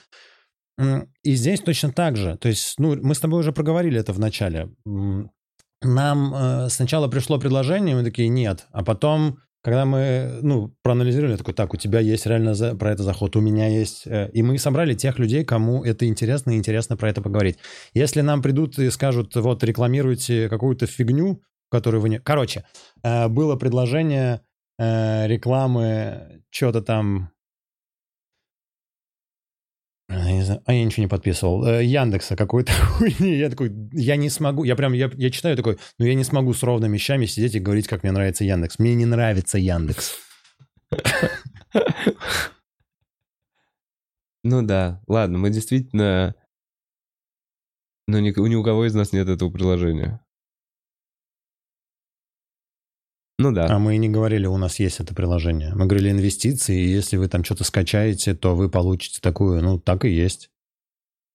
И 1.24 1.36
здесь 1.36 1.60
точно 1.62 1.92
так 1.94 2.18
же. 2.18 2.36
То 2.42 2.50
есть, 2.50 2.80
ну, 2.80 2.98
мы 3.00 3.14
с 3.14 3.20
тобой 3.20 3.42
уже 3.42 3.52
проговорили 3.52 4.00
это 4.00 4.12
в 4.12 4.20
начале. 4.20 4.70
Нам 5.84 6.34
э, 6.34 6.70
сначала 6.70 7.08
пришло 7.10 7.38
предложение, 7.40 7.96
мы 7.96 8.04
такие, 8.04 8.28
нет. 8.30 8.66
А 8.72 8.84
потом, 8.84 9.38
когда 9.64 9.86
мы, 9.86 10.40
ну, 10.42 10.76
проанализировали, 10.84 11.38
такой, 11.38 11.54
так, 11.54 11.74
у 11.74 11.78
тебя 11.78 12.00
есть 12.00 12.26
реально 12.26 12.54
за- 12.54 12.76
про 12.76 12.92
это 12.92 13.04
заход, 13.04 13.36
у 13.36 13.42
меня 13.42 13.68
есть. 13.68 14.04
э, 14.06 14.30
И 14.34 14.44
мы 14.44 14.58
собрали 14.60 14.94
тех 14.94 15.20
людей, 15.20 15.46
кому 15.46 15.84
это 15.84 16.06
интересно, 16.06 16.52
и 16.52 16.58
интересно 16.58 16.98
про 16.98 17.10
это 17.10 17.22
поговорить. 17.22 17.58
Если 17.94 18.22
нам 18.22 18.42
придут 18.42 18.78
и 18.78 18.90
скажут, 18.92 19.36
вот, 19.36 19.64
рекламируйте 19.64 20.50
какую-то 20.50 20.86
фигню, 20.86 21.42
которую 21.72 22.02
вы 22.02 22.10
не... 22.10 22.20
Короче, 22.20 22.66
э, 23.04 23.28
было 23.30 23.56
предложение 23.56 24.42
э, 24.78 25.28
рекламы, 25.28 26.44
что-то 26.52 26.82
там... 26.82 27.33
Я 30.14 30.44
знаю, 30.46 30.62
а 30.66 30.74
я 30.74 30.86
ничего 30.86 31.04
не 31.04 31.10
подписывал. 31.10 31.66
Э, 31.66 31.84
Яндекса 31.84 32.36
какой-то 32.36 32.72
хуйни. 32.82 33.36
Я 33.38 33.50
такой, 33.50 33.72
я 33.92 34.16
не 34.16 34.30
смогу. 34.30 34.64
Я 34.64 34.76
прям, 34.76 34.94
я, 34.94 35.10
я 35.16 35.30
читаю 35.30 35.58
такой, 35.58 35.78
ну 35.98 36.06
я 36.06 36.14
не 36.14 36.24
смогу 36.24 36.54
с 36.54 36.64
ровными 36.64 36.96
вещами 36.96 37.26
сидеть 37.26 37.56
и 37.56 37.60
говорить, 37.60 37.88
как 37.88 38.04
мне 38.04 38.12
нравится 38.12 38.44
Яндекс. 38.44 38.80
Мне 38.80 38.96
не 38.96 39.06
нравится 39.06 39.58
Яндекс. 39.58 40.14
Ну 44.46 44.62
да, 44.62 45.02
ладно, 45.08 45.38
мы 45.38 45.50
действительно... 45.50 46.36
Но 48.08 48.20
ни, 48.20 48.38
ни 48.38 48.56
у 48.56 48.64
кого 48.64 48.86
из 48.86 48.94
нас 48.94 49.14
нет 49.14 49.30
этого 49.30 49.50
приложения. 49.50 50.20
Ну 53.44 53.52
да. 53.52 53.68
А 53.68 53.78
мы 53.78 53.96
и 53.96 53.98
не 53.98 54.08
говорили, 54.08 54.46
у 54.46 54.56
нас 54.56 54.80
есть 54.80 55.02
это 55.02 55.14
приложение. 55.14 55.74
Мы 55.76 55.86
говорили 55.86 56.12
инвестиции, 56.12 56.82
и 56.82 56.88
если 56.88 57.18
вы 57.18 57.28
там 57.28 57.44
что-то 57.44 57.66
скачаете, 57.66 58.36
то 58.36 58.56
вы 58.56 58.70
получите 58.70 59.20
такую, 59.22 59.62
ну 59.62 59.78
так 59.80 60.06
и 60.06 60.10
есть. 60.10 60.50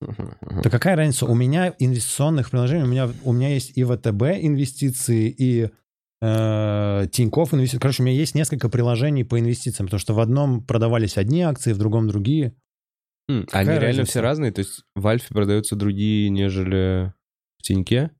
Да 0.01 0.71
какая 0.71 0.97
разница? 0.97 1.27
У 1.27 1.35
меня 1.35 1.75
инвестиционных 1.79 2.51
приложений, 2.51 2.85
у 2.85 2.87
меня, 2.87 3.11
у 3.25 3.33
меня 3.33 3.51
есть 3.51 3.77
и 3.77 3.85
ВТБ 3.85 4.23
инвестиции, 4.41 5.29
и 5.29 5.69
э, 6.23 7.07
Тинькофф 7.13 7.53
инвестиции. 7.53 7.79
Короче, 7.81 8.03
у 8.03 8.07
меня 8.07 8.17
есть 8.17 8.35
несколько 8.35 8.71
приложений 8.71 9.25
по 9.25 9.39
инвестициям, 9.39 9.87
потому 9.89 10.01
что 10.01 10.15
в 10.15 10.21
одном 10.21 10.65
продавались 10.65 11.19
одни 11.19 11.43
акции, 11.43 11.75
в 11.75 11.79
другом 11.79 12.09
другие. 12.09 12.55
М, 13.29 13.47
Они 13.53 13.69
реально 13.69 13.87
разница? 13.87 14.11
все 14.11 14.21
разные? 14.23 14.51
То 14.51 14.61
есть 14.61 14.83
в 14.95 15.07
Альфе 15.07 15.27
продаются 15.29 15.77
другие, 15.77 16.31
нежели 16.31 17.13
в 17.59 17.63
Тиньке? 17.65 18.13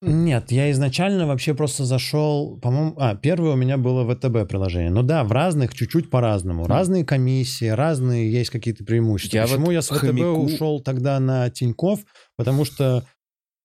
Нет, 0.00 0.52
я 0.52 0.70
изначально 0.70 1.26
вообще 1.26 1.54
просто 1.54 1.84
зашел, 1.84 2.56
по-моему, 2.60 2.94
а, 2.98 3.16
первое 3.16 3.54
у 3.54 3.56
меня 3.56 3.76
было 3.78 4.04
ВТБ 4.08 4.48
приложение. 4.48 4.90
Ну 4.90 5.02
да, 5.02 5.24
в 5.24 5.32
разных 5.32 5.74
чуть-чуть 5.74 6.08
по-разному. 6.08 6.64
Хм. 6.64 6.66
Разные 6.68 7.04
комиссии, 7.04 7.64
разные 7.66 8.30
есть 8.30 8.50
какие-то 8.50 8.84
преимущества. 8.84 9.38
Я 9.38 9.42
Почему 9.44 9.66
вот 9.66 9.72
я 9.72 9.82
с 9.82 9.88
ВТБ 9.88 10.00
хомяку- 10.04 10.44
ушел 10.44 10.80
тогда 10.80 11.18
на 11.18 11.50
Тиньков? 11.50 12.00
Потому 12.36 12.64
что 12.64 13.04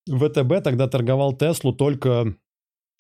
ВТБ 0.10 0.64
тогда 0.64 0.88
торговал 0.88 1.38
Теслу 1.38 1.72
только 1.72 2.36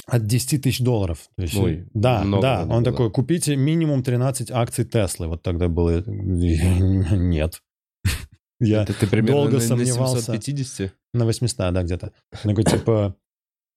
от 0.05 0.27
10 0.27 0.61
тысяч 0.61 0.80
долларов. 0.81 1.27
То 1.35 1.41
есть, 1.41 1.55
Ой, 1.57 1.88
да, 1.95 2.23
да. 2.41 2.61
Он 2.64 2.68
было. 2.69 2.84
такой, 2.84 3.10
купите 3.11 3.55
минимум 3.55 4.03
13 4.03 4.51
акций 4.51 4.85
Теслы. 4.85 5.27
Вот 5.27 5.41
тогда 5.41 5.68
было. 5.69 6.03
Нет. 6.07 7.61
Я 8.60 8.84
Это 8.84 8.93
ты 8.93 9.07
примерно 9.07 9.38
долго 9.38 9.51
на- 9.53 9.57
на 9.57 9.68
сомневался. 9.68 10.22
750? 10.22 10.93
на 11.15 11.26
800, 11.26 11.73
да, 11.73 11.84
где-то. 11.84 12.11
Такой, 12.43 12.64
типа, 12.64 13.15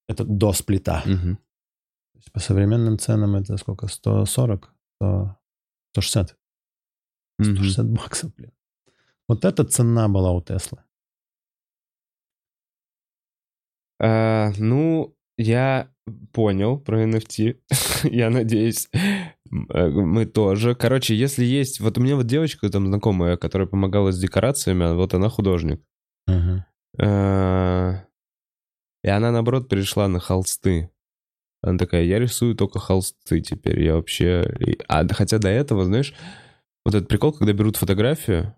это 0.09 0.25
до 0.25 0.53
сплита. 0.53 1.03
Есть 2.15 2.33
По 2.33 2.41
современным 2.41 2.99
ценам 2.99 3.37
это 3.37 3.57
сколько? 3.57 3.89
140? 3.89 4.73
100, 5.01 5.37
160? 5.95 6.37
Мгм. 7.39 7.57
160 7.57 7.87
баксов, 7.91 8.35
блин. 8.35 8.53
Вот 9.29 9.45
эта 9.45 9.65
цена 9.65 10.09
была 10.09 10.33
у 10.33 10.41
Теслы. 10.41 10.79
А, 13.99 14.53
ну, 14.59 15.17
я 15.39 15.91
понял 16.33 16.79
про 16.79 17.05
NFT. 17.05 17.57
я 18.05 18.31
надеюсь, 18.31 18.89
э, 18.93 19.89
мы 19.89 20.27
тоже. 20.27 20.75
Короче, 20.75 21.15
если 21.15 21.45
есть... 21.45 21.81
Вот 21.81 21.99
у 21.99 22.01
меня 22.01 22.17
вот 22.17 22.27
девочка 22.27 22.69
там 22.71 22.87
знакомая, 22.87 23.37
которая 23.37 23.67
помогала 23.67 24.13
с 24.13 24.19
декорациями, 24.19 24.85
а 24.85 24.95
вот 24.95 25.15
она 25.15 25.29
художник. 25.29 25.83
Мгм. 26.27 26.65
А, 26.99 28.05
И 29.07 29.09
она, 29.09 29.31
наоборот, 29.31 29.69
перешла 29.69 30.09
на 30.09 30.19
холсты. 30.19 30.91
Она 31.63 31.79
такая, 31.79 32.03
я 32.03 32.19
рисую 32.19 32.57
только 32.57 32.81
холсты 32.81 33.41
теперь, 33.41 33.81
я 33.81 33.95
вообще... 33.95 34.45
А, 34.89 35.07
хотя 35.07 35.39
до 35.39 35.49
этого, 35.49 35.85
знаешь, 35.85 36.13
вот 36.85 36.93
этот 36.93 37.09
прикол, 37.09 37.33
когда 37.33 37.53
берут 37.53 37.77
фотографию 37.77 38.57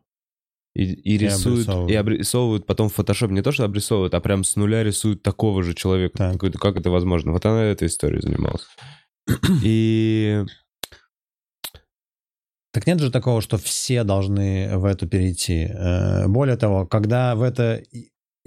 и, 0.74 0.84
и 0.84 1.18
рисуют, 1.18 1.68
и 1.90 1.94
обрисовывают 1.94 2.64
потом 2.64 2.88
в 2.88 2.94
фотошоп, 2.94 3.30
не 3.30 3.42
то, 3.42 3.52
что 3.52 3.64
обрисовывают, 3.64 4.14
а 4.14 4.20
прям 4.20 4.42
с 4.42 4.56
нуля 4.56 4.82
рисуют 4.82 5.22
такого 5.22 5.62
же 5.62 5.74
человека. 5.74 6.16
Так. 6.16 6.32
Такой, 6.32 6.48
«Да 6.48 6.58
как 6.58 6.78
это 6.78 6.90
возможно? 6.90 7.32
Вот 7.32 7.44
она 7.44 7.64
этой 7.64 7.88
историей 7.88 8.22
занималась. 8.22 8.66
И... 9.62 10.44
Так 12.72 12.86
нет 12.86 13.00
же 13.00 13.10
такого, 13.10 13.42
что 13.42 13.58
все 13.58 14.02
должны 14.02 14.78
в 14.78 14.86
это 14.86 15.06
перейти. 15.06 15.68
Э, 15.70 16.26
Более 16.26 16.56
того, 16.56 16.86
когда 16.86 17.34
в 17.34 17.42
это, 17.42 17.82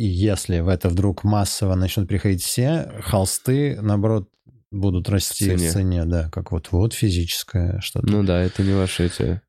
и 0.02 0.07
если 0.07 0.61
в 0.61 0.68
это 0.68 0.90
вдруг 0.90 1.23
массово 1.23 1.76
начнут 1.76 2.07
приходить 2.07 2.41
все, 2.41 2.91
холсты, 3.02 3.80
наоборот, 3.82 4.30
будут 4.72 5.07
расти 5.10 5.45
в 5.45 5.60
цене. 5.60 5.69
цене, 5.69 6.06
да, 6.06 6.30
как 6.32 6.52
вот 6.52 6.69
вот 6.72 6.94
физическое 6.94 7.80
что-то. 7.82 8.07
Ну 8.07 8.23
да, 8.23 8.41
это 8.41 8.64
не 8.64 8.73
ваши 8.73 9.06
эти... 9.06 9.41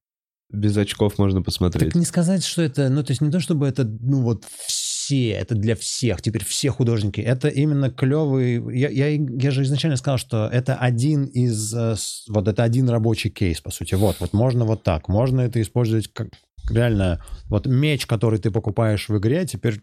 Без 0.50 0.76
очков 0.76 1.16
можно 1.16 1.40
посмотреть. 1.40 1.92
Так 1.92 1.94
не 1.94 2.04
сказать, 2.04 2.44
что 2.44 2.60
это, 2.60 2.90
ну, 2.90 3.02
то 3.02 3.12
есть 3.12 3.22
не 3.22 3.30
то, 3.30 3.40
чтобы 3.40 3.66
это, 3.66 3.84
ну, 3.84 4.20
вот 4.20 4.44
все, 4.66 5.30
это 5.30 5.54
для 5.54 5.74
всех, 5.74 6.20
теперь 6.20 6.44
все 6.44 6.68
художники. 6.68 7.22
Это 7.22 7.48
именно 7.48 7.90
клевый... 7.90 8.62
Я, 8.78 8.90
я, 8.90 9.08
я 9.08 9.50
же 9.50 9.62
изначально 9.62 9.96
сказал, 9.96 10.18
что 10.18 10.50
это 10.52 10.76
один 10.76 11.24
из... 11.24 11.74
э, 11.74 11.94
Вот 12.28 12.46
это 12.46 12.62
один 12.62 12.90
рабочий 12.90 13.30
кейс, 13.30 13.62
по 13.62 13.70
сути. 13.70 13.94
Вот, 13.94 14.16
вот 14.20 14.34
можно 14.34 14.66
вот 14.66 14.82
так. 14.82 15.08
Можно 15.08 15.40
это 15.40 15.62
использовать 15.62 16.12
как 16.12 16.28
реально... 16.68 17.24
Вот 17.46 17.66
меч, 17.66 18.04
который 18.04 18.38
ты 18.38 18.50
покупаешь 18.50 19.08
в 19.08 19.16
игре, 19.16 19.46
теперь 19.46 19.80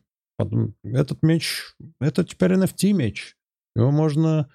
этот 0.83 1.23
меч... 1.23 1.73
Это 1.99 2.23
теперь 2.23 2.53
NFT 2.53 2.93
меч. 2.93 3.35
Его 3.75 3.91
можно 3.91 4.49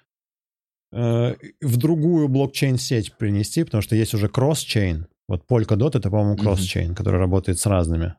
э, 0.91 1.35
в 1.61 1.77
другую 1.77 2.27
блокчейн-сеть 2.27 3.17
принести, 3.17 3.63
потому 3.63 3.81
что 3.81 3.95
есть 3.95 4.13
уже 4.13 4.27
кросс-чейн. 4.27 5.07
Вот 5.27 5.45
Polkadot— 5.47 5.89
это, 5.97 6.09
по-моему, 6.09 6.37
кросс-чейн, 6.37 6.95
который 6.95 7.19
работает 7.19 7.59
с 7.59 7.65
разными, 7.65 8.15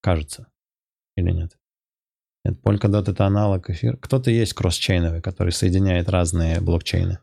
кажется. 0.00 0.46
Или 1.16 1.32
нет? 1.32 1.58
Нет, 2.44 2.58
Polkadot— 2.62 3.10
это 3.10 3.26
аналог 3.26 3.68
эфир. 3.70 3.96
Кто-то 3.96 4.30
есть 4.30 4.54
кросс-чейновый, 4.54 5.20
который 5.20 5.52
соединяет 5.52 6.08
разные 6.08 6.60
блокчейны. 6.60 7.18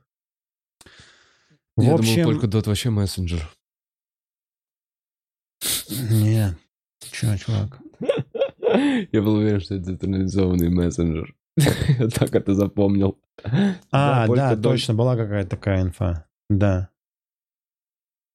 В 1.75 1.81
Я 1.81 1.93
общем... 1.93 2.23
думал, 2.23 2.39
только 2.39 2.57
Dot 2.57 2.67
вообще 2.67 2.89
мессенджер. 2.89 3.49
Нет. 5.89 6.55
Че, 7.11 7.37
чувак? 7.37 7.79
Я 9.11 9.21
был 9.21 9.35
уверен, 9.35 9.59
что 9.59 9.75
это 9.75 9.85
централизованный 9.97 10.69
мессенджер. 10.69 11.35
Я 11.57 12.07
так 12.07 12.33
это 12.33 12.55
запомнил. 12.55 13.19
А, 13.91 14.27
да, 14.27 14.55
точно, 14.55 14.93
была 14.93 15.15
какая-то 15.15 15.51
такая 15.51 15.81
инфа. 15.81 16.25
Да. 16.49 16.89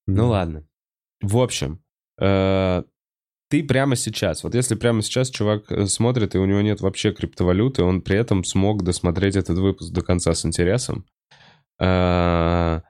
Ну 0.06 0.28
ладно. 0.28 0.64
В 1.20 1.38
общем, 1.38 1.82
э, 2.20 2.82
ты 3.50 3.64
прямо 3.64 3.96
сейчас, 3.96 4.44
вот 4.44 4.54
если 4.54 4.74
прямо 4.74 5.02
сейчас 5.02 5.30
чувак 5.30 5.70
э, 5.70 5.86
смотрит, 5.86 6.34
и 6.34 6.38
у 6.38 6.44
него 6.46 6.60
нет 6.60 6.80
вообще 6.80 7.12
криптовалюты, 7.12 7.82
он 7.82 8.02
при 8.02 8.16
этом 8.16 8.44
смог 8.44 8.84
досмотреть 8.84 9.36
этот 9.36 9.58
выпуск 9.58 9.92
до 9.92 10.02
конца 10.02 10.34
с 10.34 10.46
интересом, 10.46 11.06
э, 11.80 12.80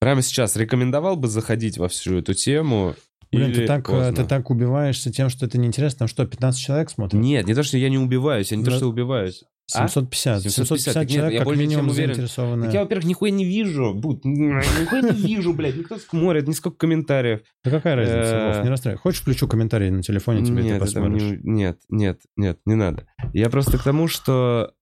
прямо 0.00 0.22
сейчас 0.22 0.56
рекомендовал 0.56 1.16
бы 1.16 1.28
заходить 1.28 1.78
во 1.78 1.88
всю 1.88 2.18
эту 2.18 2.34
тему? 2.34 2.94
Блин, 3.30 3.52
ты 3.52 3.66
так, 3.66 3.88
э, 3.88 3.92
поздно? 3.92 4.12
ты 4.14 4.24
так 4.24 4.50
убиваешься 4.50 5.12
тем, 5.12 5.28
что 5.28 5.46
это 5.46 5.58
неинтересно. 5.58 5.98
Там 6.00 6.08
что, 6.08 6.26
15 6.26 6.60
человек 6.60 6.90
смотрят? 6.90 7.20
Нет, 7.20 7.46
не 7.46 7.54
то, 7.54 7.62
что 7.62 7.76
я 7.78 7.88
не 7.90 7.98
убиваюсь, 7.98 8.50
я 8.50 8.56
не 8.56 8.64
то, 8.64 8.70
Да. 8.70 8.76
что 8.76 8.86
убиваюсь. 8.88 9.44
А? 9.74 9.86
750. 9.86 10.40
750, 10.44 10.52
750 10.66 10.94
так 10.94 11.02
нет, 11.02 11.10
человек, 11.14 11.32
я 11.34 11.38
как 11.40 11.44
более 11.46 11.60
чем 11.64 11.68
минимум, 11.70 11.90
уверен. 11.90 12.14
заинтересованы. 12.14 12.64
Так 12.64 12.74
я, 12.74 12.80
во-первых, 12.84 13.04
нихуя 13.04 13.30
не 13.30 13.44
вижу, 13.44 13.92
Бут, 13.94 14.24
нихуя 14.24 15.02
не 15.02 15.10
вижу, 15.12 15.52
блядь, 15.52 15.76
никто 15.76 15.98
смотрит, 15.98 16.48
ни 16.48 16.52
сколько 16.52 16.78
комментариев. 16.78 17.40
Да 17.64 17.70
какая 17.70 17.96
разница, 17.96 18.34
Э, 18.36 18.46
Вов, 18.54 18.64
не 18.64 18.70
расстраивай. 18.70 18.98
Хочешь, 18.98 19.20
включу 19.20 19.46
комментарий 19.46 19.90
на 19.90 20.02
телефоне, 20.02 20.42
тебе 20.46 20.62
нет, 20.62 20.78
ты 20.78 20.86
посмотришь? 20.86 21.22
не- 21.22 21.38
нет, 21.42 21.78
нет, 21.90 22.20
нет, 22.36 22.58
не 22.64 22.76
надо. 22.76 23.06
Я 23.34 23.50
просто 23.50 23.76
к 23.76 23.82
тому, 23.84 24.08
что 24.08 24.72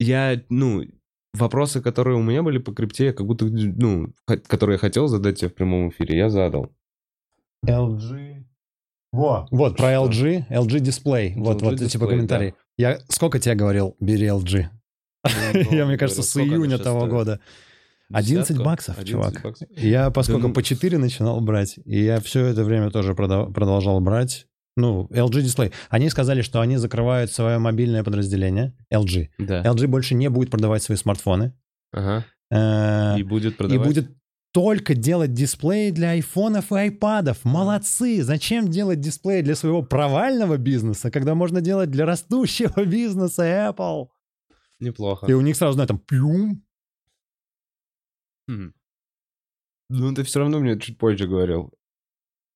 я, 0.00 0.42
ну, 0.50 0.82
вопросы, 1.36 1.80
которые 1.80 2.16
у 2.16 2.22
меня 2.22 2.42
были 2.42 2.58
по 2.58 2.72
крипте, 2.72 3.06
я 3.06 3.12
как 3.12 3.26
будто, 3.26 3.46
ну, 3.46 4.12
которые 4.24 4.74
я 4.74 4.78
хотел 4.78 5.08
задать 5.08 5.40
тебе 5.40 5.50
в 5.50 5.54
прямом 5.54 5.90
эфире, 5.90 6.16
я 6.18 6.30
задал. 6.30 6.72
LG. 7.66 8.44
Во. 9.12 9.46
Вот, 9.50 9.76
про? 9.76 9.92
LG, 9.94 10.48
LG 10.50 10.80
дисплей. 10.80 11.34
Вот, 11.36 11.62
LG 11.62 11.64
вот, 11.64 11.72
типа 11.74 11.84
дисплей, 11.84 12.10
комментарий. 12.10 12.54
Я 12.76 12.98
сколько 13.08 13.38
тебе 13.38 13.54
говорил, 13.54 13.96
бери 14.00 14.26
LG? 14.26 14.66
Я, 15.70 15.86
мне 15.86 15.96
кажется, 15.96 16.22
с 16.22 16.36
июня 16.36 16.78
того 16.78 17.06
года. 17.06 17.40
11 18.12 18.48
Десятку? 18.48 18.64
баксов, 18.64 18.98
11 18.98 19.42
чувак. 19.42 19.56
Я, 19.70 20.10
поскольку 20.10 20.48
ну- 20.48 20.54
по 20.54 20.62
4 20.62 20.98
начинал 20.98 21.40
брать, 21.40 21.78
и 21.84 22.04
я 22.04 22.20
все 22.20 22.46
это 22.46 22.62
время 22.62 22.90
тоже 22.90 23.14
продолжал 23.14 24.00
брать. 24.00 24.46
Ну, 24.76 25.06
LG 25.10 25.40
дисплей. 25.42 25.72
Они 25.88 26.10
сказали, 26.10 26.42
что 26.42 26.60
они 26.60 26.76
закрывают 26.76 27.32
свое 27.32 27.58
мобильное 27.58 28.04
подразделение, 28.04 28.74
LG. 28.92 29.30
Да. 29.38 29.62
LG 29.62 29.86
больше 29.86 30.14
не 30.14 30.28
будет 30.28 30.50
продавать 30.50 30.82
свои 30.82 30.96
смартфоны. 30.98 31.54
Ага. 31.92 32.24
Э, 32.50 33.18
И 33.18 33.22
будет 33.22 33.54
И 33.54 33.56
продавать. 33.56 33.86
будет 33.86 34.10
только 34.52 34.94
делать 34.94 35.32
дисплеи 35.34 35.90
для 35.90 36.10
айфонов 36.10 36.72
и 36.72 36.76
айпадов. 36.76 37.44
Молодцы! 37.44 38.22
Зачем 38.22 38.68
делать 38.68 39.00
дисплеи 39.00 39.42
для 39.42 39.54
своего 39.54 39.82
провального 39.82 40.56
бизнеса, 40.58 41.10
когда 41.10 41.34
можно 41.34 41.60
делать 41.60 41.90
для 41.90 42.04
растущего 42.06 42.84
бизнеса 42.86 43.44
Apple? 43.44 44.08
Неплохо. 44.80 45.26
И 45.26 45.32
у 45.32 45.40
них 45.40 45.56
сразу, 45.56 45.86
там 45.86 45.98
плюм. 45.98 46.62
Хм. 48.48 48.72
Ну, 49.88 50.14
ты 50.14 50.22
все 50.22 50.40
равно 50.40 50.58
мне 50.60 50.78
чуть 50.78 50.98
позже 50.98 51.26
говорил. 51.26 51.72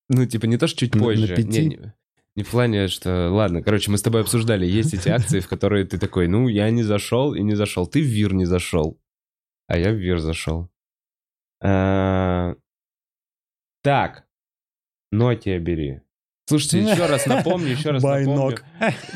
Ну, 0.08 0.26
типа, 0.26 0.46
не 0.46 0.56
то, 0.58 0.66
что 0.66 0.80
чуть 0.80 0.94
На- 0.94 1.00
на 1.00 1.06
позже. 1.06 1.34
пяти? 1.36 1.48
Не, 1.48 1.66
не, 1.76 1.92
не 2.36 2.42
в 2.42 2.50
плане, 2.50 2.88
что... 2.88 3.30
Ладно, 3.30 3.62
короче, 3.62 3.90
мы 3.90 3.98
с 3.98 4.02
тобой 4.02 4.20
обсуждали, 4.22 4.64
есть 4.66 4.94
эти 4.94 5.08
акции, 5.08 5.40
в 5.40 5.48
которые 5.48 5.84
ты 5.84 5.98
такой, 5.98 6.28
ну, 6.28 6.48
я 6.48 6.70
не 6.70 6.82
зашел 6.82 7.34
и 7.34 7.42
не 7.42 7.54
зашел. 7.54 7.86
Ты 7.86 8.00
в 8.00 8.06
ВИР 8.06 8.34
не 8.34 8.44
зашел, 8.44 8.98
а 9.66 9.76
я 9.78 9.90
в 9.90 9.96
ВИР 9.96 10.18
зашел. 10.20 10.70
А, 11.62 12.54
Так, 13.82 14.24
Nokia 15.14 15.58
бери. 15.58 16.00
Слушайте, 16.48 16.80
еще 16.80 17.06
раз 17.06 17.26
напомню, 17.26 17.68
еще 17.68 17.90
раз 17.90 18.02
напомню. 18.02 18.56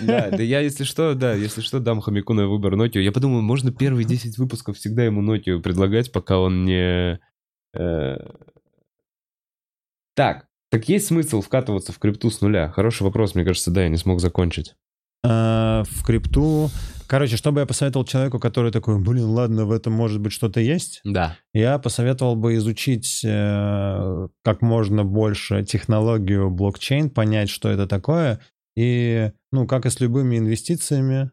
Да, 0.02 0.30
да 0.30 0.42
я, 0.42 0.60
если 0.60 0.84
что, 0.84 1.14
да, 1.14 1.34
если 1.34 1.62
что, 1.62 1.80
дам 1.80 2.00
хомяку 2.00 2.32
на 2.32 2.46
выбор 2.46 2.74
Nokia. 2.74 3.00
Я 3.00 3.10
подумал, 3.10 3.40
можно 3.42 3.72
первые 3.72 4.04
10 4.04 4.38
выпусков 4.38 4.76
всегда 4.76 5.04
ему 5.04 5.20
Nokia 5.22 5.60
предлагать, 5.60 6.12
пока 6.12 6.38
он 6.38 6.64
не... 6.64 7.18
э, 7.76 8.16
Так, 10.14 10.46
так 10.74 10.88
есть 10.88 11.06
смысл 11.06 11.40
вкатываться 11.40 11.92
в 11.92 11.98
крипту 11.98 12.30
с 12.30 12.40
нуля? 12.40 12.70
Хороший 12.70 13.02
вопрос, 13.02 13.34
мне 13.34 13.44
кажется, 13.44 13.70
да, 13.70 13.82
я 13.82 13.88
не 13.88 13.96
смог 13.96 14.20
закончить. 14.20 14.74
Э, 15.24 15.82
В 15.88 16.04
крипту... 16.04 16.70
Короче, 17.06 17.36
что 17.36 17.52
бы 17.52 17.60
я 17.60 17.66
посоветовал 17.66 18.06
человеку, 18.06 18.38
который 18.40 18.72
такой, 18.72 18.98
блин, 18.98 19.26
ладно, 19.26 19.66
в 19.66 19.72
этом 19.72 19.92
может 19.92 20.20
быть 20.20 20.32
что-то 20.32 20.60
есть, 20.60 21.00
Да. 21.04 21.36
я 21.52 21.78
посоветовал 21.78 22.34
бы 22.34 22.54
изучить 22.56 23.20
э, 23.22 24.28
как 24.42 24.62
можно 24.62 25.04
больше 25.04 25.64
технологию 25.64 26.50
блокчейн, 26.50 27.10
понять, 27.10 27.50
что 27.50 27.68
это 27.68 27.86
такое, 27.86 28.40
и, 28.74 29.32
ну, 29.52 29.66
как 29.66 29.84
и 29.84 29.90
с 29.90 30.00
любыми 30.00 30.38
инвестициями, 30.38 31.30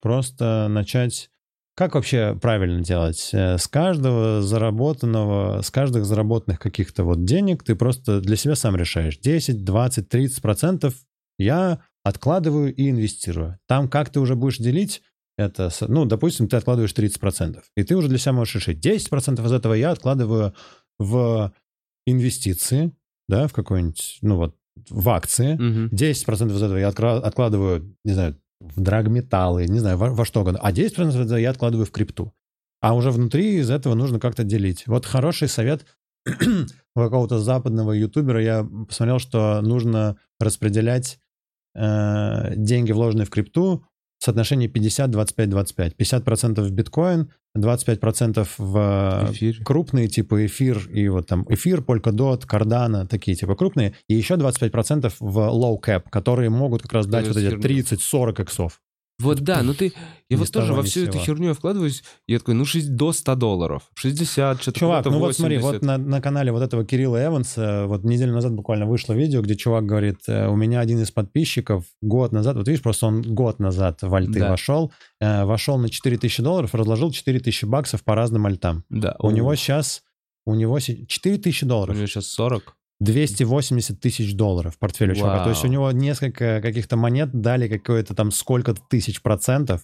просто 0.00 0.68
начать... 0.70 1.28
Как 1.76 1.94
вообще 1.96 2.38
правильно 2.40 2.82
делать? 2.82 3.30
Э, 3.32 3.58
С 3.58 3.66
каждого 3.66 4.42
заработанного, 4.42 5.60
с 5.62 5.70
каждых 5.70 6.04
заработанных 6.04 6.60
каких-то 6.60 7.04
вот 7.04 7.24
денег 7.24 7.64
ты 7.64 7.74
просто 7.74 8.20
для 8.20 8.36
себя 8.36 8.54
сам 8.54 8.76
решаешь. 8.76 9.18
10, 9.18 9.64
20, 9.64 10.08
30 10.08 10.40
процентов 10.40 10.94
я 11.38 11.80
откладываю 12.04 12.72
и 12.74 12.90
инвестирую. 12.90 13.58
Там 13.66 13.88
как 13.88 14.10
ты 14.10 14.20
уже 14.20 14.36
будешь 14.36 14.58
делить, 14.58 15.02
это, 15.36 15.68
ну, 15.88 16.04
допустим, 16.04 16.46
ты 16.46 16.56
откладываешь 16.56 16.92
30%, 16.92 17.64
и 17.76 17.82
ты 17.82 17.96
уже 17.96 18.08
для 18.08 18.18
себя 18.18 18.34
можешь 18.34 18.54
решить, 18.54 18.78
10% 18.78 19.44
из 19.44 19.50
этого 19.50 19.74
я 19.74 19.90
откладываю 19.90 20.54
в 21.00 21.52
инвестиции, 22.06 22.92
да, 23.28 23.48
в 23.48 23.52
какой-нибудь, 23.52 24.18
ну 24.22 24.36
вот, 24.36 24.54
в 24.90 25.08
акции, 25.08 25.54
Мгм. 25.54 25.88
10% 25.90 26.52
из 26.56 26.62
этого 26.62 26.76
я 26.78 26.88
откладываю, 26.88 27.96
не 28.04 28.12
знаю, 28.12 28.36
в 28.74 28.80
драгметаллы, 28.80 29.66
не 29.66 29.78
знаю, 29.78 29.98
во, 29.98 30.10
во 30.10 30.24
что 30.24 30.40
угодно, 30.40 30.60
а 30.62 30.72
10% 30.72 31.08
из 31.08 31.16
этого 31.16 31.36
я 31.36 31.50
откладываю 31.50 31.86
в 31.86 31.90
крипту. 31.90 32.32
А 32.80 32.94
уже 32.94 33.10
внутри 33.10 33.56
из 33.56 33.70
этого 33.70 33.94
нужно 33.94 34.20
как-то 34.20 34.44
делить. 34.44 34.86
Вот 34.86 35.06
хороший 35.06 35.48
совет 35.48 35.86
у 36.26 37.00
какого-то 37.00 37.38
западного 37.38 37.92
ютубера 37.92 38.42
я 38.42 38.66
посмотрел, 38.88 39.18
что 39.18 39.60
нужно 39.62 40.16
распределять 40.38 41.18
э, 41.74 42.54
деньги, 42.56 42.92
вложенные 42.92 43.26
в 43.26 43.30
крипту, 43.30 43.86
в 44.24 44.26
соотношении 44.26 44.68
50-25-25. 44.68 45.96
50% 45.98 46.62
в 46.62 46.70
биткоин, 46.70 47.30
25% 47.54 48.48
в 48.56 49.28
Эфир. 49.32 49.62
крупные, 49.62 50.08
типа 50.08 50.46
эфир 50.46 50.78
и 50.88 51.08
вот 51.08 51.26
там 51.26 51.44
эфир, 51.50 51.80
Polkadot, 51.80 52.46
Cardano, 52.48 53.06
такие 53.06 53.36
типа 53.36 53.54
крупные, 53.54 53.94
и 54.08 54.14
еще 54.14 54.36
25% 54.36 55.12
в 55.20 55.38
low 55.38 55.78
cap, 55.78 56.04
которые 56.08 56.48
могут 56.48 56.80
как 56.82 56.94
раз 56.94 57.06
дать 57.06 57.28
вот 57.28 57.36
эти 57.36 57.50
Херню. 57.50 57.82
30-40 57.82 58.42
иксов. 58.42 58.80
Вот 59.20 59.40
да, 59.40 59.62
ну 59.62 59.74
ты... 59.74 59.92
Я 60.28 60.38
вот 60.38 60.50
тоже 60.50 60.72
во 60.72 60.82
всю 60.82 61.04
эту 61.04 61.12
сего. 61.14 61.24
херню 61.24 61.48
я 61.48 61.54
вкладываюсь, 61.54 62.02
я 62.26 62.38
такой, 62.40 62.54
ну, 62.54 62.64
6, 62.64 62.96
до 62.96 63.12
100 63.12 63.34
долларов. 63.36 63.82
60, 63.94 64.60
что-то 64.60 64.80
Чувак, 64.80 65.04
ну 65.04 65.18
вот 65.20 65.36
смотри, 65.36 65.58
80. 65.58 65.82
вот 65.82 65.86
на, 65.86 65.98
на 65.98 66.20
канале 66.20 66.50
вот 66.50 66.62
этого 66.62 66.84
Кирилла 66.84 67.24
Эванса, 67.24 67.84
вот 67.86 68.02
неделю 68.02 68.32
назад 68.32 68.52
буквально 68.54 68.86
вышло 68.86 69.12
видео, 69.12 69.40
где 69.42 69.54
чувак 69.54 69.86
говорит, 69.86 70.18
э, 70.26 70.48
у 70.48 70.56
меня 70.56 70.80
один 70.80 71.00
из 71.00 71.12
подписчиков 71.12 71.84
год 72.02 72.32
назад, 72.32 72.56
вот 72.56 72.66
видишь, 72.66 72.82
просто 72.82 73.06
он 73.06 73.22
год 73.22 73.60
назад 73.60 74.02
в 74.02 74.12
альты 74.12 74.40
Да. 74.40 74.50
вошел, 74.50 74.92
э, 75.20 75.44
вошел 75.44 75.78
на 75.78 75.88
4000 75.88 76.42
долларов, 76.42 76.74
разложил 76.74 77.12
4000 77.12 77.66
баксов 77.66 78.02
по 78.02 78.16
разным 78.16 78.46
альтам. 78.46 78.82
Да. 78.90 79.14
У 79.20 79.30
него 79.30 79.50
О, 79.50 79.56
сейчас, 79.56 80.02
у 80.44 80.54
него 80.56 80.80
се- 80.80 81.06
4000 81.06 81.62
У 81.64 81.68
долларов, 81.68 81.96
него 81.96 82.06
сейчас 82.08 82.26
40. 82.26 82.76
280 83.04 84.00
тысяч 84.00 84.34
долларов 84.34 84.74
в 84.74 84.78
портфеле 84.78 85.12
у 85.12 85.16
чувака. 85.16 85.44
То 85.44 85.50
есть 85.50 85.64
у 85.64 85.68
него 85.68 85.90
несколько 85.92 86.60
каких-то 86.60 86.96
монет 86.96 87.30
дали 87.32 87.68
какое-то 87.68 88.14
там 88.14 88.30
сколько-то 88.30 88.80
тысяч 88.88 89.22
процентов. 89.22 89.82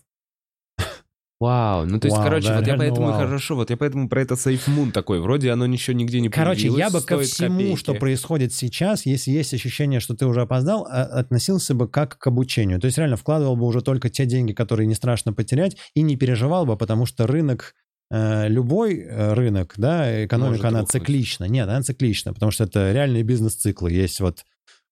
Вау, 1.41 1.87
ну 1.87 1.99
то 1.99 2.07
есть, 2.07 2.19
Вау, 2.19 2.27
короче, 2.27 2.49
да, 2.49 2.59
вот 2.59 2.67
я 2.67 2.77
поэтому 2.77 3.07
вау. 3.07 3.19
хорошо, 3.19 3.57
вот 3.57 3.71
я 3.71 3.79
поэтому 3.79 4.11
про 4.11 4.21
это 4.21 4.35
Safe 4.35 4.61
Moon 4.69 4.93
такой, 4.93 5.21
вроде 5.21 5.51
оно 5.51 5.65
ничего 5.65 5.97
нигде 5.97 6.21
не 6.21 6.29
Короче, 6.29 6.69
я 6.69 6.91
бы 6.91 7.01
ко 7.01 7.19
всему, 7.19 7.57
копейки. 7.61 7.79
что 7.79 7.95
происходит 7.95 8.53
сейчас, 8.53 9.07
если 9.07 9.31
есть 9.31 9.55
ощущение, 9.55 10.01
что 10.01 10.15
ты 10.15 10.27
уже 10.27 10.43
опоздал, 10.43 10.87
а- 10.87 11.05
относился 11.05 11.75
бы 11.75 11.89
как 11.89 12.19
к 12.19 12.27
обучению. 12.27 12.79
То 12.79 12.85
есть 12.89 12.99
реально 12.99 13.17
вкладывал 13.17 13.57
бы 13.57 13.65
уже 13.65 13.81
только 13.81 14.11
те 14.11 14.27
деньги, 14.27 14.53
которые 14.53 14.87
не 14.87 14.95
страшно 14.95 15.33
потерять, 15.33 15.79
и 15.95 16.03
не 16.03 16.17
переживал 16.17 16.67
бы, 16.67 16.77
потому 16.77 17.07
что 17.07 17.27
рынок, 17.27 17.75
любой 18.11 18.99
э, 19.01 19.35
рынок, 19.35 19.75
да, 19.77 20.25
экономика, 20.25 20.51
Может 20.53 20.65
она 20.67 20.81
рухнуть. 20.81 20.91
циклична. 20.91 21.45
Нет, 21.45 21.69
она 21.69 21.83
циклична, 21.83 22.35
потому 22.35 22.51
что 22.51 22.65
это 22.65 22.93
реальные 22.93 23.23
бизнес-циклы. 23.23 23.93
Есть 23.93 24.21
вот 24.21 24.45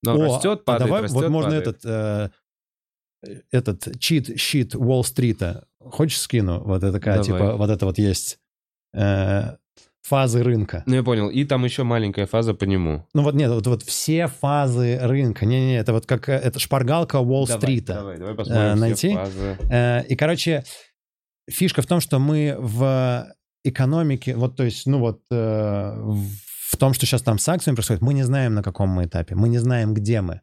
Но 0.03 0.13
О, 0.15 0.35
растет, 0.35 0.61
а 0.61 0.63
падает, 0.63 0.85
давай 0.87 1.01
растет, 1.03 1.15
вот 1.21 1.29
можно 1.29 1.49
падает. 1.51 1.67
этот, 1.67 1.85
э, 1.85 2.29
этот 3.51 3.99
чит-щит 3.99 4.75
Уолл-стрита 4.75 5.65
хочешь 5.79 6.19
скину? 6.21 6.61
Вот 6.63 6.83
это 6.83 6.93
такая, 6.93 7.21
Давай. 7.21 7.25
типа, 7.41 7.57
вот 7.57 7.69
это 7.69 7.85
вот 7.85 7.97
есть 7.97 8.39
э, 8.93 9.55
фазы 10.01 10.41
рынка. 10.41 10.83
Ну, 10.85 10.95
я 10.95 11.03
понял. 11.03 11.29
И 11.29 11.43
там 11.43 11.65
еще 11.65 11.83
маленькая 11.83 12.25
фаза 12.25 12.53
по 12.53 12.63
нему. 12.63 13.05
Ну 13.13 13.23
вот 13.23 13.35
нет, 13.35 13.51
вот, 13.51 13.67
вот 13.67 13.83
все 13.83 14.27
фазы 14.27 14.97
рынка. 15.01 15.45
Не-не-не, 15.45 15.77
это 15.77 15.91
вот 15.91 16.05
как, 16.05 16.29
э, 16.29 16.33
это 16.33 16.59
шпаргалка 16.59 17.17
Уолл-стрита. 17.19 17.93
Давай, 17.95 18.17
давай 18.17 18.35
посмотрим 18.35 18.63
Э, 18.63 18.71
все 18.75 18.79
найти? 18.79 19.13
фазы. 19.13 19.57
Э, 19.69 20.03
И, 20.07 20.15
короче, 20.15 20.63
фишка 21.49 21.81
в 21.81 21.85
том, 21.85 21.99
что 21.99 22.19
мы 22.19 22.55
в 22.59 23.33
экономике, 23.63 24.35
вот, 24.35 24.55
то 24.55 24.63
есть, 24.63 24.85
ну 24.87 24.99
вот, 24.99 25.21
э, 25.31 25.35
в 26.71 26.77
том, 26.77 26.93
что 26.93 27.05
сейчас 27.05 27.21
там 27.21 27.39
с 27.39 27.49
акциями 27.49 27.75
происходит, 27.75 28.01
мы 28.01 28.13
не 28.13 28.23
знаем, 28.23 28.53
на 28.53 28.63
каком 28.63 28.89
мы 28.89 29.05
этапе, 29.05 29.35
мы 29.35 29.49
не 29.49 29.57
знаем, 29.57 29.93
где 29.93 30.21
мы. 30.21 30.41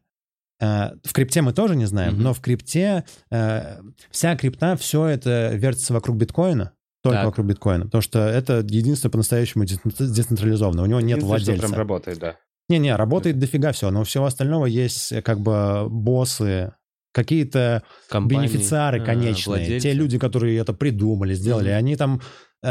Э, 0.61 0.91
В 1.03 1.13
крипте 1.13 1.41
мы 1.41 1.53
тоже 1.53 1.75
не 1.75 1.85
знаем, 1.85 2.13
Мгм. 2.13 2.23
но 2.23 2.33
в 2.33 2.41
крипте 2.41 3.05
э, 3.31 3.79
вся 4.11 4.35
крипта, 4.35 4.75
все 4.77 5.05
это 5.07 5.51
вертится 5.55 5.93
вокруг 5.93 6.17
биткоина, 6.17 6.73
только 7.03 7.17
Так. 7.19 7.25
вокруг 7.25 7.47
биткоина, 7.47 7.85
потому 7.85 8.01
что 8.01 8.19
это 8.19 8.57
единственное 8.67 9.11
по-настоящему 9.11 9.63
децен- 9.63 9.91
децентрализованное, 10.13 10.83
у 10.83 10.87
него 10.87 10.99
нет 10.99 11.17
Единственное, 11.17 11.39
что 11.39 11.47
владельца. 11.51 11.67
прям 11.67 11.77
работает, 11.79 12.19
да. 12.19 12.35
Не-не, 12.69 12.95
работает 12.95 13.39
дофига 13.39 13.71
все, 13.71 13.89
но 13.91 14.01
у 14.01 14.03
всего 14.03 14.25
остального 14.25 14.65
есть 14.65 15.11
э, 15.11 15.21
как 15.21 15.39
бы 15.39 15.87
боссы, 15.89 16.73
какие-то 17.17 17.83
Компании, 18.09 18.47
бенефициары 18.47 19.01
а, 19.01 19.05
конечные, 19.05 19.57
владельцы. 19.57 19.83
те 19.89 19.93
люди, 19.93 20.17
которые 20.17 20.57
это 20.57 20.73
придумали, 20.73 21.33
сделали, 21.33 21.69
Мгм. 21.69 21.77
они 21.77 21.95
там 21.97 22.21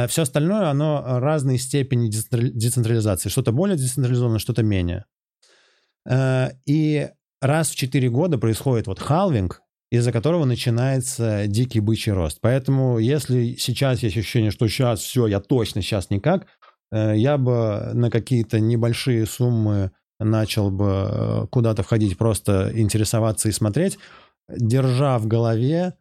все 0.09 0.23
остальное, 0.23 0.69
оно 0.71 1.21
разной 1.21 1.59
степени 1.59 2.09
децентрали- 2.11 2.51
децентрализации. 2.51 3.29
Что-то 3.29 3.53
более 3.53 3.77
децентрализованное, 3.77 4.39
что-то 4.41 4.63
менее. 4.63 5.05
Э, 6.09 6.51
И 6.67 7.09
раз 7.41 7.71
в 7.71 7.77
4 7.77 8.09
года 8.11 8.39
происходит 8.39 8.87
вот 8.87 8.99
халвинг, 9.01 9.61
из-за 9.91 10.11
которого 10.13 10.45
начинается 10.45 11.47
дикий 11.47 11.81
бычий 11.81 12.13
рост. 12.13 12.39
Поэтому 12.41 12.99
если 12.99 13.55
сейчас 13.59 14.03
есть 14.03 14.17
ощущение, 14.17 14.51
что 14.51 14.67
сейчас 14.69 15.01
все, 15.01 15.27
я 15.27 15.41
точно 15.41 15.83
сейчас 15.83 16.11
никак, 16.11 16.47
э, 16.93 17.15
я 17.17 17.37
бы 17.39 17.91
на 17.95 18.11
какие-то 18.11 18.59
небольшие 18.61 19.27
суммы 19.27 19.91
начал 20.19 20.71
бы 20.71 20.87
э, 21.11 21.47
куда-то 21.51 21.83
входить, 21.83 22.17
просто 22.19 22.71
интересоваться 22.75 23.49
и 23.49 23.53
смотреть, 23.53 23.99
держа 24.49 25.19
в 25.19 25.27
голове 25.27 25.95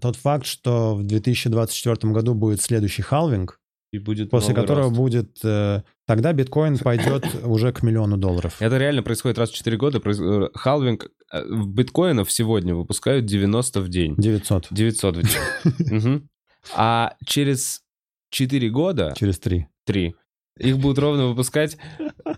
тот 0.00 0.16
факт, 0.16 0.46
что 0.46 0.94
в 0.94 1.02
2024 1.04 2.12
году 2.12 2.34
будет 2.34 2.60
следующий 2.62 3.02
халвинг, 3.02 3.60
И 3.92 3.98
будет 3.98 4.30
после 4.30 4.54
которого 4.54 4.84
рост. 4.88 4.96
будет... 4.96 5.38
э, 5.44 5.82
Тогда 6.06 6.32
биткоин 6.32 6.78
пойдет 6.78 7.24
уже 7.44 7.72
к 7.72 7.82
миллиону 7.82 8.16
долларов. 8.16 8.56
Это 8.60 8.78
реально 8.78 9.02
происходит 9.02 9.38
раз 9.38 9.50
в 9.50 9.54
4 9.54 9.76
года. 9.76 9.98
Произ- 9.98 10.46
э, 10.46 10.48
Халвинг 10.54 11.08
э, 11.32 11.44
биткоинов 11.66 12.32
сегодня 12.32 12.74
выпускают 12.74 13.26
90 13.26 13.80
в 13.82 13.88
день. 13.88 14.14
900 14.16 14.68
900 14.70 15.16
в 15.16 15.22
день. 15.22 16.28
А 16.76 17.14
через 17.26 17.82
4 18.30 18.70
года, 18.70 19.14
через 19.16 19.38
3. 19.40 19.66
3, 19.84 20.14
их 20.58 20.78
будут 20.78 20.98
ровно 21.00 21.26
выпускать, 21.26 21.76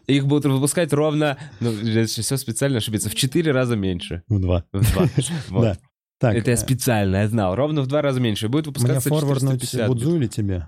их 0.07 0.27
будут 0.27 0.45
выпускать 0.53 0.93
ровно, 0.93 1.39
ну, 1.61 1.73
все 2.07 2.37
специально 2.37 2.79
ошибиться, 2.79 3.09
в 3.09 3.15
4 3.15 3.51
раза 3.53 3.77
меньше. 3.77 4.23
В 4.29 4.41
2. 4.41 4.65
В 4.73 4.93
два. 4.93 5.07
Вот. 5.49 5.63
Да. 5.63 5.79
Так, 6.21 6.37
Это 6.37 6.53
я 6.53 6.55
э, 6.55 6.59
специально, 6.59 7.17
я 7.17 7.29
знал. 7.29 7.55
Ровно 7.55 7.83
в 7.83 7.87
два 7.87 8.01
раза 8.01 8.21
меньше. 8.21 8.49
Будет 8.49 8.67
мне 8.67 8.73
выпускаться 8.73 9.09
форварднуть 9.09 9.61
450. 9.61 9.89
Будзу 9.89 10.17
или 10.17 10.27
тебе? 10.27 10.65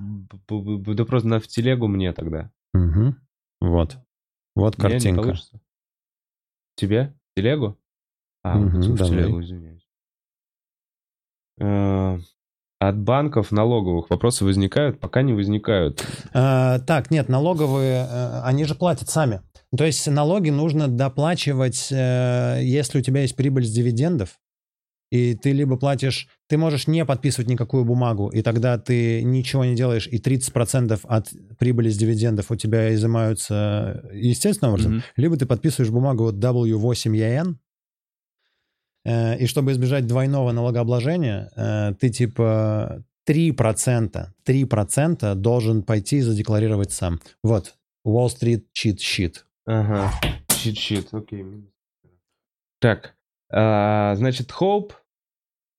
Да 0.94 1.04
просто 1.04 1.28
на 1.28 1.40
в 1.40 1.46
телегу 1.46 1.86
мне 1.86 2.12
тогда. 2.12 2.50
Мгм. 2.74 3.16
Вот. 3.60 3.96
Вот 4.54 4.76
картинка. 4.76 5.34
Тебе? 6.74 7.14
Телегу? 7.36 7.78
А, 8.42 8.58
Мгм, 8.58 8.80
в 8.80 8.98
телегу, 8.98 9.40
извиняюсь. 9.40 9.86
От 12.78 12.98
банков 12.98 13.52
налоговых 13.52 14.10
вопросы 14.10 14.44
возникают? 14.44 15.00
Пока 15.00 15.22
не 15.22 15.32
возникают. 15.32 16.04
А, 16.34 16.78
так, 16.80 17.10
нет, 17.10 17.28
налоговые, 17.30 18.06
э, 18.08 18.40
они 18.42 18.64
же 18.64 18.74
платят 18.74 19.08
сами. 19.08 19.40
То 19.76 19.84
есть 19.84 20.06
налоги 20.06 20.50
нужно 20.50 20.86
доплачивать, 20.86 21.88
э, 21.90 22.60
если 22.62 22.98
у 22.98 23.02
тебя 23.02 23.22
есть 23.22 23.34
прибыль 23.34 23.64
с 23.64 23.70
дивидендов, 23.70 24.38
и 25.10 25.34
ты 25.34 25.52
либо 25.52 25.76
платишь, 25.78 26.28
ты 26.48 26.58
можешь 26.58 26.86
не 26.86 27.04
подписывать 27.06 27.48
никакую 27.48 27.84
бумагу, 27.84 28.28
и 28.28 28.42
тогда 28.42 28.76
ты 28.76 29.22
ничего 29.22 29.64
не 29.64 29.74
делаешь, 29.74 30.06
и 30.10 30.18
30% 30.18 31.00
от 31.04 31.28
прибыли 31.58 31.88
с 31.88 31.96
дивидендов 31.96 32.50
у 32.50 32.56
тебя 32.56 32.92
изымаются 32.92 34.02
естественным 34.12 34.72
образом, 34.74 34.92
Мгм. 34.96 35.02
либо 35.16 35.36
ты 35.36 35.46
подписываешь 35.46 35.90
бумагу 35.92 36.24
вот 36.24 36.34
W8EN, 36.34 37.52
э, 37.52 37.54
и 39.38 39.46
чтобы 39.46 39.72
избежать 39.72 40.06
двойного 40.06 40.52
налогообложения, 40.52 41.50
э, 41.56 41.94
ты 42.00 42.08
типа 42.10 43.04
3%, 43.28 44.28
3% 44.44 45.34
должен 45.34 45.82
пойти 45.82 46.16
и 46.18 46.20
задекларировать 46.22 46.92
сам. 46.92 47.20
Вот, 47.42 47.74
Wall 48.06 48.26
Street 48.28 48.64
cheat 48.76 48.96
sheet. 48.98 49.34
Ага. 49.66 50.12
Чит-чит, 50.48 51.08
окей. 51.12 51.44
Так, 52.80 53.14
а, 53.52 54.14
значит, 54.16 54.50
hope, 54.60 54.92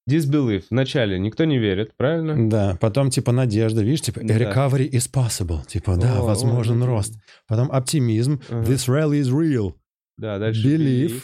disbelief. 0.09 0.65
Вначале 0.69 1.19
никто 1.19 1.45
не 1.45 1.57
верит, 1.57 1.95
правильно? 1.97 2.49
Да, 2.49 2.77
потом 2.79 3.09
типа 3.09 3.31
надежда, 3.31 3.81
видишь, 3.83 4.01
типа 4.01 4.21
Да. 4.23 4.37
recovery 4.37 4.89
is 4.89 5.09
possible, 5.11 5.65
типа 5.65 5.95
да, 5.97 6.19
О, 6.19 6.23
возможен 6.23 6.81
о, 6.83 6.85
рост. 6.85 7.13
Потом 7.47 7.71
оптимизм, 7.71 8.41
Ага. 8.49 8.63
this 8.63 8.87
rally 8.87 9.21
is 9.21 9.29
real, 9.31 9.73
Да, 10.17 10.39
дальше. 10.39 10.65
belief, 10.67 11.23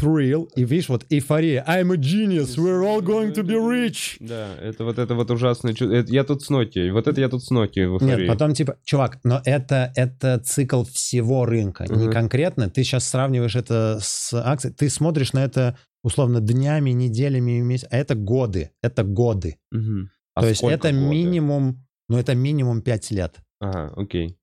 thrill, 0.00 0.48
и 0.56 0.64
видишь, 0.64 0.88
вот 0.88 1.04
эйфория, 1.10 1.64
I'm 1.66 1.92
a 1.92 1.96
genius, 1.96 2.56
we're 2.56 2.82
all 2.84 3.00
going 3.02 3.32
to 3.34 3.42
be 3.42 3.56
rich. 3.56 4.16
Да, 4.20 4.54
это 4.60 4.84
вот 4.84 4.98
это 4.98 5.14
вот 5.14 5.30
ужасное 5.30 5.72
чувство. 5.74 6.04
Я 6.12 6.24
тут 6.24 6.42
с 6.42 6.50
Nokia, 6.50 6.90
вот 6.92 7.06
это 7.06 7.20
я 7.20 7.28
тут 7.28 7.42
с 7.44 7.50
Nokia 7.50 7.88
в 7.88 7.94
эйфории. 7.94 8.20
Нет, 8.20 8.28
потом 8.28 8.54
типа, 8.54 8.76
чувак, 8.84 9.18
но 9.24 9.40
это, 9.44 9.92
это 9.96 10.38
цикл 10.38 10.84
всего 10.84 11.46
рынка, 11.46 11.86
не 11.88 12.04
Мгм. 12.04 12.12
конкретно. 12.12 12.70
Ты 12.70 12.84
сейчас 12.84 13.06
сравниваешь 13.08 13.56
это 13.56 13.98
с 14.00 14.32
акцией, 14.34 14.74
ты 14.74 14.88
смотришь 14.88 15.32
на 15.32 15.44
это 15.44 15.78
условно 16.02 16.40
днями, 16.40 16.90
неделями, 16.90 17.60
месяцами, 17.60 17.94
а 17.94 17.98
это 18.00 18.14
годы, 18.14 18.70
это 18.82 19.02
годы. 19.02 19.56
Мгм. 19.72 20.10
А 20.34 20.42
То 20.42 20.48
есть 20.48 20.62
это 20.62 20.92
года? 20.92 20.92
минимум, 20.92 21.84
ну 22.08 22.18
это 22.18 22.34
минимум 22.34 22.82
5 22.82 23.10
лет. 23.10 23.36
Ага, 23.60 23.92
окей. 23.96 24.36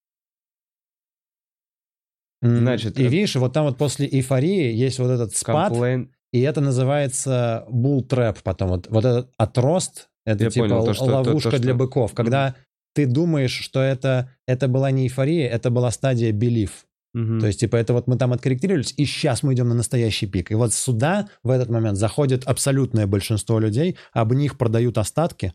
Значит, 2.48 3.00
и 3.00 3.04
э, 3.04 3.08
видишь, 3.08 3.36
вот 3.36 3.54
там 3.54 3.66
вот 3.66 3.78
после 3.78 4.08
эйфории 4.08 4.74
есть 4.74 5.00
вот 5.00 5.10
этот 5.10 5.36
спад, 5.36 5.70
Комплейн. 5.70 6.12
и 6.32 6.42
это 6.42 6.62
называется 6.62 7.66
bull 7.70 8.08
trap 8.08 8.38
потом. 8.44 8.70
Вот, 8.70 8.88
вот 8.90 9.06
этот 9.06 9.32
отрост, 9.38 10.10
это 10.26 10.44
Я 10.46 10.50
типа 10.50 10.68
понял, 10.68 10.86
то, 10.86 10.94
что- 10.94 11.06
то- 11.06 11.12
ловушка 11.12 11.52
то, 11.52 11.60
для 11.60 11.72
что- 11.72 11.78
быков. 11.80 12.14
Когда 12.14 12.56
ты 12.96 13.06
думаешь, 13.06 13.54
что 13.58 13.82
это, 13.82 14.30
это 14.48 14.68
была 14.68 14.92
не 14.92 15.04
эйфория, 15.04 15.50
это 15.50 15.70
была 15.72 15.90
стадия 15.92 16.32
belief. 16.32 16.70
Мгм. 17.16 17.40
То 17.40 17.48
есть, 17.48 17.60
типа, 17.60 17.76
это 17.76 17.94
вот 17.94 18.08
мы 18.08 18.18
там 18.18 18.34
откорректировались, 18.34 18.94
и 18.98 19.06
сейчас 19.06 19.44
мы 19.44 19.54
идем 19.54 19.70
на 19.70 19.76
настоящий 19.76 20.26
пик. 20.26 20.52
И 20.52 20.56
вот 20.56 20.74
сюда 20.74 21.28
в 21.44 21.52
этот 21.52 21.70
момент 21.70 21.98
заходит 21.98 22.44
абсолютное 22.46 23.06
большинство 23.08 23.60
людей, 23.60 23.98
об 24.14 24.34
них 24.34 24.58
продают 24.58 24.98
остатки, 24.98 25.54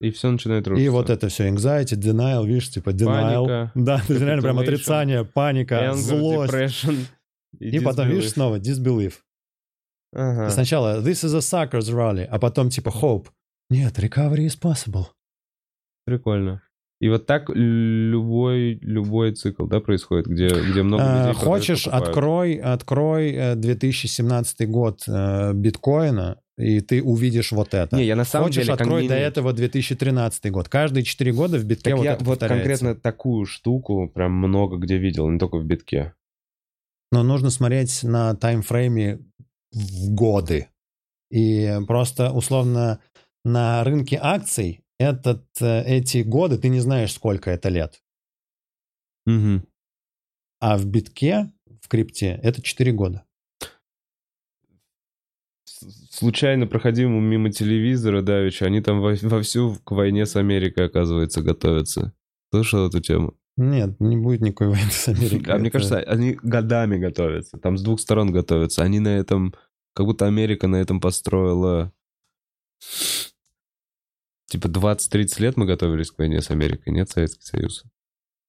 И 0.00 0.10
все 0.10 0.30
начинает 0.30 0.66
рушиться. 0.66 0.84
и 0.86 0.88
вот 0.88 1.10
это 1.10 1.28
все 1.28 1.48
anxiety, 1.48 1.94
denial, 1.96 2.46
видишь, 2.46 2.70
типа 2.70 2.90
denial. 2.90 3.46
Паника, 3.46 3.72
да, 3.74 3.98
то 3.98 4.12
есть 4.12 4.24
реально 4.24 4.42
прям 4.42 4.58
отрицание, 4.58 5.24
паника, 5.24 5.74
Anger, 5.74 5.94
злость. 5.94 6.52
depression 6.54 6.96
И, 7.58 7.78
потом, 7.80 8.06
disbelief. 8.06 8.10
видишь, 8.14 8.30
снова 8.30 8.58
disbelief. 8.58 9.12
Ага. 10.14 10.50
Сначала 10.50 11.00
this 11.02 11.22
is 11.24 11.34
a 11.34 11.40
suckers 11.40 11.90
rally, 11.92 12.24
а 12.24 12.38
потом 12.38 12.70
типа 12.70 12.88
hope. 12.88 13.26
Нет, 13.68 13.98
recovery 13.98 14.46
is 14.46 14.58
possible. 14.60 15.04
Прикольно. 16.06 16.62
И 17.00 17.08
вот 17.08 17.24
так 17.26 17.48
любой, 17.54 18.74
любой 18.82 19.32
цикл, 19.32 19.66
да, 19.66 19.80
происходит, 19.80 20.26
где, 20.26 20.48
где 20.48 20.82
много 20.82 21.02
Э, 21.02 21.06
людей... 21.06 21.22
продают, 21.32 21.36
Хочешь, 21.38 21.86
открой, 21.86 22.54
открой 22.56 23.32
э, 23.32 23.54
2017 23.54 24.68
год 24.68 25.02
э, 25.08 25.52
биткоина, 25.54 26.38
и 26.60 26.80
ты 26.80 27.02
увидишь 27.02 27.52
вот 27.52 27.74
это. 27.74 27.96
Не, 27.96 28.04
я 28.04 28.16
на 28.16 28.24
самом 28.24 28.46
Хочешь, 28.46 28.64
деле... 28.64 28.74
открой 28.74 29.02
не- 29.02 29.08
до 29.08 29.14
этого 29.14 29.52
2013 29.52 30.50
год. 30.50 30.68
Каждые 30.68 31.04
4 31.04 31.32
года 31.32 31.58
в 31.58 31.64
битке 31.64 31.90
Так 31.90 31.98
вот 31.98 32.04
я 32.04 32.12
это 32.12 32.24
вот 32.24 32.38
повторяется. 32.40 32.68
конкретно 32.68 32.94
такую 33.00 33.46
штуку 33.46 34.08
прям 34.08 34.32
много 34.32 34.76
где 34.76 34.98
видел, 34.98 35.28
не 35.28 35.38
только 35.38 35.56
в 35.58 35.64
битке. 35.64 36.14
Но 37.12 37.22
нужно 37.22 37.50
смотреть 37.50 38.02
на 38.02 38.34
таймфрейме 38.36 39.20
в 39.72 40.14
годы. 40.14 40.68
И 41.30 41.78
просто 41.86 42.30
условно 42.32 43.00
на 43.44 43.82
рынке 43.84 44.18
акций 44.20 44.80
этот, 44.98 45.46
э, 45.60 45.82
эти 45.84 46.18
годы 46.18 46.58
ты 46.58 46.68
не 46.68 46.80
знаешь, 46.80 47.12
сколько 47.12 47.50
это 47.50 47.68
лет. 47.68 48.02
Мгм. 49.26 49.66
А 50.60 50.76
в 50.76 50.86
битке, 50.86 51.52
в 51.80 51.88
крипте, 51.88 52.38
это 52.42 52.60
4 52.62 52.92
года. 52.92 53.24
Случайно 56.20 56.66
проходил 56.66 57.08
мимо 57.08 57.50
телевизора 57.50 58.20
давеча, 58.22 58.66
они 58.66 58.80
там 58.80 59.00
во- 59.00 59.16
вовсю 59.22 59.76
к 59.82 59.90
войне 59.92 60.26
с 60.26 60.36
Америкой, 60.36 60.86
оказывается, 60.86 61.40
готовятся. 61.42 62.12
Слышал 62.50 62.86
эту 62.86 63.00
тему? 63.00 63.34
Нет, 63.56 63.98
не 64.00 64.16
будет 64.16 64.42
никакой 64.42 64.68
войны 64.68 64.90
с 64.90 65.08
Америкой. 65.08 65.54
А 65.54 65.58
мне 65.58 65.70
кажется, 65.70 65.98
они 65.98 66.34
годами 66.42 66.98
готовятся. 66.98 67.58
Там 67.58 67.78
с 67.78 67.82
двух 67.82 68.00
сторон 68.00 68.32
готовятся. 68.32 68.82
Они 68.82 69.00
на 69.00 69.16
этом... 69.16 69.54
Как 69.94 70.06
будто 70.06 70.26
Америка 70.26 70.68
на 70.68 70.76
этом 70.76 71.00
построила 71.00 71.92
Типа 74.46 74.66
20-30 74.66 75.40
лет 75.40 75.56
мы 75.56 75.64
готовились 75.64 76.10
к 76.10 76.18
войне 76.18 76.42
с 76.42 76.50
Америкой, 76.50 76.92
нет, 76.92 77.08
Советский 77.08 77.44
Союз. 77.44 77.84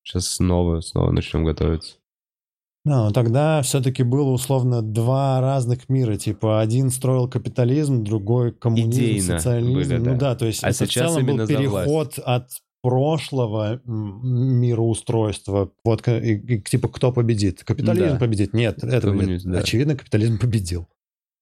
Сейчас 0.03 0.27
снова, 0.27 0.81
снова 0.81 1.11
начнем 1.11 1.45
готовиться. 1.45 1.97
Да, 2.83 3.05
но 3.05 3.11
тогда 3.11 3.61
все-таки 3.61 4.01
было 4.03 4.31
условно 4.31 4.81
два 4.81 5.39
разных 5.39 5.87
мира. 5.89 6.17
Типа 6.17 6.61
один 6.61 6.89
строил 6.89 7.27
капитализм, 7.29 8.03
другой 8.03 8.51
коммунизм, 8.53 8.89
Идейно 9.01 9.37
социализм. 9.39 9.73
были, 9.73 9.97
ну 9.97 10.05
да. 10.05 10.15
да, 10.15 10.35
то 10.35 10.45
есть 10.47 10.63
А 10.63 10.69
это 10.69 10.85
в 10.85 10.89
целом 10.91 11.25
был 11.25 11.45
переход 11.47 12.17
от 12.17 12.49
прошлого 12.81 13.79
мироустройства. 13.85 15.71
Вот 15.83 16.07
и- 16.07 16.35
и, 16.35 16.61
типа 16.61 16.87
кто 16.87 17.11
победит? 17.11 17.63
Капитализм 17.63 18.13
Да. 18.13 18.19
победит? 18.19 18.53
Нет, 18.53 18.83
это 18.83 19.01
Коммунизм, 19.07 19.51
да. 19.51 19.59
очевидно 19.59 19.95
капитализм 19.95 20.39
победил. 20.39 20.87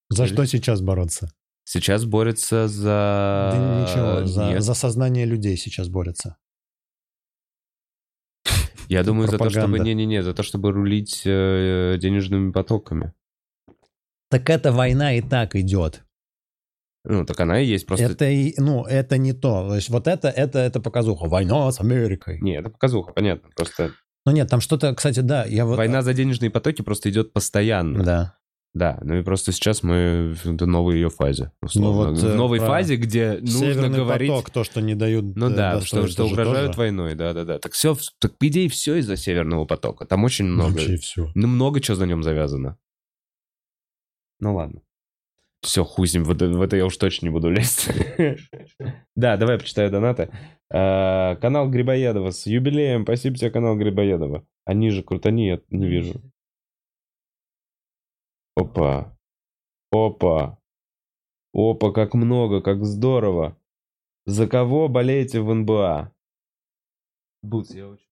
За 0.09 0.27
что 0.27 0.45
сейчас 0.45 0.81
бороться? 0.81 1.31
Сейчас 1.63 2.03
борется 2.05 2.67
за... 2.67 3.51
Да 3.53 3.85
ничего, 3.85 4.25
за, 4.25 4.49
Нет. 4.49 4.63
за 4.63 4.73
сознание 4.73 5.25
людей 5.25 5.55
сейчас 5.55 5.87
борется. 5.87 6.35
Я 8.87 9.03
думаю, 9.03 9.27
за 9.27 9.37
то, 9.37 9.49
чтобы... 9.49 9.65
пропаганда. 9.65 9.83
Не-не-не, 9.83 10.23
за 10.23 10.33
то, 10.33 10.43
чтобы 10.43 10.71
рулить 10.71 11.23
э, 11.25 11.97
денежными 11.99 12.51
потоками. 12.51 13.13
Так 14.29 14.49
эта 14.49 14.71
война 14.71 15.13
и 15.13 15.21
так 15.21 15.55
идет. 15.55 16.03
Ну, 17.05 17.25
так 17.25 17.39
она 17.39 17.59
и 17.59 17.65
есть, 17.65 17.85
просто... 17.87 18.05
Это 18.05 18.27
ну, 18.57 18.83
это 18.85 19.17
не 19.17 19.33
то. 19.33 19.67
То 19.69 19.75
есть 19.75 19.89
вот 19.89 20.07
это, 20.07 20.27
это, 20.27 20.59
это 20.59 20.79
показуха. 20.79 21.27
Война 21.27 21.71
с 21.71 21.79
Америкой. 21.79 22.39
Не, 22.41 22.57
это 22.57 22.69
показуха, 22.69 23.13
понятно. 23.13 23.49
Просто 23.55 23.91
Ну 24.25 24.31
нет, 24.33 24.49
там 24.49 24.59
что-то, 24.59 24.93
кстати, 24.93 25.21
да, 25.21 25.45
я 25.45 25.65
вот... 25.65 25.77
война 25.77 26.01
за 26.01 26.13
денежные 26.13 26.51
потоки 26.51 26.81
просто 26.81 27.09
идет 27.09 27.33
постоянно. 27.33 28.03
Да. 28.03 28.38
Да, 28.73 28.99
ну 29.01 29.15
и 29.15 29.23
просто 29.23 29.51
сейчас 29.51 29.81
мы 29.81 30.35
в 30.43 30.65
новой 30.65 30.95
ее 30.95 31.09
фазе. 31.09 31.51
условно. 31.61 32.11
Ну 32.11 32.11
вот, 32.11 32.19
в 32.19 32.25
э, 32.25 32.35
новой 32.35 32.59
фазе, 32.59 32.97
где 32.97 33.39
нужно 33.41 33.89
говорить... 33.89 34.29
поток, 34.29 34.51
то, 34.51 34.63
что 34.63 34.79
не 34.79 34.93
дают... 34.93 35.35
Ну 35.35 35.49
э, 35.49 35.55
да, 35.55 35.81
что, 35.81 36.07
что 36.07 36.25
угрожают 36.25 36.73
тоже 36.73 36.79
войной, 36.79 37.15
да-да-да. 37.15 37.57
Так 37.57 37.73
все, 37.73 37.97
так 38.19 38.37
по 38.37 38.47
идее 38.47 38.69
все 38.69 38.95
из-за 38.97 39.17
Северного 39.17 39.65
потока. 39.65 40.05
Там 40.05 40.23
очень 40.23 40.45
много, 40.45 40.73
Вообще 40.73 40.97
все. 40.97 41.31
ну 41.33 41.47
много 41.47 41.81
чего 41.81 41.97
на 41.97 42.03
нем 42.03 42.21
завязано. 42.21 42.77
Ну 44.39 44.55
ладно. 44.55 44.81
Все, 45.61 45.83
хуй 45.83 46.07
с 46.07 46.13
ним, 46.13 46.23
в 46.23 46.31
это, 46.31 46.47
в 46.47 46.61
это 46.61 46.77
я 46.77 46.85
уж 46.85 46.95
точно 46.95 47.25
не 47.25 47.31
буду 47.31 47.49
лезть. 47.49 47.89
Да, 49.15 49.35
давай 49.35 49.57
почитаю 49.57 49.91
донаты. 49.91 50.29
Э, 50.71 51.35
Канал 51.41 51.69
Грибоедова 51.69 52.29
с 52.29 52.45
юбилеем. 52.45 53.03
Спасибо 53.03 53.35
тебе, 53.35 53.49
канал 53.49 53.75
Грибоедова. 53.75 54.45
А 54.63 54.73
ниже 54.73 55.03
крутани, 55.03 55.47
я 55.47 55.59
не 55.69 55.87
вижу. 55.87 56.21
Опа. 58.59 59.17
Опа. 59.91 60.59
Опа, 61.53 61.91
как 61.91 62.13
много, 62.13 62.61
как 62.61 62.83
здорово. 62.83 63.57
За 64.25 64.47
кого 64.47 64.89
болеете 64.89 65.39
в 65.41 65.53
НБА? 65.53 66.11
Бутс, 67.41 67.73
я 67.73 67.87
очень... 67.87 68.05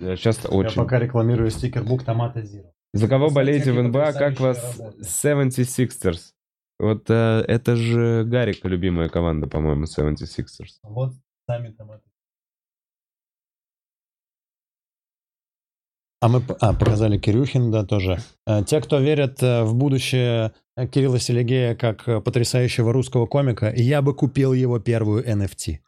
Я 0.00 0.16
часто 0.16 0.48
Я 0.48 0.56
очень... 0.56 0.76
пока 0.76 0.98
рекламирую 0.98 1.50
стикербук 1.50 2.04
Томата 2.04 2.40
Зира. 2.42 2.72
За 2.94 3.06
кого 3.06 3.28
Кстати, 3.28 3.36
болеете 3.36 3.72
в 3.72 3.82
НБА? 3.82 4.12
Как 4.14 4.40
вас 4.40 4.76
потрясающие 4.78 5.64
76ers? 5.64 6.32
Вот 6.78 7.10
э, 7.10 7.44
это 7.46 7.76
же 7.76 8.24
Гарика 8.24 8.68
любимая 8.68 9.08
команда, 9.08 9.46
по-моему, 9.46 9.84
76ers. 9.84 10.80
Вот 10.82 11.12
сами 11.46 11.70
Томаты. 11.70 12.11
А 16.22 16.28
мы 16.28 16.40
а, 16.60 16.72
показали 16.72 17.18
Кирюхин, 17.18 17.72
да, 17.72 17.84
тоже. 17.84 18.20
Э, 18.46 18.62
Те, 18.64 18.80
кто 18.80 19.00
верят 19.00 19.42
э, 19.42 19.64
в 19.64 19.74
будущее 19.74 20.52
э, 20.76 20.86
Кирилла 20.86 21.18
Селегея 21.18 21.74
как 21.74 22.04
потрясающего 22.22 22.92
русского 22.92 23.26
комика, 23.26 23.72
я 23.74 24.02
бы 24.02 24.14
купил 24.14 24.52
его 24.52 24.78
первую 24.78 25.28
NFT. 25.28 25.78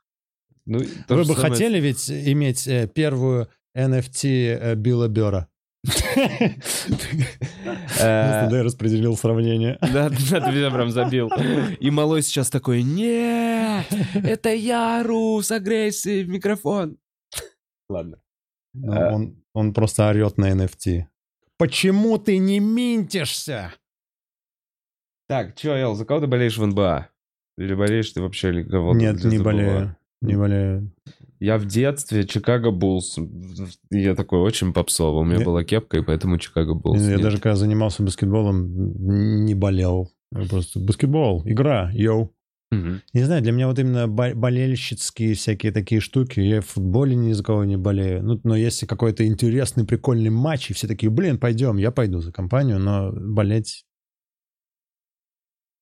Ну, 0.67 0.81
Вы 1.09 1.19
бы 1.19 1.35
самое- 1.35 1.51
хотели 1.53 1.79
ведь 1.79 2.11
иметь 2.11 2.69
первую 2.95 3.49
NFT 3.77 4.75
Билла 4.75 5.07
Бера? 5.07 5.47
Я 7.97 8.49
распределил 8.65 9.17
сравнение. 9.17 9.79
Да, 9.81 10.09
да, 10.09 10.41
ты 10.41 10.51
меня 10.51 10.71
прям 10.73 10.91
забил. 10.91 11.31
И 11.79 11.91
малой 11.93 12.23
сейчас 12.23 12.51
такой, 12.51 12.83
нет, 12.83 13.87
это 14.15 14.53
я 14.53 14.99
ору 15.01 15.41
с 15.43 15.53
агрессией 15.53 16.25
в 16.25 16.29
микрофон. 16.29 16.97
Ладно. 17.89 18.19
Ну, 18.75 18.93
А. 18.93 19.15
Он, 19.15 19.37
он 19.55 19.73
просто 19.73 20.09
орет 20.09 20.37
на 20.39 20.51
NFT. 20.53 21.05
Почему 21.57 22.19
ты 22.19 22.39
не 22.39 22.59
минтишься? 22.61 23.73
Так, 25.29 25.55
чё, 25.57 25.75
Эл, 25.75 25.95
за 25.95 26.05
кого 26.05 26.21
ты 26.21 26.27
болеешь 26.27 26.59
в 26.59 26.67
НБА? 26.67 27.09
Или 27.57 27.75
болеешь 27.75 28.11
ты 28.11 28.21
вообще 28.21 28.49
или 28.51 28.63
кого 28.65 28.95
Нет, 28.95 29.23
не 29.25 29.39
болею. 29.39 29.97
Не 30.21 30.37
болею. 30.37 30.91
Я 31.39 31.59
в 31.59 31.67
детстве 31.67 32.27
Чикаго 32.27 32.71
Буллс. 32.71 33.19
Я 33.91 34.15
такой 34.15 34.41
очень 34.41 34.73
попсовый. 34.73 35.23
У 35.23 35.25
меня 35.25 35.39
Я- 35.39 35.45
была 35.45 35.63
кепка, 35.65 35.99
и 35.99 36.03
поэтому 36.03 36.39
Чикаго 36.39 36.75
Буллс. 36.75 37.01
Я 37.03 37.13
Нет. 37.13 37.23
даже 37.23 37.39
когда 37.39 37.55
занимался 37.57 38.03
баскетболом, 38.03 39.45
не 39.45 39.55
болел. 39.55 40.11
Я 40.33 40.49
просто 40.49 40.81
баскетбол, 40.81 41.43
игра, 41.45 41.91
yo. 41.93 42.35
Не 43.13 43.23
знаю, 43.23 43.43
для 43.43 43.53
меня 43.53 43.69
вот 43.69 43.79
именно 43.79 44.09
бо- 44.09 44.35
болельщицкие 44.35 45.35
всякие 45.35 45.73
такие 45.73 46.01
штуки, 46.01 46.41
я 46.41 46.61
в 46.61 46.67
футболе 46.67 47.15
ни 47.15 47.33
за 47.33 47.43
кого 47.43 47.65
не 47.65 47.77
болею. 47.77 48.23
Ну, 48.23 48.41
но 48.45 48.57
если 48.57 48.87
какой-то 48.87 49.27
интересный, 49.27 49.85
прикольный 49.85 50.31
матч, 50.31 50.71
и 50.71 50.75
все 50.75 50.87
такие, 50.87 51.11
блин, 51.11 51.39
пойдем, 51.39 51.77
я 51.77 51.91
пойду 51.91 52.21
за 52.21 52.33
компанию, 52.33 52.79
но 52.79 53.13
болеть... 53.13 53.85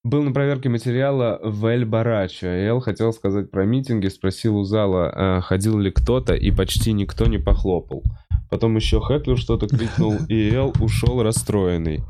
Был 0.04 0.24
на 0.24 0.32
проверке 0.32 0.68
материала 0.68 1.38
в 1.44 1.64
Эль 1.66 1.84
Барачо. 1.84 2.48
Эл 2.48 2.80
хотел 2.80 3.12
сказать 3.12 3.52
про 3.52 3.64
митинги, 3.64 4.08
спросил 4.08 4.56
у 4.56 4.64
зала, 4.64 5.12
а, 5.14 5.40
ходил 5.40 5.78
ли 5.78 5.92
кто-то, 5.92 6.34
и 6.34 6.50
почти 6.50 6.92
никто 6.92 7.26
не 7.26 7.38
похлопал. 7.38 8.02
Потом 8.50 8.74
еще 8.74 9.00
Хэклер 9.00 9.38
что-то 9.38 9.68
крикнул, 9.68 10.16
и 10.28 10.50
Эл 10.50 10.72
ушел 10.80 11.22
расстроенный. 11.22 12.02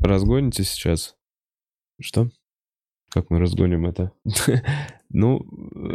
Разгоните 0.00 0.62
сейчас? 0.62 1.16
Что? 2.00 2.30
Как 3.14 3.30
мы 3.30 3.38
разгоним 3.38 3.86
это? 3.86 4.10
Ну, 5.16 5.46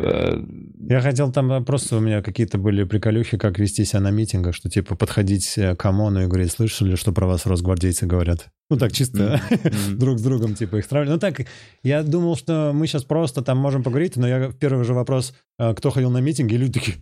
э, 0.01 0.41
Я 0.87 1.01
хотел 1.01 1.29
там 1.33 1.65
просто 1.65 1.97
у 1.97 1.99
меня 1.99 2.21
какие-то 2.21 2.57
были 2.57 2.85
приколюхи, 2.85 3.37
как 3.37 3.59
вести 3.59 3.83
себя 3.83 3.99
на 3.99 4.11
митингах, 4.11 4.55
что 4.55 4.69
типа 4.69 4.95
подходить 4.95 5.57
э, 5.57 5.75
к 5.75 5.85
ОМОНу 5.85 6.23
и 6.23 6.27
говорить, 6.27 6.53
слышали, 6.53 6.95
что 6.95 7.11
про 7.11 7.27
вас 7.27 7.45
росгвардейцы 7.45 8.05
говорят? 8.05 8.47
Ну 8.69 8.77
так 8.77 8.93
чисто 8.93 9.41
друг 9.91 10.19
с 10.19 10.21
другом 10.21 10.55
типа 10.55 10.77
их 10.77 10.87
травили. 10.87 11.09
Ну 11.09 11.19
так, 11.19 11.41
я 11.83 12.01
думал, 12.03 12.37
что 12.37 12.71
мы 12.73 12.87
сейчас 12.87 13.03
просто 13.03 13.41
там 13.41 13.57
можем 13.57 13.83
поговорить, 13.83 14.15
но 14.15 14.25
я 14.25 14.53
первый 14.57 14.85
же 14.85 14.93
вопрос, 14.93 15.33
э, 15.59 15.73
кто 15.73 15.89
ходил 15.89 16.11
на 16.11 16.19
митинги, 16.21 16.53
и 16.53 16.57
люди 16.57 16.79
такие... 16.79 16.97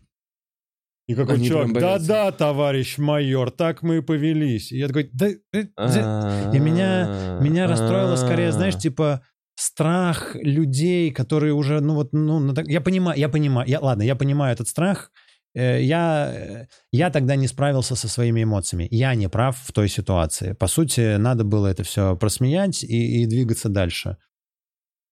И 1.07 1.13
какой 1.13 1.35
Они 1.35 1.47
чувак, 1.47 1.71
да-да, 1.71 2.31
товарищ 2.31 2.97
майор, 2.97 3.51
так 3.51 3.83
мы 3.83 3.97
и 3.97 4.01
повелись. 4.01 4.71
И 4.71 4.79
я 4.79 4.87
такой, 4.87 5.11
да... 5.13 5.27
э, 5.53 5.65
да». 5.77 6.51
И 6.51 6.57
меня- 6.57 7.37
Меня 7.43 7.67
расстроило 7.67 8.15
скорее, 8.15 8.51
знаешь, 8.51 8.75
А. 8.75 8.79
типа 8.79 9.21
страх 9.59 10.35
людей, 10.35 11.11
которые 11.11 11.53
уже, 11.53 11.81
ну 11.81 11.95
вот, 11.95 12.13
ну, 12.13 12.53
я 12.67 12.79
понимаю, 12.81 13.19
я 13.19 13.27
понимаю, 13.29 13.67
я, 13.69 13.79
ладно, 13.79 14.03
я 14.03 14.15
понимаю 14.15 14.53
этот 14.53 14.67
страх. 14.67 15.11
Э, 15.55 15.81
Я, 15.81 16.31
э, 16.33 16.67
я 16.91 17.09
тогда 17.09 17.35
не 17.35 17.47
справился 17.47 17.95
со 17.95 18.07
своими 18.07 18.43
эмоциями. 18.43 18.87
Я 18.91 19.15
не 19.15 19.27
прав 19.29 19.57
в 19.57 19.71
той 19.71 19.89
ситуации. 19.89 20.53
По 20.53 20.67
сути, 20.67 21.17
надо 21.17 21.43
было 21.43 21.67
это 21.67 21.81
все 21.83 22.15
просмеять 22.15 22.83
и, 22.83 23.23
и 23.23 23.25
двигаться 23.25 23.69
дальше. 23.69 24.17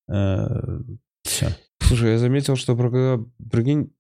Все. 0.07 1.47
Слушай, 1.81 2.11
я 2.11 2.17
заметил, 2.19 2.55
что 2.55 2.75
про- 2.75 3.25
прикинь, 3.51 3.91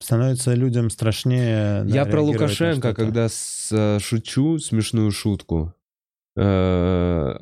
Становится 0.00 0.54
людям 0.54 0.90
страшнее. 0.90 1.82
да, 1.84 1.94
Я 1.94 2.04
про 2.06 2.20
Лукашенко, 2.22 2.94
когда 2.94 3.28
с- 3.28 3.72
э, 3.72 3.98
шучу 4.00 4.58
смешную 4.58 5.10
шутку. 5.10 5.74
э, 6.36 7.34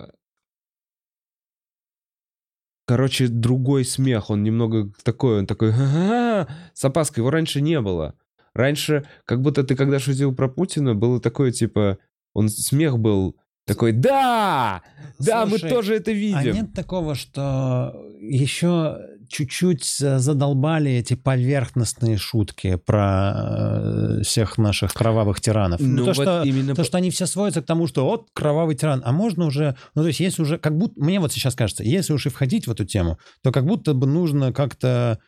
Короче, 2.86 3.26
другой 3.26 3.84
смех, 3.84 4.30
он 4.30 4.44
немного 4.44 4.90
такой, 5.02 5.40
он 5.40 5.46
такой, 5.46 5.72
«Ха-ха-ха», 5.72 6.46
с 6.72 6.84
опаской, 6.84 7.20
его 7.20 7.30
раньше 7.30 7.60
не 7.60 7.80
было. 7.80 8.14
Раньше, 8.54 9.04
как 9.24 9.42
будто 9.42 9.64
ты 9.64 9.74
когда 9.74 9.98
шутил 9.98 10.34
про 10.34 10.48
Путина, 10.48 10.94
было 10.94 11.20
такое, 11.20 11.50
типа, 11.50 11.98
он 12.32 12.48
смех 12.48 12.98
был 12.98 13.36
такой, 13.66 13.90
да, 13.90 14.82
да, 15.18 15.44
мы 15.46 15.58
Слушай, 15.58 15.70
тоже 15.70 15.94
это 15.96 16.12
А 16.12 16.14
видим. 16.14 16.54
нет 16.54 16.72
такого, 16.72 17.16
что 17.16 17.92
еще 18.20 18.98
чуть-чуть 19.28 19.84
за- 19.84 20.18
задолбали 20.18 20.90
эти 20.90 21.14
поверхностные 21.14 22.16
шутки 22.16 22.76
про 22.76 23.32
э, 23.36 24.22
всех 24.22 24.58
наших 24.58 24.92
кровавых 24.94 25.40
тиранов? 25.40 25.80
Ну, 25.80 25.98
то, 25.98 26.04
вот 26.06 26.14
что, 26.14 26.42
именно 26.44 26.74
то, 26.74 26.84
что 26.84 26.98
они 26.98 27.10
все 27.10 27.26
сводятся 27.26 27.62
к 27.62 27.66
тому, 27.66 27.86
что 27.86 28.04
вот 28.04 28.28
кровавый 28.32 28.74
тиран, 28.76 29.02
а 29.04 29.12
можно 29.12 29.46
уже, 29.46 29.76
ну 29.94 30.02
то 30.02 30.08
есть 30.08 30.20
если 30.20 30.42
уже, 30.42 30.58
как 30.58 30.76
будто, 30.76 31.02
мне 31.02 31.20
вот 31.20 31.32
сейчас 31.32 31.54
кажется, 31.54 31.82
если 31.84 32.12
уж 32.12 32.26
и 32.26 32.30
входить 32.30 32.66
в 32.66 32.70
эту 32.72 32.84
тему, 32.84 33.18
то 33.42 33.52
как 33.52 33.64
будто 33.66 33.94
бы 33.94 34.06
нужно 34.06 34.52
как-то 34.52 35.18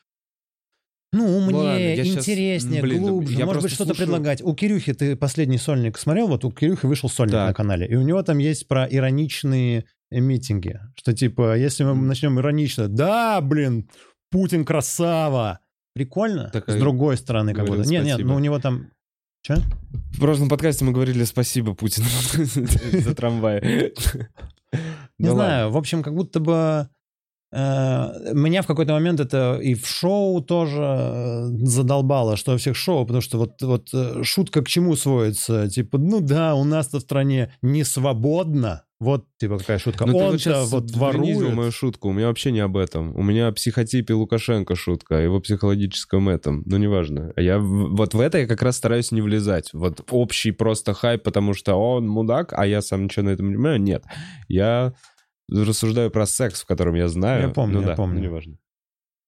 ну, 1.10 1.24
умнее, 1.38 1.96
Ладно, 1.96 2.18
интереснее, 2.18 2.82
блин, 2.82 3.02
да 3.02 3.08
глубже. 3.10 3.38
я 3.38 3.46
Может 3.46 3.62
быть, 3.62 3.72
что-то 3.72 3.94
слушаю- 3.94 4.06
предлагать. 4.08 4.42
У 4.42 4.54
Кирюхи 4.54 4.92
ты 4.92 5.16
последний 5.16 5.56
сольник 5.56 5.96
смотрел? 5.96 6.28
Вот 6.28 6.44
у 6.44 6.50
Кирюхи 6.52 6.84
вышел 6.84 7.08
сольник 7.08 7.32
Так. 7.32 7.48
на 7.48 7.54
канале. 7.54 7.86
И 7.86 7.96
у 7.96 8.02
него 8.02 8.22
там 8.22 8.36
есть 8.36 8.68
про 8.68 8.86
ироничные 8.86 9.86
митинги, 10.10 10.80
что 10.94 11.14
типа, 11.14 11.56
если 11.56 11.84
мы 11.84 11.94
начнем 11.94 12.38
иронично, 12.38 12.88
да, 12.88 13.40
блин, 13.40 13.88
Путин 14.30 14.64
красава, 14.64 15.60
прикольно, 15.94 16.50
Так, 16.50 16.70
с 16.70 16.74
а 16.74 16.78
другой 16.78 17.16
стороны 17.16 17.54
как 17.54 17.66
будто. 17.66 17.88
Нет, 17.88 18.04
нет, 18.04 18.18
ну 18.20 18.34
у 18.34 18.38
него 18.38 18.58
там... 18.58 18.90
Че? 19.42 19.56
В 20.12 20.20
прошлом 20.20 20.48
подкасте 20.48 20.84
мы 20.84 20.92
говорили 20.92 21.24
спасибо 21.24 21.74
Путину 21.74 22.06
за 23.00 23.14
трамвай. 23.14 23.92
Не 25.18 25.30
знаю, 25.30 25.70
в 25.70 25.76
общем, 25.76 26.02
как 26.02 26.14
будто 26.14 26.40
бы 26.40 26.88
э, 27.52 28.32
меня 28.34 28.62
в 28.62 28.66
какой-то 28.66 28.92
момент 28.92 29.20
это 29.20 29.58
и 29.62 29.74
в 29.74 29.86
шоу 29.86 30.42
тоже 30.42 30.82
э, 30.82 31.48
задолбало, 31.62 32.36
что 32.36 32.52
во 32.52 32.58
всех 32.58 32.76
шоу, 32.76 33.04
потому 33.04 33.20
что 33.20 33.38
вот, 33.38 33.62
вот 33.62 33.88
э, 33.92 34.22
шутка 34.22 34.62
к 34.62 34.68
чему 34.68 34.96
сводится? 34.96 35.68
Типа, 35.68 35.98
ну 35.98 36.20
да, 36.20 36.54
у 36.54 36.64
нас-то 36.64 36.98
в 36.98 37.02
стране 37.02 37.52
не 37.62 37.84
свободно. 37.84 38.84
Вот, 39.00 39.26
типа, 39.38 39.58
какая 39.58 39.78
шутка. 39.78 40.06
Ну, 40.06 40.12
ты 40.12 40.18
вот 40.18 40.32
Он-то 40.32 40.64
вот 40.64 40.90
ворует. 40.90 41.54
мою 41.54 41.70
шутку. 41.70 42.08
У 42.08 42.12
меня 42.12 42.26
вообще 42.26 42.50
не 42.50 42.58
об 42.58 42.76
этом. 42.76 43.14
У 43.14 43.22
меня 43.22 43.46
о 43.46 43.52
психотипе 43.52 44.14
Лукашенко 44.14 44.74
шутка, 44.74 45.18
о 45.18 45.20
его 45.20 45.40
психологическом 45.40 46.28
этом. 46.28 46.64
Ну, 46.66 46.78
неважно. 46.78 47.32
Я 47.36 47.60
вот 47.60 48.14
в 48.14 48.20
это 48.20 48.38
я 48.38 48.46
как 48.48 48.60
раз 48.62 48.76
стараюсь 48.76 49.12
не 49.12 49.20
влезать. 49.22 49.72
Вот 49.72 50.04
общий 50.10 50.50
просто 50.50 50.94
хайп, 50.94 51.22
потому 51.22 51.54
что 51.54 51.76
он 51.76 52.08
мудак, 52.08 52.52
а 52.56 52.66
я 52.66 52.82
сам 52.82 53.04
ничего 53.04 53.26
на 53.26 53.30
этом 53.30 53.50
не 53.50 53.54
понимаю. 53.54 53.80
Нет. 53.80 54.04
Я 54.48 54.94
рассуждаю 55.48 56.10
про 56.10 56.26
секс, 56.26 56.62
в 56.62 56.66
котором 56.66 56.96
я 56.96 57.08
знаю. 57.08 57.42
Я 57.42 57.48
помню, 57.50 57.76
ну, 57.76 57.80
я 57.82 57.86
да, 57.88 57.94
помню. 57.94 58.16
ну, 58.16 58.24
неважно. 58.24 58.56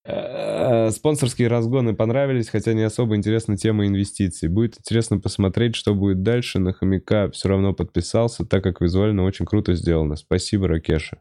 Э, 0.04 0.90
Спонсорские 0.90 1.48
разгоны 1.48 1.94
понравились, 1.94 2.48
хотя 2.48 2.72
не 2.72 2.82
особо 2.82 3.16
интересна 3.16 3.56
тема 3.56 3.86
инвестиций. 3.86 4.48
Будет 4.48 4.78
интересно 4.78 5.18
посмотреть, 5.18 5.76
что 5.76 5.94
будет 5.94 6.22
дальше. 6.22 6.58
На 6.58 6.72
хомяка 6.72 7.30
все 7.30 7.48
равно 7.48 7.74
подписался, 7.74 8.44
так 8.44 8.62
как 8.62 8.80
визуально 8.80 9.24
очень 9.24 9.46
круто 9.46 9.74
сделано. 9.74 10.16
Спасибо, 10.16 10.68
Ракеша. 10.68 11.20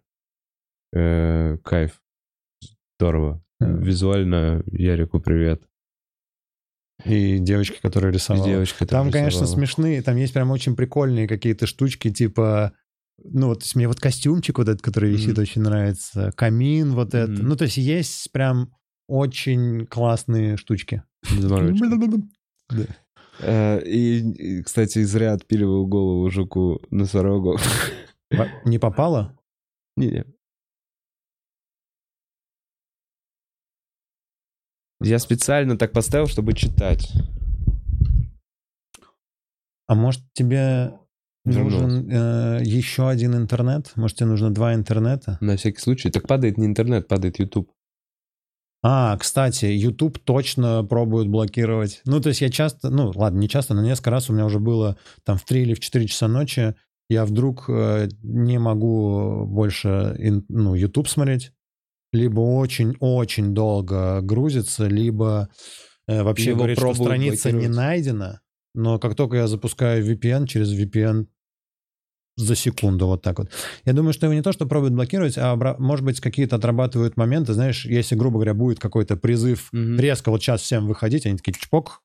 Э, 0.94 1.58
кайф. 1.64 2.02
Здорово. 3.00 3.44
Визуально 3.60 4.64
Ярику 4.68 5.20
привет. 5.20 5.62
И 7.06 7.38
девочки, 7.40 7.80
которые 7.82 8.14
рисовала. 8.14 8.46
Девочка 8.46 8.86
Там, 8.86 9.12
конечно, 9.12 9.42
рисовала. 9.42 9.56
смешные, 9.56 10.02
там 10.02 10.18
есть 10.18 10.34
прям 10.34 10.52
очень 10.52 10.76
прикольные 10.76 11.28
какие-то 11.28 11.66
штучки, 11.66 12.12
типа, 12.12 12.74
ну 13.24 13.48
вот 13.48 13.60
то 13.60 13.64
есть 13.66 13.76
мне 13.76 13.88
вот 13.88 14.00
костюмчик 14.00 14.58
вот 14.58 14.68
этот, 14.70 14.82
который 14.82 15.12
висит, 15.12 15.34
Мгм. 15.34 15.42
очень 15.42 15.62
нравится, 15.62 16.32
камин 16.36 16.94
вот 16.94 17.14
этот. 17.14 17.40
Мгм. 17.40 17.48
Ну, 17.50 17.56
то 17.56 17.66
есть 17.66 17.78
есть 17.78 18.32
прям 18.32 18.74
очень 19.08 19.86
классные 19.88 20.58
штучки. 20.58 21.04
Да. 22.70 22.86
Э, 23.42 23.82
И, 23.86 24.62
кстати, 24.64 25.04
зря 25.04 25.34
отпиливал 25.34 25.88
голову 25.88 26.30
жуку 26.30 26.82
носорогу. 26.92 27.58
Не 28.66 28.78
попало? 28.80 29.38
Не-не. 29.96 30.26
Я 35.02 35.20
специально 35.20 35.78
так 35.78 35.94
поставил, 35.94 36.28
чтобы 36.28 36.54
читать. 36.54 37.10
А 39.88 39.96
может 39.96 40.22
тебе. 40.34 41.00
Нужен 41.46 42.10
э, 42.10 42.60
еще 42.64 43.10
один 43.10 43.36
интернет? 43.36 43.92
Может 43.96 44.18
тебе 44.18 44.28
нужно 44.28 44.52
два 44.52 44.74
интернета? 44.74 45.38
На 45.42 45.58
всякий 45.58 45.80
случай. 45.80 46.10
Так 46.10 46.28
падает 46.28 46.58
не 46.58 46.66
интернет, 46.66 47.08
падает 47.08 47.40
YouTube. 47.40 47.72
А, 48.82 49.18
кстати, 49.18 49.66
YouTube 49.66 50.20
точно 50.20 50.84
пробуют 50.86 51.28
блокировать. 51.28 52.02
Ну, 52.06 52.22
то 52.22 52.30
есть 52.30 52.42
я 52.42 52.50
часто, 52.50 52.90
ну, 52.90 53.12
ладно, 53.14 53.40
не 53.40 53.50
часто, 53.50 53.74
но 53.74 53.82
несколько 53.84 54.10
раз 54.12 54.30
у 54.30 54.34
меня 54.34 54.46
уже 54.46 54.60
было 54.60 54.98
там 55.26 55.38
в 55.38 55.44
3 55.44 55.62
или 55.64 55.74
в 55.74 55.82
4 55.82 56.08
часа 56.08 56.28
ночи, 56.30 56.76
я 57.10 57.26
вдруг 57.26 57.66
э, 57.68 58.08
не 58.24 58.58
могу 58.58 59.46
больше 59.46 60.16
ин- 60.18 60.46
ну, 60.48 60.76
YouTube 60.76 61.10
смотреть, 61.10 61.52
либо 62.14 62.40
очень-очень 62.40 63.54
долго 63.54 64.22
грузится, 64.22 64.88
либо 64.88 65.50
э, 66.08 66.24
вообще 66.24 66.52
Его 66.52 66.60
говорит, 66.60 66.78
что 66.78 66.94
страница 66.94 67.52
не 67.52 67.68
найдена, 67.68 68.42
но 68.74 69.00
как 69.00 69.16
только 69.16 69.38
я 69.38 69.48
запускаю 69.48 70.06
VPN, 70.06 70.48
через 70.48 70.74
VPN 70.74 71.28
за 72.38 72.56
секунду, 72.56 73.06
вот 73.08 73.22
так 73.22 73.38
вот. 73.40 73.50
Я 73.86 73.94
думаю, 73.94 74.14
что 74.14 74.26
его 74.26 74.34
не 74.34 74.42
то, 74.42 74.54
что 74.54 74.66
пробуют 74.66 74.94
блокировать, 74.94 75.38
а, 75.38 75.56
может 75.78 76.06
быть, 76.06 76.22
какие-то 76.22 76.56
отрабатывают 76.56 77.18
моменты, 77.18 77.54
знаешь, 77.54 77.86
если, 77.86 78.16
грубо 78.16 78.36
говоря, 78.36 78.54
будет 78.54 78.80
какой-то 78.80 79.18
призыв 79.18 79.68
Мгм. 79.74 80.00
резко 80.00 80.32
вот 80.32 80.42
сейчас 80.42 80.62
всем 80.62 80.88
выходить, 80.88 81.26
они 81.26 81.38
такие 81.38 81.54
чпок. 81.54 82.02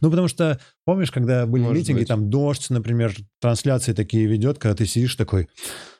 Ну, 0.00 0.10
потому 0.10 0.28
что, 0.28 0.58
помнишь, 0.84 1.10
когда 1.10 1.46
были 1.46 1.62
Может 1.62 1.82
митинги, 1.82 2.00
быть. 2.00 2.08
там 2.08 2.30
дождь, 2.30 2.68
например, 2.70 3.14
трансляции 3.40 3.92
такие 3.92 4.26
ведет, 4.26 4.58
когда 4.58 4.74
ты 4.74 4.86
сидишь 4.86 5.14
такой, 5.16 5.48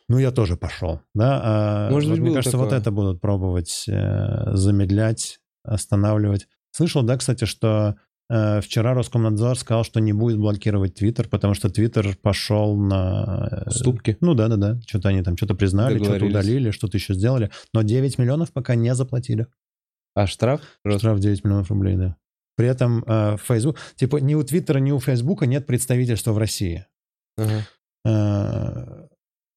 ну, 0.08 0.18
я 0.18 0.30
тоже 0.30 0.56
пошел, 0.56 1.00
да? 1.14 1.40
А 1.42 1.90
Может 1.90 2.10
вот 2.10 2.16
быть, 2.18 2.22
мне 2.26 2.34
кажется, 2.34 2.56
вот 2.58 2.66
такое. 2.66 2.80
это 2.80 2.90
будут 2.90 3.20
пробовать 3.20 3.84
э, 3.88 4.54
замедлять, 4.54 5.40
останавливать. 5.62 6.46
Слышал, 6.72 7.02
да, 7.02 7.16
кстати, 7.16 7.44
что 7.44 7.96
вчера 8.28 8.94
Роскомнадзор 8.94 9.58
сказал, 9.58 9.84
что 9.84 10.00
не 10.00 10.12
будет 10.12 10.38
блокировать 10.38 10.94
Твиттер, 10.94 11.28
потому 11.28 11.54
что 11.54 11.70
Твиттер 11.70 12.16
пошел 12.16 12.76
на... 12.76 13.64
э, 13.66 13.68
Уступки. 13.68 14.16
Ну 14.20 14.34
да, 14.34 14.48
да, 14.48 14.56
да. 14.56 14.80
Что-то 14.86 15.10
они 15.10 15.22
там 15.22 15.36
что-то 15.36 15.54
признали, 15.54 16.02
что-то 16.02 16.24
удалили, 16.24 16.70
что-то 16.70 16.96
еще 16.96 17.14
сделали. 17.14 17.50
Но 17.72 17.82
9 17.82 18.18
миллионов 18.18 18.52
пока 18.52 18.74
не 18.74 18.94
заплатили. 18.94 19.46
А 20.14 20.26
штраф? 20.26 20.60
Штраф 20.86 21.20
9 21.20 21.44
миллионов 21.44 21.70
рублей, 21.70 21.96
да. 21.96 22.16
При 22.56 22.66
этом 22.66 23.04
э, 23.06 23.36
Facebook... 23.46 23.78
Типа 23.96 24.16
ни 24.16 24.34
у 24.34 24.42
Твиттера, 24.42 24.78
ни 24.78 24.90
у 24.90 24.98
Фейсбука 24.98 25.46
нет 25.46 25.66
представительства 25.66 26.32
в 26.32 26.38
России. 26.38 26.86
Ага. 27.36 27.66
Э, 28.04 29.06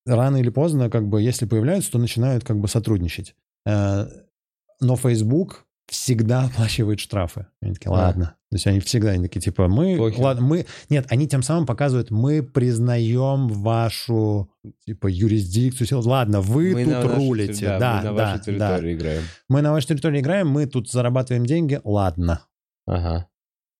рано 0.06 0.38
или 0.38 0.50
поздно, 0.50 0.90
как 0.90 1.08
бы, 1.08 1.22
если 1.22 1.46
появляются, 1.46 1.92
то 1.92 1.98
начинают 1.98 2.44
как 2.44 2.60
бы 2.60 2.68
сотрудничать. 2.68 3.36
Э, 3.66 4.06
но 4.82 4.96
Facebook 4.96 5.66
всегда 5.90 6.46
оплачивает 6.46 7.00
штрафы. 7.00 7.48
Они 7.62 7.74
такие, 7.74 7.90
А. 7.90 7.94
ладно. 7.94 8.36
То 8.52 8.56
есть 8.56 8.66
они 8.68 8.80
всегда, 8.80 9.12
они 9.12 9.24
такие, 9.24 9.42
типа, 9.42 9.68
мы... 9.68 9.98
Похер. 9.98 10.20
Ладно, 10.22 10.44
мы... 10.46 10.66
Нет, 10.90 11.06
они 11.10 11.28
тем 11.28 11.44
самым 11.44 11.66
показывают, 11.68 12.10
мы 12.10 12.42
признаем 12.42 13.48
вашу, 13.48 14.50
типа, 14.86 15.08
юрисдикцию. 15.08 16.02
Ладно, 16.02 16.42
вы 16.42 16.74
Мы 16.74 16.86
тут 16.86 17.04
рулите. 17.16 17.54
терри- 17.66 17.80
Да, 17.80 17.98
мы 17.98 18.04
на 18.10 18.14
да, 18.16 18.32
вашей 18.38 18.58
да. 18.58 18.70
территории 18.78 18.94
играем. 18.96 19.24
Мы 19.50 19.62
на 19.62 19.72
вашей 19.72 19.88
территории 19.88 20.20
играем, 20.22 20.48
мы 20.48 20.66
тут 20.66 20.90
зарабатываем 20.90 21.46
деньги. 21.46 21.80
Ладно. 21.84 22.46
Ага. 22.88 23.28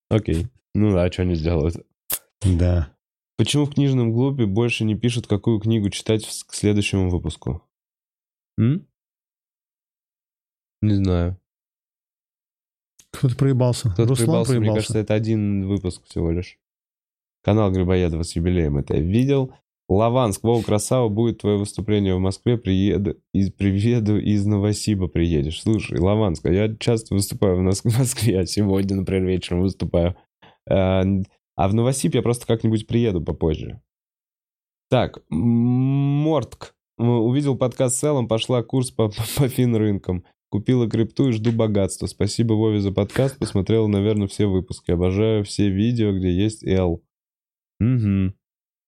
Окей. 0.10 0.48
Ну 0.76 0.92
да, 0.94 1.12
что 1.12 1.24
они 1.24 1.34
сделают? 1.36 1.78
Да. 2.44 2.90
Почему 3.38 3.66
в 3.66 3.74
книжном 3.74 4.14
клубе 4.14 4.46
больше 4.46 4.84
не 4.84 4.96
пишут, 4.96 5.26
какую 5.26 5.60
книгу 5.60 5.90
читать 5.90 6.26
к 6.46 6.54
следующему 6.54 7.10
выпуску? 7.10 7.64
М? 8.60 8.86
Не 10.82 10.94
знаю. 10.94 11.40
Кто-то 13.12 13.36
проебался. 13.36 13.90
Кто-то 13.90 14.10
Руслан 14.10 14.28
проебался, 14.28 14.52
мне 14.52 14.60
проебался. 14.60 14.78
кажется, 14.80 15.00
это 15.00 15.14
один 15.14 15.68
выпуск 15.68 16.04
всего 16.06 16.32
лишь. 16.32 16.58
Канал 17.44 17.72
Грибоедова 17.72 18.24
с 18.24 18.36
юбилеем 18.36 18.78
это 18.78 18.96
я 18.96 19.02
видел. 19.02 19.54
Лаванск, 19.88 20.44
Вова, 20.44 20.62
красава, 20.62 21.10
будет 21.10 21.40
твое 21.40 21.58
выступление 21.58 22.16
в 22.16 22.20
Москве, 22.20 22.58
приеду 22.58 23.16
из, 23.34 23.52
приеду 23.52 24.20
из 24.20 24.46
Новосиба 24.46 25.08
приедешь. 25.08 25.62
Слушай, 25.62 26.00
Лаванск, 26.00 26.46
а 26.46 26.52
я 26.52 26.76
часто 26.76 27.16
выступаю 27.16 27.58
в 27.58 27.60
в 27.64 27.98
Москве, 27.98 28.40
а 28.40 28.46
сегодня, 28.46 28.98
например, 28.98 29.26
вечером 29.26 29.62
выступаю. 29.62 30.16
А 30.70 31.04
а 31.60 31.68
в 31.68 31.74
Новосиб 31.74 32.16
я 32.16 32.22
просто 32.22 32.48
как-нибудь 32.48 32.88
приеду 32.88 33.22
попозже. 33.22 33.82
Так, 34.90 35.22
Мортк. 35.30 36.74
Увидел 36.98 37.58
подкаст 37.58 37.98
с 37.98 38.04
Эллом, 38.06 38.30
пошла 38.30 38.64
курс 38.64 38.92
по, 38.92 39.10
по 39.36 39.50
финрынкам. 39.50 40.24
Купила 40.50 40.90
крипту 40.90 41.30
и 41.30 41.32
жду 41.32 41.52
богатства. 41.52 42.08
Спасибо 42.08 42.54
Вове 42.54 42.80
за 42.80 42.92
подкаст. 42.92 43.38
Посмотрел, 43.38 43.88
наверное, 43.88 44.28
все 44.28 44.48
выпуски. 44.48 44.92
Обожаю 44.92 45.44
все 45.44 45.70
видео, 45.70 46.12
где 46.12 46.32
есть 46.32 46.64
Эл. 46.66 47.04
Угу. 47.80 48.34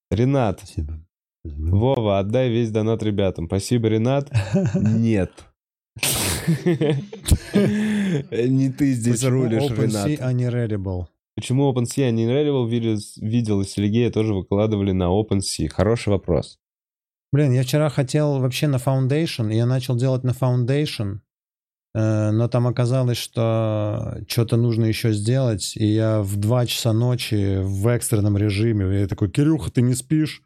Ренат. 0.09 0.59
Спасибо. 0.59 1.05
Вова, 1.43 2.19
отдай 2.19 2.49
весь 2.49 2.71
донат 2.71 3.03
ребятам. 3.03 3.45
Спасибо, 3.45 3.87
Ренат. 3.89 4.31
Нет. 4.75 5.31
Не 8.31 8.71
ты 8.71 8.93
здесь 8.93 9.21
Почему 9.21 9.43
рулишь, 9.43 9.69
Ренат. 9.69 10.19
а 10.21 10.33
не 10.33 10.45
Rarible? 10.45 11.05
Почему 11.35 11.71
OpenSea 11.71 12.11
не 12.11 12.25
Rarible 12.27 12.67
видел, 12.67 13.61
и 13.61 13.65
Сергея 13.65 14.11
тоже 14.11 14.33
выкладывали 14.33 14.91
на 14.91 15.05
OpenSea? 15.05 15.69
Хороший 15.69 16.09
вопрос. 16.09 16.59
Блин, 17.31 17.53
я 17.53 17.63
вчера 17.63 17.89
хотел 17.89 18.39
вообще 18.39 18.67
на 18.67 18.75
Foundation, 18.77 19.51
и 19.53 19.55
я 19.55 19.65
начал 19.65 19.95
делать 19.95 20.23
на 20.23 20.31
Foundation, 20.31 21.19
но 21.93 22.47
там 22.47 22.67
оказалось, 22.67 23.17
что 23.17 24.17
что-то 24.27 24.57
нужно 24.57 24.85
еще 24.85 25.11
сделать, 25.11 25.73
и 25.75 25.85
я 25.85 26.21
в 26.21 26.37
2 26.37 26.65
часа 26.65 26.93
ночи 26.93 27.59
в 27.61 27.87
экстренном 27.87 28.37
режиме, 28.37 29.01
я 29.01 29.07
такой, 29.07 29.29
Кирюха, 29.29 29.71
ты 29.71 29.81
не 29.81 29.93
спишь? 29.93 30.41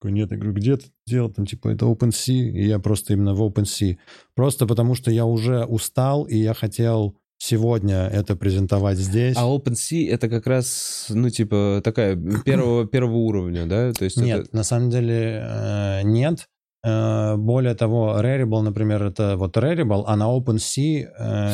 Такой, 0.00 0.12
нет, 0.12 0.30
я 0.30 0.36
говорю, 0.36 0.54
где 0.54 0.76
ты 0.76 0.86
делал? 1.06 1.30
Там, 1.30 1.46
типа, 1.46 1.68
это 1.68 1.86
OpenSea, 1.86 2.50
и 2.50 2.66
я 2.66 2.78
просто 2.78 3.14
именно 3.14 3.34
в 3.34 3.42
OpenSea. 3.42 3.96
Просто 4.34 4.66
потому, 4.66 4.94
что 4.94 5.10
я 5.10 5.24
уже 5.24 5.64
устал, 5.64 6.24
и 6.24 6.36
я 6.36 6.52
хотел 6.52 7.16
сегодня 7.38 8.06
это 8.06 8.36
презентовать 8.36 8.98
здесь. 8.98 9.36
А 9.38 9.46
OpenSea 9.46 10.10
это 10.10 10.28
как 10.28 10.46
раз, 10.46 11.06
ну, 11.10 11.30
типа, 11.30 11.80
такая 11.82 12.16
первого, 12.44 12.86
первого 12.86 13.16
уровня, 13.16 13.66
да? 13.66 13.92
То 13.92 14.04
есть 14.04 14.16
Нет, 14.18 14.46
это... 14.46 14.56
на 14.56 14.64
самом 14.64 14.90
деле 14.90 15.42
э, 15.42 16.02
нет. 16.04 16.48
Э, 16.84 17.36
более 17.36 17.74
того, 17.74 18.18
Rarible, 18.20 18.62
например, 18.62 19.02
это 19.02 19.36
вот 19.36 19.56
Rarible, 19.56 20.04
а 20.06 20.16
на 20.16 20.24
OpenSea... 20.24 21.06
Э, 21.18 21.52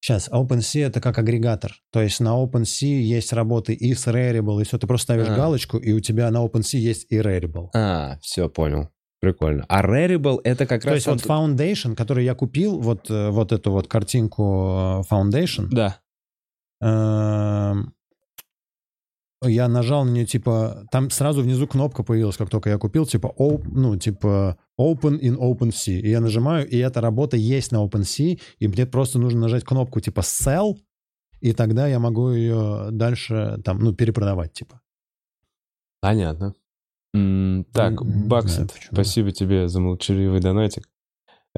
сейчас, 0.00 0.28
OpenSea 0.30 0.86
это 0.86 1.00
как 1.00 1.18
агрегатор. 1.18 1.72
То 1.92 2.00
есть 2.02 2.20
на 2.20 2.30
OpenSea 2.42 2.86
есть 3.00 3.32
работы 3.32 3.74
и 3.74 3.94
с 3.94 4.06
Rarible, 4.06 4.60
и 4.62 4.64
все. 4.64 4.78
Ты 4.78 4.86
просто 4.86 5.04
ставишь 5.04 5.28
А. 5.28 5.36
галочку, 5.36 5.76
и 5.78 5.92
у 5.92 6.00
тебя 6.00 6.30
на 6.30 6.44
OpenSea 6.44 6.78
есть 6.78 7.06
и 7.10 7.18
Rarible. 7.18 7.68
А, 7.74 8.18
все, 8.22 8.48
понял. 8.48 8.88
Прикольно. 9.20 9.66
А 9.68 9.82
Rarible 9.82 10.40
это 10.42 10.66
как 10.66 10.80
То 10.82 10.88
раз... 10.88 10.94
есть 10.96 11.06
вот 11.06 11.20
Foundation, 11.20 11.94
который 11.94 12.24
я 12.24 12.34
купил, 12.34 12.80
вот, 12.80 13.10
э, 13.10 13.28
вот 13.28 13.52
эту 13.52 13.70
вот 13.70 13.86
картинку 13.86 15.02
э, 15.10 15.14
Foundation, 15.14 15.68
Да. 15.70 15.98
эм, 16.80 17.92
я 19.42 19.68
нажал 19.68 20.04
на 20.04 20.10
нее, 20.10 20.26
типа, 20.26 20.86
там 20.90 21.10
сразу 21.10 21.42
внизу 21.42 21.66
кнопка 21.66 22.02
появилась, 22.02 22.36
как 22.36 22.50
только 22.50 22.68
я 22.70 22.78
купил, 22.78 23.06
типа, 23.06 23.32
op- 23.38 23.64
ну, 23.72 23.96
типа, 23.96 24.56
Open 24.78 25.18
in 25.20 25.36
OpenSea. 25.38 26.00
И 26.00 26.10
я 26.10 26.20
нажимаю, 26.20 26.68
и 26.68 26.76
эта 26.76 27.00
работа 27.00 27.36
есть 27.36 27.72
на 27.72 27.84
OpenSea, 27.84 28.40
и 28.58 28.68
мне 28.68 28.86
просто 28.86 29.18
нужно 29.18 29.40
нажать 29.40 29.64
кнопку, 29.64 30.00
типа, 30.00 30.20
Sell, 30.20 30.76
и 31.40 31.52
тогда 31.52 31.86
я 31.88 31.98
могу 31.98 32.30
ее 32.30 32.88
дальше, 32.90 33.60
там, 33.64 33.78
ну, 33.78 33.94
перепродавать, 33.94 34.52
типа. 34.52 34.80
Понятно. 36.00 36.54
М, 37.14 37.64
Так, 37.72 38.00
Ну, 38.00 38.10
знаю, 38.10 38.28
Баксет, 38.28 38.74
спасибо 38.92 39.32
тебе 39.32 39.68
за 39.68 39.80
молчаливый 39.80 40.40
донатик. 40.40 40.88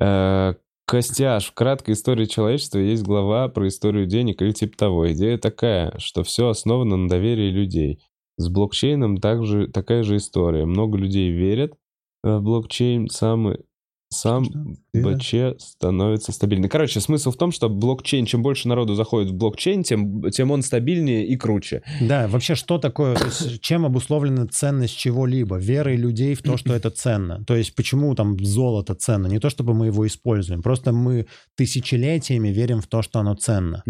Э, 0.00 0.54
Костяш, 0.92 1.46
в 1.46 1.54
краткой 1.54 1.94
истории 1.94 2.26
человечества 2.26 2.78
есть 2.78 3.02
глава 3.02 3.48
про 3.48 3.66
историю 3.66 4.04
денег 4.04 4.42
или 4.42 4.52
типа 4.52 4.76
того. 4.76 5.10
Идея 5.10 5.38
такая, 5.38 5.94
что 5.96 6.22
все 6.22 6.50
основано 6.50 6.98
на 6.98 7.08
доверии 7.08 7.50
людей. 7.50 8.04
С 8.36 8.50
блокчейном 8.50 9.16
также, 9.16 9.68
такая 9.68 10.02
же 10.02 10.16
история. 10.16 10.66
Много 10.66 10.98
людей 10.98 11.30
верят 11.30 11.72
в 12.22 12.40
блокчейн, 12.40 13.08
сам, 13.08 13.54
сам? 14.12 14.76
БЧ 14.94 15.58
становится 15.58 16.32
стабильным. 16.32 16.70
Короче, 16.70 17.00
смысл 17.00 17.30
в 17.30 17.36
том, 17.36 17.50
что 17.50 17.68
блокчейн, 17.68 18.26
чем 18.26 18.42
больше 18.42 18.68
народу 18.68 18.94
заходит 18.94 19.30
в 19.30 19.34
блокчейн, 19.34 19.82
тем, 19.82 20.30
тем 20.30 20.50
он 20.50 20.62
стабильнее 20.62 21.26
и 21.26 21.36
круче. 21.36 21.82
Да, 22.00 22.28
вообще 22.28 22.54
что 22.54 22.78
такое, 22.78 23.16
есть 23.24 23.60
чем 23.60 23.84
обусловлена 23.84 24.46
ценность 24.46 24.96
чего-либо? 24.96 25.56
Верой 25.56 25.96
людей 25.96 26.34
в 26.34 26.42
то, 26.42 26.56
что 26.56 26.74
это 26.74 26.90
ценно. 26.90 27.44
То 27.44 27.56
есть 27.56 27.74
почему 27.74 28.14
там 28.14 28.38
золото 28.38 28.94
ценно? 28.94 29.26
Не 29.26 29.40
то, 29.40 29.50
чтобы 29.50 29.74
мы 29.74 29.86
его 29.86 30.06
используем, 30.06 30.62
просто 30.62 30.92
мы 30.92 31.26
тысячелетиями 31.56 32.48
верим 32.48 32.80
в 32.80 32.86
то, 32.86 33.02
что 33.02 33.18
оно 33.18 33.34
ценно. 33.34 33.82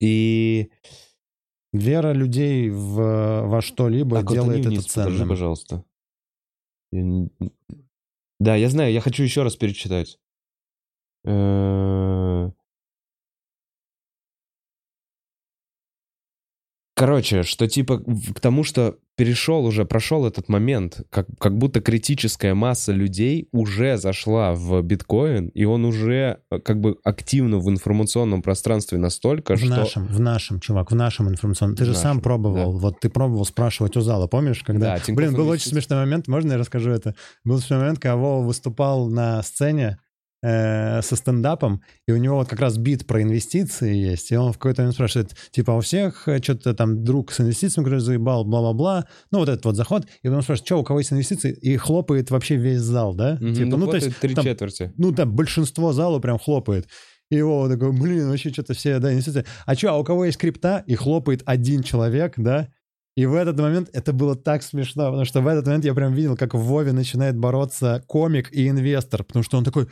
И 0.00 0.68
Вера 1.74 2.12
людей 2.12 2.70
в, 2.70 3.48
во 3.48 3.60
что-либо 3.60 4.16
вот 4.16 4.32
делает 4.32 4.60
это 4.60 4.68
вниз, 4.68 4.84
ценным. 4.84 5.28
пожалуйста. 5.28 5.84
Я 6.92 7.02
Да, 8.40 8.56
я 8.56 8.68
знаю, 8.68 8.92
я 8.92 9.00
хочу 9.00 9.22
еще 9.22 9.42
раз 9.42 9.56
перечитать. 9.56 10.18
Э, 11.24 12.50
Короче, 17.04 17.42
что 17.42 17.68
типа 17.68 18.02
к 18.34 18.40
тому, 18.40 18.64
что 18.64 18.96
перешел 19.16 19.66
уже, 19.66 19.84
прошел 19.84 20.26
этот 20.26 20.48
момент, 20.48 21.02
как, 21.10 21.26
как 21.38 21.56
будто 21.58 21.82
критическая 21.82 22.54
масса 22.54 22.92
людей 22.92 23.48
уже 23.52 23.98
зашла 23.98 24.54
в 24.54 24.80
биткоин, 24.80 25.48
и 25.48 25.64
он 25.64 25.84
уже 25.84 26.38
э, 26.50 26.58
как 26.60 26.80
бы 26.80 26.96
активно 27.04 27.58
в 27.58 27.68
информационном 27.68 28.40
пространстве 28.40 28.96
настолько, 28.96 29.54
В 29.54 29.58
что... 29.58 29.68
нашем, 29.68 30.06
в 30.06 30.18
нашем, 30.18 30.60
чувак, 30.60 30.92
в 30.92 30.94
нашем 30.94 31.28
информационном. 31.28 31.76
Ты 31.76 31.84
В 31.84 31.88
же 31.88 31.94
сам 31.94 32.04
нашем, 32.04 32.22
пробовал. 32.22 32.78
Вот 32.78 33.00
ты 33.00 33.10
пробовал 33.10 33.44
спрашивать 33.44 33.98
у 33.98 34.00
зала, 34.00 34.26
помнишь, 34.26 34.62
когда... 34.64 34.96
Да, 34.96 35.14
Блин, 35.14 35.34
был 35.34 35.48
очень 35.50 35.70
смешной 35.70 35.98
момент, 35.98 36.26
можно 36.26 36.52
я 36.52 36.58
расскажу 36.58 36.90
это? 36.90 37.14
Был 37.44 37.58
смешной 37.58 37.80
момент, 37.80 37.98
когда 37.98 38.16
Вова 38.16 38.46
выступал 38.46 39.10
на 39.10 39.42
сцене 39.42 39.98
э, 40.44 41.00
со 41.02 41.16
стендапом, 41.16 41.80
и 42.06 42.12
у 42.12 42.16
него 42.18 42.36
вот 42.36 42.48
как 42.48 42.60
раз 42.60 42.76
бит 42.76 43.06
про 43.06 43.22
инвестиции 43.22 43.94
есть, 43.94 44.30
и 44.30 44.36
он 44.36 44.52
в 44.52 44.58
какой-то 44.58 44.82
момент 44.82 44.94
спрашивает, 44.94 45.34
типа, 45.50 45.70
у 45.72 45.80
всех 45.80 46.28
э, 46.28 46.42
что-то 46.42 46.74
там 46.74 47.02
друг 47.02 47.32
с 47.32 47.40
инвестициями, 47.40 47.84
который 47.86 48.00
заебал, 48.00 48.44
бла-бла-бла, 48.44 49.06
ну 49.30 49.38
вот 49.38 49.48
этот 49.48 49.64
вот 49.64 49.76
заход, 49.76 50.06
и 50.22 50.28
он 50.28 50.42
спрашивает, 50.42 50.66
что, 50.66 50.80
у 50.80 50.84
кого 50.84 50.98
есть 51.00 51.12
инвестиции? 51.12 51.52
И 51.52 51.76
хлопает 51.76 52.30
вообще 52.30 52.56
весь 52.56 52.80
зал, 52.80 53.14
да? 53.14 53.38
Мгм, 53.40 53.54
Типа, 53.54 53.76
ну, 53.76 53.86
то 53.86 53.96
есть, 53.96 54.18
три 54.18 54.34
там 54.34 54.44
четверти. 54.44 54.92
ну, 54.96 55.12
там 55.12 55.32
большинство 55.34 55.92
зала 55.92 56.18
прям 56.18 56.38
хлопает. 56.38 56.86
И 57.30 57.36
его 57.36 57.68
такой, 57.68 57.92
блин, 57.92 58.28
вообще 58.28 58.50
что-то 58.50 58.74
все, 58.74 58.98
да, 58.98 59.12
инвестиции. 59.12 59.46
А 59.64 59.74
что, 59.74 59.90
а 59.92 59.96
у 59.98 60.04
кого 60.04 60.26
есть 60.26 60.36
крипта? 60.36 60.84
И 60.86 60.94
хлопает 60.94 61.42
один 61.46 61.82
человек, 61.82 62.34
да? 62.36 62.68
И 63.16 63.26
в 63.26 63.34
этот 63.34 63.58
момент 63.60 63.90
это 63.92 64.12
было 64.12 64.34
так 64.34 64.62
смешно, 64.64 65.04
потому 65.04 65.24
что 65.24 65.40
в 65.40 65.46
этот 65.46 65.66
момент 65.66 65.84
я 65.84 65.94
прям 65.94 66.12
видел, 66.14 66.36
как 66.36 66.52
в 66.54 66.58
Вове 66.58 66.92
начинает 66.92 67.36
бороться 67.36 68.02
комик 68.08 68.52
и 68.52 68.68
инвестор, 68.68 69.22
потому 69.22 69.44
что 69.44 69.56
он 69.56 69.62
такой, 69.64 69.86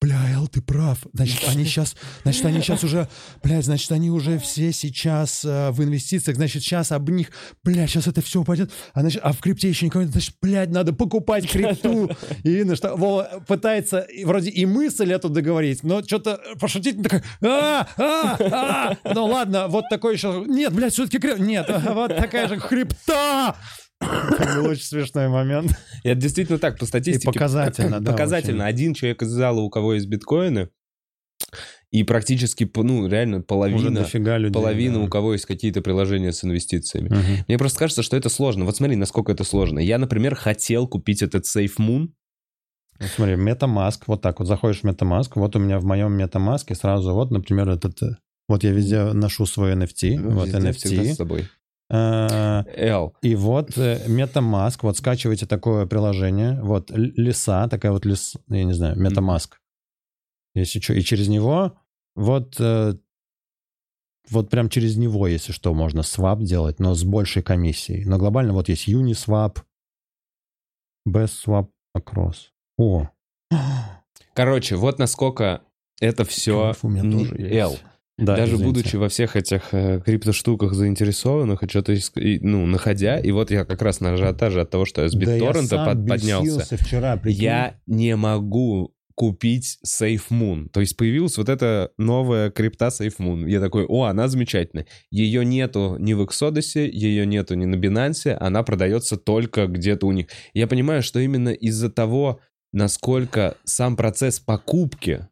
бля, 0.00 0.18
Эл, 0.34 0.48
ты 0.48 0.60
прав. 0.60 0.98
Значит, 1.12 1.42
они 1.48 1.64
сейчас, 1.66 1.96
значит, 2.22 2.44
они 2.44 2.60
сейчас 2.60 2.84
уже, 2.84 3.08
блядь, 3.42 3.64
значит, 3.64 3.90
они 3.92 4.10
уже 4.10 4.38
все 4.38 4.72
сейчас 4.72 5.44
э, 5.44 5.70
в 5.70 5.82
инвестициях, 5.82 6.36
значит, 6.36 6.62
сейчас 6.62 6.92
об 6.92 7.08
них, 7.10 7.28
бля, 7.64 7.86
сейчас 7.86 8.06
это 8.06 8.20
все 8.22 8.40
упадет, 8.40 8.70
а, 8.92 9.00
значит, 9.00 9.20
а 9.24 9.32
в 9.32 9.38
крипте 9.38 9.68
еще 9.68 9.86
никого 9.86 10.02
нет, 10.02 10.12
значит, 10.12 10.36
блядь, 10.40 10.70
надо 10.70 10.92
покупать 10.92 11.48
крипту. 11.50 12.10
И 12.44 12.50
видно, 12.50 12.76
что 12.76 12.96
Вова 12.96 13.42
пытается 13.46 14.00
и 14.00 14.24
вроде 14.24 14.50
и 14.50 14.66
мысль 14.66 15.12
эту 15.12 15.28
договорить, 15.28 15.82
но 15.82 16.02
что-то 16.02 16.40
пошутить, 16.60 17.02
такой, 17.02 17.22
а, 17.42 17.86
а, 17.96 18.36
а, 18.40 18.96
ну 19.14 19.26
ладно, 19.26 19.68
вот 19.68 19.84
такой 19.88 20.14
еще, 20.14 20.44
нет, 20.46 20.72
блядь, 20.72 20.92
все-таки 20.92 21.18
крип... 21.18 21.38
нет, 21.38 21.66
вот 21.88 22.16
такая 22.16 22.48
же 22.48 22.58
крипта. 22.58 23.56
Это 24.00 24.62
очень 24.62 24.84
смешной 24.84 25.28
момент. 25.28 25.72
И 26.02 26.08
Это 26.08 26.20
действительно 26.20 26.58
так, 26.58 26.78
по 26.78 26.86
статистике. 26.86 27.26
показательно, 27.26 28.00
да, 28.00 28.12
Показательно. 28.12 28.64
очень. 28.64 28.74
Один 28.74 28.94
человек 28.94 29.22
из 29.22 29.28
зала, 29.28 29.60
у 29.60 29.70
кого 29.70 29.94
есть 29.94 30.06
биткоины, 30.06 30.68
и 31.90 32.02
практически, 32.02 32.70
ну, 32.74 33.06
реально 33.06 33.42
половина, 33.42 34.00
людей. 34.00 34.52
половина 34.52 34.94
да. 34.94 35.00
у 35.00 35.08
кого 35.08 35.32
есть 35.32 35.46
какие-то 35.46 35.80
приложения 35.82 36.32
с 36.32 36.44
инвестициями. 36.44 37.08
Мгм. 37.08 37.44
Мне 37.48 37.58
просто 37.58 37.78
кажется, 37.78 38.02
что 38.02 38.16
это 38.16 38.28
сложно. 38.28 38.64
Вот 38.64 38.76
смотри, 38.76 38.96
насколько 38.96 39.32
это 39.32 39.44
сложно. 39.44 39.78
Я, 39.78 39.98
например, 39.98 40.34
хотел 40.34 40.88
купить 40.88 41.22
этот 41.22 41.44
SafeMoon. 41.44 42.10
Вот 42.98 43.10
смотри, 43.14 43.34
MetaMask, 43.34 44.02
вот 44.06 44.22
так 44.22 44.40
вот 44.40 44.48
заходишь 44.48 44.80
в 44.80 44.84
MetaMask, 44.84 45.32
вот 45.34 45.54
у 45.54 45.58
меня 45.58 45.78
в 45.78 45.84
моем 45.84 46.18
MetaMask 46.18 46.74
сразу 46.74 47.12
вот, 47.12 47.30
например, 47.30 47.68
этот, 47.68 48.02
э, 48.02 48.16
вот 48.48 48.64
я 48.64 48.72
везде 48.72 49.12
ношу 49.12 49.44
свой 49.44 49.74
NFT, 49.74 50.18
вот 50.30 50.48
Везде, 50.48 50.72
всегда 50.72 51.02
с 51.04 51.06
NFT, 51.06 51.14
собой. 51.14 51.48
Э, 51.90 52.62
L. 52.76 53.14
и 53.22 53.34
вот 53.34 53.76
э, 53.78 54.06
MetaMask, 54.06 54.78
вот 54.82 54.96
скачиваете 54.96 55.46
такое 55.46 55.86
приложение, 55.86 56.60
вот 56.62 56.90
лиса, 56.90 57.68
такая 57.68 57.92
вот 57.92 58.04
лис, 58.04 58.36
я 58.48 58.64
не 58.64 58.72
знаю, 58.72 58.96
MetaMask, 58.96 59.50
если 60.54 60.80
что, 60.80 60.94
и 60.94 61.02
через 61.02 61.28
него 61.28 61.78
вот 62.14 62.56
э, 62.58 62.94
вот 64.30 64.50
прям 64.50 64.68
через 64.68 64.96
него, 64.96 65.26
если 65.26 65.52
что, 65.52 65.72
можно 65.74 66.02
свап 66.02 66.40
делать, 66.40 66.80
но 66.80 66.94
с 66.94 67.04
большей 67.04 67.42
комиссией. 67.42 68.04
Но 68.04 68.18
глобально 68.18 68.52
вот 68.52 68.68
есть 68.68 68.88
Uniswap, 68.88 69.58
Best 71.08 71.44
Swap 71.46 71.68
Across. 71.96 72.36
О, 72.78 73.08
Короче, 74.34 74.76
вот 74.76 74.98
насколько 74.98 75.62
это 76.00 76.24
все 76.24 76.74
у 76.82 76.88
меня 76.88 77.10
тоже 77.10 77.36
есть. 77.38 77.82
Да, 78.18 78.34
Даже 78.34 78.54
извините. 78.54 78.64
будучи 78.64 78.96
во 78.96 79.08
всех 79.10 79.36
этих 79.36 79.72
э, 79.74 80.00
криптоштуках 80.00 80.72
заинтересованных 80.72 81.62
и 81.62 81.68
что-то, 81.68 81.94
ну, 82.14 82.64
находя, 82.66 83.18
и 83.18 83.30
вот 83.30 83.50
я 83.50 83.64
как 83.66 83.82
раз 83.82 84.00
на 84.00 84.12
ажиотаже 84.14 84.62
от 84.62 84.70
того, 84.70 84.86
что 84.86 85.02
я 85.02 85.08
с 85.08 85.12
Да 85.12 85.36
BitTorrent 85.36 85.66
сам 85.66 85.84
под- 85.86 86.08
поднялся, 86.08 86.76
вчера, 86.78 87.16
прикинь. 87.18 87.42
я 87.42 87.78
не 87.86 88.16
могу 88.16 88.94
купить 89.14 89.78
SafeMoon. 89.86 90.68
То 90.70 90.80
есть 90.80 90.96
появилась 90.96 91.36
вот 91.38 91.48
эта 91.50 91.90
новая 91.98 92.50
крипта 92.50 92.86
SafeMoon. 92.88 93.48
Я 93.48 93.60
такой, 93.60 93.84
о, 93.86 94.04
она 94.04 94.28
замечательная. 94.28 94.86
Ее 95.10 95.44
нету 95.44 95.96
ни 95.98 96.12
в 96.14 96.22
Exodus, 96.22 96.78
ее 96.86 97.24
нету 97.26 97.54
ни 97.54 97.64
на 97.66 97.76
Binance, 97.76 98.32
она 98.38 98.62
продается 98.62 99.16
только 99.18 99.66
где-то 99.66 100.06
у 100.06 100.12
них. 100.12 100.26
Я 100.54 100.66
понимаю, 100.66 101.02
что 101.02 101.18
именно 101.18 101.48
из-за 101.50 101.90
того, 101.90 102.40
насколько 102.72 103.56
сам 103.64 103.96
процесс 103.96 104.38
покупки 104.38 105.28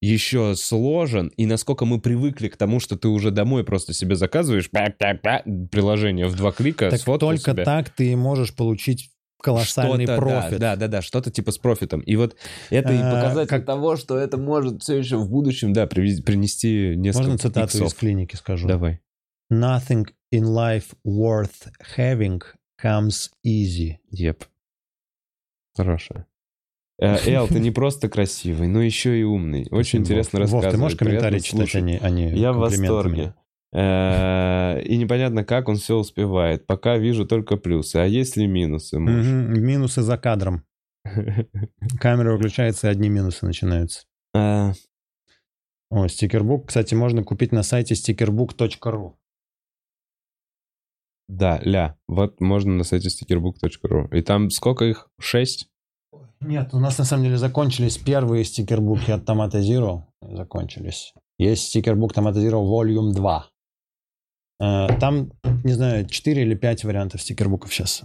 еще 0.00 0.54
сложен, 0.56 1.28
и 1.36 1.44
насколько 1.46 1.84
мы 1.84 2.00
привыкли 2.00 2.48
к 2.48 2.56
тому, 2.56 2.80
что 2.80 2.96
ты 2.96 3.08
уже 3.08 3.30
домой 3.30 3.64
просто 3.64 3.92
себе 3.92 4.16
заказываешь 4.16 4.70
приложение 4.70 6.26
в 6.26 6.36
два 6.36 6.52
клика, 6.52 6.90
Так 6.90 7.00
только 7.18 7.52
себе. 7.52 7.64
так 7.64 7.90
ты 7.90 8.16
можешь 8.16 8.54
получить 8.54 9.10
колоссальный 9.42 10.04
Что-то, 10.04 10.20
профит. 10.20 10.58
Да, 10.58 10.76
да, 10.76 10.76
да, 10.76 10.88
да, 10.88 11.02
что-то 11.02 11.30
типа 11.30 11.50
с 11.52 11.58
профитом. 11.58 12.00
И 12.00 12.16
вот 12.16 12.36
это 12.70 12.92
и 12.92 12.98
А, 12.98 13.14
показатель 13.14 13.48
как- 13.48 13.64
того, 13.66 13.96
что 13.96 14.16
это 14.18 14.36
может 14.36 14.82
все 14.82 14.96
еще 14.98 15.16
в 15.16 15.28
будущем, 15.30 15.72
да, 15.72 15.86
привез- 15.86 16.22
принести 16.22 16.94
несколько 16.96 17.22
Можно 17.28 17.38
цитату 17.38 17.76
иксов. 17.78 17.88
из 17.88 17.94
клиники 17.94 18.36
скажу? 18.36 18.68
Давай. 18.68 19.00
Nothing 19.52 20.06
in 20.32 20.44
life 20.44 20.94
worth 21.06 21.70
having 21.96 22.40
comes 22.82 23.30
easy. 23.46 23.96
Еп. 24.10 24.44
Хорошая. 25.76 26.26
Э, 27.00 27.16
Эл, 27.26 27.48
ты 27.48 27.58
не 27.58 27.70
просто 27.70 28.08
красивый, 28.08 28.68
но 28.68 28.82
еще 28.82 29.18
и 29.18 29.22
умный. 29.22 29.66
Очень 29.70 30.00
интересно 30.00 30.40
рассказывать. 30.40 30.64
Вов, 30.66 30.72
ты 30.74 30.78
можешь 30.78 30.98
комментарии 30.98 31.38
читать, 31.40 31.74
а 31.74 31.80
не, 31.80 31.98
а 31.98 32.10
не 32.10 32.30
Я 32.36 32.52
в 32.52 32.58
восторге. 32.58 33.34
Э, 33.72 34.82
И 34.82 34.96
непонятно, 34.96 35.44
как 35.44 35.68
он 35.68 35.76
все 35.76 35.96
успевает. 35.96 36.66
Пока 36.66 36.98
вижу 36.98 37.26
только 37.26 37.56
плюсы. 37.56 37.96
А 37.96 38.04
есть 38.04 38.36
ли 38.36 38.46
минусы. 38.46 38.98
Минусы 38.98 40.02
за 40.02 40.18
кадром. 40.18 40.64
Камера 42.00 42.32
выключается, 42.32 42.88
и 42.88 42.90
одни 42.90 43.08
минусы 43.08 43.46
начинаются. 43.46 44.04
А, 44.34 44.72
О, 45.90 46.06
стикербук, 46.08 46.68
кстати, 46.68 46.94
можно 46.94 47.24
купить 47.24 47.52
на 47.52 47.62
сайте 47.62 47.94
stickerbook.ru. 47.94 49.14
Да, 51.28 51.60
ля. 51.62 51.96
Вот 52.06 52.40
можно 52.40 52.72
на 52.72 52.84
сайте 52.84 53.08
stickerbook.ru. 53.08 54.14
И 54.16 54.20
там 54.22 54.50
сколько 54.50 54.84
их? 54.84 55.08
Шесть? 55.18 55.70
Нет, 56.40 56.72
у 56.72 56.78
нас 56.78 56.98
на 56.98 57.04
самом 57.04 57.24
деле 57.24 57.38
закончились 57.38 57.98
первые 57.98 58.44
стикербуки 58.44 59.10
от 59.10 59.28
Tomato 59.28 59.60
Zero. 59.60 60.02
Закончились. 60.22 61.14
Есть 61.38 61.68
стикербук 61.68 62.12
Tomato 62.12 62.34
Zero 62.34 62.62
Volume 62.64 63.12
2. 63.12 63.50
Э, 64.60 64.88
Там, 64.98 65.32
не 65.64 65.72
знаю, 65.72 66.06
4 66.06 66.42
или 66.42 66.54
5 66.54 66.84
вариантов 66.84 67.22
стикербуков 67.22 67.72
сейчас. 67.72 68.04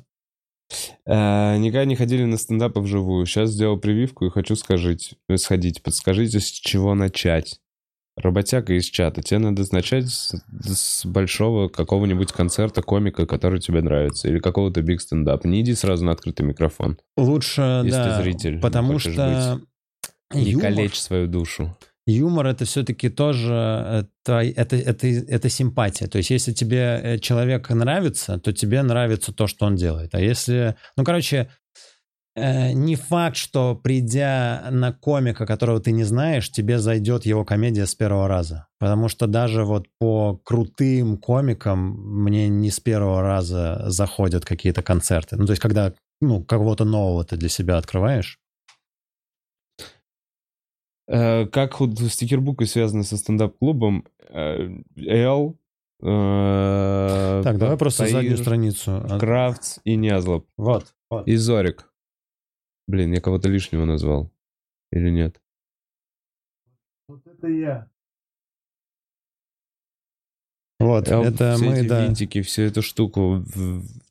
Э, 1.06 1.58
никогда 1.58 1.86
не 1.86 1.96
ходили 1.96 2.26
на 2.26 2.38
стендапы 2.38 2.80
вживую. 2.80 3.26
Сейчас 3.26 3.52
сделал 3.52 3.78
прививку 3.78 4.26
и 4.26 4.30
хочу 4.30 4.56
скажить, 4.56 5.16
сходить. 5.38 5.82
Подскажите, 5.82 6.40
с 6.40 6.46
чего 6.46 6.96
начать? 6.96 7.60
Работяга 8.18 8.74
из 8.74 8.86
чата. 8.86 9.22
Тебе 9.22 9.40
надо 9.40 9.64
начать 9.72 10.08
с, 10.08 10.34
с 10.64 11.06
большого 11.06 11.68
какого-нибудь 11.68 12.32
концерта 12.32 12.82
комика, 12.82 13.26
который 13.26 13.60
тебе 13.60 13.82
нравится. 13.82 14.30
Или 14.30 14.40
какого-то 14.40 14.82
биг 14.82 15.02
стендапа. 15.02 15.48
Не 15.48 15.62
иди 15.62 15.76
сразу 15.76 16.06
на 16.06 16.14
открытый 16.14 16.46
микрофон. 16.46 16.98
Лучше, 17.18 17.82
Если 17.84 17.92
да, 17.92 18.22
зритель 18.22 18.60
потому 18.62 19.00
что 19.00 19.60
Не 20.34 20.52
юмор, 20.52 20.64
калечь 20.64 20.96
свою 20.96 21.28
душу. 21.28 21.78
юмор 22.08 22.48
это 22.48 22.64
все-таки 22.64 23.10
тоже 23.10 24.08
это, 24.24 24.40
это, 24.40 24.76
это, 24.78 25.08
это 25.08 25.50
симпатия. 25.50 26.08
То 26.08 26.18
есть, 26.18 26.30
если 26.30 26.54
тебе 26.54 27.00
э, 27.04 27.20
человек 27.20 27.70
нравится, 27.70 28.40
то 28.40 28.54
тебе 28.54 28.82
нравится 28.82 29.34
то, 29.34 29.48
что 29.48 29.66
он 29.66 29.76
делает. 29.76 30.16
А 30.16 30.22
если, 30.22 30.76
ну, 30.96 31.04
короче, 31.04 31.50
не 32.36 32.96
факт, 32.96 33.38
что 33.38 33.76
придя 33.76 34.68
на 34.70 34.92
комика, 34.92 35.46
которого 35.46 35.80
ты 35.80 35.92
не 35.92 36.04
знаешь, 36.04 36.52
тебе 36.52 36.80
зайдет 36.80 37.26
его 37.26 37.46
комедия 37.46 37.86
с 37.86 37.96
первого 37.96 38.28
раза. 38.28 38.68
Потому 38.80 39.08
что 39.08 39.28
даже 39.28 39.64
вот 39.64 39.88
по 40.00 40.38
крутым 40.44 41.18
комикам 41.18 42.24
мне 42.24 42.50
не 42.50 42.72
с 42.72 42.80
первого 42.80 43.22
раза 43.22 43.84
заходят 43.88 44.46
какие-то 44.46 44.84
концерты. 44.84 45.38
Ну, 45.38 45.46
то 45.46 45.52
есть, 45.52 45.62
когда 45.62 45.94
ну, 46.22 46.44
кого-то 46.44 46.86
нового 46.86 47.24
ты 47.24 47.38
для 47.38 47.50
себя 47.50 47.78
открываешь. 47.78 48.40
Э, 51.08 51.46
Как 51.46 51.80
вот 51.80 52.00
стикербуки 52.00 52.64
связаны 52.66 53.04
со 53.04 53.18
стендап-клубом? 53.18 54.06
Э, 54.30 54.70
Эл, 54.96 55.58
э, 56.02 57.42
Так, 57.44 57.58
давай 57.58 57.78
просто 57.78 58.04
Таир, 58.04 58.14
заднюю 58.14 58.38
страницу. 58.38 58.92
А, 58.92 59.20
Крафтс 59.20 59.80
и 59.84 59.96
Нязлоб. 59.96 60.48
Вот, 60.58 60.94
вот. 61.10 61.28
И 61.28 61.36
Зорик. 61.36 61.92
Блин, 62.88 63.14
я 63.14 63.22
кого-то 63.22 63.50
лишнего 63.50 63.86
назвал. 63.86 64.32
Или 64.92 65.10
нет? 65.10 65.42
Вот 67.08 67.26
это 67.26 67.48
я. 67.48 67.90
Вот, 70.80 71.08
Эл, 71.08 71.24
это 71.24 71.56
все 71.56 71.66
мы, 71.66 71.80
эти 71.80 71.88
да. 71.88 72.06
винтики, 72.06 72.42
всю 72.42 72.64
эту 72.64 72.82
штуку. 72.82 73.44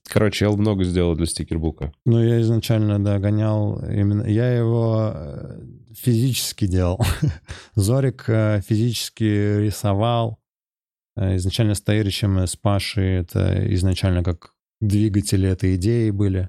Короче, 0.04 0.46
Эл 0.46 0.56
много 0.56 0.84
сделал 0.84 1.14
для 1.14 1.26
стикербука. 1.26 1.92
Ну, 2.06 2.22
я 2.22 2.40
изначально, 2.40 3.02
да, 3.02 3.18
гонял 3.18 3.78
именно... 3.84 4.22
Я 4.22 4.52
его 4.52 5.12
э, 5.14 5.60
физически 5.92 6.66
делал. 6.66 7.00
Зорик 7.74 8.24
э, 8.28 8.60
физически 8.66 9.58
рисовал. 9.58 10.40
Э, 11.16 11.36
Изначально 11.36 11.74
с 11.74 11.82
Таиричем 11.82 12.40
и 12.40 12.46
с 12.46 12.56
Пашей 12.56 13.18
это 13.18 13.72
изначально 13.74 14.24
как 14.24 14.54
двигатели 14.80 15.48
этой 15.48 15.76
идеи 15.76 16.10
были. 16.10 16.48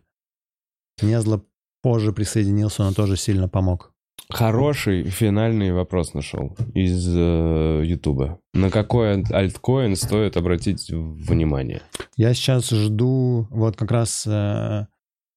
Незло 1.01 1.45
позже 1.85 2.11
присоединился, 2.11 2.83
он 2.83 2.95
тоже 2.95 3.15
сильно 3.15 3.47
помог. 3.47 3.91
Хороший 4.31 5.03
финальный 5.03 5.71
вопрос 5.71 6.15
нашел 6.15 6.57
из 6.73 7.07
э, 7.15 7.83
Ютуба. 7.85 8.39
На 8.55 8.71
какой 8.71 9.21
альткоин 9.21 9.95
стоит 9.95 10.35
обратить 10.35 10.89
внимание? 10.89 11.83
Я 12.17 12.33
сейчас 12.33 12.71
жду, 12.71 13.47
вот 13.51 13.75
как 13.75 13.91
раз 13.91 14.25
э, 14.25 14.87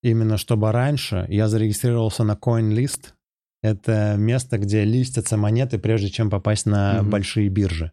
именно 0.02 0.38
чтобы 0.38 0.72
раньше, 0.72 1.26
я 1.28 1.48
зарегистрировался 1.48 2.24
на 2.24 2.32
CoinList. 2.32 3.08
Это 3.62 4.14
место, 4.16 4.56
где 4.56 4.84
листятся 4.84 5.36
монеты, 5.36 5.78
прежде 5.78 6.08
чем 6.08 6.30
попасть 6.30 6.64
на 6.64 7.02
Мгм. 7.02 7.10
большие 7.10 7.50
биржи. 7.50 7.92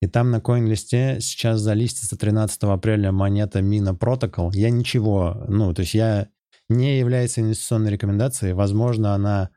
И 0.00 0.06
там 0.06 0.30
на 0.30 0.36
CoinList 0.36 1.18
сейчас 1.20 1.58
залистится 1.58 2.16
13 2.16 2.62
апреля 2.62 3.10
монета 3.10 3.58
Mina 3.58 3.98
Protocol. 3.98 4.50
Я 4.54 4.70
ничего, 4.70 5.44
ну, 5.48 5.74
то 5.74 5.80
есть 5.82 5.94
я 5.94 6.28
не 6.68 6.98
является 6.98 7.40
инвестиционной 7.40 7.90
рекомендацией. 7.90 8.52
Возможно, 8.52 9.14
она 9.14 9.50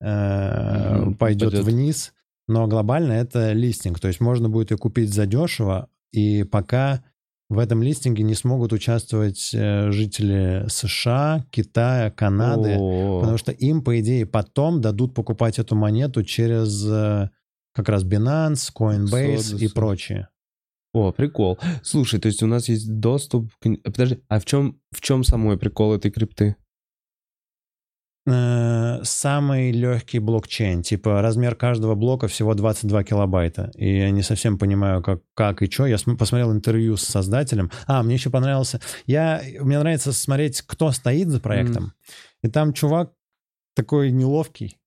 э, 0.00 0.98
Мгм, 0.98 1.14
пойдет 1.16 1.48
упадет. 1.54 1.64
вниз, 1.66 2.12
но 2.48 2.66
глобально 2.66 3.12
это 3.12 3.52
листинг. 3.52 3.98
То 4.00 4.08
есть 4.08 4.20
можно 4.20 4.48
будет 4.48 4.70
ее 4.70 4.76
купить 4.78 5.12
задешево, 5.12 5.88
и 6.12 6.44
пока 6.44 7.02
в 7.48 7.58
этом 7.58 7.82
листинге 7.82 8.24
не 8.24 8.34
смогут 8.34 8.72
участвовать 8.72 9.50
э, 9.54 9.90
жители 9.92 10.64
США, 10.68 11.44
Китая, 11.50 12.10
Канады, 12.10 12.74
потому 13.20 13.38
что 13.38 13.52
им, 13.52 13.82
по 13.82 13.98
идее, 14.00 14.26
потом 14.26 14.80
дадут 14.80 15.14
покупать 15.14 15.58
эту 15.58 15.76
монету 15.76 16.24
через 16.24 16.84
э, 16.88 17.30
как 17.72 17.88
раз 17.88 18.04
Binance, 18.04 18.70
Coinbase 18.76 19.34
и 19.34 19.38
Содусы. 19.38 19.74
прочие. 19.74 20.28
О, 20.96 21.12
прикол. 21.12 21.58
Слушай, 21.82 22.18
то 22.20 22.28
есть 22.28 22.42
у 22.42 22.46
нас 22.46 22.70
есть 22.70 22.90
доступ 22.98 23.52
к... 23.60 23.68
Подожди, 23.84 24.20
а 24.28 24.40
в 24.40 24.46
чем, 24.46 24.80
в 24.90 25.02
чем 25.02 25.24
самой 25.24 25.58
прикол 25.58 25.94
этой 25.94 26.10
крипты? 26.10 26.56
Э, 28.26 29.00
Самый 29.02 29.72
легкий 29.72 30.20
блокчейн. 30.20 30.82
Типа 30.82 31.20
размер 31.20 31.54
каждого 31.54 31.94
блока 31.94 32.28
всего 32.28 32.54
22 32.54 33.04
килобайта. 33.04 33.70
И 33.76 33.98
я 33.98 34.10
не 34.10 34.22
совсем 34.22 34.56
понимаю, 34.58 35.02
как, 35.02 35.20
как 35.34 35.60
и 35.60 35.70
что. 35.70 35.84
Я 35.84 35.98
см- 35.98 36.18
посмотрел 36.18 36.50
интервью 36.50 36.96
с 36.96 37.02
создателем. 37.02 37.70
А, 37.86 38.02
мне 38.02 38.14
еще 38.14 38.30
понравился... 38.30 38.80
Я, 39.04 39.42
мне 39.60 39.78
нравится 39.78 40.14
смотреть, 40.14 40.62
кто 40.62 40.92
стоит 40.92 41.28
за 41.28 41.40
проектом. 41.40 41.92
И 42.42 42.48
там 42.48 42.72
чувак 42.72 43.12
такой 43.74 44.10
неловкий. 44.10 44.78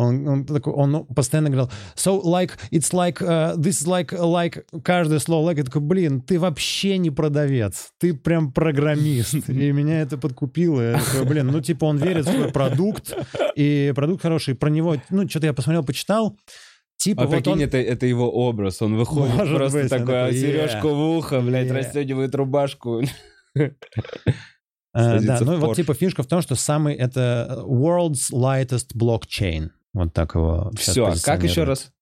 Он, 0.00 0.26
он, 0.26 0.46
такой, 0.46 0.72
он 0.72 1.04
постоянно 1.14 1.50
говорил, 1.50 1.70
so 1.94 2.22
like, 2.22 2.52
it's 2.70 2.92
like, 2.92 3.20
uh, 3.20 3.54
this 3.56 3.82
is 3.82 3.86
like, 3.86 4.12
like, 4.12 4.64
каждое 4.82 5.18
слово 5.18 5.50
like, 5.50 5.58
я 5.58 5.64
такой, 5.64 5.82
блин, 5.82 6.22
ты 6.22 6.38
вообще 6.38 6.96
не 6.96 7.10
продавец, 7.10 7.90
ты 7.98 8.14
прям 8.14 8.50
программист. 8.50 9.34
И 9.48 9.72
меня 9.72 10.00
это 10.00 10.16
подкупило. 10.16 10.80
Я 10.80 11.00
такой, 11.00 11.26
блин, 11.26 11.48
ну 11.48 11.60
типа 11.60 11.84
он 11.84 11.98
верит 11.98 12.26
в 12.26 12.32
свой 12.32 12.50
продукт, 12.50 13.14
и 13.56 13.92
продукт 13.94 14.22
хороший, 14.22 14.54
про 14.54 14.70
него, 14.70 14.96
ну 15.10 15.28
что-то 15.28 15.46
я 15.46 15.52
посмотрел, 15.52 15.84
почитал, 15.84 16.34
типа 16.96 17.24
А 17.24 17.26
вот 17.26 17.36
прикинь, 17.36 17.52
он... 17.52 17.60
это, 17.60 17.76
это 17.76 18.06
его 18.06 18.30
образ. 18.30 18.80
Он 18.80 18.96
выходит 18.96 19.34
Может 19.34 19.56
просто 19.56 19.80
быть, 19.80 19.90
такой, 19.90 20.22
а 20.22 20.26
такой, 20.26 20.38
сережку 20.38 20.88
«Yeah, 20.88 20.94
в 20.94 21.18
ухо, 21.18 21.40
блядь, 21.42 21.68
yeah». 21.68 21.74
расстегивает 21.74 22.34
рубашку. 22.34 23.02
Э, 24.92 25.20
да, 25.20 25.38
ну 25.42 25.58
вот 25.58 25.76
типа 25.76 25.94
фишка 25.94 26.22
в 26.22 26.26
том, 26.26 26.42
что 26.42 26.56
самый 26.56 26.94
это 26.94 27.62
world's 27.66 28.32
lightest 28.32 28.96
blockchain. 28.96 29.70
Вот 29.92 30.12
так 30.12 30.34
его 30.34 30.70
Все, 30.76 31.12
как 31.24 31.42
еще 31.42 31.64
раз? 31.64 31.92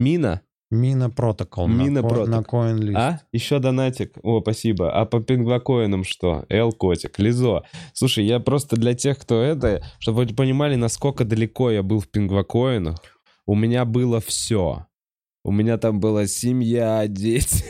Мина? 0.00 0.42
Мина 0.70 1.08
протокол. 1.08 1.66
Мина 1.66 2.02
на, 2.02 2.08
ко- 2.08 2.26
на. 2.26 2.40
CoinList. 2.40 2.94
А? 2.94 3.20
Еще 3.32 3.58
донатик. 3.58 4.12
О, 4.22 4.40
спасибо. 4.42 4.92
А 4.92 5.06
по 5.06 5.20
пингвакоинам 5.20 6.04
что? 6.04 6.44
Эл 6.50 6.72
Котик, 6.72 7.18
Лизо. 7.18 7.62
Слушай, 7.94 8.26
я 8.26 8.38
просто 8.38 8.76
для 8.76 8.94
тех, 8.94 9.18
кто 9.18 9.40
это, 9.40 9.82
чтобы 9.98 10.24
вы 10.24 10.34
понимали, 10.34 10.74
насколько 10.74 11.24
далеко 11.24 11.70
я 11.70 11.82
был 11.82 12.00
в 12.00 12.08
пингвакоинах, 12.08 12.98
у 13.46 13.54
меня 13.54 13.86
было 13.86 14.20
все. 14.20 14.86
У 15.42 15.52
меня 15.52 15.78
там 15.78 16.00
была 16.00 16.26
семья, 16.26 17.06
дети. 17.06 17.64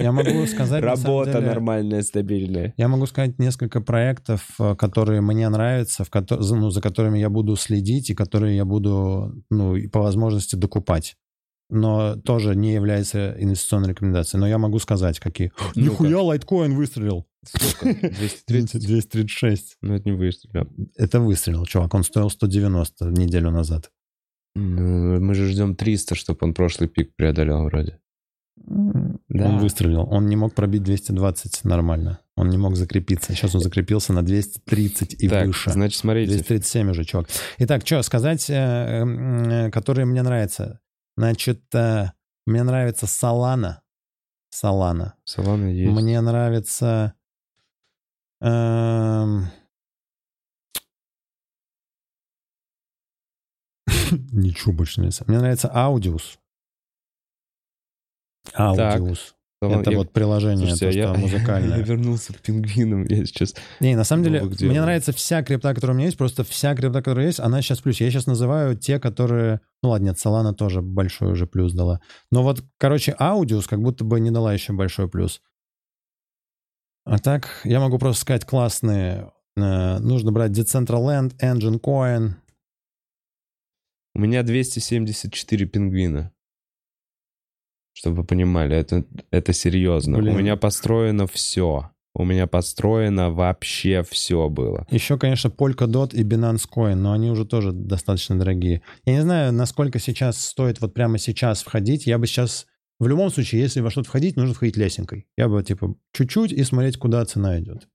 Я 0.00 0.12
могу 0.12 0.46
сказать, 0.46 0.82
Работа 0.82 1.32
деле- 1.32 1.46
нормальная, 1.46 2.02
стабильная. 2.02 2.74
Я 2.76 2.88
могу 2.88 3.06
сказать 3.06 3.38
несколько 3.38 3.80
проектов, 3.80 4.48
э, 4.58 4.74
которые 4.76 5.20
мне 5.20 5.48
нравятся, 5.48 6.04
в 6.04 6.10
за- 6.12 6.56
ну, 6.56 6.70
за 6.70 6.80
которыми 6.80 7.18
я 7.18 7.28
буду 7.28 7.56
следить 7.56 8.10
и 8.10 8.14
которые 8.14 8.56
я 8.56 8.64
буду, 8.64 9.34
ну, 9.50 9.76
по 9.90 10.00
возможности 10.00 10.56
докупать. 10.56 11.16
Но 11.72 12.16
тоже 12.16 12.56
не 12.56 12.72
является 12.74 13.36
инвестиционной 13.38 13.90
рекомендацией. 13.90 14.40
Но 14.40 14.48
я 14.48 14.58
могу 14.58 14.78
сказать, 14.80 15.20
какие. 15.20 15.52
Нихуя, 15.76 16.20
лайткоин 16.20 16.74
выстрелил. 16.74 17.26
Сколько? 17.46 18.08
230? 18.10 18.84
236. 18.86 19.76
Ну, 19.82 19.94
это 19.94 20.08
не 20.10 20.16
выстрелил. 20.16 20.68
Это 20.96 21.20
выстрелил, 21.20 21.64
чувак. 21.66 21.94
Он 21.94 22.02
стоил 22.02 22.28
190 22.28 23.06
неделю 23.10 23.50
назад. 23.50 23.90
Ну, 24.56 25.20
мы 25.20 25.34
же 25.34 25.46
ждем 25.46 25.76
300, 25.76 26.16
чтобы 26.16 26.38
он 26.42 26.54
прошлый 26.54 26.88
пик 26.88 27.14
преодолел 27.14 27.62
вроде. 27.66 28.00
Да. 29.40 29.48
Он 29.48 29.58
выстрелил. 29.58 30.06
Он 30.10 30.26
не 30.26 30.36
мог 30.36 30.54
пробить 30.54 30.82
220 30.82 31.64
нормально. 31.64 32.20
Он 32.36 32.48
не 32.48 32.58
мог 32.58 32.76
закрепиться. 32.76 33.34
Сейчас 33.34 33.54
он 33.54 33.60
закрепился 33.60 34.12
на 34.12 34.22
230 34.22 35.22
и 35.22 35.28
так, 35.28 35.46
выше. 35.46 35.70
значит, 35.70 35.98
смотрите. 35.98 36.32
237 36.32 36.90
уже, 36.90 37.04
чувак. 37.04 37.28
Итак, 37.58 37.86
что 37.86 38.02
сказать, 38.02 38.48
э, 38.48 38.54
э, 38.54 39.70
которые 39.70 40.06
мне 40.06 40.22
нравятся? 40.22 40.80
Значит, 41.16 41.62
мне 42.46 42.62
нравится 42.62 43.06
Solana. 43.06 43.76
Solana. 44.54 45.12
Солана 45.24 45.66
есть. 45.66 45.92
Мне 45.92 46.20
нравится... 46.20 47.14
эм, 48.40 49.46
Ничего 54.32 54.72
больше 54.72 55.00
не 55.00 55.04
нравится. 55.04 55.24
Мне 55.26 55.38
нравится 55.38 55.70
Аудиус. 55.72 56.39
Аудиус. 58.54 59.34
Это 59.62 59.90
Я- 59.90 59.98
вот 59.98 60.10
приложение, 60.12 60.68
Слушайте, 60.68 60.84
то, 60.84 60.88
а 60.88 60.92
я, 60.92 61.14
что 61.14 61.20
музыкальное. 61.20 61.76
я 61.78 61.84
вернулся 61.84 62.32
к 62.32 62.40
пингвинам. 62.40 63.04
Я 63.04 63.26
сейчас... 63.26 63.54
Не, 63.78 63.94
на 63.94 64.04
самом 64.04 64.24
деле, 64.24 64.40
Новых 64.40 64.58
мне 64.58 64.80
нравится 64.80 65.12
вся 65.12 65.42
крипта, 65.42 65.74
которая 65.74 65.94
у 65.94 65.98
меня 65.98 66.06
есть, 66.06 66.16
просто 66.16 66.44
вся 66.44 66.74
крипта, 66.74 67.02
которая 67.02 67.26
есть, 67.26 67.40
она 67.40 67.60
сейчас 67.60 67.80
плюс. 67.80 68.00
Я 68.00 68.10
сейчас 68.10 68.26
называю 68.26 68.74
те, 68.74 68.98
которые... 68.98 69.60
Ну 69.82 69.90
ладно, 69.90 70.06
нет, 70.06 70.16
Solana 70.16 70.54
тоже 70.54 70.80
большой 70.80 71.32
уже 71.32 71.46
плюс 71.46 71.74
дала. 71.74 72.00
Но 72.30 72.42
вот, 72.42 72.64
короче, 72.78 73.14
Audius 73.20 73.66
как 73.68 73.82
будто 73.82 74.02
бы 74.02 74.18
не 74.18 74.30
дала 74.30 74.54
еще 74.54 74.72
большой 74.72 75.10
плюс. 75.10 75.42
А 77.04 77.18
так, 77.18 77.60
я 77.64 77.80
могу 77.80 77.98
просто 77.98 78.22
сказать 78.22 78.46
классные. 78.46 79.30
Э, 79.56 79.98
нужно 79.98 80.32
брать 80.32 80.52
Decentraland, 80.52 81.36
Engine 81.38 81.78
Coin. 81.78 82.30
У 84.14 84.20
меня 84.20 84.42
274 84.42 85.66
пингвина. 85.66 86.32
Чтобы 88.00 88.22
вы 88.22 88.24
понимали, 88.24 88.74
это, 88.74 89.04
это 89.30 89.52
серьезно. 89.52 90.16
Блин. 90.16 90.34
У 90.34 90.38
меня 90.38 90.56
построено 90.56 91.26
все. 91.26 91.90
У 92.14 92.24
меня 92.24 92.46
построено 92.46 93.30
вообще 93.30 94.02
все 94.08 94.48
было. 94.48 94.86
Еще, 94.90 95.18
конечно, 95.18 95.48
Polkadot 95.48 96.14
и 96.14 96.24
Binance 96.24 96.62
Coin, 96.74 96.94
но 96.94 97.12
они 97.12 97.30
уже 97.30 97.44
тоже 97.44 97.72
достаточно 97.72 98.38
дорогие. 98.38 98.80
Я 99.04 99.12
не 99.12 99.20
знаю, 99.20 99.52
насколько 99.52 99.98
сейчас 99.98 100.42
стоит 100.42 100.80
вот 100.80 100.94
прямо 100.94 101.18
сейчас 101.18 101.62
входить. 101.62 102.06
Я 102.06 102.16
бы 102.16 102.26
сейчас... 102.26 102.66
В 102.98 103.06
любом 103.06 103.28
случае, 103.28 103.60
если 103.60 103.80
во 103.82 103.90
что-то 103.90 104.08
входить, 104.08 104.36
нужно 104.36 104.54
входить 104.54 104.78
лесенкой. 104.78 105.26
Я 105.36 105.50
бы, 105.50 105.62
типа, 105.62 105.94
чуть-чуть 106.14 106.52
и 106.52 106.64
смотреть, 106.64 106.96
куда 106.96 107.22
цена 107.26 107.60
идет. 107.60 107.86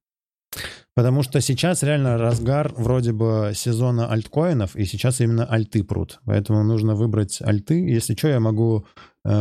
Потому 0.94 1.22
что 1.22 1.40
сейчас 1.40 1.82
реально 1.82 2.16
разгар 2.16 2.72
вроде 2.76 3.12
бы 3.12 3.52
сезона 3.54 4.10
альткоинов, 4.10 4.76
и 4.76 4.84
сейчас 4.84 5.20
именно 5.20 5.44
альты 5.44 5.84
прут. 5.84 6.20
Поэтому 6.24 6.62
нужно 6.62 6.94
выбрать 6.94 7.42
альты. 7.42 7.86
Если 7.86 8.14
что, 8.14 8.28
я 8.28 8.40
могу 8.40 8.86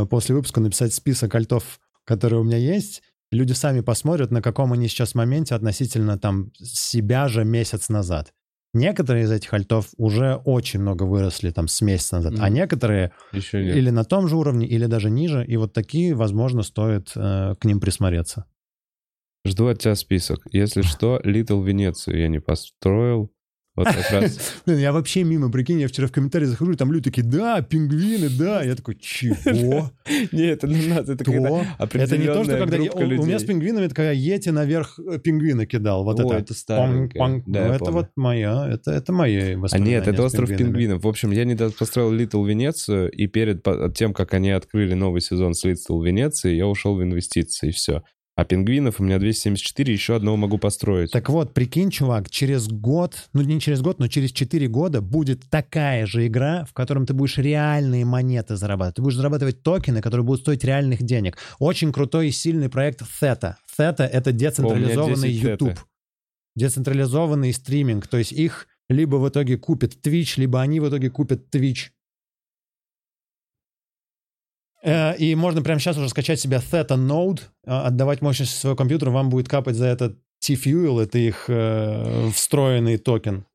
после 0.09 0.35
выпуска 0.35 0.61
написать 0.61 0.93
список 0.93 1.33
альтов, 1.35 1.79
которые 2.05 2.39
у 2.41 2.43
меня 2.43 2.57
есть. 2.57 3.01
Люди 3.31 3.53
сами 3.53 3.81
посмотрят, 3.81 4.31
на 4.31 4.41
каком 4.41 4.71
они 4.73 4.87
сейчас 4.87 5.15
моменте 5.15 5.55
относительно 5.55 6.17
там 6.17 6.51
себя 6.57 7.27
же 7.27 7.43
месяц 7.43 7.89
назад. 7.89 8.33
Некоторые 8.73 9.23
из 9.23 9.31
этих 9.31 9.53
альтов 9.53 9.89
уже 9.97 10.35
очень 10.43 10.81
много 10.81 11.03
выросли 11.03 11.49
там 11.49 11.67
с 11.67 11.79
месяца 11.81 12.17
назад, 12.17 12.33
а 12.39 12.45
Мгм. 12.47 12.53
некоторые 12.53 13.13
Еще 13.31 13.63
нет. 13.63 13.75
или 13.77 13.89
на 13.89 14.03
том 14.03 14.27
же 14.27 14.35
уровне, 14.35 14.67
или 14.67 14.85
даже 14.85 15.09
ниже, 15.09 15.45
и 15.45 15.55
вот 15.57 15.71
такие, 15.73 16.13
возможно, 16.13 16.61
стоит 16.61 17.11
э, 17.15 17.55
к 17.59 17.63
ним 17.65 17.79
присмотреться. 17.79 18.45
Жду 19.47 19.67
от 19.67 19.79
тебя 19.79 19.95
список. 19.95 20.39
Если 20.51 20.81
что, 20.81 21.21
Little 21.23 21.63
Венецию 21.63 22.19
я 22.19 22.27
не 22.27 22.39
построил. 22.39 23.31
Вот 23.75 23.87
как 23.87 24.09
раз... 24.11 24.55
Блин, 24.65 24.79
я 24.79 24.93
вообще 24.93 25.23
мимо, 25.23 25.51
прикинь, 25.51 25.81
я 25.81 25.87
вчера 25.87 26.07
в 26.07 26.11
комментарии 26.11 26.45
захожу, 26.45 26.71
и 26.71 26.75
там 26.75 26.93
люди 26.93 27.09
такие, 27.09 27.23
да, 27.27 27.61
пингвины, 27.61 28.29
да. 28.29 28.63
Я 28.63 28.75
такой, 28.75 28.95
чего? 28.95 29.91
Нет, 30.31 30.63
это 30.63 30.67
не 30.67 30.87
надо. 30.87 31.13
Это 31.13 31.23
когда 31.25 31.49
Это 31.79 32.17
не 32.17 32.27
то, 32.27 32.43
что 32.43 32.57
когда... 32.57 32.77
у, 32.77 32.79
меня 32.79 33.37
с 33.37 33.41
людей. 33.41 33.47
пингвином 33.47 33.83
это 33.83 33.93
когда 33.93 34.11
Йети 34.11 34.49
наверх 34.49 34.97
э, 34.99 35.19
пингвина 35.19 35.65
кидал. 35.65 36.03
Вот 36.05 36.19
это. 36.19 36.35
это. 36.35 36.53
Да, 37.45 37.67
Ну, 37.91 37.91
вот 37.91 38.09
моя, 38.15 38.69
это, 38.69 38.91
мои 39.11 39.55
А 39.71 39.77
нет, 39.79 40.07
это 40.07 40.23
остров 40.23 40.47
пингвинами. 40.47 40.73
пингвинов. 40.73 41.03
В 41.03 41.07
общем, 41.07 41.31
я 41.31 41.43
недавно 41.43 41.73
построил 41.77 42.13
Little 42.13 42.47
Венецию, 42.47 43.11
и 43.11 43.27
перед 43.27 43.65
тем, 43.93 44.13
как 44.13 44.33
они 44.33 44.51
открыли 44.51 44.93
новый 44.93 45.21
сезон 45.21 45.53
с 45.53 45.65
Little 45.65 46.03
Венеции, 46.03 46.55
я 46.55 46.67
ушел 46.67 46.95
в 46.95 47.03
инвестиции, 47.03 47.69
и 47.69 47.71
все. 47.71 48.03
А 48.35 48.43
пингвинов 48.43 48.99
у 48.99 49.03
меня 49.03 49.17
274, 49.17 49.93
еще 49.93 50.15
одного 50.17 50.35
могу 50.35 50.57
построить. 50.57 51.11
Так 51.11 51.29
вот, 51.29 51.53
прикинь, 51.53 51.89
чувак, 51.89 52.29
через 52.29 52.67
год, 52.67 53.29
ну 53.31 53.41
не 53.41 53.61
через 53.61 53.81
год, 53.81 53.99
но 53.99 54.09
через 54.09 54.33
4 54.33 54.67
года 54.67 55.01
будет 55.01 55.49
такая 55.49 56.05
же 56.05 56.27
игра, 56.27 56.65
в 56.65 56.73
котором 56.73 57.05
ты 57.05 57.13
будешь 57.13 57.37
реальные 57.37 58.03
монеты 58.03 58.57
зарабатывать. 58.57 58.95
Ты 58.95 59.01
будешь 59.03 59.15
зарабатывать 59.15 59.63
токены, 59.63 60.01
которые 60.01 60.25
будут 60.25 60.41
стоить 60.41 60.65
реальных 60.65 61.01
денег. 61.01 61.37
Очень 61.59 61.93
крутой 61.93 62.27
и 62.27 62.31
сильный 62.31 62.67
проект 62.67 63.03
Theta. 63.21 63.55
Theta— 63.79 64.03
это 64.11 64.33
децентрализованный 64.33 65.29
10 65.29 65.43
Theta. 65.43 65.51
YouTube. 65.51 65.79
Децентрализованный 66.57 67.53
стриминг. 67.53 68.07
То 68.07 68.17
есть 68.17 68.33
их 68.33 68.67
либо 68.89 69.15
в 69.15 69.29
итоге 69.29 69.57
купит 69.57 70.05
Twitch, 70.05 70.33
либо 70.35 70.61
они 70.61 70.81
в 70.81 70.89
итоге 70.89 71.09
купят 71.09 71.55
Twitch. 71.55 71.91
Э, 74.85 75.15
И 75.17 75.35
можно 75.35 75.61
прямо 75.61 75.79
сейчас 75.79 75.97
уже 75.97 76.09
скачать 76.09 76.39
себе 76.39 76.57
Theta 76.57 76.95
Node, 76.95 77.41
э, 77.65 77.71
отдавать 77.71 78.21
мощность 78.21 78.57
своего 78.59 78.75
компьютера, 78.75 79.09
вам 79.09 79.29
будет 79.29 79.49
капать 79.49 79.75
за 79.75 79.87
это 79.87 80.15
T-Fuel, 80.45 81.01
это 81.01 81.17
их 81.17 81.45
э, 81.47 82.29
встроенный 82.33 82.97
токен. 82.97 83.45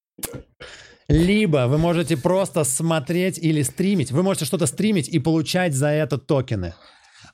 Либо 1.09 1.67
вы 1.67 1.79
можете 1.79 2.17
просто 2.17 2.65
смотреть 2.65 3.39
или 3.39 3.63
стримить. 3.63 4.13
Вы 4.13 4.23
можете 4.23 4.45
что-то 4.45 4.67
стримить 4.67 5.09
и 5.09 5.19
получать 5.19 5.75
за 5.75 5.89
это 5.89 6.19
токены. 6.19 6.75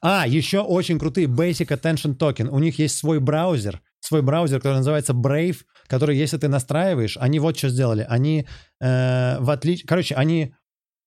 А, 0.01 0.27
еще 0.27 0.61
очень 0.61 0.99
крутые 0.99 1.27
Basic 1.27 1.69
Attention 1.69 2.17
Token. 2.17 2.49
У 2.49 2.59
них 2.59 2.79
есть 2.79 2.97
свой 2.99 3.19
браузер, 3.19 3.81
свой 4.01 4.23
браузер, 4.23 4.59
который 4.61 4.77
называется 4.77 5.13
Brave, 5.13 5.59
который, 5.89 6.17
если 6.17 6.39
ты 6.39 6.49
настраиваешь, 6.49 7.17
они 7.19 7.39
вот 7.39 7.57
что 7.59 7.69
сделали. 7.69 8.07
Они, 8.09 8.47
э, 8.81 9.37
в 9.41 9.51
отличие... 9.51 9.87
Короче, 9.87 10.15
они 10.15 10.55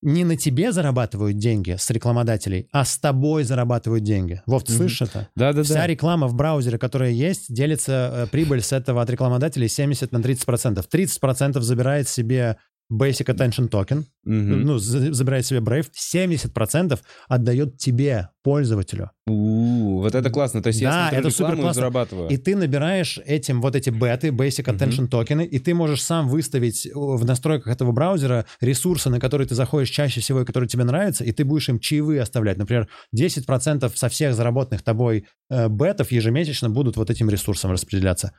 не 0.02 0.24
на 0.24 0.38
тебе 0.38 0.72
зарабатывают 0.72 1.38
деньги 1.38 1.76
с 1.78 1.90
рекламодателей, 1.90 2.68
а 2.72 2.86
с 2.86 2.98
тобой 2.98 3.44
зарабатывают 3.44 4.04
деньги. 4.04 4.42
Вов, 4.46 4.64
ты 4.64 4.72
слышишь 4.74 5.02
это? 5.02 5.28
Да-да-да. 5.36 5.64
Вся 5.64 5.86
реклама 5.88 6.28
в 6.28 6.36
браузере, 6.36 6.78
которая 6.78 7.12
есть, 7.12 7.54
делится 7.54 8.12
э, 8.14 8.28
прибыль 8.28 8.62
с 8.62 8.72
этого 8.72 9.02
от 9.02 9.10
рекламодателей 9.10 9.68
70 9.68 10.12
на 10.12 10.18
30%. 10.18 10.86
30% 10.90 11.60
забирает 11.62 12.08
себе 12.08 12.58
Basic 12.92 13.26
Attention 13.28 13.70
Token, 13.70 14.06
ну, 14.24 14.78
за- 14.80 15.14
забирает 15.14 15.46
себе 15.46 15.60
Brave, 15.60 15.88
70% 15.94 17.00
отдает 17.28 17.78
тебе, 17.78 18.30
пользователю. 18.42 19.12
У, 19.28 19.59
Вот 20.02 20.16
это 20.16 20.30
классно. 20.30 20.62
То 20.62 20.68
есть 20.68 20.82
я 20.82 20.90
Да, 20.90 21.10
смотрю 21.10 21.20
это 21.20 21.30
рекламу 21.30 21.30
и 21.30 21.32
суперклассно. 21.56 21.74
зарабатываю. 21.82 22.30
И 22.30 22.38
ты 22.38 22.56
набираешь 22.56 23.20
этим 23.26 23.62
вот 23.62 23.76
эти 23.76 23.90
беты, 23.90 24.30
Basic 24.30 24.66
Attention 24.66 25.08
токены, 25.08 25.46
и 25.46 25.60
ты 25.60 25.74
можешь 25.74 26.02
сам 26.04 26.28
выставить 26.28 26.86
э, 26.86 26.92
в 26.94 27.24
настройках 27.26 27.74
этого 27.74 27.92
браузера 27.92 28.46
ресурсы, 28.62 29.10
на 29.10 29.20
которые 29.20 29.48
ты 29.48 29.56
заходишь 29.56 29.90
чаще 29.90 30.22
всего 30.22 30.42
и 30.42 30.46
которые 30.46 30.68
тебе 30.68 30.84
нравятся, 30.84 31.24
и 31.24 31.32
ты 31.32 31.44
будешь 31.46 31.70
им 31.70 31.80
чаевые 31.80 32.22
оставлять. 32.22 32.58
Например, 32.58 32.88
10% 33.16 33.92
со 33.96 34.10
всех 34.10 34.34
заработанных 34.36 34.82
тобой 34.82 35.26
э, 35.50 35.68
бетов 35.70 36.12
ежемесячно 36.12 36.70
будут 36.70 36.98
вот 36.98 37.10
этим 37.10 37.30
ресурсом 37.30 37.72
распределяться. 37.72 38.32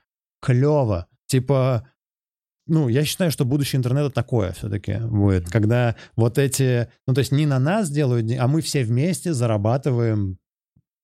Клево. 0.42 1.06
Типа, 1.26 1.86
ну, 2.66 2.88
я 2.88 3.04
считаю, 3.04 3.30
что 3.30 3.44
будущее 3.44 3.78
интернета 3.78 4.10
такое 4.10 4.52
все-таки 4.52 4.98
будет, 5.00 5.48
когда 5.50 5.96
вот 6.16 6.38
эти, 6.38 6.88
ну, 7.06 7.14
то 7.14 7.18
есть 7.20 7.32
не 7.32 7.46
на 7.46 7.58
нас 7.58 7.90
делают, 7.90 8.26
де- 8.26 8.36
а 8.38 8.46
мы 8.46 8.60
все 8.60 8.84
вместе 8.84 9.32
зарабатываем 9.32 10.38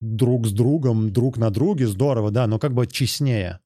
друг 0.01 0.47
с 0.47 0.53
другом, 0.53 1.13
друг 1.13 1.37
на 1.37 1.51
друге, 1.51 1.87
здорово, 1.87 2.31
да, 2.31 2.47
но 2.47 2.59
как 2.59 2.73
бы 2.75 2.87
честнее. 2.87 3.61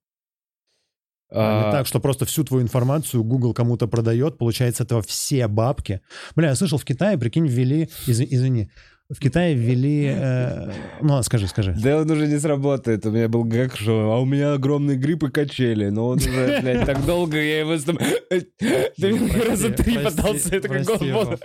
А, 1.33 1.63
не 1.63 1.69
А, 1.69 1.73
так, 1.73 1.87
что 1.87 2.01
просто 2.01 2.25
всю 2.25 2.45
твою 2.45 2.63
информацию 2.65 3.23
Google 3.23 3.55
кому-то 3.55 3.87
продает, 3.87 4.37
получается, 4.39 4.83
этого 4.83 5.03
все 5.03 5.47
бабки. 5.47 6.01
Бля, 6.35 6.49
я 6.49 6.55
слышал, 6.57 6.79
в 6.79 6.85
Китае, 6.85 7.19
прикинь, 7.19 7.47
ввели, 7.47 7.89
из- 8.07 8.21
извини, 8.21 8.71
в 9.09 9.19
Китае 9.19 9.55
ввели, 9.55 10.07
э, 10.07 10.73
ну, 11.01 11.21
скажи, 11.23 11.49
скажи. 11.49 11.77
Да 11.81 12.01
он 12.01 12.11
уже 12.11 12.29
не 12.29 12.39
сработает. 12.39 13.05
У 13.07 13.11
меня 13.11 13.29
был 13.29 13.45
гэг, 13.45 13.77
что 13.77 14.13
а 14.13 14.21
у 14.21 14.25
меня 14.25 14.53
огромный 14.55 14.97
грипп 14.97 15.25
и 15.25 15.31
качели. 15.31 15.89
Но 15.89 16.09
он 16.09 16.19
уже, 16.19 16.61
блядь, 16.61 16.87
так 16.87 17.05
долго 17.05 17.37
я 17.37 17.61
его. 17.61 17.77
Ты 18.97 19.49
раза 19.49 19.71
три 19.71 19.99
пытался. 19.99 20.61
Прости, 20.61 20.85
«Господи». 20.85 21.11
Вов. 21.11 21.41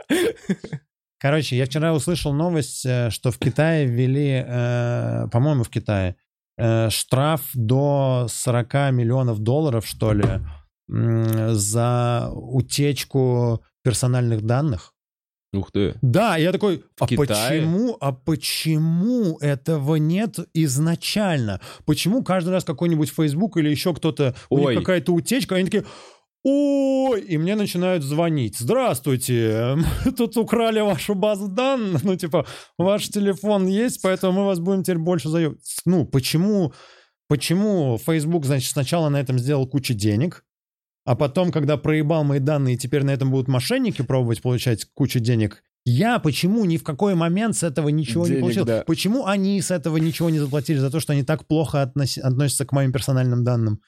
Короче, 1.26 1.58
я 1.58 1.66
вчера 1.66 1.92
услышал 1.92 2.34
новость, 2.34 2.86
э, 2.86 3.10
что 3.10 3.32
в 3.32 3.40
Китае 3.40 3.88
ввели, 3.88 4.44
э, 4.46 5.28
по-моему, 5.32 5.64
в 5.64 5.70
Китае, 5.70 6.18
э, 6.56 6.92
штраф 6.92 7.42
до 7.56 8.28
40 8.30 8.92
миллионов 8.92 9.40
долларов, 9.40 9.88
что 9.88 10.14
ли, 10.14 10.24
м, 10.88 11.56
за 11.56 12.30
утечку 12.32 13.64
персональных 13.84 14.44
данных. 14.44 14.94
Ух 15.52 15.72
ты. 15.72 15.96
Да, 16.04 16.38
я 16.38 16.52
такой, 16.52 16.84
а 17.00 17.08
Китае? 17.08 17.62
почему, 17.62 17.98
а 18.00 18.12
почему 18.12 19.40
этого 19.40 19.96
нет 19.96 20.38
изначально? 20.54 21.60
Почему 21.86 22.24
каждый 22.24 22.50
раз 22.50 22.64
какой-нибудь 22.64 23.10
Facebook 23.10 23.58
или 23.58 23.70
еще 23.70 23.96
кто-то, 23.96 24.36
у 24.52 24.60
Ой. 24.60 24.76
них 24.76 24.84
какая-то 24.84 25.12
утечка, 25.12 25.56
они 25.56 25.66
такие, 25.66 25.86
ой, 26.46 27.22
и 27.22 27.38
мне 27.38 27.56
начинают 27.56 28.04
звонить. 28.04 28.58
Здравствуйте, 28.60 29.76
мы 30.06 30.12
тут 30.12 30.38
украли 30.38 30.80
вашу 30.80 31.16
базу 31.16 31.48
данных, 31.48 32.04
ну 32.04 32.16
типа, 32.16 32.46
ваш 32.78 33.10
телефон 33.10 33.68
есть, 33.68 34.02
поэтому 34.02 34.40
мы 34.40 34.46
вас 34.46 34.60
будем 34.60 34.84
теперь 34.84 35.00
больше 35.00 35.30
заебать. 35.30 35.58
Ну, 35.86 36.06
почему, 36.06 36.72
почему 37.28 37.98
Facebook, 37.98 38.46
значит, 38.46 38.72
сначала 38.72 39.10
на 39.10 39.20
этом 39.20 39.40
сделал 39.40 39.68
кучу 39.68 39.96
денег, 39.96 40.46
а 41.04 41.16
потом, 41.16 41.52
когда 41.52 41.78
проебал 41.78 42.24
мои 42.24 42.40
данные, 42.40 42.78
теперь 42.78 43.04
на 43.04 43.12
этом 43.12 43.32
будут 43.32 43.48
мошенники 43.48 44.04
пробовать 44.04 44.42
получать 44.44 44.86
кучу 44.94 45.20
денег, 45.20 45.64
я 45.88 46.18
почему 46.20 46.66
ни 46.66 46.78
в 46.78 46.84
какой 46.84 47.14
момент 47.16 47.56
с 47.56 47.64
этого 47.64 47.90
ничего 47.90 48.24
не 48.24 48.30
Денег, 48.32 48.42
получил? 48.42 48.66
да. 48.66 48.84
Почему 48.88 49.26
они 49.28 49.62
с 49.62 49.70
этого 49.70 49.98
ничего 49.98 50.32
не 50.32 50.40
заплатили 50.40 50.78
за 50.80 50.90
то, 50.90 51.00
что 51.00 51.14
они 51.14 51.24
так 51.24 51.46
плохо 51.46 51.84
относи- 51.84 52.22
относятся 52.22 52.66
к 52.66 52.72
моим 52.72 52.92
персональным 52.92 53.44
данным? 53.44 53.82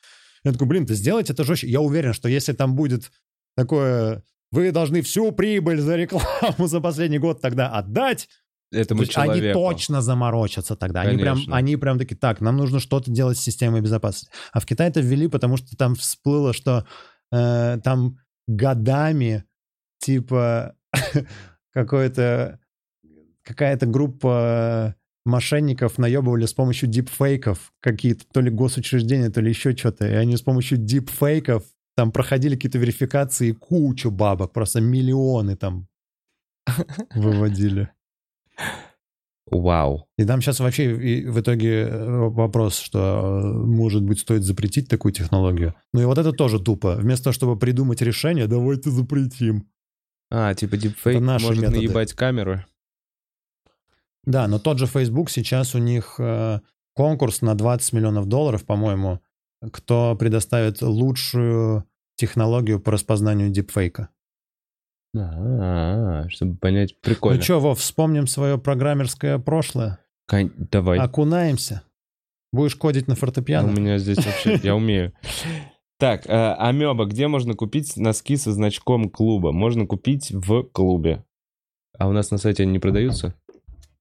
Я 0.47 0.53
такой, 0.53 0.67
блин, 0.67 0.85
ты 0.85 0.95
сделайте 0.95 1.33
это 1.33 1.43
жестче. 1.43 1.67
Я 1.67 1.81
уверен, 1.81 2.13
что 2.13 2.29
если 2.29 2.53
там 2.53 2.75
будет 2.75 3.11
такое 3.55 4.23
вы 4.51 4.71
должны 4.71 5.01
всю 5.01 5.31
прибыль 5.31 5.79
за 5.79 5.95
рекламу 5.95 6.67
за 6.67 6.79
последний 6.79 7.19
год 7.19 7.41
тогда 7.41 7.69
отдать. 7.69 8.29
Этому 8.71 8.99
То 8.99 9.05
есть 9.05 9.17
они 9.17 9.39
человеку. 9.39 9.59
точно 9.59 10.01
заморочатся 10.01 10.75
тогда. 10.75 11.01
Они 11.01 11.17
прям, 11.17 11.39
они 11.49 11.77
прям 11.77 11.97
такие, 11.97 12.17
так, 12.17 12.41
нам 12.41 12.57
нужно 12.57 12.79
что-то 12.79 13.09
делать 13.09 13.37
с 13.37 13.41
системой 13.41 13.81
безопасности. 13.81 14.29
А 14.51 14.59
в 14.59 14.65
Китае 14.65 14.89
это 14.89 14.99
ввели, 14.99 15.27
потому 15.27 15.55
что 15.55 15.75
там 15.77 15.95
всплыло, 15.95 16.51
что 16.51 16.85
э, 17.31 17.79
там 17.83 18.17
годами 18.47 19.45
типа 19.99 20.75
какой-то 21.73 22.59
какая-то 23.43 23.85
группа 23.85 24.95
мошенников 25.27 25.97
наебывали 25.97 26.45
с 26.45 26.53
помощью 26.53 26.89
дипфейков 26.89 27.71
какие-то 27.81 28.25
то 28.31 28.41
ли 28.41 28.49
госучреждения, 28.49 29.29
то 29.29 29.41
ли 29.41 29.49
еще 29.49 29.75
что-то. 29.75 30.07
И 30.07 30.13
они 30.13 30.37
с 30.37 30.41
помощью 30.41 30.77
дипфейков 30.77 31.63
там 31.95 32.11
проходили 32.11 32.55
какие-то 32.55 32.77
верификации, 32.77 33.51
кучу 33.51 34.11
бабок, 34.11 34.53
просто 34.53 34.81
миллионы 34.81 35.55
там 35.55 35.87
выводили. 37.15 37.89
Вау. 39.49 40.07
И 40.17 40.25
там 40.25 40.41
сейчас 40.41 40.59
вообще 40.59 40.95
и 40.95 41.25
в 41.25 41.39
итоге 41.39 41.83
э, 41.83 42.27
вопрос, 42.29 42.77
что, 42.79 43.41
э, 43.41 43.47
может 43.65 44.03
быть, 44.03 44.19
стоит 44.19 44.43
запретить 44.43 44.89
такую 44.89 45.13
технологию. 45.13 45.73
Ну 45.93 46.01
и 46.01 46.05
вот 46.05 46.17
это 46.17 46.33
тоже 46.33 46.59
тупо. 46.59 46.95
Вместо 46.95 47.25
того, 47.25 47.33
чтобы 47.33 47.57
придумать 47.57 48.01
решение, 48.01 48.47
давайте 48.47 48.89
запретим. 48.89 49.69
А, 50.29 50.53
типа 50.53 50.75
дипфейк 50.75 51.21
может 51.21 51.69
наебать 51.69 52.13
камеру. 52.13 52.61
Да, 54.27 54.47
но 54.47 54.59
тот 54.59 54.77
же 54.77 54.85
Facebook 54.85 55.29
сейчас 55.31 55.73
у 55.73 55.77
них 55.79 56.15
э, 56.19 56.59
конкурс 56.93 57.41
на 57.41 57.55
20 57.55 57.93
миллионов 57.93 58.25
долларов, 58.27 58.65
по-моему, 58.65 59.21
кто 59.71 60.15
предоставит 60.15 60.81
лучшую 60.81 61.85
технологию 62.17 62.79
по 62.79 62.91
распознанию 62.91 63.49
дипфейка. 63.49 64.09
А, 65.15 66.25
чтобы 66.29 66.57
понять, 66.57 66.99
прикольно. 67.01 67.37
Ну 67.37 67.41
что, 67.43 67.59
Вов, 67.59 67.79
вспомним 67.79 68.27
свое 68.27 68.57
программерское 68.57 69.39
прошлое, 69.39 69.99
Кон- 70.27 70.51
Давай. 70.57 70.99
окунаемся. 70.99 71.83
Будешь 72.51 72.75
кодить 72.75 73.07
на 73.07 73.13
У 73.13 73.17
фортепиано? 73.17 73.69
меня 73.71 73.97
здесь 73.97 74.17
вообще, 74.25 74.59
я 74.63 74.75
умею. 74.75 75.13
Так, 75.99 76.27
э, 76.27 76.53
Амеба, 76.53 77.05
где 77.05 77.27
можно 77.27 77.53
купить 77.55 77.97
носки 77.97 78.35
со 78.37 78.51
значком 78.51 79.09
клуба? 79.09 79.51
Можно 79.51 79.87
купить 79.87 80.31
в 80.31 80.63
клубе. 80.63 81.23
А 81.97 82.07
у 82.07 82.11
нас 82.11 82.29
на 82.29 82.37
сайте 82.37 82.63
они 82.63 82.73
не 82.73 82.79
продаются? 82.79 83.33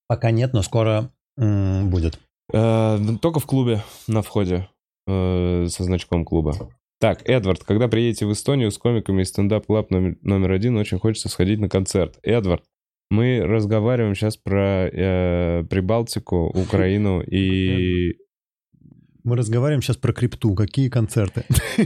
Пока 0.08 0.30
нет, 0.30 0.52
но 0.52 0.62
скоро 0.62 1.10
м, 1.38 1.90
будет. 1.90 2.18
Э, 2.52 2.98
только 3.20 3.40
в 3.40 3.46
клубе 3.46 3.82
на 4.06 4.22
входе 4.22 4.68
э, 5.06 5.66
со 5.68 5.84
значком 5.84 6.24
клуба. 6.24 6.70
Так, 6.98 7.28
Эдвард, 7.28 7.62
когда 7.64 7.88
приедете 7.88 8.26
в 8.26 8.32
Эстонию 8.32 8.70
с 8.70 8.78
комиками 8.78 9.22
из 9.22 9.28
стендап 9.28 9.66
клаб 9.66 9.90
номер, 9.90 10.16
номер 10.22 10.52
один, 10.52 10.76
очень 10.76 10.98
хочется 10.98 11.28
сходить 11.28 11.60
на 11.60 11.68
концерт. 11.68 12.18
Эдвард, 12.22 12.64
мы 13.10 13.40
разговариваем 13.42 14.14
сейчас 14.14 14.36
про 14.36 14.88
э, 14.88 15.64
Прибалтику, 15.64 16.46
Украину 16.46 17.20
и... 17.26 18.16
Мы 19.24 19.36
разговариваем 19.36 19.82
сейчас 19.82 19.96
про 19.96 20.12
крипту. 20.12 20.54
Какие 20.54 20.88
концерты? 20.88 21.44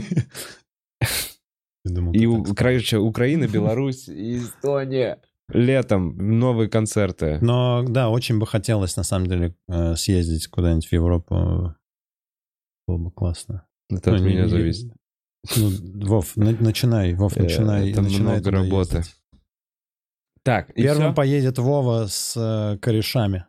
И, 2.13 2.27
короче, 2.55 2.97
Украина, 2.97 3.47
Беларусь 3.47 4.07
и 4.07 4.37
Эстония. 4.37 5.19
Летом 5.53 6.15
новые 6.39 6.69
концерты. 6.69 7.39
Но 7.41 7.83
да, 7.87 8.09
очень 8.09 8.39
бы 8.39 8.47
хотелось 8.47 8.95
на 8.97 9.03
самом 9.03 9.27
деле 9.27 9.55
э, 9.67 9.95
съездить 9.95 10.47
куда-нибудь 10.47 10.87
в 10.87 10.93
Европу. 10.93 11.75
Было 12.87 12.97
бы 12.97 13.11
классно. 13.11 13.65
Это 13.89 14.13
от 14.13 14.19
Ну, 14.19 14.25
не- 14.27 14.33
меня 14.33 14.43
не- 14.43 14.49
зависит. 14.49 14.91
Ну, 15.57 15.71
Вов, 16.07 16.35
на- 16.37 16.51
начинай, 16.59 17.13
Вов, 17.15 17.35
Э, 17.37 17.43
начинай. 17.43 17.91
это 17.91 18.01
начинай 18.01 18.33
много 18.39 18.51
работы. 18.51 18.97
ездить. 18.97 19.15
Так, 20.43 20.73
Первым 20.73 21.13
поедет 21.13 21.57
Вова 21.59 22.07
с 22.07 22.35
э, 22.35 22.77
корешами. 22.79 23.45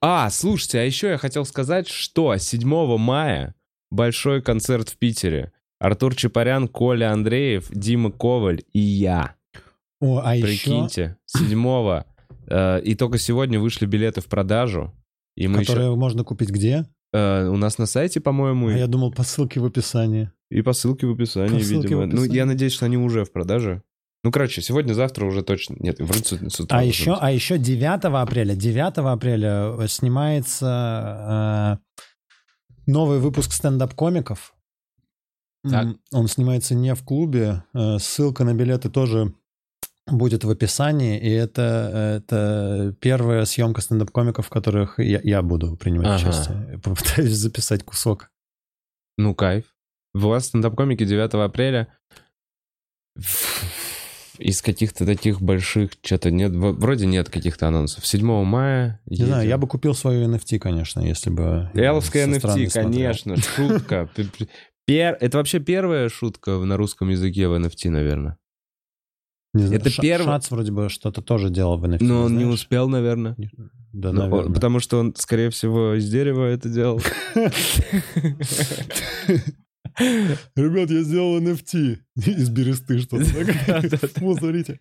А, 0.00 0.28
слушайте, 0.30 0.78
а 0.80 0.82
еще 0.84 1.08
я 1.08 1.18
хотел 1.18 1.44
сказать, 1.44 1.88
что 1.88 2.36
7 2.36 2.98
мая 2.98 3.54
большой 3.90 4.42
концерт 4.42 4.88
в 4.90 4.98
Питере. 4.98 5.52
Артур 5.80 6.14
Чапарян, 6.14 6.68
Коля 6.68 7.10
Андреев, 7.12 7.68
Дима 7.70 8.12
Коваль 8.12 8.62
и 8.72 8.78
я. 8.78 9.34
О, 10.02 10.20
а 10.24 10.34
еще... 10.34 10.46
Прикиньте, 10.46 11.16
7 11.26 12.02
э, 12.48 12.80
И 12.82 12.94
только 12.96 13.18
сегодня 13.18 13.60
вышли 13.60 13.86
билеты 13.86 14.20
в 14.20 14.26
продажу. 14.26 14.92
И 15.36 15.46
мы 15.48 15.60
Которые 15.60 15.94
можно 15.96 16.24
купить 16.24 16.50
где? 16.50 16.68
еще... 16.78 16.86
э, 17.12 17.46
у 17.48 17.56
нас 17.56 17.78
на 17.78 17.86
сайте, 17.86 18.20
по-моему, 18.20 18.68
А 18.68 18.72
и- 18.72 18.78
я 18.78 18.86
думал, 18.88 19.12
по 19.12 19.22
ссылке 19.22 19.60
в 19.60 19.64
описании. 19.64 20.30
и 20.50 20.60
по 20.62 20.72
ссылке 20.72 21.06
в 21.06 21.12
описании, 21.12 21.58
По 21.58 21.64
ссылке 21.64 21.80
в 21.80 22.00
видимо. 22.00 22.06
Ну, 22.06 22.12
описании. 22.22 22.36
я 22.36 22.44
надеюсь, 22.46 22.72
что 22.72 22.86
они 22.86 22.96
уже 22.98 23.24
в 23.24 23.32
продаже. 23.32 23.82
Ну, 24.24 24.30
короче, 24.30 24.60
сегодня-завтра 24.62 25.24
уже 25.24 25.42
точно... 25.42 25.76
Нет, 25.80 25.98
вроде 26.00 26.48
с, 26.50 26.60
утра. 26.60 26.78
А 26.78 26.82
еще, 26.82 27.10
быть. 27.12 27.18
а 27.22 27.30
еще 27.32 27.58
9 27.58 28.04
апреля, 28.04 28.54
9 28.54 28.98
апреля 28.98 29.74
э, 29.78 29.86
снимается 29.88 31.78
э, 31.80 32.90
новый 32.90 33.18
выпуск 33.20 33.52
стендап-комиков. 33.52 34.54
Так. 35.68 35.96
Он 36.12 36.26
снимается 36.28 36.74
не 36.74 36.94
в 36.94 37.02
клубе. 37.04 37.62
э, 37.74 37.98
Ссылка 37.98 38.44
на 38.44 38.52
билеты 38.54 38.90
тоже 38.90 39.32
будет 40.12 40.44
в 40.44 40.50
описании. 40.50 41.18
И 41.18 41.28
это, 41.30 42.20
это 42.22 42.94
первая 43.00 43.44
съемка 43.44 43.80
стендап-комиков, 43.80 44.46
в 44.46 44.50
которых 44.50 44.98
я, 44.98 45.20
я 45.22 45.42
буду 45.42 45.76
принимать 45.76 46.06
Ага. 46.08 46.28
участие. 46.30 46.78
Попытаюсь 46.82 47.32
записать 47.32 47.82
кусок. 47.84 48.30
Ну, 49.18 49.34
кайф. 49.34 49.64
У 50.14 50.18
вас 50.20 50.46
стендап-комики 50.46 51.04
9 51.04 51.34
апреля. 51.34 51.88
Из 54.38 54.62
каких-то 54.62 55.04
таких 55.06 55.40
больших 55.42 55.92
что-то 56.02 56.30
нет. 56.30 56.52
Вроде 56.54 57.06
нет 57.06 57.28
каких-то 57.28 57.68
анонсов. 57.68 58.06
7 58.06 58.44
мая. 58.44 59.00
Не 59.06 59.24
знаю, 59.26 59.46
я 59.46 59.58
бы 59.58 59.68
купил 59.68 59.94
свою 59.94 60.26
NFT, 60.28 60.58
конечно, 60.58 61.00
если 61.00 61.30
бы... 61.30 61.70
Эловская 61.74 62.26
NFT, 62.26 62.40
смотрел. 62.40 62.70
конечно. 62.70 63.36
Шутка. 63.36 64.08
П- 64.16 64.26
пер- 64.88 65.16
Это 65.20 65.36
вообще 65.38 65.60
первая 65.60 66.08
шутка 66.08 66.52
на 66.58 66.76
русском 66.76 67.10
языке 67.10 67.46
в 67.46 67.52
NFT, 67.54 67.90
наверное. 67.90 68.38
Не 69.54 69.64
знаю, 69.64 69.80
Это 69.80 69.90
Ша- 69.90 70.00
первый- 70.02 70.24
Шац 70.24 70.50
вроде 70.50 70.72
бы 70.72 70.88
что-то 70.88 71.20
тоже 71.20 71.50
делал 71.50 71.76
в 71.78 71.84
NFT. 71.84 71.98
Но 72.04 72.22
он 72.22 72.32
не 72.32 72.44
знаешь? 72.44 72.54
успел, 72.60 72.88
наверное. 72.88 73.36
Да, 73.92 74.10
Ну, 74.12 74.22
он- 74.24 74.30
наверное. 74.30 74.54
потому 74.54 74.80
что 74.80 74.98
он, 74.98 75.14
скорее 75.16 75.50
всего, 75.50 75.94
из 75.94 76.08
дерева 76.10 76.44
это 76.46 76.68
делал. 76.70 77.00
Ребят, 80.56 80.90
я 80.90 81.02
сделал 81.02 81.38
NFT 81.40 81.98
из 82.16 82.48
бересты 82.48 82.98
что-то. 82.98 83.24
Вот, 84.20 84.38
смотрите. 84.38 84.80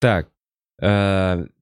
Так, 0.00 0.28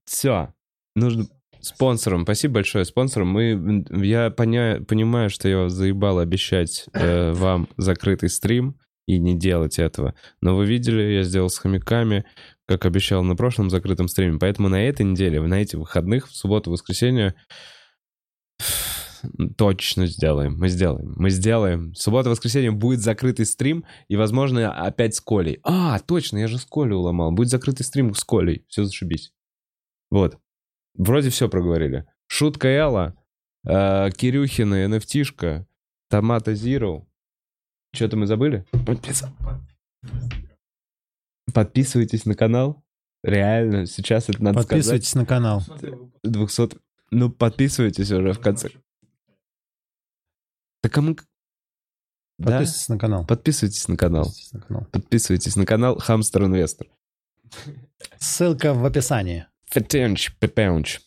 все. 0.05 0.53
Нужно 0.97 1.27
спонсорам. 1.61 2.23
Спасибо 2.25 2.55
большое 2.55 2.85
спонсорам. 2.85 3.29
Мы, 3.29 3.85
я 4.05 4.31
поня- 4.31 4.83
понимаю, 4.85 5.31
что 5.31 5.49
я 5.49 5.69
заебал 5.69 6.19
обещать 6.19 6.87
э, 6.95 7.33
вам 7.33 7.69
закрытый 7.77 8.29
стрим 8.31 8.77
и 9.07 9.19
не 9.19 9.39
делать 9.39 9.79
этого. 9.79 10.15
Но 10.41 10.57
вы 10.57 10.67
видели, 10.67 11.03
я 11.15 11.23
сделал 11.23 11.51
с 11.51 11.59
хомяками, 11.59 12.25
как 12.67 12.87
обещал 12.87 13.23
на 13.23 13.37
прошлом 13.37 13.71
закрытом 13.71 14.09
стриме. 14.09 14.39
Поэтому 14.39 14.69
на 14.69 14.83
этой 14.83 15.05
неделе, 15.05 15.41
на 15.41 15.61
этих 15.61 15.79
выходных, 15.79 16.29
в 16.29 16.37
субботу, 16.37 16.71
воскресенье, 16.71 17.35
точно 19.57 20.07
сделаем. 20.07 20.57
Мы 20.59 20.69
сделаем. 20.69 21.15
Мы 21.17 21.31
сделаем. 21.31 21.95
Суббота, 21.95 22.31
воскресенье 22.31 22.71
будет 22.71 23.01
закрытый 23.01 23.47
стрим, 23.47 23.85
и, 24.09 24.17
возможно, 24.17 24.73
опять 24.73 25.15
с 25.15 25.21
Колей. 25.21 25.61
А, 25.63 25.99
точно, 25.99 26.39
я 26.39 26.49
же 26.49 26.59
с 26.59 26.65
Колей 26.65 26.95
уломал. 26.95 27.33
Будет 27.33 27.49
закрытый 27.49 27.85
стрим 27.85 28.15
с 28.15 28.25
Колей. 28.25 28.65
Все, 28.69 28.85
зашибись. 28.85 29.33
Вот. 30.11 30.39
Вроде 30.95 31.31
все 31.31 31.49
проговорили. 31.49 32.07
Шутка 32.27 32.69
Элла, 32.69 33.17
э, 33.67 34.11
Кирюхина, 34.11 34.85
NFT-шка, 34.85 35.67
Томата 36.09 36.53
Zero. 36.53 37.07
Что-то 37.93 38.17
мы 38.17 38.27
забыли? 38.27 38.65
Подпис- 38.73 39.27
Подписывайтесь 41.53 42.25
на 42.25 42.35
канал. 42.35 42.83
Реально, 43.23 43.87
сейчас 43.87 44.29
это 44.29 44.43
надо 44.43 44.63
сказать. 44.63 44.71
Подписывайтесь 44.85 45.15
на 45.15 45.27
канал. 45.27 45.63
200... 46.23 46.79
Ну, 47.11 47.31
подписывайтесь 47.31 48.11
уже 48.11 48.33
в 48.33 48.41
конце. 48.41 48.71
Так 50.83 50.93
кому... 50.93 51.17
Да? 52.39 52.59
Подписывайтесь 52.59 52.89
на 52.89 52.99
канал. 52.99 53.27
Подписывайтесь 53.27 53.89
на 53.89 53.97
канал. 53.97 54.25
Подписывайтесь 54.25 54.53
на 54.53 54.61
канал. 54.61 54.87
Подписывайтесь 54.93 55.57
на 55.57 55.67
канал 55.67 55.99
Хамстер 55.99 56.45
Инвестор. 56.45 56.89
Ссылка 58.19 58.73
в 58.73 58.85
описании. 58.87 59.47
Фетенч, 59.67 60.35
пепенч. 60.39 61.01